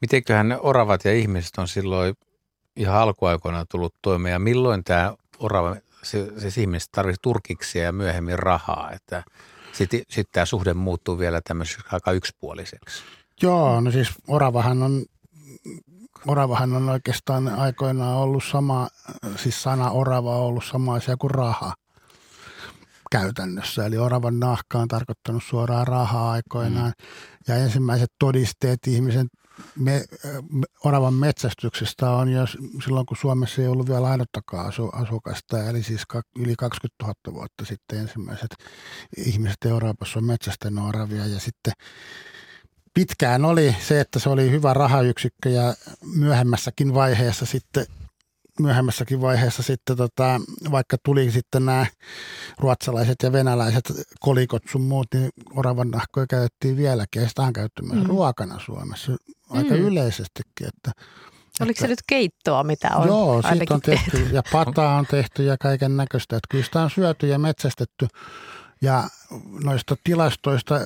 Mitenköhän 0.00 0.48
ne 0.48 0.58
oravat 0.60 1.04
ja 1.04 1.12
ihmiset 1.14 1.52
on 1.58 1.68
silloin 1.68 2.14
ihan 2.76 2.96
alkuaikoina 2.96 3.64
tullut 3.70 3.94
toimeen 4.02 4.32
ja 4.32 4.38
milloin 4.38 4.84
tämä 4.84 5.14
orava, 5.38 5.76
se, 6.02 6.32
siis 6.38 6.58
ihmiset 6.58 6.92
tarvitsi 6.92 7.22
turkiksia 7.22 7.82
ja 7.82 7.92
myöhemmin 7.92 8.38
rahaa, 8.38 8.90
että 8.90 9.24
sitten 9.72 10.02
sit 10.08 10.28
tämä 10.32 10.46
suhde 10.46 10.74
muuttuu 10.74 11.18
vielä 11.18 11.40
tämmöiseksi 11.40 11.86
aika 11.92 12.12
yksipuoliseksi. 12.12 13.02
Joo, 13.42 13.80
no 13.80 13.90
siis 13.90 14.08
oravahan 14.28 14.82
on, 14.82 15.04
oravahan 16.26 16.72
on 16.72 16.88
oikeastaan 16.88 17.48
aikoinaan 17.48 18.16
ollut 18.16 18.44
sama, 18.44 18.88
siis 19.36 19.62
sana 19.62 19.90
orava 19.90 20.36
on 20.36 20.42
ollut 20.42 20.64
sama 20.64 20.94
asia 20.94 21.16
kuin 21.16 21.30
raha 21.30 21.74
käytännössä. 23.10 23.86
Eli 23.86 23.98
oravan 23.98 24.40
nahka 24.40 24.78
on 24.78 24.88
tarkoittanut 24.88 25.44
suoraan 25.44 25.86
rahaa 25.86 26.30
aikoinaan. 26.30 26.92
Mm. 26.98 27.06
Ja 27.48 27.56
ensimmäiset 27.56 28.12
todisteet 28.18 28.78
ihmisen 28.86 29.26
me, 29.76 30.04
me, 30.50 30.66
oravan 30.84 31.14
metsästyksestä 31.14 32.10
on 32.10 32.28
jo 32.28 32.46
silloin, 32.84 33.06
kun 33.06 33.16
Suomessa 33.16 33.62
ei 33.62 33.68
ollut 33.68 33.88
vielä 33.88 34.08
ainuttakaan 34.08 34.66
asu, 34.66 34.88
asukasta, 34.88 35.68
eli 35.68 35.82
siis 35.82 36.02
yli 36.38 36.54
20 36.58 37.04
000 37.04 37.40
vuotta 37.40 37.64
sitten 37.64 37.98
ensimmäiset 37.98 38.50
ihmiset 39.16 39.64
Euroopassa 39.64 40.18
on 40.18 40.24
metsästänyt 40.24 40.84
oravia. 40.84 41.26
Ja 41.26 41.40
sitten 41.40 41.72
pitkään 42.94 43.44
oli 43.44 43.76
se, 43.80 44.00
että 44.00 44.18
se 44.18 44.28
oli 44.28 44.50
hyvä 44.50 44.74
rahayksikkö 44.74 45.48
ja 45.48 45.74
myöhemmässäkin 46.14 46.94
vaiheessa 46.94 47.46
sitten 47.46 47.86
myöhemmässäkin 48.60 49.20
vaiheessa 49.20 49.62
sitten 49.62 49.96
tota, 49.96 50.40
vaikka 50.70 50.96
tuli 51.04 51.30
sitten 51.30 51.66
nämä 51.66 51.86
ruotsalaiset 52.58 53.16
ja 53.22 53.32
venäläiset 53.32 53.92
kolikot 54.20 54.62
sun 54.70 54.82
muut, 54.82 55.06
niin 55.14 55.30
oravan 55.50 55.90
nahkoja 55.90 56.26
käytettiin 56.26 56.76
vieläkin. 56.76 57.22
Ja 57.22 57.28
sitä 57.28 57.42
on 57.42 57.52
käytetty 57.52 57.82
myös 57.82 58.02
mm. 58.02 58.08
ruokana 58.08 58.60
Suomessa 58.64 59.12
aika 59.52 59.74
Mm. 59.74 59.80
yleisestikin. 59.80 60.66
Että, 60.68 60.92
Oliko 61.60 61.80
se 61.80 61.86
nyt 61.86 62.02
keittoa, 62.06 62.64
mitä 62.64 62.90
on 62.96 63.08
Joo, 63.08 63.42
siitä 63.42 63.74
on 63.74 63.80
tehty 63.80 64.18
ja 64.32 64.42
pataa 64.52 64.96
on 64.96 65.06
tehty 65.06 65.44
ja 65.44 65.56
kaiken 65.60 65.96
näköistä. 65.96 66.36
Että 66.36 66.46
kyllä 66.50 66.64
sitä 66.64 66.82
on 66.82 66.90
syöty 66.90 67.26
ja 67.26 67.38
metsästetty 67.38 68.08
ja 68.82 69.04
noista 69.64 69.96
tilastoista, 70.04 70.80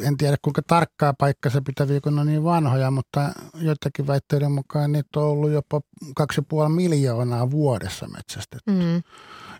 en 0.00 0.16
tiedä 0.16 0.36
kuinka 0.42 0.62
tarkkaa 0.66 1.14
paikkansa 1.18 1.62
pitäviä, 1.66 2.00
kun 2.00 2.14
ne 2.14 2.20
on 2.20 2.26
niin 2.26 2.44
vanhoja, 2.44 2.90
mutta 2.90 3.32
joidenkin 3.54 4.06
väitteiden 4.06 4.52
mukaan 4.52 4.92
niitä 4.92 5.20
on 5.20 5.24
ollut 5.26 5.50
jopa 5.50 5.80
2,5 6.20 6.68
miljoonaa 6.68 7.50
vuodessa 7.50 8.08
metsästetty, 8.08 8.70
Mm. 8.70 9.02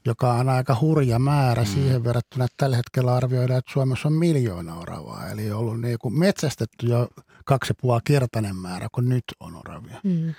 Joka 0.07 0.33
on 0.33 0.49
aika 0.49 0.77
hurja 0.81 1.19
määrä 1.19 1.63
mm. 1.63 1.69
siihen 1.69 2.05
verrattuna, 2.05 2.45
että 2.45 2.55
tällä 2.57 2.77
hetkellä 2.77 3.15
arvioidaan, 3.15 3.59
että 3.59 3.73
Suomessa 3.73 4.09
on 4.09 4.15
miljoona 4.15 4.75
oravaa. 4.75 5.29
Eli 5.29 5.51
on 5.51 5.59
ollut 5.59 5.81
niin 5.81 5.99
kuin 5.99 6.19
metsästetty 6.19 6.87
jo 6.87 7.09
2,5 7.51 8.01
kertainen 8.05 8.57
määrä, 8.57 8.89
kun 8.93 9.09
nyt 9.09 9.25
on 9.41 9.57
oravia. 9.57 10.01
Mm. 10.05 10.35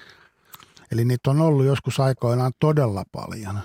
Eli 0.91 1.06
niitä 1.06 1.30
on 1.30 1.41
ollut 1.41 1.65
joskus 1.65 1.99
aikoinaan 1.99 2.52
todella 2.60 3.03
paljon. 3.11 3.60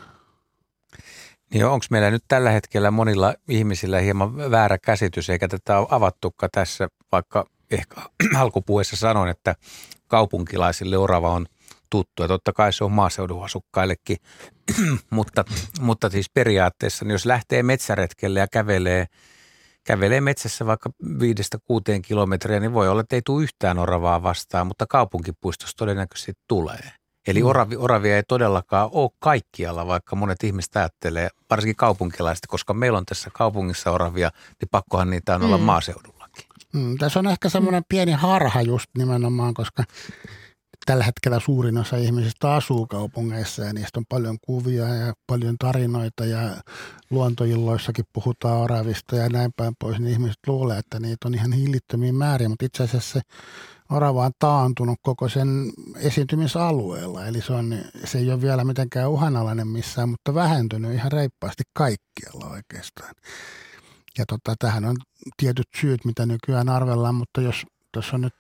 Niin 1.53 1.67
onko 1.67 1.87
meillä 1.91 2.11
nyt 2.11 2.25
tällä 2.29 2.51
hetkellä 2.51 2.91
monilla 2.91 3.35
ihmisillä 3.49 4.01
hieman 4.01 4.51
väärä 4.51 4.79
käsitys, 4.79 5.31
eikä 5.31 5.49
tätä 5.49 5.79
ole 5.79 5.87
avattukaan 5.91 6.51
tässä, 6.53 6.89
vaikka 7.13 7.47
ehkä 7.71 7.97
alkupuheessa 8.41 8.97
sanoin, 8.97 9.31
että 9.31 9.55
kaupunkilaisille 10.07 10.99
orava 10.99 11.31
on 11.31 11.47
tuttu 11.95 12.23
ja 12.23 12.29
totta 12.29 12.53
kai 12.53 12.73
se 12.73 12.85
on 12.85 12.93
maaseudun 12.93 13.45
asukkaillekin, 13.45 14.17
mutta, 15.11 15.45
mutta 15.81 16.11
siis 16.11 16.31
periaatteessa, 16.35 17.05
niin 17.05 17.13
jos 17.13 17.27
lähtee 17.27 17.63
metsäretkelle 17.63 18.41
ja 18.41 18.47
kävelee, 18.53 19.07
kävelee 19.85 20.21
metsässä 20.21 20.67
vaikka 20.67 20.91
viidestä 21.21 21.59
kuuteen 21.65 22.03
kilometriä, 22.03 22.61
niin 22.61 22.73
voi 22.73 22.89
olla, 22.89 23.01
että 23.01 23.17
ei 23.17 23.23
tule 23.27 23.43
yhtään 23.43 23.79
oravaa 23.79 24.23
vastaan, 24.23 24.67
mutta 24.67 24.87
kaupunkipuistossa 24.87 25.77
todennäköisesti 25.77 26.33
tulee. 26.49 26.91
Eli 27.27 27.41
Mm. 27.43 27.47
oravi, 27.49 27.77
oravia 27.77 28.17
ei 28.17 28.23
todellakaan 28.29 28.89
ole 28.93 29.11
kaikkialla, 29.19 29.87
vaikka 29.87 30.17
monet 30.17 30.43
ihmiset 30.45 30.77
ajattelee, 30.77 31.29
varsinkin 31.51 31.77
kaupunkilaiset, 31.77 32.47
koska 32.49 32.75
meillä 32.75 32.99
on 32.99 33.07
tässä 33.07 33.31
kaupungissa 33.33 33.91
oravia, 33.91 34.31
niin 34.61 34.69
pakkohan 34.71 35.11
niitä 35.11 35.35
on 35.35 35.43
olla 35.43 35.59
Mm. 35.59 35.65
maaseudullakin. 35.65 36.45
Mm, 36.73 36.99
tässä 36.99 37.19
on 37.19 37.27
ehkä 37.27 37.49
semmoinen 37.49 37.83
pieni 37.89 38.13
harha 38.13 38.63
just 38.63 38.87
nimenomaan, 38.99 39.55
koska 39.55 39.85
tällä 40.87 41.05
hetkellä 41.05 41.41
suurin 41.41 41.79
osa 41.79 41.97
ihmisistä 41.97 42.55
asuu 42.55 42.87
kaupungeissa 42.87 43.63
ja 43.63 43.73
niistä 43.73 44.01
on 44.01 44.07
paljon 44.09 44.39
kuvia 44.43 44.89
ja 44.89 45.13
paljon 45.27 45.57
tarinoita 45.59 46.25
ja 46.25 46.57
luontoilloissakin 47.11 48.05
puhutaan 48.13 48.59
oravista 48.59 49.17
ja 49.17 49.29
näin 49.29 49.53
päin 49.57 49.75
pois, 49.79 49.99
niin 49.99 50.13
ihmiset 50.13 50.39
luulee, 50.47 50.79
että 50.79 51.01
niitä 51.01 51.29
on 51.29 51.35
ihan 51.35 51.53
hillittömiä 51.53 52.13
määriä, 52.13 52.49
mutta 52.49 52.65
itse 52.65 52.83
asiassa 52.83 53.13
se 53.13 53.21
orava 53.91 54.25
on 54.27 54.33
taantunut 54.39 54.99
koko 55.03 55.29
sen 55.29 55.73
esiintymisalueella, 55.97 57.27
eli 57.27 57.41
se, 57.41 57.53
on, 57.53 57.79
se 58.05 58.19
ei 58.19 58.31
ole 58.31 58.43
vielä 58.43 58.65
mitenkään 58.65 59.11
uhanalainen 59.11 59.69
missään, 59.69 60.09
mutta 60.09 60.35
vähentynyt 60.35 60.95
ihan 60.95 61.13
reippaasti 61.13 61.63
kaikkialla 61.73 62.51
oikeastaan. 62.51 63.15
Ja 64.19 64.25
tota, 64.27 64.55
tähän 64.59 64.85
on 64.85 64.97
tietyt 65.37 65.69
syyt, 65.81 66.05
mitä 66.05 66.27
nykyään 66.27 66.69
arvellaan, 66.69 67.15
mutta 67.15 67.41
jos 67.41 67.67
tuossa 67.93 68.17
on 68.17 68.21
nyt 68.21 68.35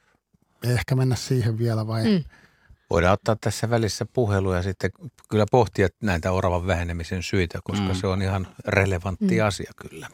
ehkä 0.72 0.94
mennä 0.94 1.16
siihen 1.16 1.58
vielä 1.58 1.86
vai? 1.86 2.04
Mm. 2.04 2.24
Voidaan 2.90 3.12
ottaa 3.12 3.36
tässä 3.40 3.70
välissä 3.70 4.06
puhelu 4.12 4.52
ja 4.52 4.62
sitten 4.62 4.90
kyllä 5.30 5.46
pohtia 5.50 5.88
näitä 6.02 6.32
oravan 6.32 6.66
vähenemisen 6.66 7.22
syitä, 7.22 7.58
koska 7.64 7.88
mm. 7.88 7.94
se 7.94 8.06
on 8.06 8.22
ihan 8.22 8.46
relevantti 8.66 9.38
mm. 9.40 9.46
asia 9.46 9.72
kyllä. 9.76 10.08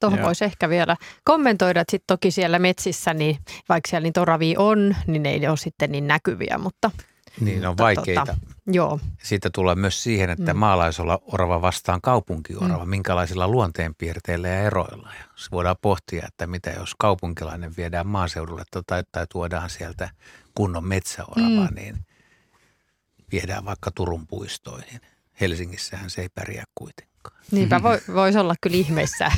Tuohon 0.00 0.22
voisi 0.22 0.44
ehkä 0.44 0.68
vielä 0.68 0.96
kommentoida, 1.24 1.80
että 1.80 1.90
sitten 1.90 2.06
toki 2.06 2.30
siellä 2.30 2.58
metsissä, 2.58 3.14
niin 3.14 3.38
vaikka 3.68 3.90
siellä 3.90 4.04
niitä 4.04 4.20
oravia 4.20 4.60
on, 4.60 4.96
niin 5.06 5.22
ne 5.22 5.30
ei 5.30 5.48
ole 5.48 5.56
sitten 5.56 5.92
niin 5.92 6.06
näkyviä, 6.06 6.58
mutta– 6.58 6.90
niin, 7.40 7.66
on 7.66 7.78
vaikeita. 7.78 8.20
Tota, 8.20 8.36
joo. 8.66 9.00
Siitä 9.22 9.50
tulee 9.54 9.74
myös 9.74 10.02
siihen, 10.02 10.30
että 10.30 10.54
mm. 10.54 10.58
maalaisolla 10.58 11.18
orava 11.26 11.62
vastaan 11.62 12.00
kaupunkiorava, 12.00 12.84
mm. 12.84 12.90
minkälaisilla 12.90 13.48
luonteenpiirteillä 13.48 14.48
ja 14.48 14.62
eroilla. 14.62 15.10
Ja 15.18 15.24
voidaan 15.52 15.76
pohtia, 15.82 16.26
että 16.28 16.46
mitä 16.46 16.70
jos 16.70 16.94
kaupunkilainen 16.98 17.72
viedään 17.76 18.06
maaseudulle 18.06 18.62
tai, 18.86 19.02
tai 19.12 19.26
tuodaan 19.32 19.70
sieltä 19.70 20.10
kunnon 20.54 20.84
metsäoravaa, 20.84 21.68
mm. 21.70 21.74
niin 21.74 22.06
viedään 23.32 23.64
vaikka 23.64 23.90
Turun 23.90 24.26
puistoihin. 24.26 25.00
Helsingissähän 25.40 26.10
se 26.10 26.22
ei 26.22 26.28
pärjää 26.28 26.64
kuitenkaan. 26.74 27.38
Niinpä 27.50 27.82
voi, 27.88 28.00
voisi 28.14 28.38
olla 28.38 28.54
kyllä 28.60 28.76
ihmeessä, 28.76 29.32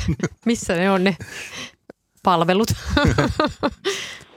missä 0.45 0.75
ne 0.75 0.91
on 0.91 1.03
ne 1.03 1.17
palvelut. 2.23 2.67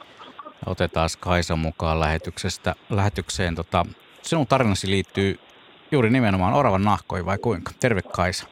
Otetaan 0.67 1.09
Kaisa 1.21 1.57
mukaan 1.57 2.01
lähetyksestä, 2.01 2.75
lähetykseen. 2.91 3.55
Tota, 3.55 3.87
sinun 4.23 4.47
tarinasi 4.47 4.91
liittyy 4.91 5.37
juuri 5.91 6.11
nimenomaan 6.11 6.55
oravan 6.55 6.85
nahkoihin 6.85 7.27
vai 7.27 7.39
kuinka? 7.39 7.73
Terve 7.81 8.01
Kaisa. 8.03 8.49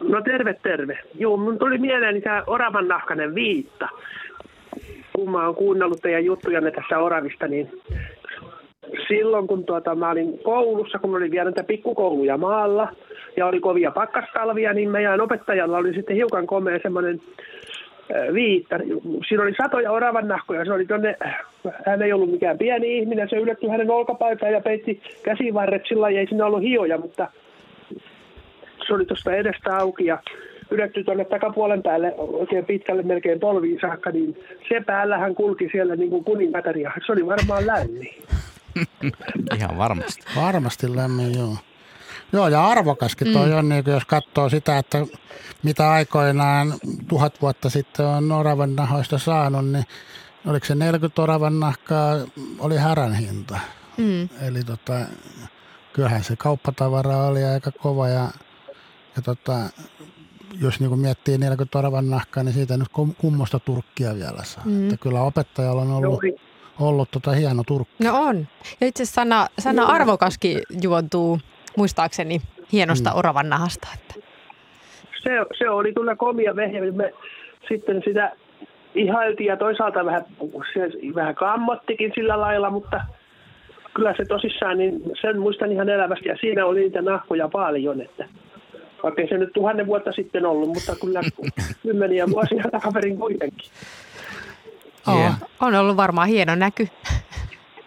No 0.00 0.22
terve, 0.22 0.54
terve. 0.62 0.98
Joo, 1.14 1.36
mun 1.36 1.58
tuli 1.58 1.78
mieleeni 1.78 2.20
tämä 2.20 2.42
oravan 2.46 2.88
nahkainen 2.88 3.34
viitta. 3.34 3.88
Kun 5.12 5.30
mä 5.30 5.46
oon 5.46 5.54
kuunnellut 5.54 6.00
teidän 6.02 6.24
juttujanne 6.24 6.70
tässä 6.70 6.98
oravista, 6.98 7.48
niin 7.48 7.72
silloin 9.08 9.46
kun 9.46 9.64
tuota, 9.64 9.94
mä 9.94 10.10
olin 10.10 10.38
koulussa, 10.44 10.98
kun 10.98 11.10
mä 11.10 11.16
olin 11.16 11.30
vielä 11.30 11.44
näitä 11.44 11.64
pikkukouluja 11.64 12.38
maalla 12.38 12.88
ja 13.36 13.46
oli 13.46 13.60
kovia 13.60 13.90
pakkastalvia, 13.90 14.72
niin 14.72 14.90
meidän 14.90 15.20
opettajalla 15.20 15.78
oli 15.78 15.94
sitten 15.94 16.16
hiukan 16.16 16.46
komea 16.46 16.78
semmoinen 16.82 17.20
viitta. 18.34 18.76
Siinä 19.28 19.42
oli 19.42 19.54
satoja 19.62 19.92
oravan 19.92 20.28
nahkoja. 20.28 20.64
Se 20.64 20.72
oli 20.72 20.86
tonne, 20.86 21.16
hän 21.86 22.02
ei 22.02 22.12
ollut 22.12 22.30
mikään 22.30 22.58
pieni 22.58 22.98
ihminen. 22.98 23.28
Se 23.28 23.36
ylettyi 23.36 23.68
hänen 23.68 23.90
olkapaitaan 23.90 24.52
ja 24.52 24.60
peitti 24.60 25.02
käsivarret. 25.22 25.82
Sillä 25.88 26.08
ei 26.08 26.26
sinne 26.26 26.44
ollut 26.44 26.62
hioja, 26.62 26.98
mutta 26.98 27.30
se 28.86 28.94
oli 28.94 29.04
tuosta 29.04 29.32
edestä 29.32 29.76
auki 29.76 30.04
ja 30.04 30.18
ylettyi 30.70 31.04
tuonne 31.04 31.24
takapuolen 31.24 31.82
päälle 31.82 32.14
oikein 32.16 32.64
pitkälle 32.64 33.02
melkein 33.02 33.40
polviin 33.40 33.78
saakka, 33.80 34.10
niin 34.10 34.38
se 34.68 34.82
päällä 34.86 35.18
hän 35.18 35.34
kulki 35.34 35.68
siellä 35.72 35.96
niin 35.96 36.10
kuin 36.10 36.24
kuningatar 36.24 36.78
ja 36.78 36.92
se 37.06 37.12
oli 37.12 37.26
varmaan 37.26 37.66
lämmin. 37.66 38.10
Ihan 39.56 39.78
varmasti. 39.78 40.22
Varmasti 40.36 40.96
lämmin, 40.96 41.38
joo. 41.38 41.56
Joo, 42.32 42.48
ja 42.48 42.66
arvokaskin 42.66 43.32
toi 43.32 43.48
mm. 43.48 43.56
on, 43.56 43.68
niin 43.68 43.84
jos 43.86 44.04
katsoo 44.04 44.48
sitä, 44.48 44.78
että 44.78 45.06
mitä 45.62 45.90
aikoinaan 45.90 46.74
tuhat 47.08 47.42
vuotta 47.42 47.70
sitten 47.70 48.06
on 48.06 48.32
oravan 48.32 48.76
nahoista 48.76 49.18
saanut, 49.18 49.68
niin 49.68 49.84
oliko 50.46 50.66
se 50.66 50.74
40 50.74 51.22
oravan 51.22 51.60
nahkaa, 51.60 52.16
oli 52.58 52.76
härän 52.76 53.14
hinta. 53.14 53.58
Mm. 53.96 54.28
Eli 54.40 54.64
tota, 54.64 55.00
kyllähän 55.92 56.24
se 56.24 56.36
kauppatavara 56.36 57.16
oli 57.16 57.44
aika 57.44 57.72
kova 57.72 58.08
ja, 58.08 58.28
ja 59.16 59.22
tota, 59.22 59.58
jos 60.60 60.80
niin 60.80 60.98
miettii 60.98 61.38
40 61.38 61.78
oravan 61.78 62.10
nahkaa, 62.10 62.42
niin 62.42 62.54
siitä 62.54 62.76
nyt 62.76 62.88
kummosta 63.18 63.60
turkkia 63.60 64.14
vielä 64.14 64.44
saa. 64.44 64.64
Mm. 64.64 64.84
Että 64.84 64.96
kyllä 64.96 65.22
opettajalla 65.22 65.82
on 65.82 65.90
ollut, 65.90 66.20
ollut 66.80 67.10
tota 67.10 67.30
hieno 67.30 67.64
turkki. 67.66 68.04
No 68.04 68.20
on. 68.20 68.48
Ja 68.80 68.86
itse 68.86 69.04
sana, 69.04 69.48
sana 69.58 69.84
arvokaskin 69.84 70.62
juontuu 70.82 71.40
muistaakseni 71.76 72.40
hienosta 72.72 73.10
mm. 73.10 73.16
oravan 73.16 73.48
nahasta. 73.48 73.88
Että. 73.94 74.14
Se, 75.22 75.30
se 75.58 75.70
oli 75.70 75.92
kyllä 75.92 76.16
komia 76.16 76.56
vehje. 76.56 76.90
Me 76.90 77.12
sitten 77.68 78.02
sitä 78.04 78.32
ihailtiin 78.94 79.48
ja 79.48 79.56
toisaalta 79.56 80.04
vähän, 80.04 80.24
se 80.74 80.80
vähän 81.14 81.34
kammottikin 81.34 82.12
sillä 82.14 82.40
lailla, 82.40 82.70
mutta 82.70 83.00
kyllä 83.94 84.14
se 84.16 84.24
tosissaan, 84.24 84.78
niin 84.78 85.02
sen 85.20 85.40
muistan 85.40 85.72
ihan 85.72 85.88
elävästi. 85.88 86.28
Ja 86.28 86.36
siinä 86.40 86.66
oli 86.66 86.80
niitä 86.80 87.02
nahkoja 87.02 87.48
paljon, 87.48 88.00
että 88.00 88.28
vaikka 89.02 89.22
se 89.28 89.38
nyt 89.38 89.52
tuhannen 89.52 89.86
vuotta 89.86 90.12
sitten 90.12 90.46
ollut, 90.46 90.68
mutta 90.68 90.96
kyllä 91.00 91.20
kymmeniä 91.82 92.26
vuosia 92.30 92.64
takaperin 92.72 93.18
kuitenkin. 93.18 93.70
Oh, 95.06 95.32
on 95.60 95.74
ollut 95.74 95.96
varmaan 95.96 96.28
hieno 96.28 96.54
näky. 96.54 96.88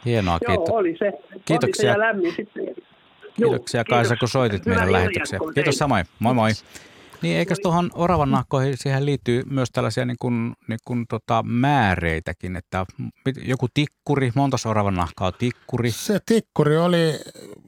Hienoa, 0.05 0.39
kiitos. 0.39 0.69
Joo, 0.69 0.77
oli 0.77 0.97
se. 0.99 1.13
Kiitoksia. 1.45 1.89
Oli 1.89 1.93
se 1.93 1.99
ja 1.99 1.99
lämmin 1.99 2.33
sitten. 2.35 2.75
Kiitoksia 3.39 3.79
Joo, 3.79 3.97
Kaisa, 3.97 4.15
kun 4.15 4.29
soitit 4.29 4.65
Hyvä 4.65 4.75
meidän 4.75 4.91
lähetykseen. 4.91 5.41
Kiitos 5.55 5.75
samoin. 5.75 6.05
Moi 6.19 6.33
moi. 6.33 6.51
Niin, 7.21 7.37
eikö 7.37 7.55
tuohon 7.63 7.91
oravan 7.93 8.31
nahkoihin, 8.31 8.77
siihen 8.77 9.05
liittyy 9.05 9.43
myös 9.49 9.69
tällaisia 9.71 10.05
niin 10.05 10.17
kuin, 10.19 10.53
niin 10.67 10.79
kuin 10.85 11.07
tota 11.07 11.43
määreitäkin, 11.43 12.55
että 12.55 12.85
joku 13.43 13.67
tikkuri, 13.73 14.31
monta 14.35 14.57
oravan 14.65 14.95
nahkaa 14.95 15.31
tikkuri? 15.31 15.91
Se 15.91 16.19
tikkuri 16.25 16.77
oli, 16.77 17.19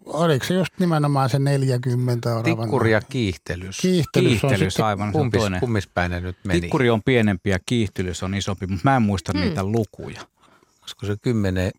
oliko 0.05 0.45
se 0.45 0.53
just 0.53 0.73
nimenomaan 0.79 1.29
se 1.29 1.39
40 1.39 2.29
oravan 2.29 2.43
Tikkuri 2.43 2.91
ja 2.91 3.01
kiihtelys. 3.01 3.79
Kiihtelys, 3.81 4.41
kiihtelys 4.41 4.79
on 4.79 4.85
aivan 4.85 5.11
kumpis, 5.11 5.41
toinen. 5.41 5.59
Kummispäin 5.59 6.11
ne 6.11 6.19
nyt 6.19 6.37
meni? 6.43 6.61
Tikkuri 6.61 6.89
on 6.89 7.01
pienempi 7.05 7.49
ja 7.49 7.59
kiihtelys 7.65 8.23
on 8.23 8.35
isompi, 8.35 8.67
mutta 8.67 8.89
mä 8.89 8.95
en 8.95 9.01
muista 9.01 9.31
hmm. 9.31 9.41
niitä 9.41 9.63
lukuja. 9.63 10.21
Koska 10.81 11.07
se 11.07 11.15
10 11.21 11.71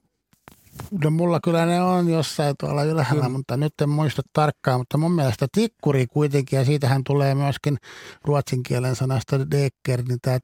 No 1.05 1.11
mulla 1.11 1.41
kyllä 1.45 1.67
ne 1.67 1.83
on 1.83 2.09
jossain 2.09 2.55
tuolla 2.61 2.85
ylhäällä, 2.85 3.29
mm. 3.29 3.33
mutta 3.33 3.57
nyt 3.57 3.81
en 3.81 3.89
muista 3.89 4.23
tarkkaan. 4.33 4.81
Mutta 4.81 4.99
mun 4.99 5.13
mielestä 5.13 5.47
tikkuri 5.53 6.07
kuitenkin, 6.07 6.57
ja 6.57 6.65
siitähän 6.65 7.05
tulee 7.05 7.35
myöskin 7.35 7.79
ruotsin 8.25 8.63
kielen 8.63 8.97
sanasta 8.97 9.51
dekker, 9.51 10.03
niin 10.09 10.19
tämä 10.23 10.39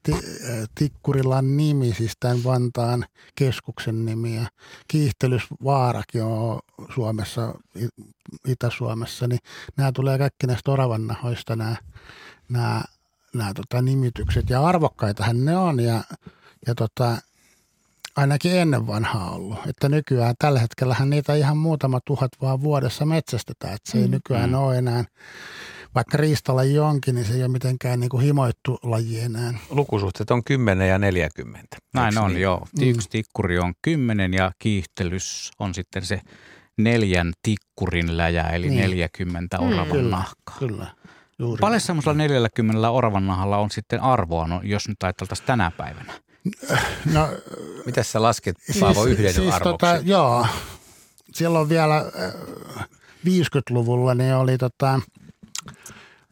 tikkurilan 0.75 1.57
nimi, 1.57 1.93
siis 1.93 2.13
tämän 2.19 2.43
Vantaan 2.43 3.05
keskuksen 3.35 4.05
nimi. 4.05 4.35
Ja 4.35 4.45
kiihtelysvaarakin 4.87 6.23
on 6.23 6.59
Suomessa, 6.95 7.53
Itä-Suomessa, 8.47 9.27
niin 9.27 9.39
nämä 9.77 9.91
tulee 9.91 10.17
kaikki 10.17 10.47
näistä 10.47 10.71
oravannahoista 10.71 11.55
nämä, 11.55 11.75
nämä, 12.49 12.83
nämä 13.33 13.53
tota, 13.53 13.81
nimitykset. 13.81 14.49
Ja 14.49 14.65
arvokkaitahan 14.65 15.45
ne 15.45 15.57
on, 15.57 15.79
ja, 15.79 16.03
ja 16.67 16.75
tota, 16.75 17.17
ainakin 18.19 18.55
ennen 18.55 18.87
vanhaa 18.87 19.31
ollut. 19.31 19.57
Että 19.67 19.89
nykyään 19.89 20.35
tällä 20.39 20.59
hetkellähän 20.59 21.09
niitä 21.09 21.35
ihan 21.35 21.57
muutama 21.57 21.99
tuhat 22.05 22.31
vaan 22.41 22.61
vuodessa 22.61 23.05
metsästetään. 23.05 23.73
Että 23.73 23.91
se 23.91 23.97
ei 23.97 24.05
mm. 24.05 24.11
nykyään 24.11 24.49
mm. 24.49 24.55
ole 24.55 24.77
enää, 24.77 25.03
vaikka 25.95 26.17
riistalaji 26.17 26.79
onkin, 26.79 27.15
niin 27.15 27.25
se 27.25 27.33
ei 27.33 27.41
ole 27.41 27.47
mitenkään 27.47 27.99
niin 27.99 28.09
kuin 28.09 28.23
himoittu 28.23 28.79
laji 28.83 29.19
enää. 29.19 29.53
Lukusuhteet 29.69 30.31
on 30.31 30.43
10 30.43 30.89
ja 30.89 30.97
40. 30.97 31.77
Näin 31.93 32.17
on, 32.17 32.31
niin? 32.31 32.41
joo. 32.41 32.67
Mm. 32.79 32.89
Yksi 32.89 33.09
tikkuri 33.09 33.59
on 33.59 33.73
10 33.81 34.33
ja 34.33 34.51
kiihtelys 34.59 35.51
on 35.59 35.73
sitten 35.73 36.05
se 36.05 36.21
neljän 36.77 37.33
tikkurin 37.43 38.17
läjä, 38.17 38.43
eli 38.43 38.69
niin. 38.69 38.81
40 38.81 39.57
mm. 39.57 39.67
oravan 39.67 39.87
kyllä, 39.87 40.15
nahkaa. 40.15 40.55
Kyllä. 40.59 40.87
Paljon 41.59 41.81
semmoisella 41.81 42.17
40 42.17 42.89
oravan 42.89 43.27
nahalla 43.27 43.57
on 43.57 43.71
sitten 43.71 44.01
arvoa, 44.01 44.47
no, 44.47 44.61
jos 44.63 44.87
nyt 44.87 45.03
ajateltaisiin 45.03 45.47
tänä 45.47 45.71
päivänä? 45.77 46.13
No, 47.13 47.29
Mitä 47.85 48.03
sä 48.03 48.21
lasket, 48.21 48.55
Paavo, 48.79 49.03
siis, 49.03 49.19
yhden 49.19 49.33
siis 49.33 49.53
arvoksi? 49.53 49.63
Tota, 49.63 49.99
joo, 50.03 50.47
silloin 51.33 51.69
vielä 51.69 52.05
50-luvulla 53.25 54.15
niin 54.15 54.35
oli 54.35 54.57
tota, 54.57 55.01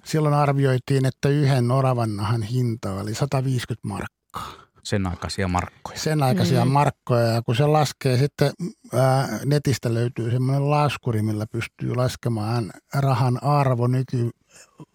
silloin 0.05 0.33
arvioitiin, 0.33 1.05
että 1.05 1.29
yhden 1.29 1.71
oravannahan 1.71 2.41
hinta 2.41 2.93
oli 2.93 3.15
150 3.15 3.87
markkaa. 3.87 4.67
Sen 4.83 5.07
aikaisia 5.07 5.47
markkoja. 5.47 5.99
Sen 5.99 6.23
aikaisia 6.23 6.65
mm. 6.65 6.71
markkoja 6.71 7.25
ja 7.25 7.41
kun 7.41 7.55
se 7.55 7.65
laskee 7.65 8.17
sitten 8.17 8.51
ää, 8.93 9.39
netistä 9.45 9.93
löytyy 9.93 10.31
semmoinen 10.31 10.69
laskuri, 10.69 11.21
millä 11.21 11.45
pystyy 11.51 11.95
laskemaan 11.95 12.71
rahan 12.93 13.43
arvo 13.43 13.87
nyky, 13.87 14.29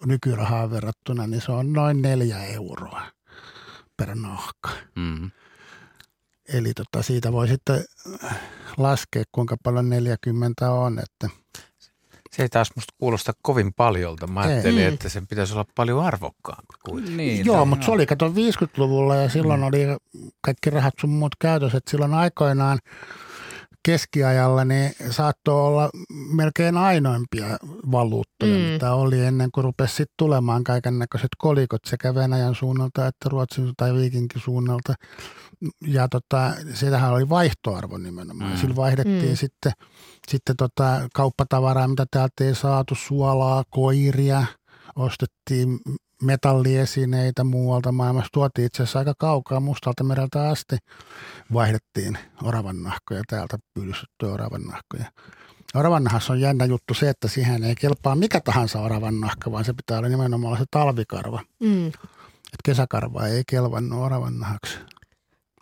nykyrahaan 0.07 0.71
verrattuna, 0.71 1.27
niin 1.27 1.43
se 1.43 1.53
on 1.53 1.73
noin 1.73 2.03
neljä 2.03 2.45
euroa 2.45 3.03
per 4.07 4.15
nahka. 4.15 4.69
Mm. 4.97 5.31
Eli 6.55 6.73
tota, 6.75 7.03
siitä 7.03 7.33
voi 7.33 7.49
sitten 7.49 7.85
laskea, 8.77 9.23
kuinka 9.33 9.57
paljon 9.63 9.89
40 9.91 10.71
on. 10.71 10.99
Että 10.99 11.29
Se 12.33 12.43
ei 12.43 12.49
taas 12.49 12.71
musta 12.77 12.95
kuulosta 12.99 13.33
kovin 13.43 13.73
paljolta. 13.75 14.27
Mä 14.27 14.45
Ei. 14.45 14.49
ajattelin, 14.53 14.87
Mm. 14.89 14.95
että 14.95 15.09
sen 15.09 15.27
pitäisi 15.27 15.53
olla 15.53 15.65
paljon 15.75 16.05
arvokkaampi 16.05 16.75
kuin. 16.85 17.17
Niin, 17.17 17.47
Joo, 17.47 17.65
mutta 17.65 17.85
se 17.85 17.91
oli 17.91 18.07
kato 18.07 18.29
50-luvulla 18.35 19.17
ja 19.17 19.29
silloin 19.29 19.61
Mm. 19.61 19.67
oli 19.67 19.79
kaikki 20.41 20.71
rahat 20.71 20.95
sun 21.01 21.11
muut 21.11 21.37
käytössä. 21.41 21.79
Et 21.79 21.89
silloin 21.89 22.15
aikoinaan 22.15 22.79
keskiajalla 23.85 24.65
niin 24.65 24.93
saattoi 25.11 25.67
olla 25.67 25.91
melkein 26.33 26.77
ainoimpia 26.77 27.47
valuuttoja, 27.91 28.57
Mm. 28.57 28.73
mitä 28.73 28.95
oli 28.95 29.25
ennen 29.25 29.51
kuin 29.55 29.65
rupesi 29.65 30.05
tulemaan 30.19 30.65
kaiken 30.65 30.99
näköiset 30.99 31.29
kolikot 31.39 31.81
sekä 31.87 32.15
Venäjän 32.15 32.55
suunnalta 32.55 33.07
että 33.07 33.29
Ruotsin 33.29 33.73
tai 33.77 33.95
Viikinkin 33.95 34.41
suunnalta. 34.41 34.95
Ja 35.87 36.09
tota, 36.09 36.53
sitähän 36.75 37.13
oli 37.13 37.29
vaihtoarvo 37.29 37.99
nimenomaan. 37.99 38.51
Mm. 38.51 38.57
Sillä 38.57 38.77
vaihdettiin 38.77 39.29
mm. 39.31 39.37
sitten, 39.37 39.73
sitten 40.29 40.57
tota 40.57 41.09
kauppatavaraa, 41.15 41.89
mitä 41.89 42.07
täältä 42.11 42.45
ei 42.45 42.55
saatu, 42.55 42.95
suolaa, 42.95 43.65
koiria, 43.71 44.45
ostettiin 44.97 45.81
metalliesineitä 46.23 47.45
muualta 47.45 47.93
maailmasta. 47.93 48.29
Tuotiin 48.33 48.67
itse 48.67 48.83
asiassa 48.83 48.99
aika 48.99 49.15
kaukaa 49.19 49.61
mustalta 49.61 50.05
mereltä 50.05 50.49
asti. 50.49 50.77
Vaihdettiin 51.53 52.19
oravan 52.43 52.83
nahkoja 52.83 53.23
täältä 53.27 53.59
pyydystettyjä 53.75 54.33
oravan 54.33 54.63
nahkoja. 54.63 55.13
Oravan 55.75 56.05
nahassa 56.05 56.33
on 56.33 56.41
jännä 56.41 56.65
juttu 56.65 56.95
se, 56.95 57.09
että 57.09 57.29
siihen 57.29 57.65
ei 57.65 57.75
kelpaa 57.75 58.15
mikä 58.15 58.41
tahansa 58.41 58.81
oravan 58.81 59.21
nahka, 59.21 59.53
vaan 59.53 59.65
se 59.65 59.73
pitää 59.73 59.99
olla 59.99 60.09
nimenomaan 60.09 60.59
se 60.59 60.65
talvikarva. 60.71 61.41
Mm. 61.61 61.87
Et 61.89 62.61
kesäkarva 62.65 63.27
ei 63.27 63.43
kelvannut 63.49 64.01
oravan 64.01 64.39
nahaksi. 64.39 64.79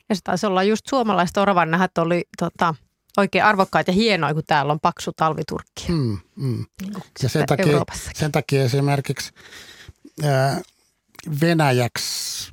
Ja 0.08 0.14
se 0.14 0.20
taisi 0.24 0.46
olla 0.46 0.62
just 0.62 0.86
suomalaiset 0.88 1.36
oravannahat 1.36 1.98
oli 1.98 2.24
tota, 2.38 2.74
oikein 3.16 3.44
arvokkaita 3.44 3.90
ja 3.90 3.94
hienoja, 3.94 4.34
kun 4.34 4.42
täällä 4.46 4.72
on 4.72 4.80
paksu 4.80 5.12
talviturkki. 5.16 5.84
Mm, 5.88 6.18
mm. 6.36 6.64
Niin 6.82 6.94
Ja 7.22 7.28
sen 7.28 7.46
takia, 7.46 7.84
sen 8.14 8.32
takia 8.32 8.62
esimerkiksi 8.62 9.30
ää, 10.22 10.60
venäjäksi 11.40 12.52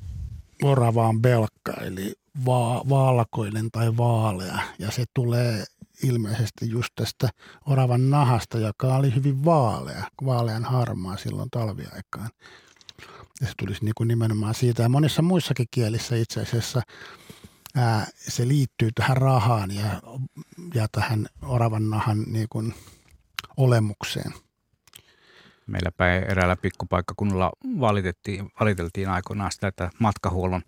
orava 0.62 1.08
on 1.08 1.22
belkka, 1.22 1.72
eli 1.80 2.14
va- 2.46 2.82
valkoinen 2.88 3.70
tai 3.70 3.96
vaalea. 3.96 4.58
Ja 4.78 4.90
se 4.90 5.04
tulee 5.14 5.64
ilmeisesti 6.02 6.70
just 6.70 6.88
tästä 6.94 7.28
oravan 7.66 8.10
nahasta, 8.10 8.58
joka 8.58 8.96
oli 8.96 9.14
hyvin 9.14 9.44
vaalea, 9.44 10.04
vaalean 10.24 10.64
harmaa 10.64 11.16
silloin 11.16 11.50
talviaikaan. 11.50 12.30
Ja 13.40 13.46
se 13.46 13.52
tulisi 13.58 13.84
niin 13.84 13.94
kuin 13.96 14.08
nimenomaan 14.08 14.54
siitä. 14.54 14.82
Ja 14.82 14.88
monissa 14.88 15.22
muissakin 15.22 15.66
kielissä 15.70 16.16
itse 16.16 16.40
asiassa 16.40 16.82
ää, 17.78 18.06
se 18.14 18.48
liittyy 18.48 18.90
tähän 18.94 19.16
rahaan 19.16 19.70
ja, 19.70 20.02
ja 20.74 20.86
tähän 20.92 21.26
oravan 21.42 21.90
nahan 21.90 22.22
niin 22.26 22.46
kuin 22.50 22.74
olemukseen. 23.56 24.32
Meillä 25.66 25.90
päin 25.96 26.22
eräällä 26.22 26.56
pikkupaikkakunnalla 26.56 27.50
valitettiin, 27.80 28.50
valiteltiin 28.60 29.08
aikoinaan 29.08 29.52
sitä, 29.52 29.68
että 29.68 29.90
matkahuollon 29.98 30.62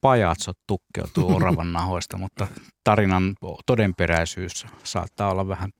pajatsot 0.00 0.58
tukkeutuu 0.66 1.32
oravan 1.36 1.72
nahoista, 1.72 2.18
mutta 2.18 2.46
tarinan 2.84 3.34
todenperäisyys 3.66 4.66
saattaa 4.84 5.30
olla 5.30 5.48
vähän 5.48 5.70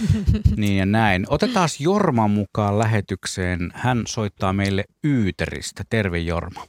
niin 0.56 0.76
ja 0.76 0.86
näin. 0.86 1.26
Otetaan 1.28 1.68
Jorma 1.80 2.28
mukaan 2.28 2.78
lähetykseen. 2.78 3.70
Hän 3.74 4.02
soittaa 4.06 4.52
meille 4.52 4.84
Yyteristä. 5.04 5.84
Terve 5.90 6.18
Jorma. 6.18 6.64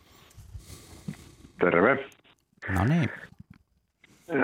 Terve. 1.59 2.09
No 2.69 2.85
niin. 2.85 3.09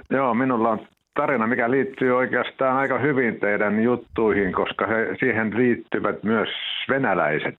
Joo, 0.10 0.34
minulla 0.34 0.70
on 0.70 0.80
tarina, 1.14 1.48
mikä 1.48 1.72
liittyy 1.72 2.12
oikeastaan 2.12 2.78
aika 2.78 2.99
hyvin 2.99 3.40
teidän 3.40 3.84
juttuihin, 3.84 4.53
koska 4.53 4.88
he, 4.88 5.16
siihen 5.20 5.57
liittyvät 5.57 6.24
myös 6.24 6.49
venäläiset. 6.90 7.56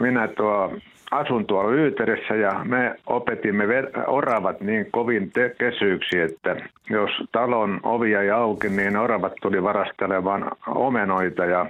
Minä 0.00 0.28
tuo, 0.28 0.76
asun 1.10 1.46
tuolla 1.46 1.72
Yyterissä 1.72 2.34
ja 2.34 2.64
me 2.64 2.94
opetimme 3.06 3.64
oravat 4.06 4.60
niin 4.60 4.86
kovin 4.90 5.32
kesyiksi, 5.58 6.20
että 6.20 6.56
jos 6.90 7.10
talon 7.32 7.80
ovi 7.82 8.14
ei 8.14 8.30
auki, 8.30 8.68
niin 8.68 8.96
oravat 8.96 9.32
tuli 9.42 9.62
varastelemaan 9.62 10.50
omenoita 10.66 11.44
ja, 11.44 11.66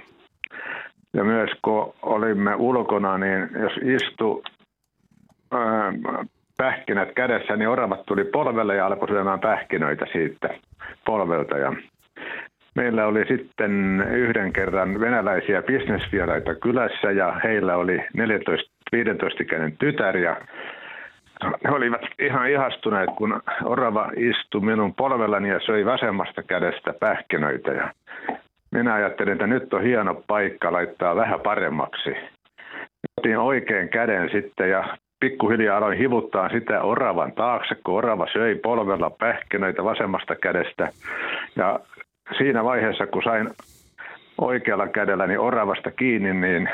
ja 1.13 1.23
myös 1.23 1.49
kun 1.61 1.93
olimme 2.01 2.55
ulkona, 2.55 3.17
niin 3.17 3.49
jos 3.61 3.73
istu 3.77 4.43
pähkinät 6.63 7.11
kädessä, 7.15 7.55
niin 7.55 7.69
oravat 7.69 8.05
tuli 8.05 8.23
polvelle 8.23 8.75
ja 8.75 8.85
alkoi 8.85 9.07
syömään 9.07 9.39
pähkinöitä 9.39 10.05
siitä 10.11 10.49
polvelta. 11.05 11.57
Ja 11.57 11.73
meillä 12.75 13.07
oli 13.07 13.25
sitten 13.27 14.03
yhden 14.11 14.53
kerran 14.53 14.99
venäläisiä 14.99 15.61
bisnesvieraita 15.61 16.55
kylässä 16.55 17.11
ja 17.11 17.39
heillä 17.43 17.75
oli 17.75 17.97
14-15-ikäinen 17.97 19.77
tytär 19.79 20.17
ja 20.17 20.37
he 21.63 21.69
olivat 21.69 22.01
ihan 22.19 22.49
ihastuneet, 22.49 23.09
kun 23.17 23.41
orava 23.63 24.11
istui 24.15 24.61
minun 24.61 24.95
polvellani 24.95 25.49
ja 25.49 25.59
söi 25.59 25.85
vasemmasta 25.85 26.43
kädestä 26.43 26.93
pähkinöitä. 26.99 27.71
Ja 27.71 27.93
minä 28.71 28.93
ajattelin, 28.93 29.33
että 29.33 29.47
nyt 29.47 29.73
on 29.73 29.83
hieno 29.83 30.23
paikka 30.27 30.71
laittaa 30.71 31.15
vähän 31.15 31.39
paremmaksi. 31.39 32.15
Otin 33.17 33.37
oikein 33.37 33.89
käden 33.89 34.29
sitten 34.29 34.69
ja 34.69 34.97
pikkuhiljaa 35.23 35.77
aloin 35.77 35.97
hivuttaa 35.97 36.49
sitä 36.49 36.81
oravan 36.81 37.31
taakse, 37.31 37.75
kun 37.75 37.93
orava 37.93 38.27
söi 38.33 38.55
polvella 38.55 39.09
pähkinöitä 39.09 39.83
vasemmasta 39.83 40.35
kädestä. 40.35 40.89
Ja 41.55 41.79
siinä 42.37 42.63
vaiheessa, 42.63 43.07
kun 43.07 43.23
sain 43.23 43.49
oikealla 44.37 44.87
kädelläni 44.87 45.37
oravasta 45.37 45.91
kiinni, 45.91 46.33
niin 46.33 46.69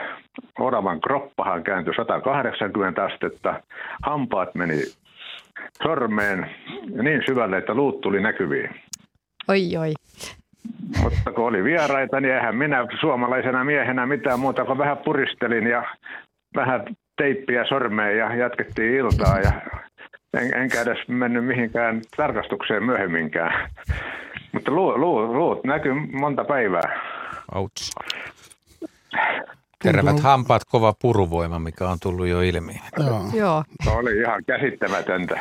oravan 0.59 1.01
kroppahan 1.01 1.63
kääntyi 1.63 1.93
180 1.95 3.03
astetta. 3.03 3.61
Hampaat 4.03 4.55
meni 4.55 4.77
sormeen 5.83 6.49
niin 7.03 7.21
syvälle, 7.25 7.57
että 7.57 7.73
luut 7.73 8.01
tuli 8.01 8.21
näkyviin. 8.21 8.69
Oi, 9.47 9.77
oi. 9.77 9.91
Mutta 11.03 11.31
kun 11.31 11.45
oli 11.45 11.63
vieraita, 11.63 12.19
niin 12.19 12.33
eihän 12.33 12.55
minä 12.55 12.87
suomalaisena 12.99 13.63
miehenä 13.63 14.05
mitään 14.05 14.39
muuta 14.39 14.65
kuin 14.65 14.77
vähän 14.77 14.97
puristelin 14.97 15.67
ja 15.67 15.83
vähän 16.55 16.85
teippiä 17.19 17.65
sormeen 17.69 18.17
ja 18.17 18.35
jatkettiin 18.35 18.93
iltaa. 18.93 19.39
Ja 19.39 19.51
en, 20.33 20.53
enkä 20.53 20.81
edes 20.81 21.07
mennyt 21.07 21.45
mihinkään 21.45 22.01
tarkastukseen 22.17 22.83
myöhemminkään. 22.83 23.69
Mutta 24.51 24.71
luut, 24.71 24.97
luut, 24.97 25.29
luut 25.29 25.63
näkyy 25.63 25.93
monta 25.93 26.43
päivää. 26.43 26.99
Ouch. 27.55 27.91
Tervät 29.83 30.19
hampaat, 30.19 30.61
kova 30.65 30.93
puruvoima, 31.01 31.59
mikä 31.59 31.87
on 31.89 31.97
tullut 32.01 32.27
jo 32.27 32.41
ilmi. 32.41 32.81
Joo. 32.97 33.21
Joo. 33.33 33.63
Se 33.83 33.89
oli 33.89 34.17
ihan 34.17 34.43
käsittämätöntä. 34.45 35.39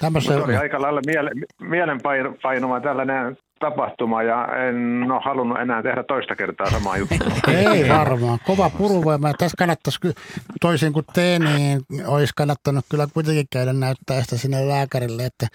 Tämmöisen, 0.00 0.32
Mutta 0.32 0.44
oli 0.44 0.56
aika 0.56 0.82
lailla 0.82 1.00
miele, 1.06 1.30
mielenpainuva 1.60 2.80
tällainen 2.80 3.36
tapahtuma 3.60 4.22
ja 4.22 4.46
en 4.68 5.12
ole 5.12 5.20
halunnut 5.24 5.58
enää 5.60 5.82
tehdä 5.82 6.02
toista 6.02 6.36
kertaa 6.36 6.70
samaa 6.70 6.96
juttua. 6.96 7.32
Ei 7.72 7.88
varmaan. 7.88 8.38
Kova 8.46 8.70
puruvoima. 8.70 9.32
Tässä 9.38 9.56
kannattaisi, 9.58 9.98
toisin 10.60 10.92
kuin 10.92 11.04
te, 11.14 11.38
niin 11.38 11.82
olisi 12.06 12.32
kannattanut 12.36 12.84
kyllä 12.90 13.06
kuitenkin 13.14 13.46
käydä 13.52 13.72
näyttää 13.72 14.22
sitä 14.22 14.36
sinne 14.36 14.68
lääkärille, 14.68 15.26
että 15.26 15.46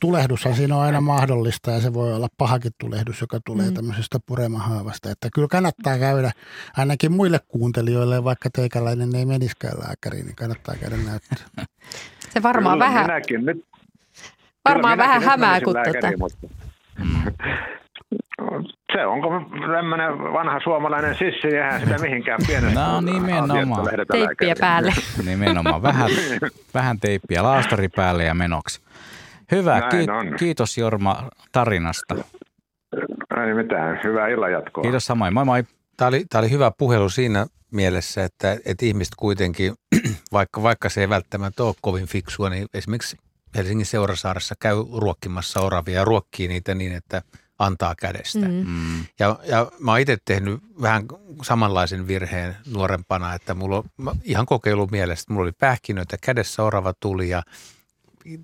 tulehdushan 0.00 0.54
siinä 0.54 0.76
on 0.76 0.82
aina 0.82 1.00
mahdollista 1.00 1.70
ja 1.70 1.80
se 1.80 1.94
voi 1.94 2.14
olla 2.14 2.28
pahakin 2.38 2.72
tulehdus, 2.80 3.20
joka 3.20 3.38
tulee 3.46 3.68
mm. 3.68 3.74
tämmöisestä 3.74 4.18
puremahaavasta. 4.26 5.10
Että 5.10 5.28
kyllä 5.34 5.48
kannattaa 5.48 5.98
käydä 5.98 6.30
ainakin 6.76 7.12
muille 7.12 7.40
kuuntelijoille, 7.48 8.24
vaikka 8.24 8.50
teikäläinen 8.50 9.14
ei 9.14 9.26
meniskään 9.26 9.78
lääkäriin, 9.86 10.26
niin 10.26 10.36
kannattaa 10.36 10.74
käydä 10.80 10.96
näyttää. 10.96 11.66
Se 12.30 12.42
varmaan 12.42 12.78
Kyllä 12.78 12.86
vähän, 12.86 13.06
Minäkin 13.06 13.44
nyt, 13.44 13.64
varmaan 14.64 14.98
kyllä 14.98 15.08
vähän 15.08 15.22
hämää, 15.22 15.60
kun 15.60 15.74
tota. 15.74 16.71
Se 18.92 19.06
onko 19.06 19.28
tämmöinen 19.74 20.18
vanha 20.18 20.60
suomalainen 20.64 21.14
sissi, 21.14 21.56
eihän 21.56 21.80
sitä 21.80 21.98
mihinkään 22.06 22.40
pienestä 22.46 22.80
No, 22.80 23.00
nimenomaan. 23.00 23.86
teippiä 24.12 24.54
päälle. 24.60 24.92
Nimenomaan. 25.26 25.82
Vähän, 25.82 26.10
vähän 26.74 27.00
teippiä, 27.00 27.42
laastari 27.42 27.88
päälle 27.88 28.24
ja 28.24 28.34
menoksi. 28.34 28.80
Hyvä. 29.52 29.80
Näin 29.80 29.90
Ki- 30.06 30.12
on. 30.12 30.34
kiitos 30.38 30.78
Jorma 30.78 31.28
tarinasta. 31.52 32.14
Ei 33.46 33.54
mitään, 33.54 34.00
hyvää 34.04 34.28
illanjatkoa. 34.28 34.82
Kiitos 34.82 35.06
samoin. 35.06 35.34
Moi 35.34 35.44
moi. 35.44 35.62
Tämä 35.96 36.08
oli, 36.08 36.24
tämä 36.30 36.40
oli 36.40 36.50
hyvä 36.50 36.70
puhelu 36.78 37.08
siinä 37.08 37.46
mielessä, 37.72 38.24
että, 38.24 38.52
että 38.66 38.86
ihmiset 38.86 39.14
kuitenkin, 39.16 39.74
vaikka, 40.32 40.62
vaikka 40.62 40.88
se 40.88 41.00
ei 41.00 41.08
välttämättä 41.08 41.64
ole 41.64 41.74
kovin 41.80 42.06
fiksua, 42.06 42.50
niin 42.50 42.66
esimerkiksi 42.74 43.16
Helsingin 43.54 43.86
Seurasaaressa 43.86 44.54
käy 44.60 44.76
ruokkimassa 44.96 45.60
oravia 45.60 45.94
ja 45.94 46.04
ruokkii 46.04 46.48
niitä 46.48 46.74
niin, 46.74 46.92
että 46.92 47.22
antaa 47.58 47.94
kädestä. 47.94 48.38
Mm. 48.48 48.66
Mm. 48.66 49.04
Ja, 49.18 49.38
ja 49.44 49.72
mä 49.78 49.90
oon 49.90 50.00
itse 50.00 50.18
tehnyt 50.24 50.60
vähän 50.82 51.06
samanlaisen 51.42 52.06
virheen 52.06 52.56
nuorempana, 52.66 53.34
että 53.34 53.54
mulla 53.54 53.76
on 53.76 54.16
ihan 54.22 54.46
kokeilu 54.46 54.86
mielestä, 54.86 55.32
mulla 55.32 55.44
oli 55.44 55.52
pähkinöitä, 55.52 56.16
kädessä 56.22 56.62
orava 56.62 56.94
tuli 57.00 57.28
ja 57.28 57.42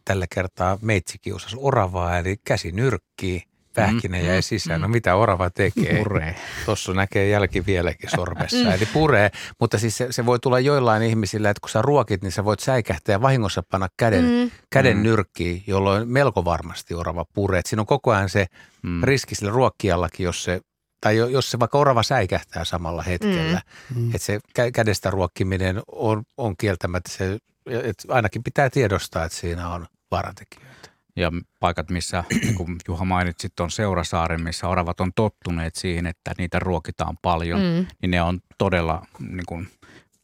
tällä 0.05 0.27
kertaa 0.35 0.79
meitsi 0.83 1.19
kiusasi 1.19 1.57
oravaa, 1.59 2.19
eli 2.19 2.37
käsi 2.45 2.73
nyrkkii, 2.73 3.43
pähkinä 3.81 4.19
Mm, 4.19 4.25
jäi 4.25 4.39
mm, 4.39 4.43
sisään. 4.43 4.81
mm. 4.81 4.83
No 4.83 4.89
mitä 4.89 5.15
orava 5.15 5.51
tekee? 5.51 5.99
Puree. 6.05 6.35
Tuossa 6.65 6.95
näkee 6.95 7.29
jälki 7.29 7.67
vieläkin 7.67 8.11
sormessa, 8.11 8.57
Mm. 8.65 8.71
eli 8.71 8.87
puree. 8.93 9.31
Mutta 9.61 9.79
siis 9.79 9.97
se, 9.97 10.07
se 10.11 10.27
voi 10.27 10.39
tulla 10.39 10.61
joillain 10.61 11.03
ihmisillä, 11.03 11.51
että 11.51 11.61
kun 11.61 11.71
sä 11.71 11.83
ruokit, 11.83 12.23
niin 12.23 12.33
sä 12.33 12.45
voit 12.45 12.61
säikähtää 12.61 13.13
ja 13.13 13.23
vahingossa 13.23 13.63
panna 13.71 13.89
käden, 13.97 14.25
Mm. 14.25 14.51
käden 14.71 14.97
Mm. 14.97 15.03
nyrkkiin, 15.03 15.63
jolloin 15.67 16.09
melko 16.09 16.45
varmasti 16.45 16.95
orava 16.95 17.25
puree. 17.35 17.59
Et 17.61 17.67
siinä 17.67 17.83
on 17.83 17.87
koko 17.87 18.11
ajan 18.13 18.29
se 18.29 18.47
Mm. 18.83 19.03
riski 19.03 19.35
sillä 19.35 19.53
ruokkijallakin, 19.53 20.25
jos 20.25 20.45
se, 20.45 20.61
tai 21.01 21.17
jo- 21.17 21.27
jos 21.29 21.51
se 21.51 21.59
vaikka 21.59 21.79
orava 21.79 22.03
säikähtää 22.03 22.65
samalla 22.65 23.03
hetkellä. 23.03 23.61
Mm. 23.95 24.07
Että 24.15 24.19
se 24.27 24.39
kä- 24.59 24.71
kädestä 24.75 25.11
ruokkiminen 25.11 25.83
on, 25.93 26.23
on 26.37 26.55
kieltämättä 26.57 27.11
se, 27.13 27.39
että 27.71 28.15
ainakin 28.15 28.43
pitää 28.43 28.71
tiedostaa, 28.71 29.25
että 29.25 29.39
siinä 29.39 29.69
on 29.69 29.87
vaaratekijöitä. 30.11 30.89
Ja 31.19 31.33
paikat, 31.61 31.91
missä, 31.91 32.25
niin 32.43 32.55
kuin 32.55 32.77
Juha 32.89 33.05
mainitsit, 33.05 33.61
on 33.61 33.71
Seurasaaren, 33.71 34.43
missä 34.43 34.69
oravat 34.69 35.01
on 35.01 35.13
tottuneet 35.17 35.77
siihen, 35.77 36.07
että 36.07 36.33
niitä 36.39 36.59
ruokitaan 36.59 37.17
paljon, 37.23 37.61
Mm. 37.61 37.87
niin 38.03 38.11
ne 38.11 38.23
on 38.23 38.41
todella 38.59 39.07
niin 39.19 39.47
kuin, 39.47 39.69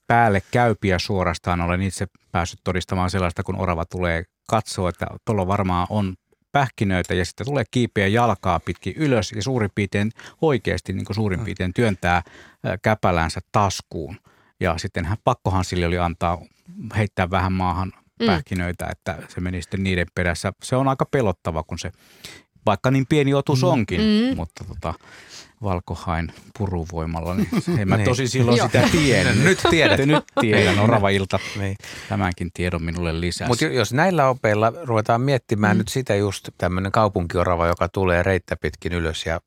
päälle 0.07 0.43
käypiä 0.51 0.99
suorastaan. 0.99 1.61
Olen 1.61 1.83
itse 1.83 2.07
päässyt 2.33 2.61
todistamaan 2.65 3.11
sellaista, 3.11 3.43
kun 3.43 3.57
orava 3.61 3.85
tulee 3.85 4.25
katsoa, 4.49 4.89
että 4.89 5.07
tuolla 5.25 5.47
varmaan 5.47 5.87
on 5.91 6.15
pähkinöitä 6.53 7.15
ja 7.15 7.25
sitten 7.25 7.47
tulee 7.47 7.65
kiipeä 7.71 8.07
jalkaa 8.07 8.61
pitkin 8.61 8.95
ylös 8.97 9.33
ja 9.33 9.43
suurin 9.43 9.71
piirtein 9.75 10.11
oikeasti 10.41 10.93
niin 10.93 11.05
kuin 11.05 11.15
suurin 11.15 11.41
piirtein 11.45 11.75
työntää 11.75 12.23
ää, 12.65 12.79
käpälänsä 12.83 13.41
taskuun. 13.53 14.17
Ja 14.61 14.79
sitten 14.79 15.05
hän, 15.05 15.19
pakkohan 15.25 15.65
sille 15.65 15.87
oli 15.87 15.99
antaa 15.99 16.39
heittää 16.97 17.31
vähän 17.31 17.53
maahan 17.53 17.93
Mm. 18.25 18.27
pähkinöitä, 18.27 18.87
että 18.91 19.19
se 19.29 19.41
meni 19.41 19.63
sitten 19.63 19.83
niiden 19.85 20.07
perässä. 20.15 20.53
Se 20.63 20.77
on 20.77 20.89
aika 20.89 21.05
pelottava, 21.05 21.63
kun 21.63 21.79
se 21.79 21.93
vaikka 22.67 22.91
niin 22.91 23.07
pieni 23.07 23.35
otus 23.35 23.65
onkin, 23.65 24.01
Mm. 24.01 24.37
mutta 24.37 24.65
tota, 24.65 24.95
valkohain 25.63 26.33
puruvoimalla, 26.59 27.35
niin 27.35 27.49
en 27.79 27.89
mä 27.89 27.97
Niin. 27.97 28.05
tosi 28.09 28.29
silloin 28.29 28.63
sitä 28.63 28.89
tiedä. 28.93 29.33
Nyt 29.35 29.59
tiedät. 29.71 30.07
Nyt 30.07 30.25
tiedän, 30.41 30.79
orava 30.79 31.09
ilta 31.09 31.39
Niin. 31.59 31.77
tämänkin 32.09 32.51
tiedon 32.55 32.83
minulle 32.83 33.21
lisäsi. 33.21 33.49
Mutta 33.49 33.65
jos 33.65 33.93
näillä 33.93 34.29
opeilla 34.29 34.73
ruvetaan 34.83 35.21
miettimään 35.21 35.77
mm. 35.77 35.79
nyt 35.79 35.89
sitä 35.89 36.15
just 36.15 36.49
tämmöinen 36.59 36.93
kaupunkiorava, 36.93 37.67
joka 37.67 37.89
tulee 37.89 38.23
reittä 38.23 38.57
pitkin 38.57 38.93
ylös 38.93 39.27
ja, 39.27 39.41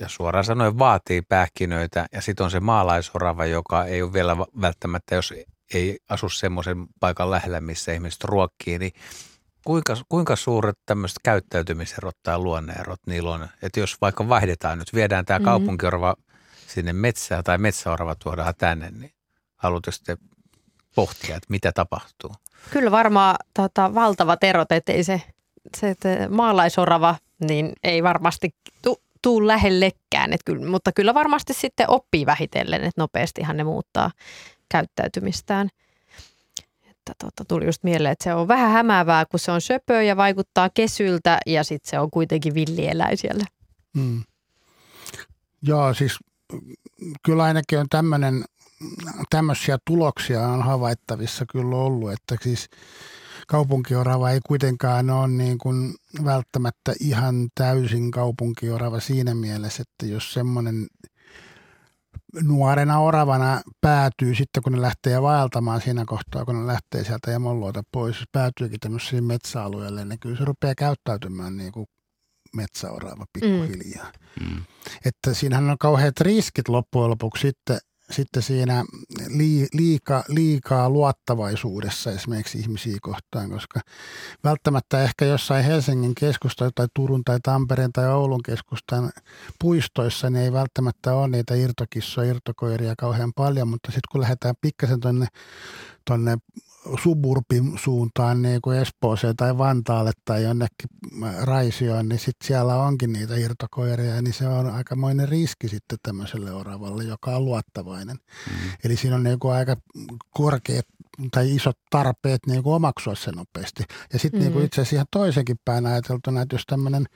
ja 0.00 0.08
suoraan 0.08 0.44
sanoen 0.44 0.78
vaatii 0.78 1.22
pähkinöitä 1.22 2.06
ja 2.12 2.20
sitten 2.22 2.44
on 2.44 2.50
se 2.50 2.60
maalaisorava, 2.60 3.46
joka 3.46 3.84
ei 3.84 4.02
ole 4.02 4.12
vielä 4.12 4.36
välttämättä, 4.60 5.14
jos 5.14 5.34
ei 5.74 5.98
asu 6.08 6.28
semmoisen 6.28 6.86
paikan 7.00 7.30
lähellä, 7.30 7.60
missä 7.60 7.92
ihmiset 7.92 8.24
ruokkii, 8.24 8.78
niin 8.78 8.92
kuinka, 9.64 9.96
kuinka 10.08 10.36
suuret 10.36 10.78
tämmöiset 10.86 11.18
käyttäytymiserot 11.24 12.16
tai 12.22 12.38
luonneerot 12.38 13.00
niillä 13.06 13.30
on? 13.30 13.48
Että 13.62 13.80
jos 13.80 14.00
vaikka 14.00 14.28
vaihdetaan 14.28 14.78
nyt, 14.78 14.94
viedään 14.94 15.24
tämä 15.24 15.38
Mhm. 15.38 15.44
kaupunkiorava 15.44 16.14
sinne 16.66 16.92
metsään 16.92 17.44
tai 17.44 17.58
metsäorava 17.58 18.14
tuodaan 18.14 18.54
tänne, 18.58 18.90
niin 18.90 19.10
haluatteko 19.56 19.92
sitten 19.92 20.18
pohtia, 20.94 21.36
että 21.36 21.46
mitä 21.48 21.72
tapahtuu? 21.72 22.34
Kyllä 22.70 22.90
varmaan 22.90 23.36
tota, 23.54 23.94
valtavat 23.94 24.44
erot, 24.44 24.72
että 24.72 24.92
ei 24.92 25.04
se, 25.04 25.22
se 25.76 25.90
että 25.90 26.08
maalaisorava, 26.30 27.16
niin 27.48 27.72
ei 27.84 28.02
varmasti 28.02 28.50
tu, 28.82 29.02
tuu 29.22 29.46
lähellekään, 29.46 30.32
et 30.32 30.40
kyllä, 30.44 30.66
mutta 30.70 30.92
kyllä 30.92 31.14
varmasti 31.14 31.54
sitten 31.54 31.90
oppii 31.90 32.26
vähitellen, 32.26 32.80
että 32.84 33.00
nopeastihan 33.00 33.56
ne 33.56 33.64
muuttaa 33.64 34.10
käyttäytymistään. 34.68 35.68
Että 36.90 37.12
tota, 37.18 37.44
tuli 37.44 37.64
just 37.64 37.82
mieleen, 37.82 38.12
että 38.12 38.24
se 38.24 38.34
on 38.34 38.48
vähän 38.48 38.70
hämäävää, 38.70 39.26
kun 39.26 39.40
se 39.40 39.52
on 39.52 39.60
söpö 39.60 40.02
ja 40.02 40.16
vaikuttaa 40.16 40.70
kesyltä 40.70 41.38
ja 41.46 41.64
sitten 41.64 41.90
se 41.90 41.98
on 41.98 42.10
kuitenkin 42.10 42.54
villieläin 42.54 43.18
siellä. 43.18 43.44
Mm. 43.94 44.22
Joo, 45.62 45.94
siis 45.94 46.18
kyllä 47.22 47.42
ainakin 47.42 47.78
on 47.78 47.86
tämmöinen, 47.90 48.44
tämmöisiä 49.30 49.78
tuloksia 49.86 50.48
on 50.48 50.62
havaittavissa 50.62 51.44
kyllä 51.52 51.76
ollut, 51.76 52.12
että 52.12 52.36
siis 52.42 52.68
kaupunkiorava 53.46 54.30
ei 54.30 54.40
kuitenkaan 54.46 55.10
ole 55.10 55.28
niin 55.28 55.58
kuin 55.58 55.94
välttämättä 56.24 56.94
ihan 57.00 57.48
täysin 57.54 58.10
kaupunkiorava 58.10 59.00
siinä 59.00 59.34
mielessä, 59.34 59.82
että 59.82 60.12
jos 60.12 60.32
semmoinen 60.32 60.86
nuorena 62.42 62.98
oravana 62.98 63.60
päätyy 63.80 64.34
sitten, 64.34 64.62
kun 64.62 64.72
ne 64.72 64.80
lähtee 64.80 65.22
vaeltamaan 65.22 65.80
siinä 65.80 66.04
kohtaa, 66.06 66.44
kun 66.44 66.60
ne 66.60 66.66
lähtee 66.66 67.04
sieltä 67.04 67.32
emolloita 67.32 67.82
pois, 67.92 68.16
jos 68.16 68.28
päätyykin 68.32 68.80
tämmöisiin 68.80 69.24
metsäalueelle, 69.24 70.04
niin 70.04 70.18
kyllä 70.18 70.36
se 70.36 70.44
rupeaa 70.44 70.74
käyttäytymään 70.74 71.56
niin 71.56 71.72
kuin 71.72 71.86
metsäorava 72.56 73.24
pikkuhiljaa. 73.32 74.12
Mm. 74.40 74.62
Että 75.04 75.34
siinähän 75.34 75.70
on 75.70 75.78
kauheat 75.78 76.20
riskit 76.20 76.68
loppujen 76.68 77.10
lopuksi 77.10 77.48
sitten, 77.48 77.78
sitten 78.10 78.42
siinä 78.42 78.84
lii, 79.28 79.66
liika, 79.72 80.24
liikaa 80.28 80.90
luottavaisuudessa 80.90 82.10
esimerkiksi 82.10 82.58
ihmisiä 82.58 82.96
kohtaan, 83.02 83.50
koska 83.50 83.80
välttämättä 84.44 85.02
ehkä 85.02 85.24
jossain 85.24 85.64
Helsingin 85.64 86.14
keskusta 86.14 86.70
tai 86.74 86.86
Turun 86.94 87.24
tai 87.24 87.38
Tampereen 87.42 87.92
tai 87.92 88.08
Oulun 88.08 88.42
keskustan 88.42 89.10
puistoissa 89.60 90.30
niin 90.30 90.44
ei 90.44 90.52
välttämättä 90.52 91.14
ole 91.14 91.28
niitä 91.28 91.54
irtokissoja, 91.54 92.30
irtokoiria 92.30 92.94
kauhean 92.98 93.32
paljon, 93.36 93.68
mutta 93.68 93.88
sitten 93.88 94.08
kun 94.12 94.20
lähdetään 94.20 94.54
pikkasen 94.60 95.00
tuonne 95.00 95.26
tonne 96.04 96.36
suburbin 97.02 97.78
suuntaan 97.78 98.42
niin 98.42 98.60
kuin 98.62 98.78
Espooseen 98.78 99.36
tai 99.36 99.58
Vantaalle 99.58 100.12
tai 100.24 100.42
jonnekin 100.42 100.88
Raisioon, 101.42 102.08
niin 102.08 102.18
sitten 102.18 102.46
siellä 102.46 102.76
onkin 102.76 103.12
niitä 103.12 103.36
irtokoiria, 103.36 104.22
niin 104.22 104.34
se 104.34 104.48
on 104.48 104.70
aikamoinen 104.70 105.28
riski 105.28 105.68
sitten 105.68 105.98
tämmöiselle 106.02 106.52
oravalle, 106.52 107.04
joka 107.04 107.36
on 107.36 107.44
luottavainen. 107.44 108.16
Mm. 108.16 108.70
Eli 108.84 108.96
siinä 108.96 109.16
on 109.16 109.22
niin 109.22 109.38
kuin 109.38 109.54
aika 109.54 109.76
korkeat 110.30 110.86
tai 111.30 111.54
isot 111.54 111.78
tarpeet 111.90 112.40
niin 112.46 112.62
kuin 112.62 112.74
omaksua 112.74 113.14
se 113.14 113.32
nopeasti. 113.32 113.84
Ja 114.12 114.18
sitten 114.18 114.40
mm. 114.40 114.44
niin 114.44 114.52
kuin 114.52 114.64
itse 114.64 114.80
asiassa 114.80 114.96
ihan 114.96 115.06
toisenkin 115.10 115.56
päin 115.64 115.86
ajateltuna, 115.86 116.42
että 116.42 116.54
jos 116.54 116.66
tämmöinen 116.66 117.06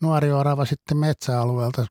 nuori 0.00 0.32
orava 0.32 0.64
sitten 0.64 0.96
metsäalueelta 0.96 1.86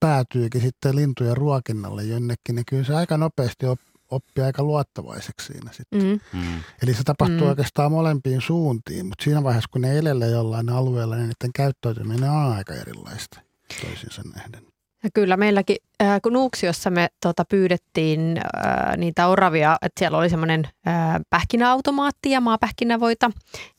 päätyykin 0.00 0.60
sitten 0.60 0.96
lintujen 0.96 1.36
ruokinnalle 1.36 2.04
jonnekin, 2.04 2.54
niin 2.54 2.64
kyllä 2.68 2.84
se 2.84 2.94
aika 2.94 3.16
nopeasti 3.16 3.66
op, 3.66 3.78
oppii 4.12 4.44
aika 4.44 4.62
luottavaiseksi 4.62 5.46
siinä 5.46 5.72
sitten. 5.72 6.02
Mm. 6.02 6.20
Mm. 6.32 6.60
Eli 6.82 6.94
se 6.94 7.02
tapahtuu 7.04 7.36
Mm. 7.36 7.42
mm. 7.42 7.48
oikeastaan 7.48 7.92
molempiin 7.92 8.40
suuntiin, 8.40 9.06
mutta 9.06 9.24
siinä 9.24 9.42
vaiheessa, 9.42 9.68
kun 9.72 9.80
ne 9.80 9.98
elelee 9.98 10.30
jollain 10.30 10.68
alueella, 10.68 11.16
niin 11.16 11.22
niiden 11.28 11.52
käyttäytyminen 11.54 12.30
on 12.30 12.52
aika 12.52 12.74
erilaista 12.74 13.40
toisiinsa 13.82 14.22
nähden. 14.36 14.62
Ja 15.04 15.10
kyllä 15.14 15.36
meilläkin, 15.36 15.76
äh, 16.02 16.20
kun 16.22 16.32
Nuuksiossa 16.32 16.90
me 16.90 17.08
tota, 17.22 17.44
pyydettiin 17.44 18.36
äh, 18.38 18.96
niitä 18.96 19.26
oravia, 19.26 19.76
että 19.82 19.98
siellä 19.98 20.18
oli 20.18 20.30
semmoinen 20.30 20.68
äh, 20.88 21.20
pähkinäautomaatti 21.30 22.30
ja 22.30 22.40
maapähkinävoita, 22.40 23.30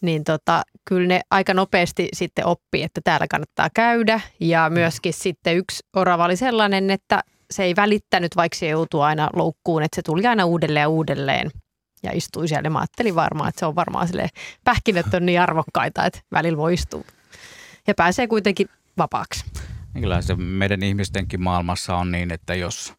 niin 0.02 0.24
tota, 0.24 0.64
kyllä 0.90 1.08
ne 1.08 1.22
aika 1.32 1.54
nopeasti 1.54 2.10
sitten 2.14 2.46
oppii, 2.46 2.84
että 2.84 3.02
täällä 3.04 3.28
kannattaa 3.28 3.68
käydä. 3.74 4.22
Ja 4.40 4.70
myöskin 4.70 5.14
sitten 5.14 5.58
yksi 5.58 5.84
orava 5.96 6.26
oli 6.26 6.36
sellainen, 6.36 6.92
että 6.92 7.24
se 7.52 7.64
ei 7.64 7.76
välittänyt, 7.76 8.36
vaikka 8.36 8.58
se 8.58 8.68
joutui 8.68 9.04
aina 9.04 9.30
loukkuun, 9.34 9.84
että 9.84 9.96
se 9.96 10.02
tuli 10.02 10.26
aina 10.26 10.46
uudelleen 10.46 10.82
ja 10.82 10.90
uudelleen 10.90 11.52
ja 12.04 12.12
istui 12.14 12.48
siellä. 12.48 12.70
Mä 12.70 12.80
ajattelin 12.80 13.16
varmaan, 13.16 13.50
että 13.50 13.60
se 13.60 13.66
on 13.66 13.76
varmaan 13.76 14.08
silleen, 14.08 14.30
pähkinät 14.64 15.14
on 15.14 15.26
niin 15.26 15.42
arvokkaita, 15.42 16.06
että 16.06 16.20
välillä 16.32 16.58
voi 16.58 16.74
istua. 16.74 17.04
Ja 17.88 17.94
pääsee 17.94 18.28
kuitenkin 18.28 18.70
vapaaksi. 18.98 19.46
Niin 19.94 20.02
Kyllä 20.02 20.22
se 20.22 20.36
meidän 20.36 20.84
ihmistenkin 20.84 21.42
maailmassa 21.42 21.96
on 21.96 22.12
niin, 22.12 22.32
että 22.32 22.56
jos 22.56 22.94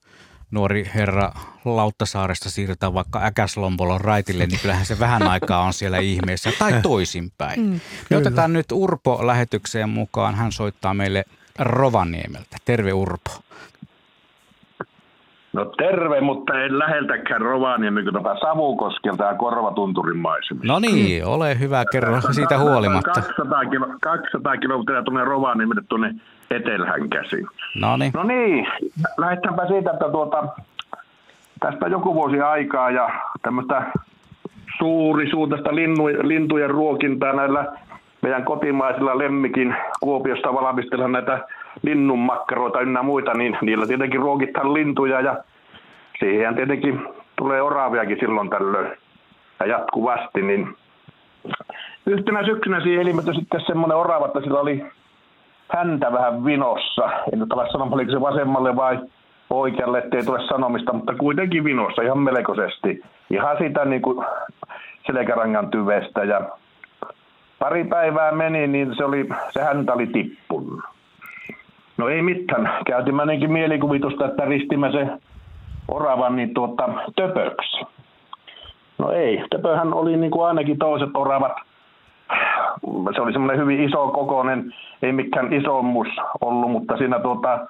nuori 0.51 0.91
herra 0.95 1.33
Lauttasaaresta 1.65 2.51
siirretään 2.51 2.95
vaikka 2.95 3.25
Äkäslombolon 3.25 4.01
raitille, 4.01 4.47
niin 4.47 4.61
kyllähän 4.61 4.87
se 4.87 4.99
vähän 4.99 5.23
aikaa 5.23 5.63
on 5.63 5.73
siellä 5.73 5.99
ihmeessä 5.99 6.53
tai 6.59 6.81
toisinpäin. 6.83 7.61
Mm. 7.61 7.81
Me 8.11 8.17
otetaan 8.17 8.53
nyt 8.53 8.73
Urpo 8.73 9.27
lähetykseen 9.27 9.89
mukaan. 9.89 10.35
Hän 10.35 10.53
soittaa 10.53 10.95
meille 10.95 11.25
Rovaniemeltä. 11.59 12.57
Terve 12.65 12.93
Urpo. 12.93 13.31
No 15.55 15.65
terve, 15.65 16.21
mutta 16.21 16.61
en 16.61 16.79
läheltäkään 16.79 17.41
Rovaniemi, 17.41 18.03
kun 18.03 18.13
tuota 18.13 18.37
Savukoskelta 18.41 19.25
ja 19.25 19.35
Korvatunturin 19.35 20.19
maisemista. 20.19 20.73
No 20.73 20.79
niin, 20.79 21.25
ole 21.27 21.59
hyvä, 21.59 21.85
kerro 21.93 22.21
siitä 22.21 22.59
huolimatta. 22.59 23.11
200, 23.11 23.65
kilo, 23.65 23.87
200 24.01 24.57
kilometriä 24.57 25.03
tuonne 25.03 25.25
Rovaniemelle 25.25 25.83
tuonne 25.89 26.15
etelään 26.51 27.11
käsin. 27.11 27.47
No 27.75 27.97
niin, 27.97 28.13
No 28.15 28.23
niin, 28.23 28.67
lähdetäänpä 29.17 29.67
siitä, 29.67 29.91
että 29.91 30.11
tuota, 30.11 30.49
tästä 31.61 31.87
joku 31.89 32.15
vuosi 32.15 32.41
aikaa 32.41 32.91
ja 32.91 33.09
tämmöistä 33.43 33.93
suurisuuntaista 34.79 35.75
linnu, 35.75 36.05
lintujen 36.07 36.71
ruokintaa 36.71 37.33
näillä 37.33 37.67
meidän 38.23 38.45
kotimaisilla 38.45 39.19
lemmikin 39.19 39.77
Kuopiosta 40.01 40.55
valmistella 40.55 41.09
näitä 41.09 41.47
linnunmakkaroita 41.85 42.81
ynnä 42.81 43.03
muita, 43.03 43.35
niin 43.35 43.59
niillä 43.63 43.87
tietenkin 43.87 44.21
ruokitaan 44.21 44.75
lintuja 44.75 45.21
ja 45.21 45.37
siihen 46.19 46.55
tietenkin 46.55 47.09
tulee 47.37 47.63
oraviakin 47.63 48.17
silloin 48.21 48.51
tällöin 48.51 48.97
ja 49.61 49.67
jatkuvasti, 49.67 50.43
niin 50.43 50.77
yhtenä 52.07 52.45
syksynä 52.45 52.81
siihen 52.81 53.09
ilmetyi 53.09 53.35
sitten 53.35 53.61
semmoinen 53.67 53.97
orava, 53.97 54.27
että 54.27 54.41
sillä 54.41 54.61
oli 54.61 54.87
häntä 55.69 56.13
vähän 56.13 56.45
vinossa. 56.45 57.11
En 57.33 57.39
nyt 57.39 57.53
ole 57.53 57.71
sanomaan, 57.73 57.95
oliko 57.95 58.13
se 58.13 58.21
vasemmalle 58.21 58.77
vai 58.77 58.99
oikealle, 59.51 59.99
ettei 59.99 60.23
tule 60.23 60.47
sanomista, 60.49 60.93
mutta 60.93 61.15
kuitenkin 61.15 61.65
vinossa 61.65 62.03
ihan 62.03 62.19
melkoisesti. 62.19 63.03
Ihan 63.31 63.57
sitä 63.59 63.85
niin 63.85 64.03
kuin 64.03 64.27
selkärangan 65.07 65.71
tyvestä 65.71 66.25
ja 66.25 66.41
pari 67.59 67.85
päivää 67.85 68.33
meni, 68.33 68.67
niin 68.67 68.95
se, 68.97 69.05
oli, 69.05 69.29
se 69.51 69.63
häntä 69.63 69.93
oli 69.93 70.07
tippunut. 70.07 70.94
No 71.97 72.09
ei 72.09 72.23
mitään. 72.23 72.71
Käytin 72.87 73.15
mä 73.15 73.25
mielikuvitusta, 73.47 74.27
että 74.27 74.45
ristimme 74.45 74.93
se 74.93 75.09
oravan 75.89 76.37
niin 76.37 76.55
tuota, 76.55 76.89
töpöksi. 77.17 77.85
No 78.99 79.11
ei, 79.11 79.45
töpöhän 79.51 79.95
oli 79.95 80.17
niin 80.17 80.31
kuin 80.31 80.47
ainakin 80.47 80.79
toiset 80.79 81.11
oravat. 81.15 81.53
Se 83.15 83.21
oli 83.21 83.33
semmoinen 83.33 83.59
hyvin 83.59 83.81
iso 83.81 84.09
kokoinen, 84.09 84.75
ei 85.03 85.13
mikään 85.13 85.53
isommus 85.53 86.09
ollut, 86.41 86.71
mutta 86.71 86.97
siinä 86.97 87.19
tuota, 87.19 87.67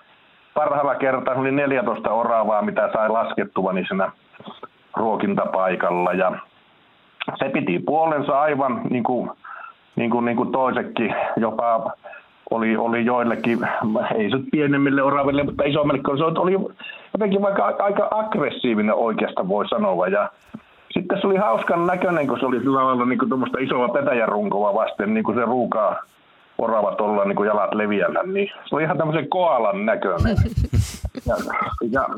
parhaalla 0.54 0.94
kertaa 0.94 1.34
oli 1.34 1.50
14 1.50 2.12
oravaa, 2.12 2.62
mitä 2.62 2.90
sai 2.92 3.08
laskettua 3.08 3.72
niin 3.72 3.86
siinä 3.88 4.10
ruokintapaikalla. 4.96 6.12
Ja 6.12 6.32
se 7.38 7.48
piti 7.48 7.78
puolensa 7.78 8.40
aivan 8.40 8.80
niin 8.90 9.04
kuin, 9.04 9.30
niin 9.96 10.10
kuin, 10.10 10.24
niin 10.24 10.36
kuin 10.36 10.52
toisekin, 10.52 11.14
jopa 11.36 11.92
oli, 12.50 12.76
oli 12.76 13.04
joillekin, 13.04 13.58
ei 14.14 14.30
se 14.30 14.36
pienemmille 14.50 15.02
oraville, 15.02 15.42
mutta 15.42 15.64
isommille, 15.64 16.02
se 16.18 16.24
oli 16.24 16.52
jotenkin 17.12 17.42
vaikka 17.42 17.74
aika 17.78 18.08
aggressiivinen 18.10 18.94
oikeasta 18.94 19.48
voi 19.48 19.68
sanoa. 19.68 20.08
Ja 20.08 20.30
sitten 20.94 21.20
se 21.20 21.26
oli 21.26 21.36
hauskan 21.36 21.86
näköinen, 21.86 22.26
kun 22.26 22.38
se 22.40 22.46
oli 22.46 22.60
sillä 22.60 22.84
lailla 22.84 23.06
niin 23.06 23.28
tuommoista 23.28 23.58
isoa 23.60 23.88
petäjärunkoa 23.88 24.74
vasten, 24.74 25.14
niin 25.14 25.24
kuin 25.24 25.36
se 25.36 25.44
ruukaa 25.44 25.96
oravat 26.58 27.00
olla 27.00 27.24
niin 27.24 27.36
kuin 27.36 27.46
jalat 27.46 27.74
leviällä, 27.74 28.22
niin 28.22 28.50
se 28.68 28.74
oli 28.74 28.82
ihan 28.82 28.98
tämmöisen 28.98 29.28
koalan 29.28 29.86
näköinen. 29.86 30.36
Ja, 31.26 31.36
ja, 31.90 32.08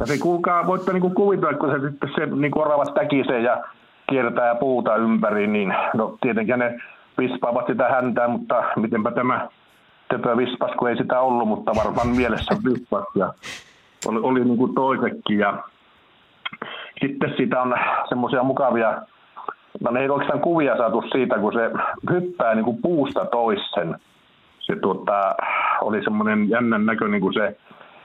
ja 0.00 0.06
se 0.06 0.18
kuulkaa, 0.18 0.66
voitte 0.66 0.92
niin 0.92 1.00
kuin 1.00 1.14
kuvitella, 1.14 1.58
kun 1.58 1.70
se 1.70 1.88
sitten 1.88 2.10
se 2.14 2.26
niin 2.26 2.50
kuin 2.50 2.66
oravat 2.66 2.94
täkisee 2.94 3.40
ja 3.40 3.64
kiertää 4.10 4.54
puuta 4.54 4.96
ympäri, 4.96 5.46
niin 5.46 5.74
no 5.94 6.18
tietenkin 6.20 6.58
ne 6.58 6.78
vispaavat 7.18 7.66
sitä 7.66 7.88
häntää, 7.88 8.28
mutta 8.28 8.62
mitenpä 8.76 9.10
tämä 9.10 9.48
töpö 10.08 10.36
vispas, 10.36 10.70
kun 10.78 10.88
ei 10.88 10.96
sitä 10.96 11.20
ollut, 11.20 11.48
mutta 11.48 11.72
varmaan 11.76 12.08
mielessä 12.08 12.56
vispas 12.64 13.04
ja 13.14 13.32
oli, 14.06 14.20
oli 14.22 14.44
niin 14.44 14.58
kuin 14.58 14.74
toisekin. 14.74 15.38
Ja 15.38 15.62
sitten 17.00 17.34
siitä 17.36 17.62
on 17.62 17.76
semmoisia 18.08 18.42
mukavia, 18.42 19.02
no 19.80 20.00
ei 20.00 20.08
oikeastaan 20.08 20.40
kuvia 20.40 20.76
saatu 20.76 21.04
siitä, 21.12 21.38
kun 21.38 21.52
se 21.52 21.70
hyppää 22.10 22.54
niin 22.54 22.64
kuin 22.64 22.78
puusta 22.82 23.24
toisen. 23.24 23.96
Se 24.60 24.76
tuota, 24.76 25.34
oli 25.80 26.04
semmoinen 26.04 26.48
jännän 26.48 26.86
näköinen, 26.86 27.20
kun 27.20 27.34
se, 27.34 27.56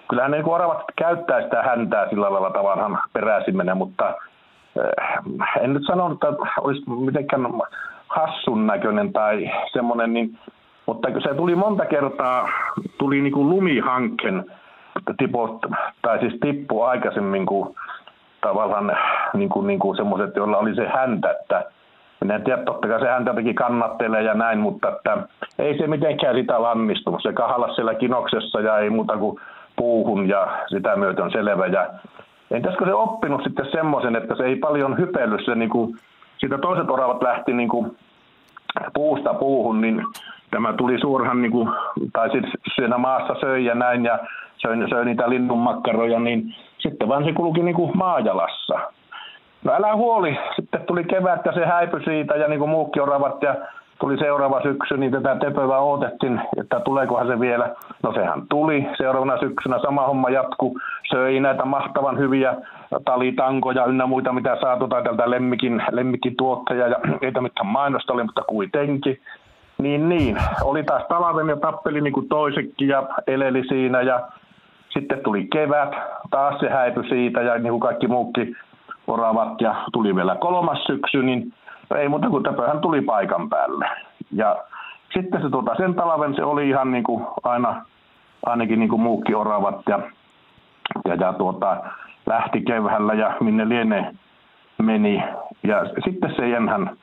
kyllähän 0.09 0.31
ne 0.31 0.37
niin 0.37 0.49
oravat 0.49 0.83
käyttää 0.95 1.41
sitä 1.41 1.63
häntää 1.63 2.09
sillä 2.09 2.33
lailla 2.33 2.49
tavallaan 2.49 2.99
peräsimmenä, 3.13 3.75
mutta 3.75 4.09
eh, 4.09 5.63
en 5.63 5.73
nyt 5.73 5.83
sano, 5.87 6.11
että 6.11 6.27
olisi 6.61 6.89
mitenkään 6.89 7.41
hassun 8.15 8.67
näköinen 8.67 9.13
tai 9.13 9.51
semmoinen, 9.73 10.13
niin, 10.13 10.39
mutta 10.85 11.07
se 11.23 11.33
tuli 11.35 11.55
monta 11.55 11.85
kertaa, 11.85 12.49
tuli 12.97 13.21
niin 13.21 13.33
kuin 13.33 13.49
lumihankken 13.49 14.45
tipot, 15.17 15.59
tai 16.01 16.19
siis 16.19 16.33
tippu 16.41 16.81
aikaisemmin 16.81 17.45
kuin 17.45 17.75
tavallaan 18.41 18.97
niin 19.33 19.49
kuin, 19.49 19.67
niin 19.67 19.79
kuin 19.79 19.97
semmoiset, 19.97 20.35
joilla 20.35 20.57
oli 20.57 20.75
se 20.75 20.87
häntä, 20.87 21.31
että 21.31 21.65
minä 22.21 22.35
en 22.35 22.43
tiedä, 22.43 22.63
totta 22.63 22.87
kai 22.87 22.99
se 22.99 23.07
häntä 23.07 23.33
teki 23.33 23.53
kannattelee 23.53 24.23
ja 24.23 24.33
näin, 24.33 24.59
mutta 24.59 24.89
että 24.89 25.17
ei 25.59 25.77
se 25.77 25.87
mitenkään 25.87 26.35
sitä 26.35 26.61
lannistunut. 26.61 27.23
Se 27.23 27.33
kahalla 27.33 27.73
siellä 27.73 27.95
kinoksessa 27.95 28.61
ja 28.61 28.77
ei 28.77 28.89
muuta 28.89 29.17
kuin 29.17 29.39
puuhun 29.75 30.29
ja 30.29 30.47
sitä 30.67 30.95
myöten 30.95 31.31
selvä. 31.31 31.65
Ja 31.65 31.87
entäskö 32.51 32.85
se 32.85 32.93
oppinut 32.93 33.43
sitten 33.43 33.71
semmoisen, 33.71 34.15
että 34.15 34.35
se 34.35 34.43
ei 34.43 34.55
paljon 34.55 34.97
hypellyt 34.97 35.45
se 35.45 35.55
niin 35.55 35.69
kuin, 35.69 35.97
siitä 36.43 36.57
toiset 36.57 36.89
oravat 36.89 37.23
lähti 37.23 37.53
niin 37.53 37.69
kuin 37.69 37.97
puusta 38.93 39.33
puuhun, 39.33 39.81
niin 39.81 40.03
tämä 40.51 40.73
tuli 40.73 40.99
suoraan, 40.99 41.41
niin 41.41 41.51
kuin, 41.51 41.69
tai 42.13 42.31
siis 42.31 42.45
siinä 42.75 42.97
maassa 42.97 43.35
söi 43.41 43.65
ja 43.65 43.75
näin, 43.75 44.05
ja 44.05 44.19
söi, 44.57 44.89
söi 44.89 45.05
niitä 45.05 45.29
linnunmakkaroja, 45.29 46.19
niin 46.19 46.55
sitten 46.77 47.07
vaan 47.07 47.23
se 47.23 47.33
kulki 47.33 47.63
niin 47.63 47.75
kuin 47.75 47.97
maajalassa. 47.97 48.79
No 49.63 49.73
älä 49.73 49.95
huoli, 49.95 50.37
sitten 50.55 50.81
tuli 50.81 51.03
kevät 51.03 51.45
ja 51.45 51.53
se 51.53 51.65
häipyi 51.65 52.03
siitä 52.03 52.35
ja 52.35 52.47
niin 52.47 52.59
kuin 52.59 52.71
muukin 52.71 53.01
oravat 53.01 53.43
ja 53.43 53.55
tuli 54.03 54.17
seuraava 54.17 54.61
syksy, 54.61 54.97
niin 54.97 55.11
tätä 55.11 55.35
tepöä 55.35 55.79
odotettiin, 55.79 56.41
että 56.57 56.79
tuleekohan 56.79 57.27
se 57.27 57.39
vielä. 57.39 57.75
No 58.03 58.13
sehän 58.13 58.41
tuli. 58.49 58.87
Seuraavana 58.97 59.39
syksynä 59.39 59.79
sama 59.79 60.07
homma 60.07 60.29
jatku. 60.29 60.79
Söi 61.11 61.39
näitä 61.39 61.65
mahtavan 61.65 62.17
hyviä 62.17 62.55
talitankoja 63.05 63.85
ynnä 63.85 64.05
muita, 64.05 64.33
mitä 64.33 64.57
saatu 64.61 64.87
tai 64.87 65.03
tältä 65.03 65.29
lemmikin, 65.29 65.83
lemmikkituotteja 65.91 66.87
ja 66.87 66.95
ei 67.21 67.31
mitään 67.41 67.67
mainosta 67.67 68.13
oli, 68.13 68.23
mutta 68.23 68.41
kuitenkin. 68.47 69.19
Niin, 69.77 70.09
niin. 70.09 70.37
Oli 70.63 70.83
taas 70.83 71.03
talven 71.09 71.49
ja 71.49 71.55
tappeli 71.55 72.01
niin 72.01 72.13
kuin 72.13 72.29
toisekin 72.29 72.87
ja 72.87 73.03
eleli 73.27 73.63
siinä 73.67 74.01
ja 74.01 74.21
sitten 74.89 75.19
tuli 75.23 75.47
kevät, 75.51 75.91
taas 76.29 76.59
se 76.59 76.69
häipyi 76.69 77.09
siitä 77.09 77.41
ja 77.41 77.59
niin 77.59 77.71
kuin 77.71 77.81
kaikki 77.81 78.07
muukin 78.07 78.55
oravat 79.07 79.61
ja 79.61 79.75
tuli 79.93 80.15
vielä 80.15 80.35
kolmas 80.35 80.83
syksy, 80.83 81.23
niin 81.23 81.53
ei 81.99 82.09
muuta 82.09 82.29
kuin 82.29 82.43
täpöhän 82.43 82.79
tuli 82.79 83.01
paikan 83.01 83.49
päälle. 83.49 83.89
Ja 84.31 84.63
sitten 85.13 85.41
se 85.41 85.49
tuota, 85.49 85.75
sen 85.75 85.95
talven 85.95 86.35
se 86.35 86.43
oli 86.43 86.69
ihan 86.69 86.91
niin 86.91 87.03
kuin 87.03 87.25
aina, 87.43 87.85
ainakin 88.45 88.79
niin 88.79 88.89
kuin 88.89 89.01
muukin 89.01 89.35
oravat 89.35 89.81
ja, 89.89 89.99
ja, 91.05 91.15
ja 91.15 91.33
tuota, 91.33 91.77
lähti 92.25 92.61
keväällä 92.61 93.13
ja 93.13 93.37
minne 93.41 93.69
liene 93.69 94.15
meni. 94.83 95.23
Ja 95.63 95.85
sitten 96.05 96.35
se 96.35 96.41
ei 96.43 96.53
enää 96.53 96.95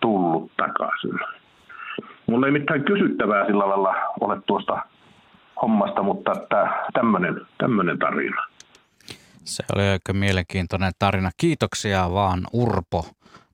tullut 0.00 0.52
takaisin. 0.56 1.20
Mulla 2.26 2.46
ei 2.46 2.52
mitään 2.52 2.84
kysyttävää 2.84 3.46
sillä 3.46 3.68
lailla 3.68 3.94
ole 4.20 4.40
tuosta 4.46 4.82
hommasta, 5.62 6.02
mutta 6.02 6.32
tämmöinen 7.58 7.98
tarina. 7.98 8.42
Se 9.44 9.64
oli 9.74 9.88
aika 9.88 10.12
mielenkiintoinen 10.12 10.92
tarina. 10.98 11.30
Kiitoksia 11.36 12.12
vaan 12.12 12.40
Urpo 12.52 13.04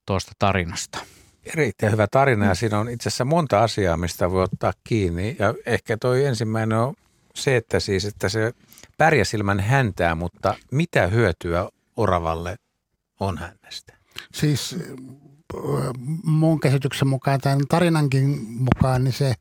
tuosta 0.09 0.33
tarinasta. 0.39 0.99
Erittäin 1.45 1.93
hyvä 1.93 2.07
tarina 2.11 2.47
ja 2.47 2.55
siinä 2.55 2.79
on 2.79 2.89
itse 2.89 3.09
asiassa 3.09 3.25
monta 3.25 3.63
asiaa, 3.63 3.97
mistä 3.97 4.31
voi 4.31 4.43
ottaa 4.43 4.73
kiinni. 4.85 5.37
Ja 5.39 5.55
ehkä 5.67 5.97
toi 5.97 6.25
ensimmäinen 6.25 6.79
on 6.79 6.95
se, 7.35 7.57
että 7.57 7.81
siis, 7.81 8.05
että 8.05 8.29
se 8.29 8.53
pärjäs 8.99 9.35
ilman 9.35 9.61
häntää, 9.61 10.15
mutta 10.15 10.55
mitä 10.73 11.07
hyötyä 11.07 11.69
oravalle 11.97 12.57
on 13.21 13.39
hänestä? 13.39 13.97
Siis 14.35 14.77
mun 16.25 16.61
käsityksen 16.61 17.09
mukaan, 17.09 17.41
tämän 17.41 17.61
tarinankin 17.69 18.47
mukaan, 18.49 19.05
niin 19.05 19.13
se 19.15 19.35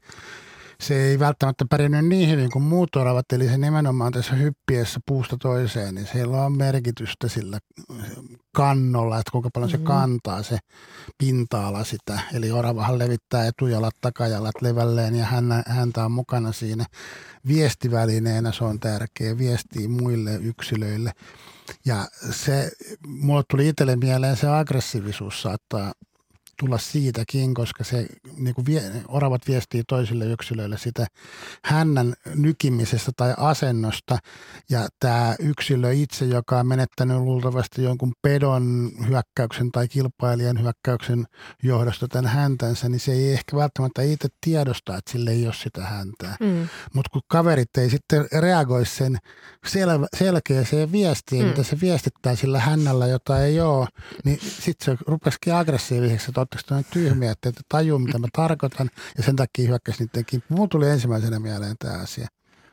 se 0.81 1.03
ei 1.03 1.19
välttämättä 1.19 1.65
pärjännyt 1.69 2.05
niin 2.05 2.29
hyvin 2.29 2.51
kuin 2.51 2.63
muut 2.63 2.95
oravat, 2.95 3.31
eli 3.31 3.47
se 3.47 3.57
nimenomaan 3.57 4.11
tässä 4.11 4.35
hyppiessä 4.35 4.99
puusta 5.05 5.37
toiseen, 5.37 5.95
niin 5.95 6.07
siellä 6.11 6.45
on 6.45 6.57
merkitystä 6.57 7.27
sillä 7.27 7.59
kannolla, 8.55 9.19
että 9.19 9.31
kuinka 9.31 9.49
paljon 9.53 9.71
mm-hmm. 9.71 9.83
se 9.83 9.87
kantaa 9.87 10.43
se 10.43 10.57
pinta-ala 11.17 11.83
sitä. 11.83 12.19
Eli 12.33 12.51
oravahan 12.51 12.99
levittää 12.99 13.45
etujalat, 13.47 13.95
takajalat 14.01 14.61
levälleen 14.61 15.15
ja 15.15 15.25
hän, 15.25 15.63
häntä 15.67 16.05
on 16.05 16.11
mukana 16.11 16.51
siinä 16.51 16.85
viestivälineenä, 17.47 18.51
se 18.51 18.63
on 18.63 18.79
tärkeä, 18.79 19.37
viestii 19.37 19.87
muille 19.87 20.35
yksilöille. 20.35 21.11
Ja 21.85 22.07
se, 22.31 22.71
mulle 23.07 23.43
tuli 23.49 23.67
itselle 23.67 23.95
mieleen 23.95 24.37
se 24.37 24.47
aggressiivisuus 24.47 25.41
saattaa 25.41 25.93
tulla 26.59 26.77
siitäkin, 26.77 27.53
koska 27.53 27.83
se 27.83 28.07
niin 28.37 28.55
kuin 28.55 28.65
vie, 28.65 28.81
oravat 29.07 29.47
viestii 29.47 29.83
toisille 29.87 30.25
yksilöille 30.25 30.77
sitä 30.77 31.07
hännän 31.65 32.13
nykimisestä 32.35 33.11
tai 33.17 33.33
asennosta. 33.37 34.17
Ja 34.69 34.87
tämä 34.99 35.35
yksilö 35.39 35.93
itse, 35.93 36.25
joka 36.25 36.59
on 36.59 36.67
menettänyt 36.67 37.17
luultavasti 37.17 37.83
jonkun 37.83 38.13
pedon 38.21 38.91
hyökkäyksen 39.07 39.71
tai 39.71 39.87
kilpailijan 39.87 40.61
hyökkäyksen 40.61 41.25
johdosta 41.63 42.07
tämän 42.07 42.31
häntänsä, 42.31 42.89
niin 42.89 42.99
se 42.99 43.11
ei 43.11 43.33
ehkä 43.33 43.57
välttämättä 43.57 44.01
itse 44.01 44.27
tiedosta, 44.45 44.97
että 44.97 45.11
sille 45.11 45.31
ei 45.31 45.45
ole 45.45 45.53
sitä 45.53 45.81
häntää. 45.81 46.35
Mm. 46.39 46.67
Mutta 46.93 47.09
kun 47.13 47.21
kaverit 47.27 47.77
ei 47.77 47.89
sitten 47.89 48.27
reagoi 48.39 48.85
sen 48.85 49.17
sel- 49.67 50.07
selkeäseen 50.17 50.91
viestiin, 50.91 51.43
mm. 51.43 51.49
mitä 51.49 51.63
se 51.63 51.77
viestittää 51.81 52.35
sillä 52.35 52.59
hännällä, 52.59 53.07
jota 53.07 53.43
ei 53.43 53.61
ole, 53.61 53.87
niin 54.25 54.39
sitten 54.41 54.85
se 54.85 55.03
rupesikin 55.07 55.53
aggressiiviseksi, 55.53 56.31
että 56.31 56.41
oletteko 56.53 56.75
noin 56.75 56.85
tyhmiä, 56.91 57.31
että 57.31 57.49
ette 57.49 57.61
tajua, 57.69 57.99
mitä 57.99 58.19
mä 58.19 58.27
tarkoitan, 58.33 58.89
ja 59.17 59.23
sen 59.23 59.35
takia 59.35 59.67
hyökkäsi 59.67 60.03
niiden 60.03 60.25
kimppuun. 60.25 60.57
Mulla 60.57 60.67
tuli 60.67 60.89
ensimmäisenä 60.89 61.39
mieleen 61.39 61.75
tämä 61.79 61.93
asia. 61.93 62.27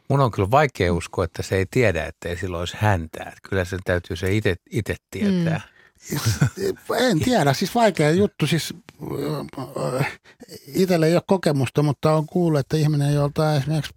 Mun 0.09 0.21
on 0.21 0.31
kyllä 0.31 0.51
vaikea 0.51 0.93
uskoa, 0.93 1.25
että 1.25 1.43
se 1.43 1.57
ei 1.57 1.67
tiedä, 1.71 2.07
että 2.07 2.29
ei 2.29 2.37
sillä 2.37 2.59
olisi 2.59 2.77
häntää. 2.79 3.25
Että 3.29 3.49
kyllä 3.49 3.65
sen 3.65 3.79
täytyy 3.85 4.17
se 4.17 4.35
itse, 4.71 4.97
tietää. 5.11 5.61
Mm. 6.13 6.77
En 6.99 7.21
tiedä, 7.21 7.53
siis 7.53 7.75
vaikea 7.75 8.11
juttu. 8.11 8.47
Siis, 8.47 8.75
itsellä 10.67 11.07
ei 11.07 11.15
ole 11.15 11.23
kokemusta, 11.27 11.83
mutta 11.83 12.15
on 12.15 12.27
kuullut, 12.27 12.61
että 12.61 12.77
ihminen, 12.77 13.15
jolta 13.15 13.57
esimerkiksi 13.57 13.93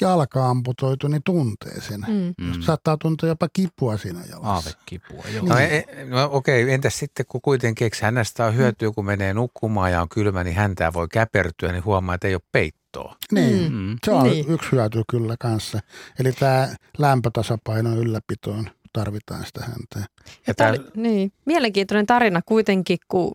jalka 0.00 0.50
amputoitu, 0.50 1.08
niin 1.08 1.22
tuntee 1.24 1.80
sen. 1.80 2.00
Mm. 2.08 2.46
mm. 2.46 2.62
Saattaa 2.62 2.96
tuntea 2.96 3.28
jopa 3.28 3.48
kipua 3.52 3.96
siinä 3.96 4.20
jalassa. 4.30 4.48
Aavekipua, 4.48 5.24
joo. 5.34 5.46
No, 5.46 5.58
e, 5.58 5.84
no 6.08 6.28
okei, 6.32 6.62
okay, 6.62 6.74
entäs 6.74 6.98
sitten 6.98 7.26
kun 7.28 7.40
kuitenkin, 7.40 7.84
eikö 7.84 7.96
hänestä 8.02 8.46
on 8.46 8.56
hyötyä, 8.56 8.90
kun 8.94 9.04
menee 9.04 9.34
nukkumaan 9.34 9.92
ja 9.92 10.02
on 10.02 10.08
kylmä, 10.08 10.44
niin 10.44 10.56
häntää 10.56 10.92
voi 10.92 11.08
käpertyä, 11.08 11.72
niin 11.72 11.84
huomaa, 11.84 12.14
että 12.14 12.28
ei 12.28 12.34
ole 12.34 12.42
peittoa. 12.52 13.16
Niin, 13.32 13.72
mm. 13.72 13.96
se 14.04 14.10
on 14.10 14.24
niin. 14.24 14.48
yksi 14.48 14.72
hyöty 14.72 15.02
kyllä 15.10 15.34
kanssa. 15.40 15.80
Eli 16.20 16.32
tämä 16.32 16.68
lämpötasapainon 16.98 17.98
ylläpitoon 17.98 18.70
tarvitaan 18.92 19.44
sitä 19.46 19.60
häntää. 19.60 20.04
Ja 20.46 20.54
tämä 20.54 20.70
oli, 20.70 20.78
niin, 20.96 21.32
mielenkiintoinen 21.46 22.06
tarina 22.06 22.40
kuitenkin, 22.46 22.98
kun 23.08 23.32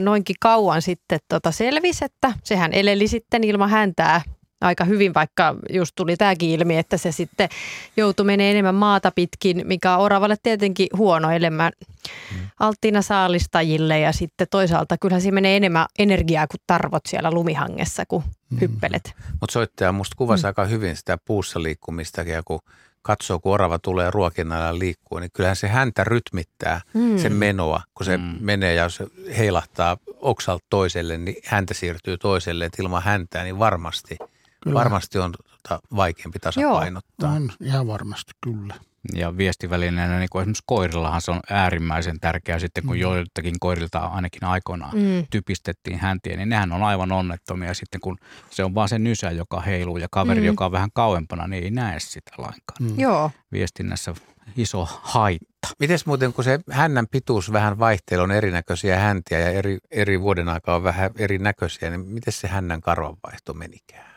noinkin 0.00 0.36
kauan 0.40 0.82
sitten 0.82 1.18
tota 1.28 1.52
selvisi, 1.52 2.04
että 2.04 2.32
sehän 2.44 2.72
eleli 2.72 3.08
sitten 3.08 3.44
ilman 3.44 3.70
häntää 3.70 4.22
aika 4.64 4.84
hyvin, 4.84 5.14
vaikka 5.14 5.54
just 5.72 5.92
tuli 5.96 6.16
tämäkin 6.16 6.50
ilmi, 6.50 6.78
että 6.78 6.96
se 6.96 7.12
sitten 7.12 7.48
joutui 7.96 8.26
menemään 8.26 8.50
enemmän 8.50 8.74
maata 8.74 9.12
pitkin, 9.14 9.62
mikä 9.64 9.96
on 9.96 10.02
oravalle 10.02 10.36
tietenkin 10.42 10.88
huono 10.96 11.30
elämä 11.30 11.70
mm. 11.70 12.46
alttiina 12.60 13.02
saalistajille 13.02 14.00
ja 14.00 14.12
sitten 14.12 14.46
toisaalta 14.50 14.98
kyllä 14.98 15.20
siinä 15.20 15.34
menee 15.34 15.56
enemmän 15.56 15.86
energiaa 15.98 16.46
kuin 16.46 16.60
tarvot 16.66 17.02
siellä 17.08 17.30
lumihangessa, 17.30 18.06
kun 18.08 18.22
mm. 18.50 18.60
hyppelet. 18.60 19.14
Mutta 19.40 19.52
soittaja 19.52 19.92
musta 19.92 20.16
kuvasi 20.16 20.42
mm. 20.42 20.46
aika 20.46 20.64
hyvin 20.64 20.96
sitä 20.96 21.18
puussa 21.24 21.62
liikkumistakin 21.62 22.34
ja 22.34 22.42
kun 22.44 22.60
katsoo, 23.02 23.38
kun 23.38 23.52
orava 23.52 23.78
tulee 23.78 24.10
ruokinnalla 24.10 24.78
liikkuu, 24.78 25.18
niin 25.18 25.30
kyllähän 25.32 25.56
se 25.56 25.68
häntä 25.68 26.04
rytmittää 26.04 26.80
mm. 26.94 27.18
sen 27.18 27.32
menoa. 27.32 27.82
Kun 27.94 28.06
se 28.06 28.16
mm. 28.16 28.36
menee 28.40 28.74
ja 28.74 28.88
se 28.88 29.06
heilahtaa 29.38 29.96
oksalta 30.20 30.64
toiselle, 30.70 31.18
niin 31.18 31.36
häntä 31.44 31.74
siirtyy 31.74 32.18
toiselle. 32.18 32.64
Että 32.64 32.82
ilman 32.82 33.02
häntää, 33.02 33.44
niin 33.44 33.58
varmasti– 33.58 34.16
Kyllä. 34.64 34.78
Varmasti 34.78 35.18
on 35.18 35.32
tota, 35.32 35.80
vaikeampi 35.96 36.38
tasapainottaa. 36.38 37.28
Joo, 37.28 37.36
on 37.36 37.50
ihan 37.60 37.86
varmasti 37.86 38.32
kyllä. 38.40 38.74
Ja 39.12 39.36
viestivälineenä, 39.36 40.18
niin 40.18 40.28
kuin 40.30 40.42
esimerkiksi 40.42 40.62
koirillahan 40.66 41.20
se 41.20 41.30
on 41.30 41.40
äärimmäisen 41.50 42.20
tärkeää 42.20 42.58
sitten, 42.58 42.84
kun 42.84 42.96
mm. 42.96 43.00
joiltakin 43.00 43.54
koirilta 43.60 43.98
ainakin 43.98 44.44
aikoinaan 44.44 44.96
mm. 44.96 45.26
typistettiin 45.30 45.98
häntiä, 45.98 46.36
niin 46.36 46.48
nehän 46.48 46.72
on 46.72 46.82
aivan 46.82 47.12
onnettomia 47.12 47.74
sitten, 47.74 48.00
kun 48.00 48.16
se 48.50 48.64
on 48.64 48.74
vaan 48.74 48.88
se 48.88 48.98
nysä, 48.98 49.30
joka 49.30 49.60
heiluu 49.60 49.96
ja 49.96 50.08
kaveri, 50.10 50.40
mm. 50.40 50.46
joka 50.46 50.66
on 50.66 50.72
vähän 50.72 50.90
kauempana, 50.94 51.46
niin 51.46 51.64
ei 51.64 51.70
näe 51.70 52.00
sitä 52.00 52.30
lainkaan. 52.38 52.76
Mm. 52.80 52.98
Joo. 52.98 53.30
Viestinnässä 53.52 54.14
iso 54.56 54.88
haitta. 55.02 55.68
Mites 55.78 56.06
muuten, 56.06 56.32
kun 56.32 56.44
se 56.44 56.60
hännän 56.70 57.06
pituus 57.10 57.52
vähän 57.52 57.78
vaihtelee, 57.78 58.22
on 58.22 58.32
erinäköisiä 58.32 58.98
häntiä 58.98 59.40
ja 59.40 59.50
eri, 59.50 59.78
eri 59.90 60.20
vuoden 60.20 60.48
aikaa 60.48 60.76
on 60.76 60.82
vähän 60.82 61.10
erinäköisiä, 61.18 61.90
niin 61.90 62.00
miten 62.00 62.32
se 62.32 62.48
hännän 62.48 62.80
karvanvaihto 62.80 63.54
menikään? 63.54 64.13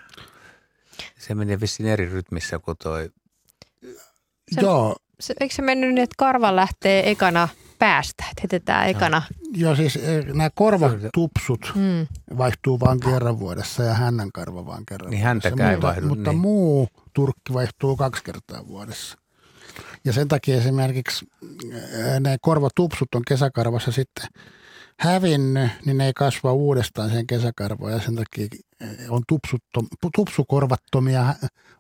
Se 1.28 1.36
menee 1.36 1.60
vissiin 1.60 1.90
eri 1.90 2.10
rytmissä 2.10 2.60
kuin 2.60 2.78
toi. 2.84 3.10
Se, 4.56 4.62
Joo. 4.62 4.96
Se, 5.20 5.34
eikö 5.40 5.56
se 5.56 5.62
mennyt 5.62 5.94
niin, 5.94 6.04
että 6.04 6.16
karva 6.18 6.56
lähtee 6.56 7.10
ekana 7.12 7.48
päästä, 7.80 8.24
että 8.32 8.42
hetetään 8.42 8.90
ekana? 8.90 9.22
Joo, 9.54 9.76
siis 9.76 9.96
e, 9.96 10.22
nämä 10.22 10.50
korvatupsut 10.56 11.72
mm. 11.76 12.08
vaihtuu 12.38 12.80
vain 12.80 13.00
kerran 13.00 13.40
vuodessa 13.40 13.84
ja 13.84 13.94
hännän 13.94 14.32
karva 14.32 14.66
vain 14.66 14.86
kerran 14.86 15.12
Niin 15.12 15.24
häntäkään 15.24 15.74
ei 15.74 15.82
vaihdu. 15.82 16.08
Mutta 16.08 16.32
niin. 16.32 16.40
muu 16.40 16.88
turkki 17.14 17.54
vaihtuu 17.54 17.96
kaksi 17.96 18.24
kertaa 18.24 18.68
vuodessa. 18.68 19.18
Ja 20.06 20.14
sen 20.14 20.28
takia 20.28 20.58
esimerkiksi 20.58 21.26
e, 21.72 22.20
ne 22.20 22.38
korvatupsut 22.42 23.16
on 23.16 23.22
kesäkarvassa 23.28 23.92
sitten 23.92 24.28
hävinnyt, 25.00 25.72
niin 25.86 25.98
ne 25.98 26.06
ei 26.06 26.14
kasva 26.14 26.54
uudestaan 26.54 27.10
sen 27.10 27.28
kesäkarvoon 27.28 27.92
ja 27.92 28.00
sen 28.00 28.16
takia 28.16 28.48
on 29.10 29.24
tupsukorvattomia 30.16 31.36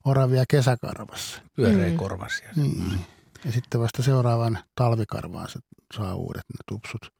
oravia 0.05 0.43
kesäkarvassa. 0.49 1.41
Pyöreikorvasia. 1.55 2.49
Mm. 2.55 2.63
Mm. 2.63 2.99
Ja 3.45 3.51
sitten 3.51 3.81
vasta 3.81 4.03
seuraavan 4.03 4.59
talvikarvaan 4.75 5.49
se 5.49 5.59
saa 5.97 6.15
uudet 6.15 6.43
ne 6.53 6.57
tupsut. 6.67 7.13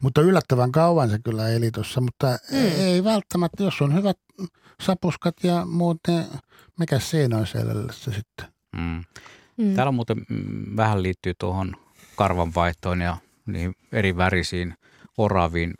Mutta 0.00 0.20
yllättävän 0.20 0.72
kauan 0.72 1.10
se 1.10 1.18
kyllä 1.24 1.48
eli 1.48 1.70
tuossa, 1.70 2.00
mutta 2.00 2.38
mm. 2.50 2.58
ei 2.58 3.04
välttämättä, 3.04 3.62
jos 3.62 3.82
on 3.82 3.94
hyvät 3.94 4.18
sapuskat 4.82 5.34
ja 5.42 5.66
muut, 5.66 6.00
niin 6.08 6.24
mikä 6.78 6.98
siinä 6.98 7.38
on 7.38 7.46
se 7.46 8.12
sitten. 8.12 8.46
Mm. 8.76 9.04
Mm. 9.56 9.74
Täällä 9.74 9.92
muuten 9.92 10.16
mm, 10.28 10.76
vähän 10.76 11.02
liittyy 11.02 11.34
tuohon 11.38 11.76
karvanvaihtoon 12.16 13.00
ja 13.00 13.16
niin 13.46 13.74
eri 13.92 14.16
värisiin 14.16 14.74
oraviin. 15.18 15.74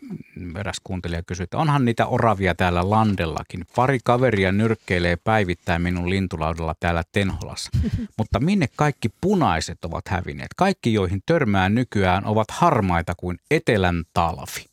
Eräs 0.60 0.80
kuuntelija 0.84 1.22
kysyi, 1.22 1.44
että 1.44 1.58
onhan 1.58 1.84
niitä 1.84 2.06
oravia 2.06 2.54
täällä 2.54 2.90
landellakin. 2.90 3.64
Pari 3.76 3.98
kaveria 4.04 4.52
nyrkkeilee 4.52 5.16
päivittäin 5.16 5.82
minun 5.82 6.10
lintulaudalla 6.10 6.74
täällä 6.80 7.02
Tenholassa. 7.12 7.70
Mutta 8.18 8.40
minne 8.40 8.68
kaikki 8.76 9.08
punaiset 9.20 9.84
ovat 9.84 10.08
hävinneet? 10.08 10.54
Kaikki, 10.56 10.92
joihin 10.92 11.22
törmää 11.26 11.68
nykyään, 11.68 12.26
ovat 12.26 12.50
harmaita 12.50 13.14
kuin 13.16 13.38
etelän 13.50 14.04
talvi. 14.14 14.64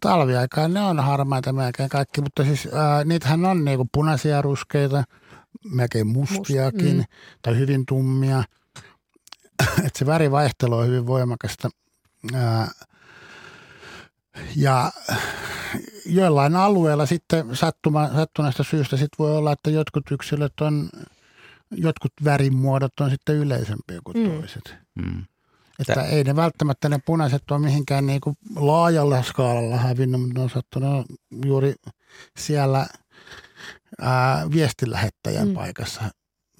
Talviaikaan 0.00 0.74
ne 0.74 0.80
on 0.80 1.00
harmaita 1.00 1.52
melkein 1.52 1.88
kaikki, 1.88 2.20
mutta 2.20 2.44
siis 2.44 2.68
ää, 2.72 3.04
niitähän 3.04 3.44
on 3.44 3.64
niinku 3.64 3.88
punaisia 3.92 4.42
ruskeita, 4.42 5.04
melkein 5.64 6.06
mustiakin 6.06 6.96
Must, 6.96 7.08
mm. 7.10 7.38
tai 7.42 7.56
hyvin 7.56 7.86
tummia. 7.86 8.44
Et 9.86 9.96
se 9.96 10.06
värivaihtelu 10.06 10.74
on 10.74 10.86
hyvin 10.86 11.06
voimakasta. 11.06 11.70
Ää, 12.34 12.70
ja 14.56 14.92
joillain 16.06 16.56
alueilla 16.56 17.06
sitten 17.06 17.56
sattuma, 17.56 18.08
sattuneesta 18.08 18.62
syystä 18.62 18.96
sit 18.96 19.08
voi 19.18 19.36
olla, 19.36 19.52
että 19.52 19.70
jotkut 19.70 20.10
yksilöt 20.10 20.60
on, 20.60 20.90
jotkut 21.70 22.12
värimuodot 22.24 23.00
on 23.00 23.10
sitten 23.10 23.36
yleisempiä 23.36 24.00
kuin 24.04 24.16
mm. 24.16 24.30
toiset. 24.30 24.74
Mm. 24.94 25.24
Että 25.78 25.94
Tää. 25.94 26.04
ei 26.04 26.24
ne 26.24 26.36
välttämättä 26.36 26.88
ne 26.88 26.98
punaiset 27.06 27.50
ole 27.50 27.58
mihinkään 27.58 28.06
niin 28.06 28.20
kuin 28.20 28.36
laajalla 28.56 29.22
skaalalla 29.22 29.76
hävinnyt, 29.76 30.20
mutta 30.20 30.34
ne 30.38 30.42
on 30.42 30.50
sattunut 30.50 31.06
juuri 31.44 31.74
siellä 32.38 32.86
ää, 34.00 34.46
viestinlähettäjän 34.50 35.48
mm. 35.48 35.54
paikassa 35.54 36.02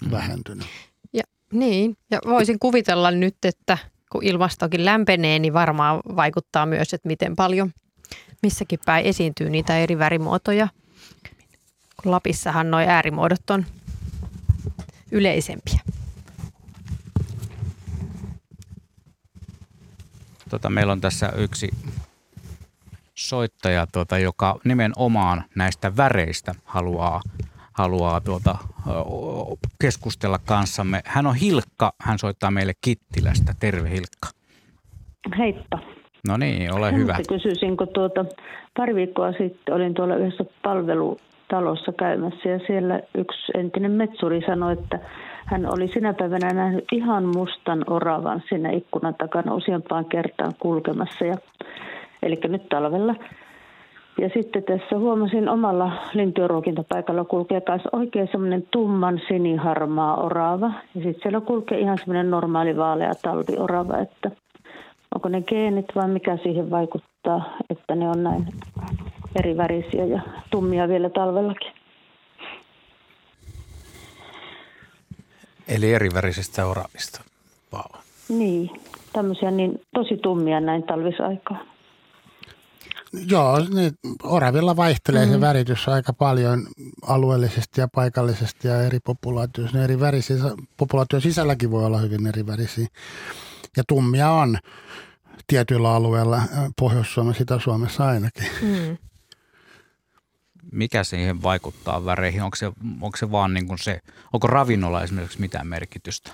mm. 0.05 0.11
vähentynyt. 0.11 0.67
Ja, 1.13 1.23
niin, 1.53 1.97
ja 2.11 2.19
voisin 2.27 2.59
kuvitella 2.59 3.11
nyt, 3.11 3.37
että 3.45 3.79
kun 4.13 4.25
ilmastokin 4.25 4.85
lämpenee, 4.85 5.39
niin 5.39 5.53
varmaan 5.53 6.01
vaikuttaa 6.17 6.67
myös, 6.67 6.95
että 6.95 7.09
miten 7.09 7.37
paljon 7.37 7.73
missäkin 8.43 8.79
päin 8.85 9.07
esiintyy 9.07 9.51
niitä 9.51 9.79
eri 9.79 9.99
värimuotoja. 9.99 10.69
Kun 12.03 12.13
Lapissahan 12.13 12.71
nuo 12.71 12.81
äärimuodot 12.81 13.51
on 13.51 13.67
yleisempiä. 15.13 15.81
Tota, 20.51 20.71
meillä 20.71 20.93
on 20.93 21.01
tässä 21.01 21.33
yksi 21.37 21.71
soittaja, 23.15 23.87
tuota, 23.87 24.19
joka 24.19 24.59
nimenomaan 24.65 25.45
näistä 25.55 25.97
väreistä 25.97 26.55
haluaa 26.65 27.21
haluaa 27.79 28.21
tuota, 28.21 28.59
keskustella 29.81 30.39
kanssamme. 30.39 31.01
Hän 31.05 31.27
on 31.27 31.35
Hilkka, 31.35 31.93
hän 32.01 32.19
soittaa 32.19 32.51
meille 32.51 32.73
Kittilästä. 32.81 33.55
Terve 33.61 33.91
Hilkka. 33.91 34.29
Heippa. 35.39 35.79
No 36.29 36.37
niin, 36.37 36.75
ole 36.75 36.93
hyvä. 36.93 37.17
Kysyisin, 37.29 37.77
kun 37.77 37.89
tuota, 37.89 38.25
pari 38.77 38.95
viikkoa 38.95 39.33
sitten 39.33 39.75
olin 39.75 39.95
tuolla 39.95 40.17
yhdessä 40.17 40.45
palvelutalossa 40.63 41.93
käymässä 41.93 42.49
ja 42.49 42.59
siellä 42.67 43.01
yksi 43.15 43.53
entinen 43.55 43.91
metsuri 43.91 44.41
sanoi, 44.47 44.73
että 44.73 44.99
hän 45.45 45.73
oli 45.73 45.89
sinä 45.89 46.15
päivänä 46.15 46.53
nähnyt 46.53 46.85
ihan 46.93 47.25
mustan 47.25 47.85
oravan 47.87 48.43
sinne 48.49 48.73
ikkunan 48.77 49.15
takana 49.15 49.55
useampaan 49.55 50.05
kertaan 50.05 50.53
kulkemassa. 50.59 51.25
Ja, 51.25 51.37
eli 52.23 52.41
nyt 52.49 52.69
talvella. 52.69 53.15
Ja 54.19 54.31
sitten 54.35 54.63
tässä 54.63 54.99
huomasin 54.99 55.49
omalla 55.49 55.93
lintujenruokintapaikalla 56.15 57.25
kulkee 57.25 57.63
myös 57.69 57.83
oikein 57.93 58.29
semmoinen 58.33 58.67
tumman 58.71 59.21
siniharmaa 59.29 60.23
orava. 60.23 60.67
Ja 60.67 61.03
sitten 61.03 61.23
siellä 61.23 61.41
kulkee 61.41 61.79
ihan 61.79 61.99
semmoinen 61.99 62.31
normaali 62.31 62.77
vaalea 62.77 63.15
talviorava, 63.23 63.99
että 63.99 64.31
onko 65.15 65.29
ne 65.29 65.43
geenit 65.43 65.87
vai 65.95 66.09
mikä 66.09 66.39
siihen 66.43 66.71
vaikuttaa, 66.71 67.57
että 67.71 67.95
ne 67.95 68.09
on 68.09 68.23
näin 68.23 68.47
eri 69.37 69.57
värisiä 69.57 70.05
ja 70.05 70.21
tummia 70.51 70.89
vielä 70.89 71.11
talvellakin. 71.11 71.73
Eli 75.69 75.93
eri 75.95 76.09
värisistä 76.15 76.67
oravista. 76.67 77.23
Wow. 77.73 78.03
Niin, 78.29 78.71
tämmöisiä 79.13 79.51
niin 79.51 79.81
tosi 79.95 80.17
tummia 80.17 80.61
näin 80.61 80.83
talvisaikaa. 80.83 81.78
Joo, 83.13 83.59
niin 83.75 83.93
oravilla 84.23 84.77
vaihtelee 84.77 85.27
mm. 85.27 85.33
se 85.33 85.41
väritys 85.41 85.89
aika 85.89 86.13
paljon 86.13 86.67
alueellisesti 87.03 87.81
ja 87.81 87.89
paikallisesti 87.95 88.69
ja 88.69 88.83
eri 88.83 89.01
populaatioissa. 89.01 89.79
Ne 89.79 89.85
eri 89.85 90.01
värisiä, 90.01 90.37
populaation 90.77 91.23
sisälläkin 91.23 91.71
voi 91.71 91.85
olla 91.85 91.99
hyvin 91.99 92.27
eri 92.27 92.47
värisiä. 92.47 92.87
Ja 93.77 93.83
tummia 93.89 94.31
on 94.31 94.59
tietyillä 95.47 95.95
alueilla, 95.95 96.43
Pohjois-Suomessa, 96.79 97.43
Itä-Suomessa 97.43 98.07
ainakin. 98.07 98.47
Mm. 98.63 98.99
Mikä 100.73 101.05
siihen 101.05 101.43
vaikuttaa 101.43 102.05
väreihin? 102.05 102.43
Onko 102.43 102.57
se, 102.57 102.67
onko 103.01 103.17
se 103.17 103.31
vaan 103.31 103.55
niin 103.55 103.67
kuin 103.67 103.79
se, 103.79 104.01
onko 104.33 104.47
ravinnolla 104.47 105.03
esimerkiksi 105.03 105.41
mitään 105.41 105.67
merkitystä? 105.67 106.31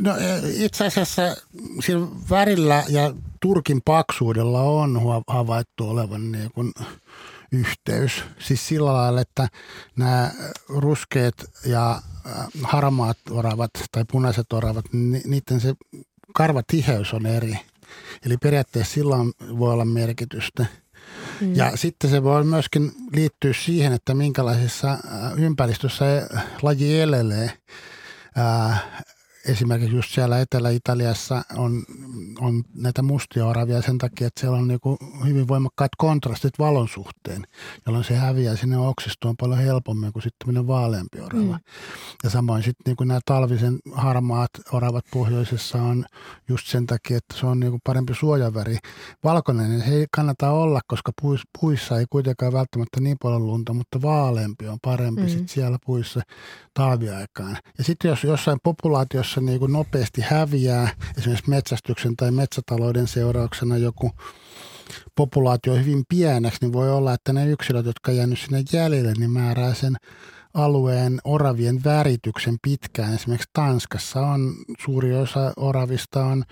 No 0.00 0.16
e, 0.16 0.40
itse 0.54 0.86
asiassa 0.86 1.22
sillä 1.80 2.06
värillä 2.30 2.84
ja 2.88 3.14
turkin 3.40 3.80
paksuudella 3.84 4.62
on 4.62 5.00
havaittu 5.26 5.90
olevan 5.90 6.32
niin 6.32 6.50
kuin 6.52 6.72
yhteys. 7.52 8.24
Siis 8.38 8.68
sillä 8.68 8.92
lailla, 8.92 9.20
että 9.20 9.48
nämä 9.96 10.30
ruskeat 10.68 11.34
ja 11.66 12.02
harmaat 12.62 13.18
oravat 13.30 13.70
tai 13.92 14.04
punaiset 14.12 14.52
oravat, 14.52 14.84
ni- 14.92 15.22
niiden 15.24 15.60
se 15.60 15.74
karvatiheys 16.34 17.14
on 17.14 17.26
eri. 17.26 17.58
Eli 18.26 18.36
periaatteessa 18.36 18.94
sillä 18.94 19.16
on, 19.16 19.32
voi 19.58 19.72
olla 19.72 19.84
merkitystä. 19.84 20.66
Mm. 21.40 21.54
Ja 21.54 21.76
sitten 21.76 22.10
se 22.10 22.22
voi 22.22 22.44
myöskin 22.44 22.92
liittyä 23.16 23.52
siihen, 23.52 23.92
että 23.92 24.14
minkälaisessa 24.14 24.90
äh, 24.92 24.98
ympäristössä 25.36 26.04
laji 26.62 27.00
elelee. 27.00 27.52
Äh, 28.38 28.84
Esimerkiksi 29.46 29.96
just 29.96 30.10
siellä 30.10 30.40
Etelä-Italiassa 30.40 31.42
on, 31.56 31.82
on 32.40 32.64
näitä 32.74 33.02
mustia 33.02 33.46
oravia 33.46 33.82
sen 33.82 33.98
takia, 33.98 34.26
että 34.26 34.40
siellä 34.40 34.58
on 34.58 34.68
niinku 34.68 34.98
hyvin 35.26 35.48
voimakkaat 35.48 35.90
kontrastit 35.98 36.58
valon 36.58 36.88
suhteen, 36.88 37.44
jolloin 37.86 38.04
se 38.04 38.14
häviää 38.14 38.56
sinne 38.56 38.78
oksistoon 38.78 39.36
paljon 39.36 39.58
helpommin 39.58 40.12
kuin 40.12 40.22
sitten 40.22 40.38
tämmöinen 40.38 40.66
vaaleampi 40.66 41.20
orava. 41.20 41.42
Mm. 41.42 41.58
Ja 42.24 42.30
samoin 42.30 42.62
sitten 42.62 42.94
niin 43.00 43.08
nämä 43.08 43.20
talvisen 43.24 43.78
harmaat 43.92 44.50
oravat 44.72 45.04
pohjoisessa 45.10 45.82
on 45.82 46.04
just 46.48 46.66
sen 46.66 46.86
takia, 46.86 47.16
että 47.16 47.36
se 47.36 47.46
on 47.46 47.60
niin 47.60 47.80
parempi 47.84 48.14
suojaväri. 48.14 48.78
Valkoinen 49.24 49.70
niin 49.70 49.84
se 49.84 49.94
ei 49.94 50.06
kannata 50.16 50.50
olla, 50.50 50.80
koska 50.86 51.12
puis, 51.22 51.40
puissa 51.60 51.98
ei 51.98 52.06
kuitenkaan 52.10 52.52
välttämättä 52.52 53.00
niin 53.00 53.16
paljon 53.22 53.46
lunta, 53.46 53.72
mutta 53.72 54.02
vaaleampi 54.02 54.68
on 54.68 54.78
parempi 54.82 55.22
Mm. 55.22 55.28
mm. 55.28 55.32
sit 55.32 55.48
siellä 55.48 55.78
puissa 55.86 56.20
talviaikaan. 56.74 57.58
Ja 57.78 57.84
sitten 57.84 58.08
jos 58.08 58.24
jossain 58.24 58.58
populaatiossa 58.62 59.31
niin 59.40 59.58
kuin 59.58 59.72
nopeasti 59.72 60.20
häviää, 60.20 60.88
esimerkiksi 61.18 61.50
metsästyksen 61.50 62.16
tai 62.16 62.30
metsätalouden 62.30 63.06
seurauksena 63.06 63.76
joku 63.76 64.10
populaatio 65.16 65.74
hyvin 65.74 66.04
pieneksi, 66.08 66.58
niin 66.60 66.72
voi 66.72 66.90
olla, 66.90 67.14
että 67.14 67.32
ne 67.32 67.50
yksilöt, 67.50 67.86
jotka 67.86 68.10
on 68.10 68.16
jäänyt 68.16 68.38
sinne 68.38 68.62
jäljelle, 68.72 69.12
niin 69.18 69.30
määrää 69.30 69.74
sen 69.74 69.96
alueen 70.54 71.18
oravien 71.24 71.84
värityksen 71.84 72.56
pitkään. 72.62 73.14
Esimerkiksi 73.14 73.50
Tanskassa 73.52 74.20
on 74.20 74.54
suuri 74.84 75.16
osa 75.16 75.52
oravista 75.56 76.24
on 76.24 76.44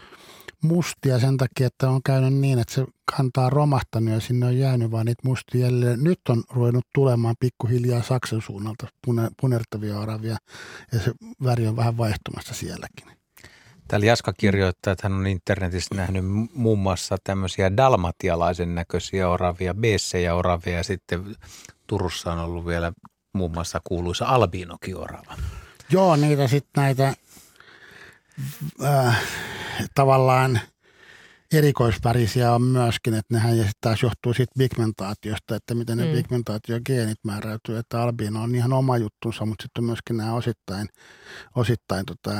mustia 0.62 1.18
sen 1.18 1.36
takia, 1.36 1.66
että 1.66 1.90
on 1.90 2.02
käynyt 2.02 2.34
niin, 2.34 2.58
että 2.58 2.74
se 2.74 2.86
kantaa 3.16 3.46
on 3.46 3.52
romahtanut 3.52 4.14
ja 4.14 4.20
sinne 4.20 4.46
on 4.46 4.58
jäänyt 4.58 4.90
vaan 4.90 5.06
niitä 5.06 5.28
mustia 5.28 5.60
jäljelle. 5.60 5.96
Nyt 5.96 6.20
on 6.28 6.42
ruvennut 6.50 6.86
tulemaan 6.94 7.34
pikkuhiljaa 7.40 8.02
Saksan 8.02 8.42
suunnalta 8.42 8.86
pune- 9.06 9.30
punertavia 9.40 9.98
oravia 9.98 10.36
ja 10.92 11.00
se 11.00 11.12
väri 11.44 11.66
on 11.66 11.76
vähän 11.76 11.96
vaihtumassa 11.96 12.54
sielläkin. 12.54 13.20
Täällä 13.88 14.06
Jaska 14.06 14.32
kirjoittaa, 14.32 14.92
että 14.92 15.08
hän 15.08 15.18
on 15.18 15.26
internetissä 15.26 15.94
nähnyt 15.94 16.24
muun 16.54 16.78
muassa 16.78 17.16
tämmöisiä 17.24 17.76
dalmatialaisen 17.76 18.74
näköisiä 18.74 19.28
oravia, 19.28 19.74
beessejä 19.74 20.34
oravia 20.34 20.76
ja 20.76 20.82
sitten 20.82 21.36
Turussa 21.86 22.32
on 22.32 22.38
ollut 22.38 22.66
vielä 22.66 22.92
muun 23.32 23.52
muassa 23.52 23.80
kuuluisa 23.84 24.24
albinokiorava. 24.24 25.36
Joo, 25.90 26.16
niitä 26.16 26.48
sitten 26.48 26.82
näitä 26.82 27.14
äh, 28.84 29.22
tavallaan 29.94 30.60
erikoisvärisiä 31.52 32.52
on 32.52 32.62
myöskin, 32.62 33.14
että 33.14 33.34
nehän 33.34 33.58
ja 33.58 33.64
taas 33.80 34.02
johtuu 34.02 34.34
siitä 34.34 34.52
pigmentaatiosta, 34.58 35.56
että 35.56 35.74
miten 35.74 35.98
ne 35.98 36.04
Mm. 36.04 36.12
pigmentaatiogeenit 36.12 37.18
määräytyy, 37.24 37.78
että 37.78 38.02
albino 38.02 38.42
on 38.42 38.54
ihan 38.54 38.72
oma 38.72 38.98
juttunsa, 38.98 39.46
mutta 39.46 39.62
sitten 39.62 39.82
on 39.82 39.86
myöskin 39.86 40.16
nämä 40.16 40.34
osittain, 40.34 40.88
osittain 41.56 42.06
tota, 42.06 42.32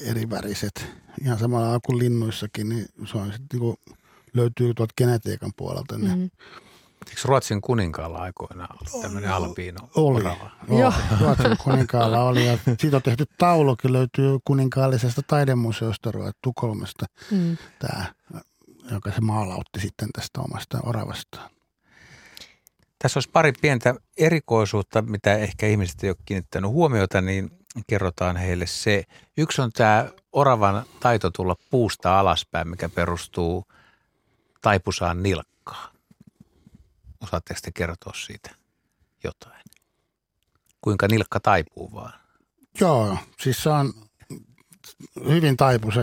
eriväriset, 0.00 0.86
ihan 1.24 1.38
samalla 1.38 1.80
kuin 1.86 1.98
linnuissakin, 1.98 2.68
niin 2.68 2.86
se 3.12 3.18
on 3.18 3.26
sitten 3.26 3.46
niinku, 3.52 3.76
löytyy 4.34 4.74
tuolta 4.74 4.94
genetiikan 4.98 5.52
puolelta. 5.56 5.98
Ne. 5.98 6.16
Mm. 6.16 6.30
Eikö 7.12 7.20
Ruotsin 7.24 7.60
kuninkaalla 7.60 8.18
aikoinaan 8.18 8.68
ollut 8.80 9.02
tämmöinen 9.02 9.32
albino 9.32 9.88
Oli. 9.96 10.20
orava? 10.20 10.50
Joo. 10.68 10.92
Ruotsin 11.20 11.56
kuninkaalla 11.64 12.22
oli 12.22 12.46
ja 12.46 12.58
siitä 12.80 12.96
on 12.96 13.02
tehty 13.02 13.26
taulukin, 13.38 13.92
löytyy 13.92 14.38
kuninkaallisesta 14.44 15.22
taidemuseosta 15.26 16.10
Tukholmasta, 16.42 17.06
Mm. 17.30 17.56
tämä, 17.78 18.04
joka 18.90 19.10
se 19.12 19.20
maalautti 19.20 19.80
sitten 19.80 20.08
tästä 20.12 20.40
omasta 20.40 20.78
oravastaan. 20.82 21.50
Tässä 22.98 23.18
olisi 23.18 23.30
pari 23.30 23.52
pientä 23.60 23.94
erikoisuutta, 24.18 25.02
mitä 25.02 25.34
ehkä 25.36 25.66
ihmiset 25.66 26.04
ei 26.04 26.10
ole 26.10 26.16
kiinnittänyt 26.24 26.70
huomiota, 26.70 27.20
niin 27.20 27.50
kerrotaan 27.86 28.36
heille 28.36 28.66
se. 28.66 29.04
Yksi 29.36 29.62
on 29.62 29.72
tämä 29.72 30.08
oravan 30.32 30.82
taito 31.00 31.30
tulla 31.30 31.56
puusta 31.70 32.18
alaspäin, 32.18 32.68
mikä 32.68 32.88
perustuu 32.88 33.64
taipusaan 34.62 35.22
nilkkaan. 35.22 35.51
Osaatteko 37.22 37.60
te 37.62 37.70
kertoa 37.72 38.12
siitä 38.26 38.50
jotain? 39.24 39.62
Kuinka 40.80 41.08
nilkka 41.08 41.40
taipuu 41.40 41.92
vaan? 41.92 42.12
Joo, 42.80 43.18
siis 43.40 43.62
se 43.62 43.70
on 43.70 43.92
hyvin 45.28 45.56
taipuisa. 45.56 46.00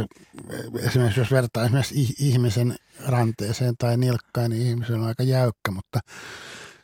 Esimerkiksi 0.80 1.20
jos 1.20 1.32
vertaa 1.32 1.64
esimerkiksi 1.64 1.96
ih- 1.96 2.16
ihmisen 2.20 2.76
ranteeseen 3.08 3.78
tai 3.78 3.98
nilkkaan, 3.98 4.50
niin 4.50 4.68
ihmisen 4.68 4.96
on 4.96 5.08
aika 5.08 5.24
jäykkä, 5.24 5.72
mutta 5.72 6.00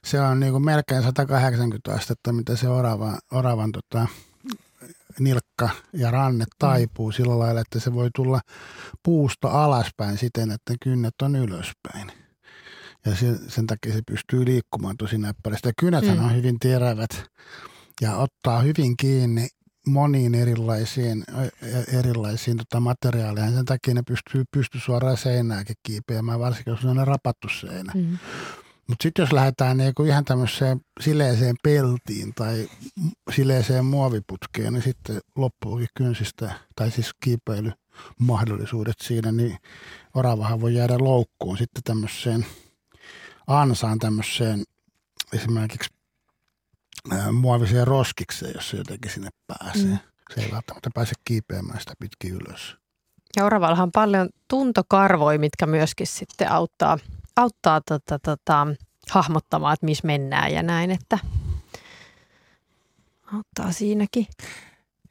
se 0.05 0.21
on 0.21 0.39
niin 0.39 0.51
kuin 0.51 0.65
melkein 0.65 1.03
180 1.03 1.93
astetta, 1.93 2.33
mitä 2.33 2.55
se 2.55 2.69
orava, 2.69 3.19
oravan 3.31 3.71
tota, 3.71 4.07
nilkka 5.19 5.69
ja 5.93 6.11
ranne 6.11 6.45
taipuu 6.59 7.11
sillä 7.11 7.39
lailla, 7.39 7.61
että 7.61 7.79
se 7.79 7.93
voi 7.93 8.09
tulla 8.15 8.41
puusta 9.03 9.63
alaspäin 9.63 10.17
siten, 10.17 10.51
että 10.51 10.73
ne 10.73 10.77
kynnet 10.83 11.21
on 11.21 11.35
ylöspäin. 11.35 12.24
Ja 13.05 13.15
sen, 13.15 13.39
sen 13.47 13.67
takia 13.67 13.93
se 13.93 14.01
pystyy 14.07 14.45
liikkumaan 14.45 14.97
tosi 14.97 15.17
näppärästi. 15.17 15.67
Ja 15.69 15.73
kynäthän 15.79 16.17
Mm. 16.17 16.25
on 16.25 16.35
hyvin 16.35 16.59
terävät 16.59 17.25
ja 18.01 18.17
ottaa 18.17 18.61
hyvin 18.61 18.97
kiinni 18.97 19.47
moniin 19.87 20.35
erilaisiin, 20.35 21.23
ä- 21.29 21.97
erilaisiin 21.99 22.57
tota 22.57 22.79
materiaaleihin. 22.79 23.53
Sen 23.55 23.65
takia 23.65 23.93
ne 23.93 24.01
pystyy, 24.07 24.43
pystyy 24.51 24.81
suoraan 24.81 25.17
seinääkin 25.17 25.75
kiipeämään, 25.83 26.39
varsinkin 26.39 26.71
jos 26.71 26.85
on 26.85 27.07
rapattu 27.07 27.47
seinä. 27.49 27.91
Mm. 27.95 28.17
Mutta 28.87 29.03
sitten 29.03 29.23
jos 29.23 29.31
lähdetään 29.33 29.77
niinku 29.77 30.03
ihan 30.03 30.25
tämmöiseen 30.25 30.79
sileeseen 31.01 31.55
peltiin 31.63 32.33
tai 32.33 32.67
sileeseen 33.35 33.85
muoviputkeen, 33.85 34.73
niin 34.73 34.83
sitten 34.83 35.19
loppuukin 35.35 35.87
kynsistä, 35.97 36.51
tai 36.75 36.91
siis 36.91 37.11
kiipeilymahdollisuudet 37.23 38.95
siinä, 39.01 39.31
niin 39.31 39.57
oravahan 40.13 40.61
voi 40.61 40.73
jäädä 40.75 40.97
loukkuun 40.97 41.57
sitten 41.57 41.83
tämmöiseen 41.83 42.45
ansaan 43.47 43.99
tämmöiseen 43.99 44.63
esimerkiksi 45.33 45.89
ää, 47.11 47.31
muoviseen 47.31 47.87
roskikseen, 47.87 48.51
jos 48.55 48.69
se 48.69 48.77
jotenkin 48.77 49.11
sinne 49.11 49.29
pääsee. 49.47 49.83
Mm. 49.83 49.97
Se 50.35 50.41
ei 50.41 50.51
välttämättä 50.51 50.89
pääse 50.93 51.13
kiipeämään 51.25 51.79
sitä 51.79 51.93
pitkin 51.99 52.33
ylös. 52.33 52.77
Ja 53.37 53.45
oravallahan 53.45 53.83
on 53.83 53.91
paljon 53.91 54.29
tuntokarvoja, 54.47 55.39
mitkä 55.39 55.65
myöskin 55.65 56.07
sitten 56.07 56.51
auttaa, 56.51 56.97
auttaa 57.35 57.81
tota, 57.81 58.19
tota, 58.19 58.67
hahmottamaan, 59.09 59.73
että 59.73 59.85
missä 59.85 60.07
mennään 60.07 60.53
ja 60.53 60.63
näin, 60.63 60.91
että 60.91 61.19
auttaa 63.33 63.71
siinäkin. 63.71 64.27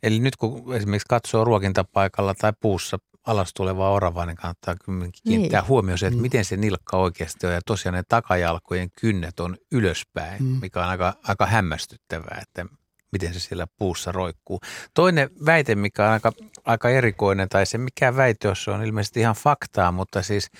Eli 0.02 0.19
nyt 0.19 0.36
kun 0.36 0.74
esimerkiksi 0.74 1.06
katsoo 1.09 1.44
ruokintapaikalla 1.44 2.35
tai 2.35 2.52
puussa 2.61 2.98
alas 3.26 3.55
tulevaa 3.55 3.90
oravaa, 3.90 4.26
niin 4.26 4.36
kannattaa 4.36 4.74
kyllä 4.84 5.09
kiinnittää 5.24 5.60
Niin. 5.60 5.68
huomioon 5.68 5.98
se, 5.98 6.06
että 6.06 6.16
Mm. 6.16 6.22
miten 6.22 6.44
se 6.44 6.56
nilkka 6.56 6.96
oikeasti 6.96 7.46
on. 7.46 7.52
Ja 7.52 7.60
tosiaan 7.66 7.94
ne 7.94 8.02
takajalkojen 8.09 8.90
kynnet 9.01 9.40
on 9.40 9.56
ylöspäin, 9.72 10.42
Mm. 10.42 10.59
mikä 10.62 10.80
on 10.82 10.88
aika, 10.88 11.14
aika 11.22 11.46
hämmästyttävää, 11.46 12.38
että 12.42 12.66
miten 13.12 13.34
se 13.34 13.40
siellä 13.40 13.66
puussa 13.78 14.12
roikkuu. 14.12 14.60
Toinen 14.94 15.30
väite, 15.46 15.74
mikä 15.74 16.05
on 16.06 16.10
aika, 16.12 16.32
aika 16.64 16.90
erikoinen, 16.90 17.48
tai 17.48 17.66
se 17.66 17.78
mikä 17.78 18.16
väite, 18.16 18.48
jos 18.48 18.64
se 18.64 18.70
on 18.70 18.84
ilmeisesti 18.84 19.20
ihan 19.20 19.34
faktaa, 19.34 19.92
mutta 19.92 20.22
siis 20.22 20.51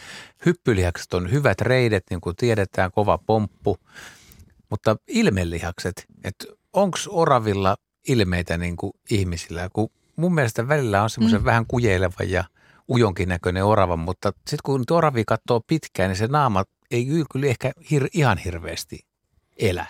hyppylihakset 0.47 1.15
on 1.15 1.31
hyvät 1.31 1.61
reidet, 1.61 2.05
niin 2.11 2.21
kuin 2.21 2.37
tiedetään, 2.37 2.91
kova 2.93 3.19
pomppu, 3.19 3.77
mutta 4.71 4.97
ilmelihakset, 5.09 6.05
että 6.25 6.45
onko 6.73 6.99
oravilla 7.09 7.77
ilmeitä 8.09 8.59
niin 8.59 8.77
kuin 8.77 8.93
ihmisillä, 9.11 9.69
kun 9.73 9.91
mun 10.17 10.35
mielestä 10.35 10.69
välillä 10.69 11.03
on 11.03 11.11
semmoisen 11.11 11.41
mm. 11.41 11.45
vähän 11.45 11.67
kujeileva 11.69 12.25
ja 12.27 12.45
ujonkin 12.89 13.29
näköinen 13.29 13.65
orava, 13.65 13.97
mutta 13.97 14.33
sitten 14.37 14.59
kun 14.65 14.85
oravia 14.91 15.25
katsoo 15.27 15.61
pitkään, 15.67 16.09
niin 16.11 16.17
se 16.17 16.27
naama 16.27 16.65
ei 16.91 17.07
kyllä 17.33 17.47
ehkä 17.47 17.73
hir, 17.91 18.09
ihan 18.13 18.39
hirveästi 18.39 18.99
elä. 19.57 19.87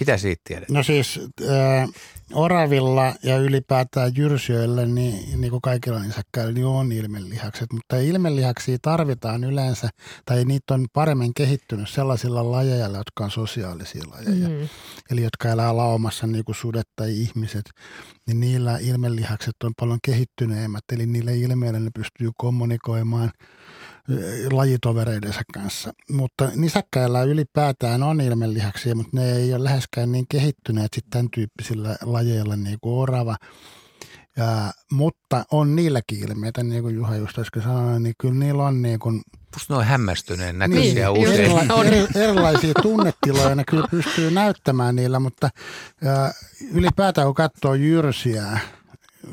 Mitä 0.00 0.16
siitä 0.16 0.42
tiedät? 0.44 0.70
No 0.70 0.82
siis 0.82 1.20
äh, 1.42 1.88
oravilla 2.32 3.14
ja 3.22 3.36
ylipäätään 3.36 4.12
jyrsijöillä, 4.16 4.86
niin, 4.86 5.40
niin 5.40 5.50
kuin 5.50 5.62
kaikilla 5.62 6.00
nisäkkäillä, 6.00 6.52
niin 6.52 6.66
on 6.66 6.92
ilmelihakset. 6.92 7.72
Mutta 7.72 7.96
ilmelihaksia 7.96 8.78
tarvitaan 8.82 9.44
yleensä, 9.44 9.88
tai 10.24 10.44
niitä 10.44 10.74
on 10.74 10.86
paremmin 10.92 11.34
kehittynyt 11.34 11.88
sellaisilla 11.88 12.50
lajeilla, 12.50 12.98
jotka 12.98 13.24
on 13.24 13.30
sosiaalisia 13.30 14.02
lajeja. 14.10 14.48
Mm. 14.48 14.68
Eli 15.10 15.22
jotka 15.22 15.48
elää 15.48 15.76
laumassa 15.76 16.26
niin 16.26 16.44
kuin 16.44 16.56
sudet 16.56 16.88
tai 16.96 17.20
ihmiset, 17.20 17.70
niin 18.26 18.40
niillä 18.40 18.78
ilmelihakset 18.78 19.54
on 19.64 19.72
paljon 19.80 19.98
kehittyneemmät. 20.04 20.84
Eli 20.92 21.06
niillä 21.06 21.30
ilmeillä 21.30 21.80
ne 21.80 21.90
pystyy 21.94 22.30
kommunikoimaan– 22.36 23.30
lajitovereidensa 24.50 25.42
kanssa. 25.54 25.92
Mutta 26.10 26.50
nisäkkäillä 26.54 27.22
ylipäätään 27.22 28.02
on 28.02 28.20
ilmelihaksia, 28.20 28.94
mutta 28.94 29.16
ne 29.16 29.32
ei 29.32 29.54
ole 29.54 29.64
läheskään 29.64 30.12
niin 30.12 30.26
kehittyneet 30.28 30.92
sitten 30.94 31.10
tämän 31.10 31.30
tyyppisillä 31.30 31.96
lajeilla 32.02 32.56
niin 32.56 32.78
kuin 32.80 32.94
orava. 32.94 33.36
Ja, 34.36 34.72
mutta 34.92 35.44
on 35.50 35.76
niilläkin 35.76 36.18
ilmeitä, 36.18 36.62
niin 36.62 36.82
kuin 36.82 36.94
Juha 36.94 37.16
just 37.16 37.38
äsken 37.38 37.62
sanoi, 37.62 38.00
niin 38.00 38.14
kyllä 38.18 38.34
niillä 38.34 38.64
on 38.64 38.82
niin 38.82 38.98
kuin, 38.98 39.22
Musta 39.54 39.74
ne 39.74 39.78
on 39.78 39.84
hämmästyneen 39.84 40.58
näköisiä 40.58 41.08
niin, 41.08 41.28
usein. 41.28 41.50
Erila- 41.50 42.20
erilaisia 42.20 42.74
tunnetiloja 42.82 43.54
ne 43.54 43.64
kyllä 43.64 43.88
pystyy 43.90 44.30
näyttämään 44.30 44.96
niillä, 44.96 45.20
mutta 45.20 45.50
ylipäätään 46.72 47.26
kun 47.26 47.34
katsoo 47.34 47.74
jyrsiä, 47.74 48.58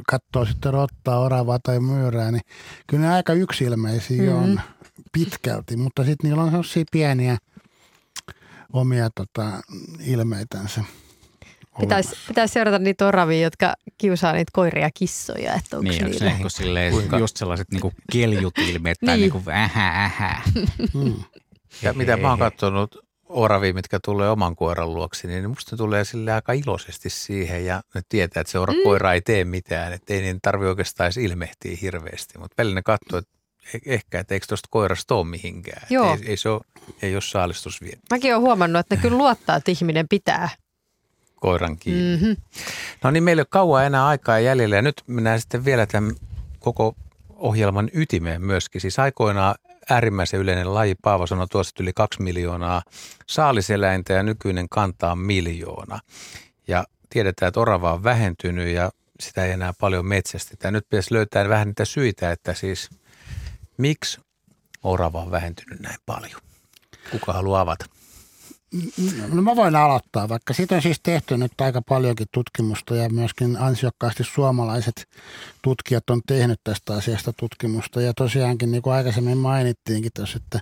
katsoo 0.07 0.45
sitten 0.45 0.73
rottaa, 0.73 1.19
oravaa 1.19 1.59
tai 1.59 1.79
myyrää, 1.79 2.31
niin 2.31 2.41
kyllä 2.87 3.03
ne 3.03 3.13
aika 3.13 3.33
yksilmeisiä 3.33 4.21
mm-hmm. 4.21 4.43
on 4.43 4.61
pitkälti, 5.11 5.77
mutta 5.77 6.03
sitten 6.03 6.29
niillä 6.29 6.43
on 6.43 6.49
sellaisia 6.49 6.83
pieniä 6.91 7.37
omia 8.73 9.09
tota, 9.09 9.61
ilmeitänsä. 10.05 10.83
Pitäisi, 11.79 12.15
pitäisi 12.27 12.53
seurata 12.53 12.79
niitä 12.79 13.07
oravia, 13.07 13.41
jotka 13.41 13.73
kiusaa 13.97 14.33
niitä 14.33 14.49
koiria 14.53 14.85
ja 14.85 14.89
kissoja. 14.93 15.53
Että 15.53 15.77
onko 15.77 15.89
niin, 15.89 16.33
onko 16.33 16.49
silleen, 16.49 16.93
just 17.19 17.37
sellaiset 17.37 17.71
niinku 17.71 17.93
keljut 18.11 18.57
ilmeet 18.57 18.97
tai 19.05 19.17
niin. 19.17 19.33
niinku 19.33 19.51
ähä 19.51 20.03
ähä. 20.05 20.41
Mm. 20.93 21.15
Ja 21.81 21.93
mitä 21.93 22.17
mä 22.17 22.29
oon 22.29 22.39
katsonut 22.39 22.95
oravia, 23.33 23.73
mitkä 23.73 23.99
tulee 24.05 24.29
oman 24.29 24.55
koiran 24.55 24.93
luoksi, 24.93 25.27
niin 25.27 25.49
musta 25.49 25.77
tulee 25.77 26.05
sille 26.05 26.33
aika 26.33 26.53
iloisesti 26.53 27.09
siihen 27.09 27.65
ja 27.65 27.81
ne 27.95 28.01
tietää, 28.09 28.41
että 28.41 28.51
se 28.51 28.59
mm. 28.59 28.83
koira 28.83 29.13
ei 29.13 29.21
tee 29.21 29.45
mitään, 29.45 29.93
että 29.93 30.13
ei 30.13 30.21
niin 30.21 30.39
tarvi 30.41 30.65
oikeastaan 30.65 31.05
edes 31.05 31.17
ilmehtiä 31.17 31.77
hirveästi, 31.81 32.39
mutta 32.39 32.55
välillä 32.57 32.75
ne 32.75 32.81
katsoo, 32.81 33.19
että 33.19 33.31
e- 33.73 33.93
ehkä, 33.93 34.19
että 34.19 34.33
eikö 34.33 34.45
tuosta 34.47 34.67
koirasta 34.71 35.15
ole 35.15 35.27
mihinkään. 35.27 35.87
Joo. 35.89 36.13
Ei, 36.13 36.29
ei, 36.29 36.37
se 36.37 36.49
ole, 36.49 36.61
ei 37.01 37.15
ole 37.15 37.21
saalistusvien. 37.21 37.99
Mäkin 38.11 38.33
olen 38.33 38.41
huomannut, 38.41 38.79
että 38.79 38.95
ne 38.95 39.01
kyllä 39.01 39.17
luottaa, 39.17 39.55
että 39.55 39.71
ihminen 39.71 40.07
pitää 40.07 40.49
koiran 41.35 41.77
kiinni. 41.77 42.17
Mm-hmm. 42.17 42.35
No 43.03 43.11
niin, 43.11 43.23
meillä 43.23 43.39
ei 43.39 43.41
ole 43.41 43.47
kauan 43.49 43.85
enää 43.85 44.07
aikaa 44.07 44.39
jäljellä 44.39 44.75
ja 44.75 44.81
nyt 44.81 45.03
mennään 45.07 45.41
sitten 45.41 45.65
vielä 45.65 45.85
tämän 45.85 46.15
koko 46.59 46.95
ohjelman 47.35 47.89
ytimeen 47.93 48.41
myöskin. 48.41 48.81
Siis 48.81 48.99
aikoinaan 48.99 49.55
äärimmäisen 49.89 50.39
yleinen 50.39 50.73
laji. 50.73 50.95
Paavo 51.01 51.27
sanoi 51.27 51.47
tuossa 51.47 51.75
yli 51.79 51.93
kaksi 51.95 52.21
miljoonaa 52.21 52.81
saaliseläintä 53.27 54.13
ja 54.13 54.23
nykyinen 54.23 54.69
kantaa 54.69 55.11
on 55.11 55.17
miljoona. 55.17 55.99
Ja 56.67 56.83
tiedetään, 57.09 57.47
että 57.47 57.59
orava 57.59 57.93
on 57.93 58.03
vähentynyt 58.03 58.67
ja 58.67 58.91
sitä 59.19 59.45
ei 59.45 59.51
enää 59.51 59.73
paljon 59.79 60.05
metsästetä. 60.05 60.71
Nyt 60.71 60.89
pitäisi 60.89 61.13
löytää 61.13 61.49
vähän 61.49 61.67
niitä 61.67 61.85
syitä, 61.85 62.31
että 62.31 62.53
siis 62.53 62.89
miksi 63.77 64.21
orava 64.83 65.21
on 65.21 65.31
vähentynyt 65.31 65.79
näin 65.79 65.99
paljon. 66.05 66.41
Kuka 67.11 67.33
haluaa 67.33 67.61
avata? 67.61 67.85
No 69.33 69.41
mä 69.41 69.55
voin 69.55 69.75
aloittaa, 69.75 70.29
vaikka 70.29 70.53
siitä 70.53 70.75
on 70.75 70.81
siis 70.81 70.99
tehty 71.03 71.37
nyt 71.37 71.61
aika 71.61 71.81
paljonkin 71.81 72.27
tutkimusta 72.31 72.95
ja 72.95 73.09
myöskin 73.09 73.57
ansiokkaasti 73.57 74.23
suomalaiset 74.23 75.07
tutkijat 75.61 76.09
on 76.09 76.21
tehnyt 76.27 76.59
tästä 76.63 76.93
asiasta 76.93 77.33
tutkimusta. 77.33 78.01
Ja 78.01 78.13
tosiaankin 78.13 78.71
niin 78.71 78.81
kuin 78.81 78.93
aikaisemmin 78.93 79.37
mainittiinkin 79.37 80.11
tässä, 80.13 80.39
että 80.43 80.59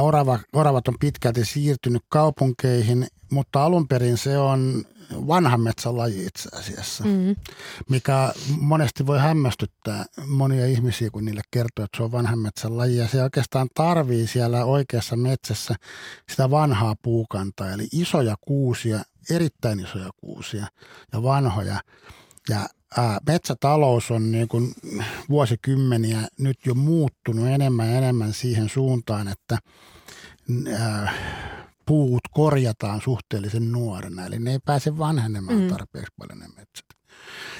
orava, 0.00 0.38
oravat 0.52 0.88
on 0.88 0.94
pitkälti 1.00 1.44
siirtynyt 1.44 2.02
kaupunkeihin, 2.08 3.06
mutta 3.30 3.64
alun 3.64 3.88
perin 3.88 4.16
se 4.16 4.38
on 4.38 4.84
vanhan 5.10 5.60
metsän 5.60 5.96
laji 5.96 6.26
itse 6.26 6.48
asiassa, 6.52 7.04
mm-hmm. 7.04 7.36
mikä 7.88 8.32
monesti 8.60 9.06
voi 9.06 9.18
hämmästyttää 9.18 10.04
monia 10.26 10.66
ihmisiä, 10.66 11.10
kun 11.10 11.24
niille 11.24 11.42
kertoo, 11.50 11.84
että 11.84 11.96
se 11.96 12.02
on 12.02 12.12
vanhan 12.12 12.38
metsän 12.38 12.76
laji. 12.76 12.96
Ja 12.96 13.08
se 13.08 13.22
oikeastaan 13.22 13.68
tarvii 13.74 14.26
siellä 14.26 14.64
oikeassa 14.64 15.16
metsässä 15.16 15.74
sitä 16.30 16.50
vanhaa 16.50 16.96
puukantaa, 17.02 17.72
eli 17.72 17.88
isoja 17.92 18.36
kuusia, 18.40 19.02
erittäin 19.30 19.80
isoja 19.80 20.10
kuusia 20.16 20.66
ja 21.12 21.22
vanhoja. 21.22 21.80
Ja 22.48 22.68
ää, 22.98 23.18
metsätalous 23.26 24.10
on 24.10 24.32
niin 24.32 24.48
kuin 24.48 24.74
vuosikymmeniä 25.28 26.28
nyt 26.38 26.58
jo 26.66 26.74
muuttunut 26.74 27.46
enemmän 27.48 27.88
ja 27.88 27.98
enemmän 27.98 28.32
siihen 28.32 28.68
suuntaan, 28.68 29.28
että 29.28 29.58
ää, 30.78 31.12
puut 31.86 32.20
korjataan 32.30 33.00
suhteellisen 33.00 33.72
nuorena, 33.72 34.26
eli 34.26 34.38
ne 34.38 34.50
ei 34.50 34.58
pääse 34.64 34.98
vanhenemaan 34.98 35.60
mm. 35.60 35.68
tarpeeksi 35.68 36.12
paljon 36.18 36.38
ne 36.38 36.46
metsät. 36.48 36.84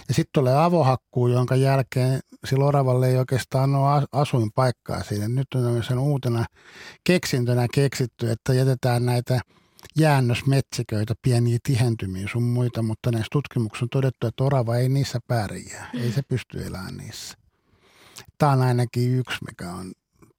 Ja 0.08 0.14
sitten 0.14 0.32
tulee 0.32 0.64
avohakkuu, 0.64 1.28
jonka 1.28 1.56
jälkeen 1.56 2.20
sillä 2.46 2.64
oravalle 2.64 3.08
ei 3.08 3.16
oikeastaan 3.16 3.74
ole 3.74 4.06
asuinpaikkaa 4.12 5.02
siinä. 5.02 5.28
Nyt 5.28 5.46
on 5.54 5.84
sen 5.84 5.98
uutena 5.98 6.44
keksintönä 7.04 7.66
keksitty, 7.74 8.30
että 8.30 8.54
jätetään 8.54 9.06
näitä 9.06 9.40
jäännösmetsiköitä, 9.96 11.14
pieniä 11.22 11.58
tihentymiä 11.62 12.28
sun 12.32 12.42
muita, 12.42 12.82
mutta 12.82 13.10
näissä 13.10 13.28
tutkimuksissa 13.32 13.84
on 13.84 13.88
todettu, 13.88 14.26
että 14.26 14.44
orava 14.44 14.76
ei 14.76 14.88
niissä 14.88 15.18
pärjää. 15.26 15.90
Ei 15.94 16.12
se 16.12 16.22
pysty 16.22 16.66
elämään 16.66 16.96
niissä. 16.96 17.34
Tämä 18.38 18.52
on 18.52 18.62
ainakin 18.62 19.18
yksi, 19.18 19.38
mikä 19.48 19.72
on 19.72 19.92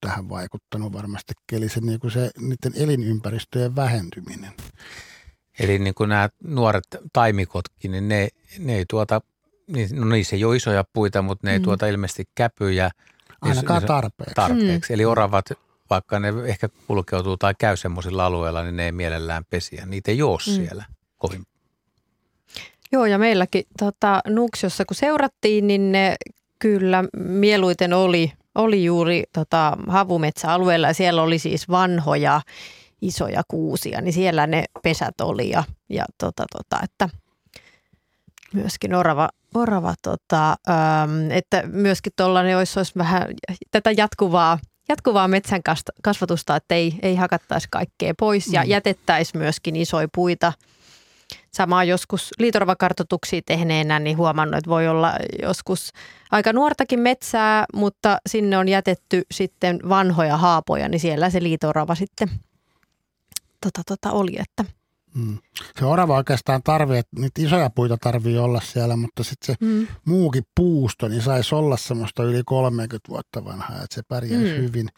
tähän 0.04 0.28
vaikuttanut 0.28 0.92
varmasti, 0.92 1.32
eli 1.52 1.68
se, 1.68 1.80
niin 1.80 2.00
kuin 2.00 2.10
se 2.10 2.30
niiden 2.40 2.82
elinympäristöjen 2.82 3.76
vähentyminen. 3.76 4.52
Eli 5.58 5.78
niin 5.78 5.94
kuin 5.94 6.08
nämä 6.08 6.28
nuoret 6.44 6.84
taimikotkin, 7.12 7.90
niin 7.90 8.08
ne, 8.08 8.28
ne 8.58 8.76
ei 8.76 8.84
tuota, 8.90 9.20
no 9.92 10.04
niissä 10.04 10.36
ei 10.36 10.44
ole 10.44 10.56
isoja 10.56 10.84
puita, 10.92 11.22
mutta 11.22 11.46
ne 11.46 11.52
ei 11.52 11.58
mm. 11.58 11.62
tuota 11.62 11.86
ilmeisesti 11.86 12.24
käpyjä. 12.34 12.90
Ainakaan 13.40 13.84
tarpeeksi. 13.84 14.34
Tarpeeksi. 14.34 14.92
Mm. 14.92 14.94
Eli 14.94 15.04
oravat, 15.04 15.44
vaikka 15.90 16.18
ne 16.18 16.32
ehkä 16.46 16.68
kulkeutuu 16.86 17.36
tai 17.36 17.54
käy 17.58 17.76
semmoisilla 17.76 18.26
alueilla, 18.26 18.62
niin 18.62 18.76
ne 18.76 18.84
ei 18.84 18.92
mielellään 18.92 19.44
pesiä. 19.50 19.86
Niitä 19.86 20.10
ei 20.10 20.22
ole 20.22 20.38
mm. 20.46 20.54
siellä 20.54 20.84
kovin 21.18 21.42
Joo, 22.92 23.06
ja 23.06 23.18
meilläkin 23.18 23.64
tota, 23.78 24.20
Nuksiossa 24.28 24.84
kun 24.84 24.94
seurattiin, 24.94 25.66
niin 25.66 25.92
ne 25.92 26.16
kyllä 26.58 27.04
mieluiten 27.16 27.92
oli 27.92 28.32
oli 28.54 28.84
juuri 28.84 29.24
tota, 29.32 29.76
havumetsäalueella 29.88 30.86
ja 30.86 30.94
siellä 30.94 31.22
oli 31.22 31.38
siis 31.38 31.68
vanhoja 31.68 32.40
isoja 33.02 33.42
kuusia, 33.48 34.00
niin 34.00 34.12
siellä 34.12 34.46
ne 34.46 34.64
pesät 34.82 35.20
oli 35.20 35.50
ja, 35.50 35.64
ja 35.88 36.04
tota, 36.18 36.44
tota, 36.52 36.82
että 36.82 37.08
myöskin 38.52 38.94
orava, 38.94 39.28
orava 39.54 39.94
tota, 40.02 40.50
äm, 40.50 41.30
että 41.30 41.62
myöskin 41.66 42.12
tuollainen 42.16 42.58
olisi, 42.58 42.78
olisi 42.78 42.92
vähän 42.96 43.34
tätä 43.70 43.90
jatkuvaa 43.90 44.58
jatkuvaa 44.88 45.28
metsän 45.28 45.62
kasvatusta, 46.02 46.56
että 46.56 46.74
ei, 46.74 46.98
ei 47.02 47.16
hakattaisi 47.16 47.68
kaikkea 47.70 48.14
pois 48.18 48.52
ja 48.52 48.62
mm. 48.62 48.68
jätettäisiin 48.68 49.42
myöskin 49.42 49.76
isoja 49.76 50.08
puita– 50.14 50.52
Samaa 51.54 51.84
joskus 51.84 52.30
liitorvakartoituksia 52.38 53.40
tehneenä 53.46 53.98
niin 53.98 54.16
huomannut, 54.16 54.58
että 54.58 54.70
voi 54.70 54.88
olla 54.88 55.12
joskus 55.42 55.90
aika 56.30 56.52
nuortakin 56.52 57.00
metsää, 57.00 57.64
mutta 57.74 58.18
sinne 58.28 58.58
on 58.58 58.68
jätetty 58.68 59.22
sitten 59.30 59.80
vanhoja 59.88 60.36
haapoja, 60.36 60.88
niin 60.88 61.00
siellä 61.00 61.30
se 61.30 61.42
liitorava 61.42 61.94
sitten 61.94 62.30
tota, 63.60 63.82
tota 63.86 64.10
oli, 64.10 64.36
että 64.38 64.64
Mm. 65.14 65.38
Se 65.78 65.84
orava 65.84 66.16
oikeastaan 66.16 66.62
tarvii, 66.62 66.98
että 66.98 67.20
niitä 67.20 67.42
isoja 67.42 67.70
puita 67.70 67.96
tarvii 67.96 68.38
olla 68.38 68.60
siellä, 68.60 68.96
mutta 68.96 69.24
sitten 69.24 69.46
se 69.46 69.64
mm. 69.64 69.86
muukin 70.04 70.42
puusto, 70.54 71.08
niin 71.08 71.22
saisi 71.22 71.54
olla 71.54 71.76
semmoista 71.76 72.24
yli 72.24 72.42
30 72.46 73.08
vuotta 73.08 73.44
vanhaa, 73.44 73.82
että 73.82 73.94
se 73.94 74.02
pärjäisi 74.08 74.52
mm. 74.52 74.62
hyvin. 74.62 74.88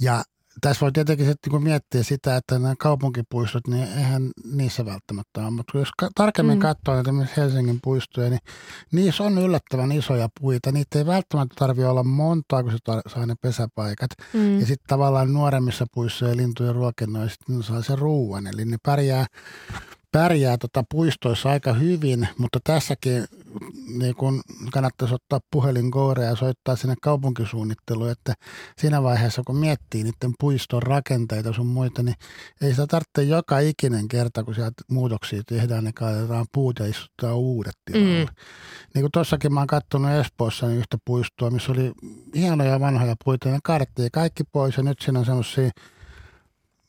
Ja 0.00 0.24
tässä 0.60 0.80
voi 0.80 0.92
tietenkin 0.92 1.26
sitten 1.26 1.50
kun 1.50 1.62
miettiä 1.62 2.02
sitä, 2.02 2.36
että 2.36 2.58
nämä 2.58 2.74
kaupunkipuistot, 2.78 3.66
niin 3.66 3.82
eihän 3.82 4.30
niissä 4.52 4.84
välttämättä 4.84 5.40
ole. 5.40 5.50
Mutta 5.50 5.78
jos 5.78 5.88
tarkemmin 6.14 6.58
mm. 6.58 6.62
katsoo 6.62 6.94
näitä 6.94 7.10
Helsingin 7.36 7.78
puistoja, 7.82 8.30
niin 8.30 8.40
niissä 8.92 9.24
on 9.24 9.38
yllättävän 9.38 9.92
isoja 9.92 10.28
puita. 10.40 10.72
Niitä 10.72 10.98
ei 10.98 11.06
välttämättä 11.06 11.54
tarvitse 11.58 11.88
olla 11.88 12.04
montaa, 12.04 12.62
kun 12.62 12.72
se 12.72 12.78
tar- 12.90 13.12
saa 13.12 13.26
ne 13.26 13.34
pesäpaikat. 13.42 14.10
Mm. 14.32 14.60
Ja 14.60 14.66
sitten 14.66 14.88
tavallaan 14.88 15.32
nuoremmissa 15.32 15.86
puissa 15.94 16.28
ja 16.28 16.36
lintujen 16.36 16.74
ruokinnoissa 16.74 17.40
ne 17.48 17.62
saa 17.62 17.82
sen 17.82 17.98
ruuan. 17.98 18.46
Eli 18.46 18.64
ne 18.64 18.76
pärjää 18.82 19.26
pärjää 20.14 20.58
tota 20.58 20.84
puistoissa 20.90 21.50
aika 21.50 21.72
hyvin, 21.72 22.28
mutta 22.38 22.58
tässäkin 22.64 23.24
niin 23.98 24.14
kun 24.14 24.42
kannattaisi 24.72 25.14
ottaa 25.14 25.40
puhelin 25.52 25.90
ja 26.24 26.36
soittaa 26.36 26.76
sinne 26.76 26.94
kaupunkisuunnitteluun, 27.02 28.10
että 28.10 28.34
siinä 28.78 29.02
vaiheessa 29.02 29.42
kun 29.46 29.56
miettii 29.56 30.02
niiden 30.02 30.34
puiston 30.40 30.82
rakenteita 30.82 31.52
sun 31.52 31.66
muita, 31.66 32.02
niin 32.02 32.14
ei 32.62 32.70
sitä 32.70 32.86
tarvitse 32.86 33.22
joka 33.22 33.58
ikinen 33.58 34.08
kerta, 34.08 34.44
kun 34.44 34.54
sieltä 34.54 34.82
muutoksia 34.90 35.42
tehdään, 35.46 35.84
niin 35.84 35.94
kaadetaan 35.94 36.46
puut 36.52 36.78
ja 36.78 36.86
istutaan 36.86 37.36
uudet 37.36 37.74
tilalle. 37.84 38.24
Mm. 38.24 38.34
Niin 38.94 39.02
kuin 39.02 39.12
tuossakin 39.12 39.54
mä 39.54 39.60
oon 39.60 39.66
katsonut 39.66 40.10
Espoossa 40.10 40.66
niin 40.66 40.78
yhtä 40.78 40.98
puistoa, 41.04 41.50
missä 41.50 41.72
oli 41.72 41.92
hienoja 42.34 42.80
vanhoja 42.80 43.14
puita, 43.24 43.48
ja 43.48 43.54
ne 43.54 43.60
kaadettiin 43.64 44.10
kaikki 44.12 44.44
pois 44.52 44.76
ja 44.76 44.82
nyt 44.82 44.98
siinä 45.00 45.18
on 45.18 45.24
semmoisia 45.24 45.70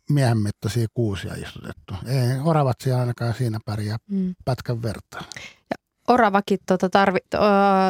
miehenmittaisia 0.10 0.88
kuusia 0.94 1.34
istutettu. 1.34 1.94
Ei 2.06 2.40
oravat 2.44 2.76
siellä 2.82 3.00
ainakaan 3.00 3.34
siinä 3.34 3.60
pärjää 3.66 3.98
mm. 4.10 4.36
pätkän 4.46 4.82
vertaa. 4.82 5.22
Ja 5.70 5.76
oravakin 6.08 6.60
tota 6.66 6.90
tarvi, 6.90 7.20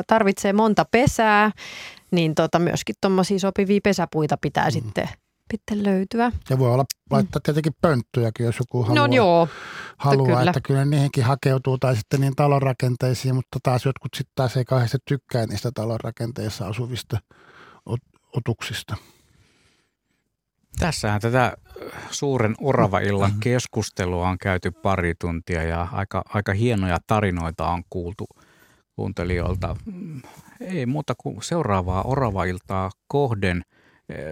tarvitsee 0.08 0.54
monta 0.54 0.86
pesää, 0.92 1.52
niin 2.12 2.36
tota 2.36 2.60
myöskin 2.60 2.96
tuommoisia 3.02 3.40
sopivia 3.40 3.80
pesäpuita 3.84 4.38
pitää 4.42 4.66
mm. 4.66 4.72
sitten 4.72 5.10
sitten 5.52 5.84
löytyä. 5.84 6.32
Ja 6.50 6.60
voi 6.60 6.74
olla 6.74 6.86
laittaa 7.12 7.40
mm. 7.40 7.44
tietenkin 7.44 7.74
pönttöjäkin, 7.82 8.46
jos 8.46 8.60
joku 8.60 8.84
haluaa, 8.84 9.08
no 9.08 9.16
joo, 9.16 9.48
haluaa 9.98 10.38
kyllä. 10.38 10.52
että 10.52 10.62
kyllä 10.62 10.86
niihinkin 10.86 11.24
hakeutuu 11.24 11.78
tai 11.78 11.96
sitten 11.96 12.22
niin 12.22 12.36
talonrakenteisiin, 12.36 13.36
mutta 13.36 13.60
taas 13.64 13.86
jotkut 13.86 14.14
sitten 14.16 14.32
taas 14.36 14.58
ei 14.58 14.66
kauheasti 14.66 14.98
tykkää 15.08 15.46
niistä 15.46 15.72
talonrakenteissa 15.76 16.68
asuvista 16.68 17.18
otuksista. 18.36 18.96
Tässähän 20.80 21.22
tätä 21.22 21.58
suuren 22.12 22.56
oravaillan 22.62 23.30
mm-hmm. 23.30 23.40
keskustelua 23.40 24.30
on 24.30 24.38
käyty 24.38 24.72
pari 24.72 25.16
tuntia 25.16 25.64
ja 25.64 25.88
aika, 25.92 26.24
aika 26.34 26.54
hienoja 26.54 26.98
tarinoita 27.08 27.68
on 27.68 27.84
kuultu 27.90 28.28
kuuntelijoilta. 28.96 29.76
Ei 30.62 30.86
muuta 30.86 31.14
kuin 31.18 31.44
seuraavaa 31.44 32.04
oravailtaa 32.04 32.92
kohden. 33.08 33.62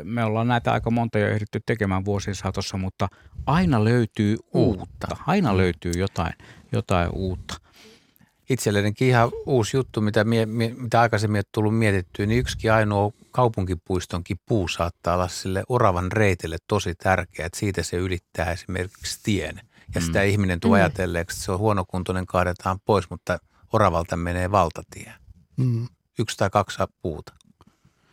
Me 0.04 0.24
ollaan 0.24 0.48
näitä 0.48 0.72
aika 0.72 0.92
monta 0.92 1.20
jo 1.20 1.28
ehditty 1.28 1.60
tekemään 1.66 2.06
vuosien 2.06 2.36
saatossa, 2.36 2.78
mutta 2.78 3.08
aina 3.46 3.84
löytyy 3.84 4.38
uutta. 4.54 5.08
Aina 5.28 5.58
löytyy 5.58 5.92
jotain, 5.96 6.34
jotain 6.72 7.10
uutta 7.14 7.63
itsellenikin 8.50 9.08
ihan 9.08 9.32
uusi 9.46 9.78
juttu, 9.78 10.02
mitä, 10.02 10.24
mie, 10.24 10.46
mitä 10.46 11.02
aikaisemmin 11.02 11.40
on 11.40 11.44
tullut 11.52 11.78
mietittyä, 11.78 12.26
niin 12.26 12.40
yksikin 12.40 12.74
ainoa 12.74 13.12
kaupunkipuistonkin 13.32 14.38
puu 14.46 14.68
saattaa 14.68 15.16
olla 15.16 15.28
sille 15.28 15.64
oravan 15.70 16.12
reitille 16.12 16.58
tosi 16.68 16.96
tärkeä, 16.96 17.46
että 17.46 17.60
siitä 17.60 17.84
se 17.84 17.98
ylittää 17.98 18.52
esimerkiksi 18.52 19.20
tien. 19.24 19.62
Ja 19.96 20.02
mm. 20.02 20.06
sitä 20.06 20.24
ihminen 20.24 20.60
tuo 20.60 20.70
mm. 20.70 20.74
ajatelleeksi, 20.74 21.36
että 21.36 21.46
se 21.46 21.52
on 21.52 21.60
huonokuntoinen, 21.60 22.26
kaadetaan 22.26 22.80
pois, 22.86 23.10
mutta 23.10 23.38
oravalta 23.74 24.18
menee 24.18 24.52
valtatie. 24.52 25.14
Mm. 25.58 25.88
Yksi 26.20 26.38
tai 26.38 26.50
kaksi 26.50 26.78
puuta. 27.02 27.34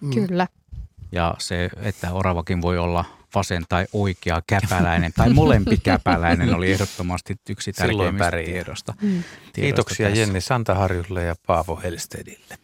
Mm. 0.00 0.10
Kyllä. 0.10 0.46
Ja 1.12 1.34
se, 1.38 1.70
että 1.76 2.12
oravakin 2.12 2.62
voi 2.62 2.78
olla 2.78 3.04
vasen 3.34 3.64
tai 3.68 3.86
oikea 3.92 4.42
käpäläinen 4.46 5.12
tai 5.16 5.32
molempi 5.32 5.76
käpäläinen 5.82 6.54
oli 6.54 6.72
ehdottomasti 6.72 7.36
yksi 7.50 7.72
tärkeimmistä 7.72 8.30
tiedosta. 8.44 8.94
Mm. 9.02 9.22
Kiitoksia 9.52 10.08
tässä. 10.08 10.20
Jenni 10.20 10.40
Santaharjulle 10.40 11.24
ja 11.24 11.34
Paavo 11.46 11.80
Helstedille. 11.82 12.58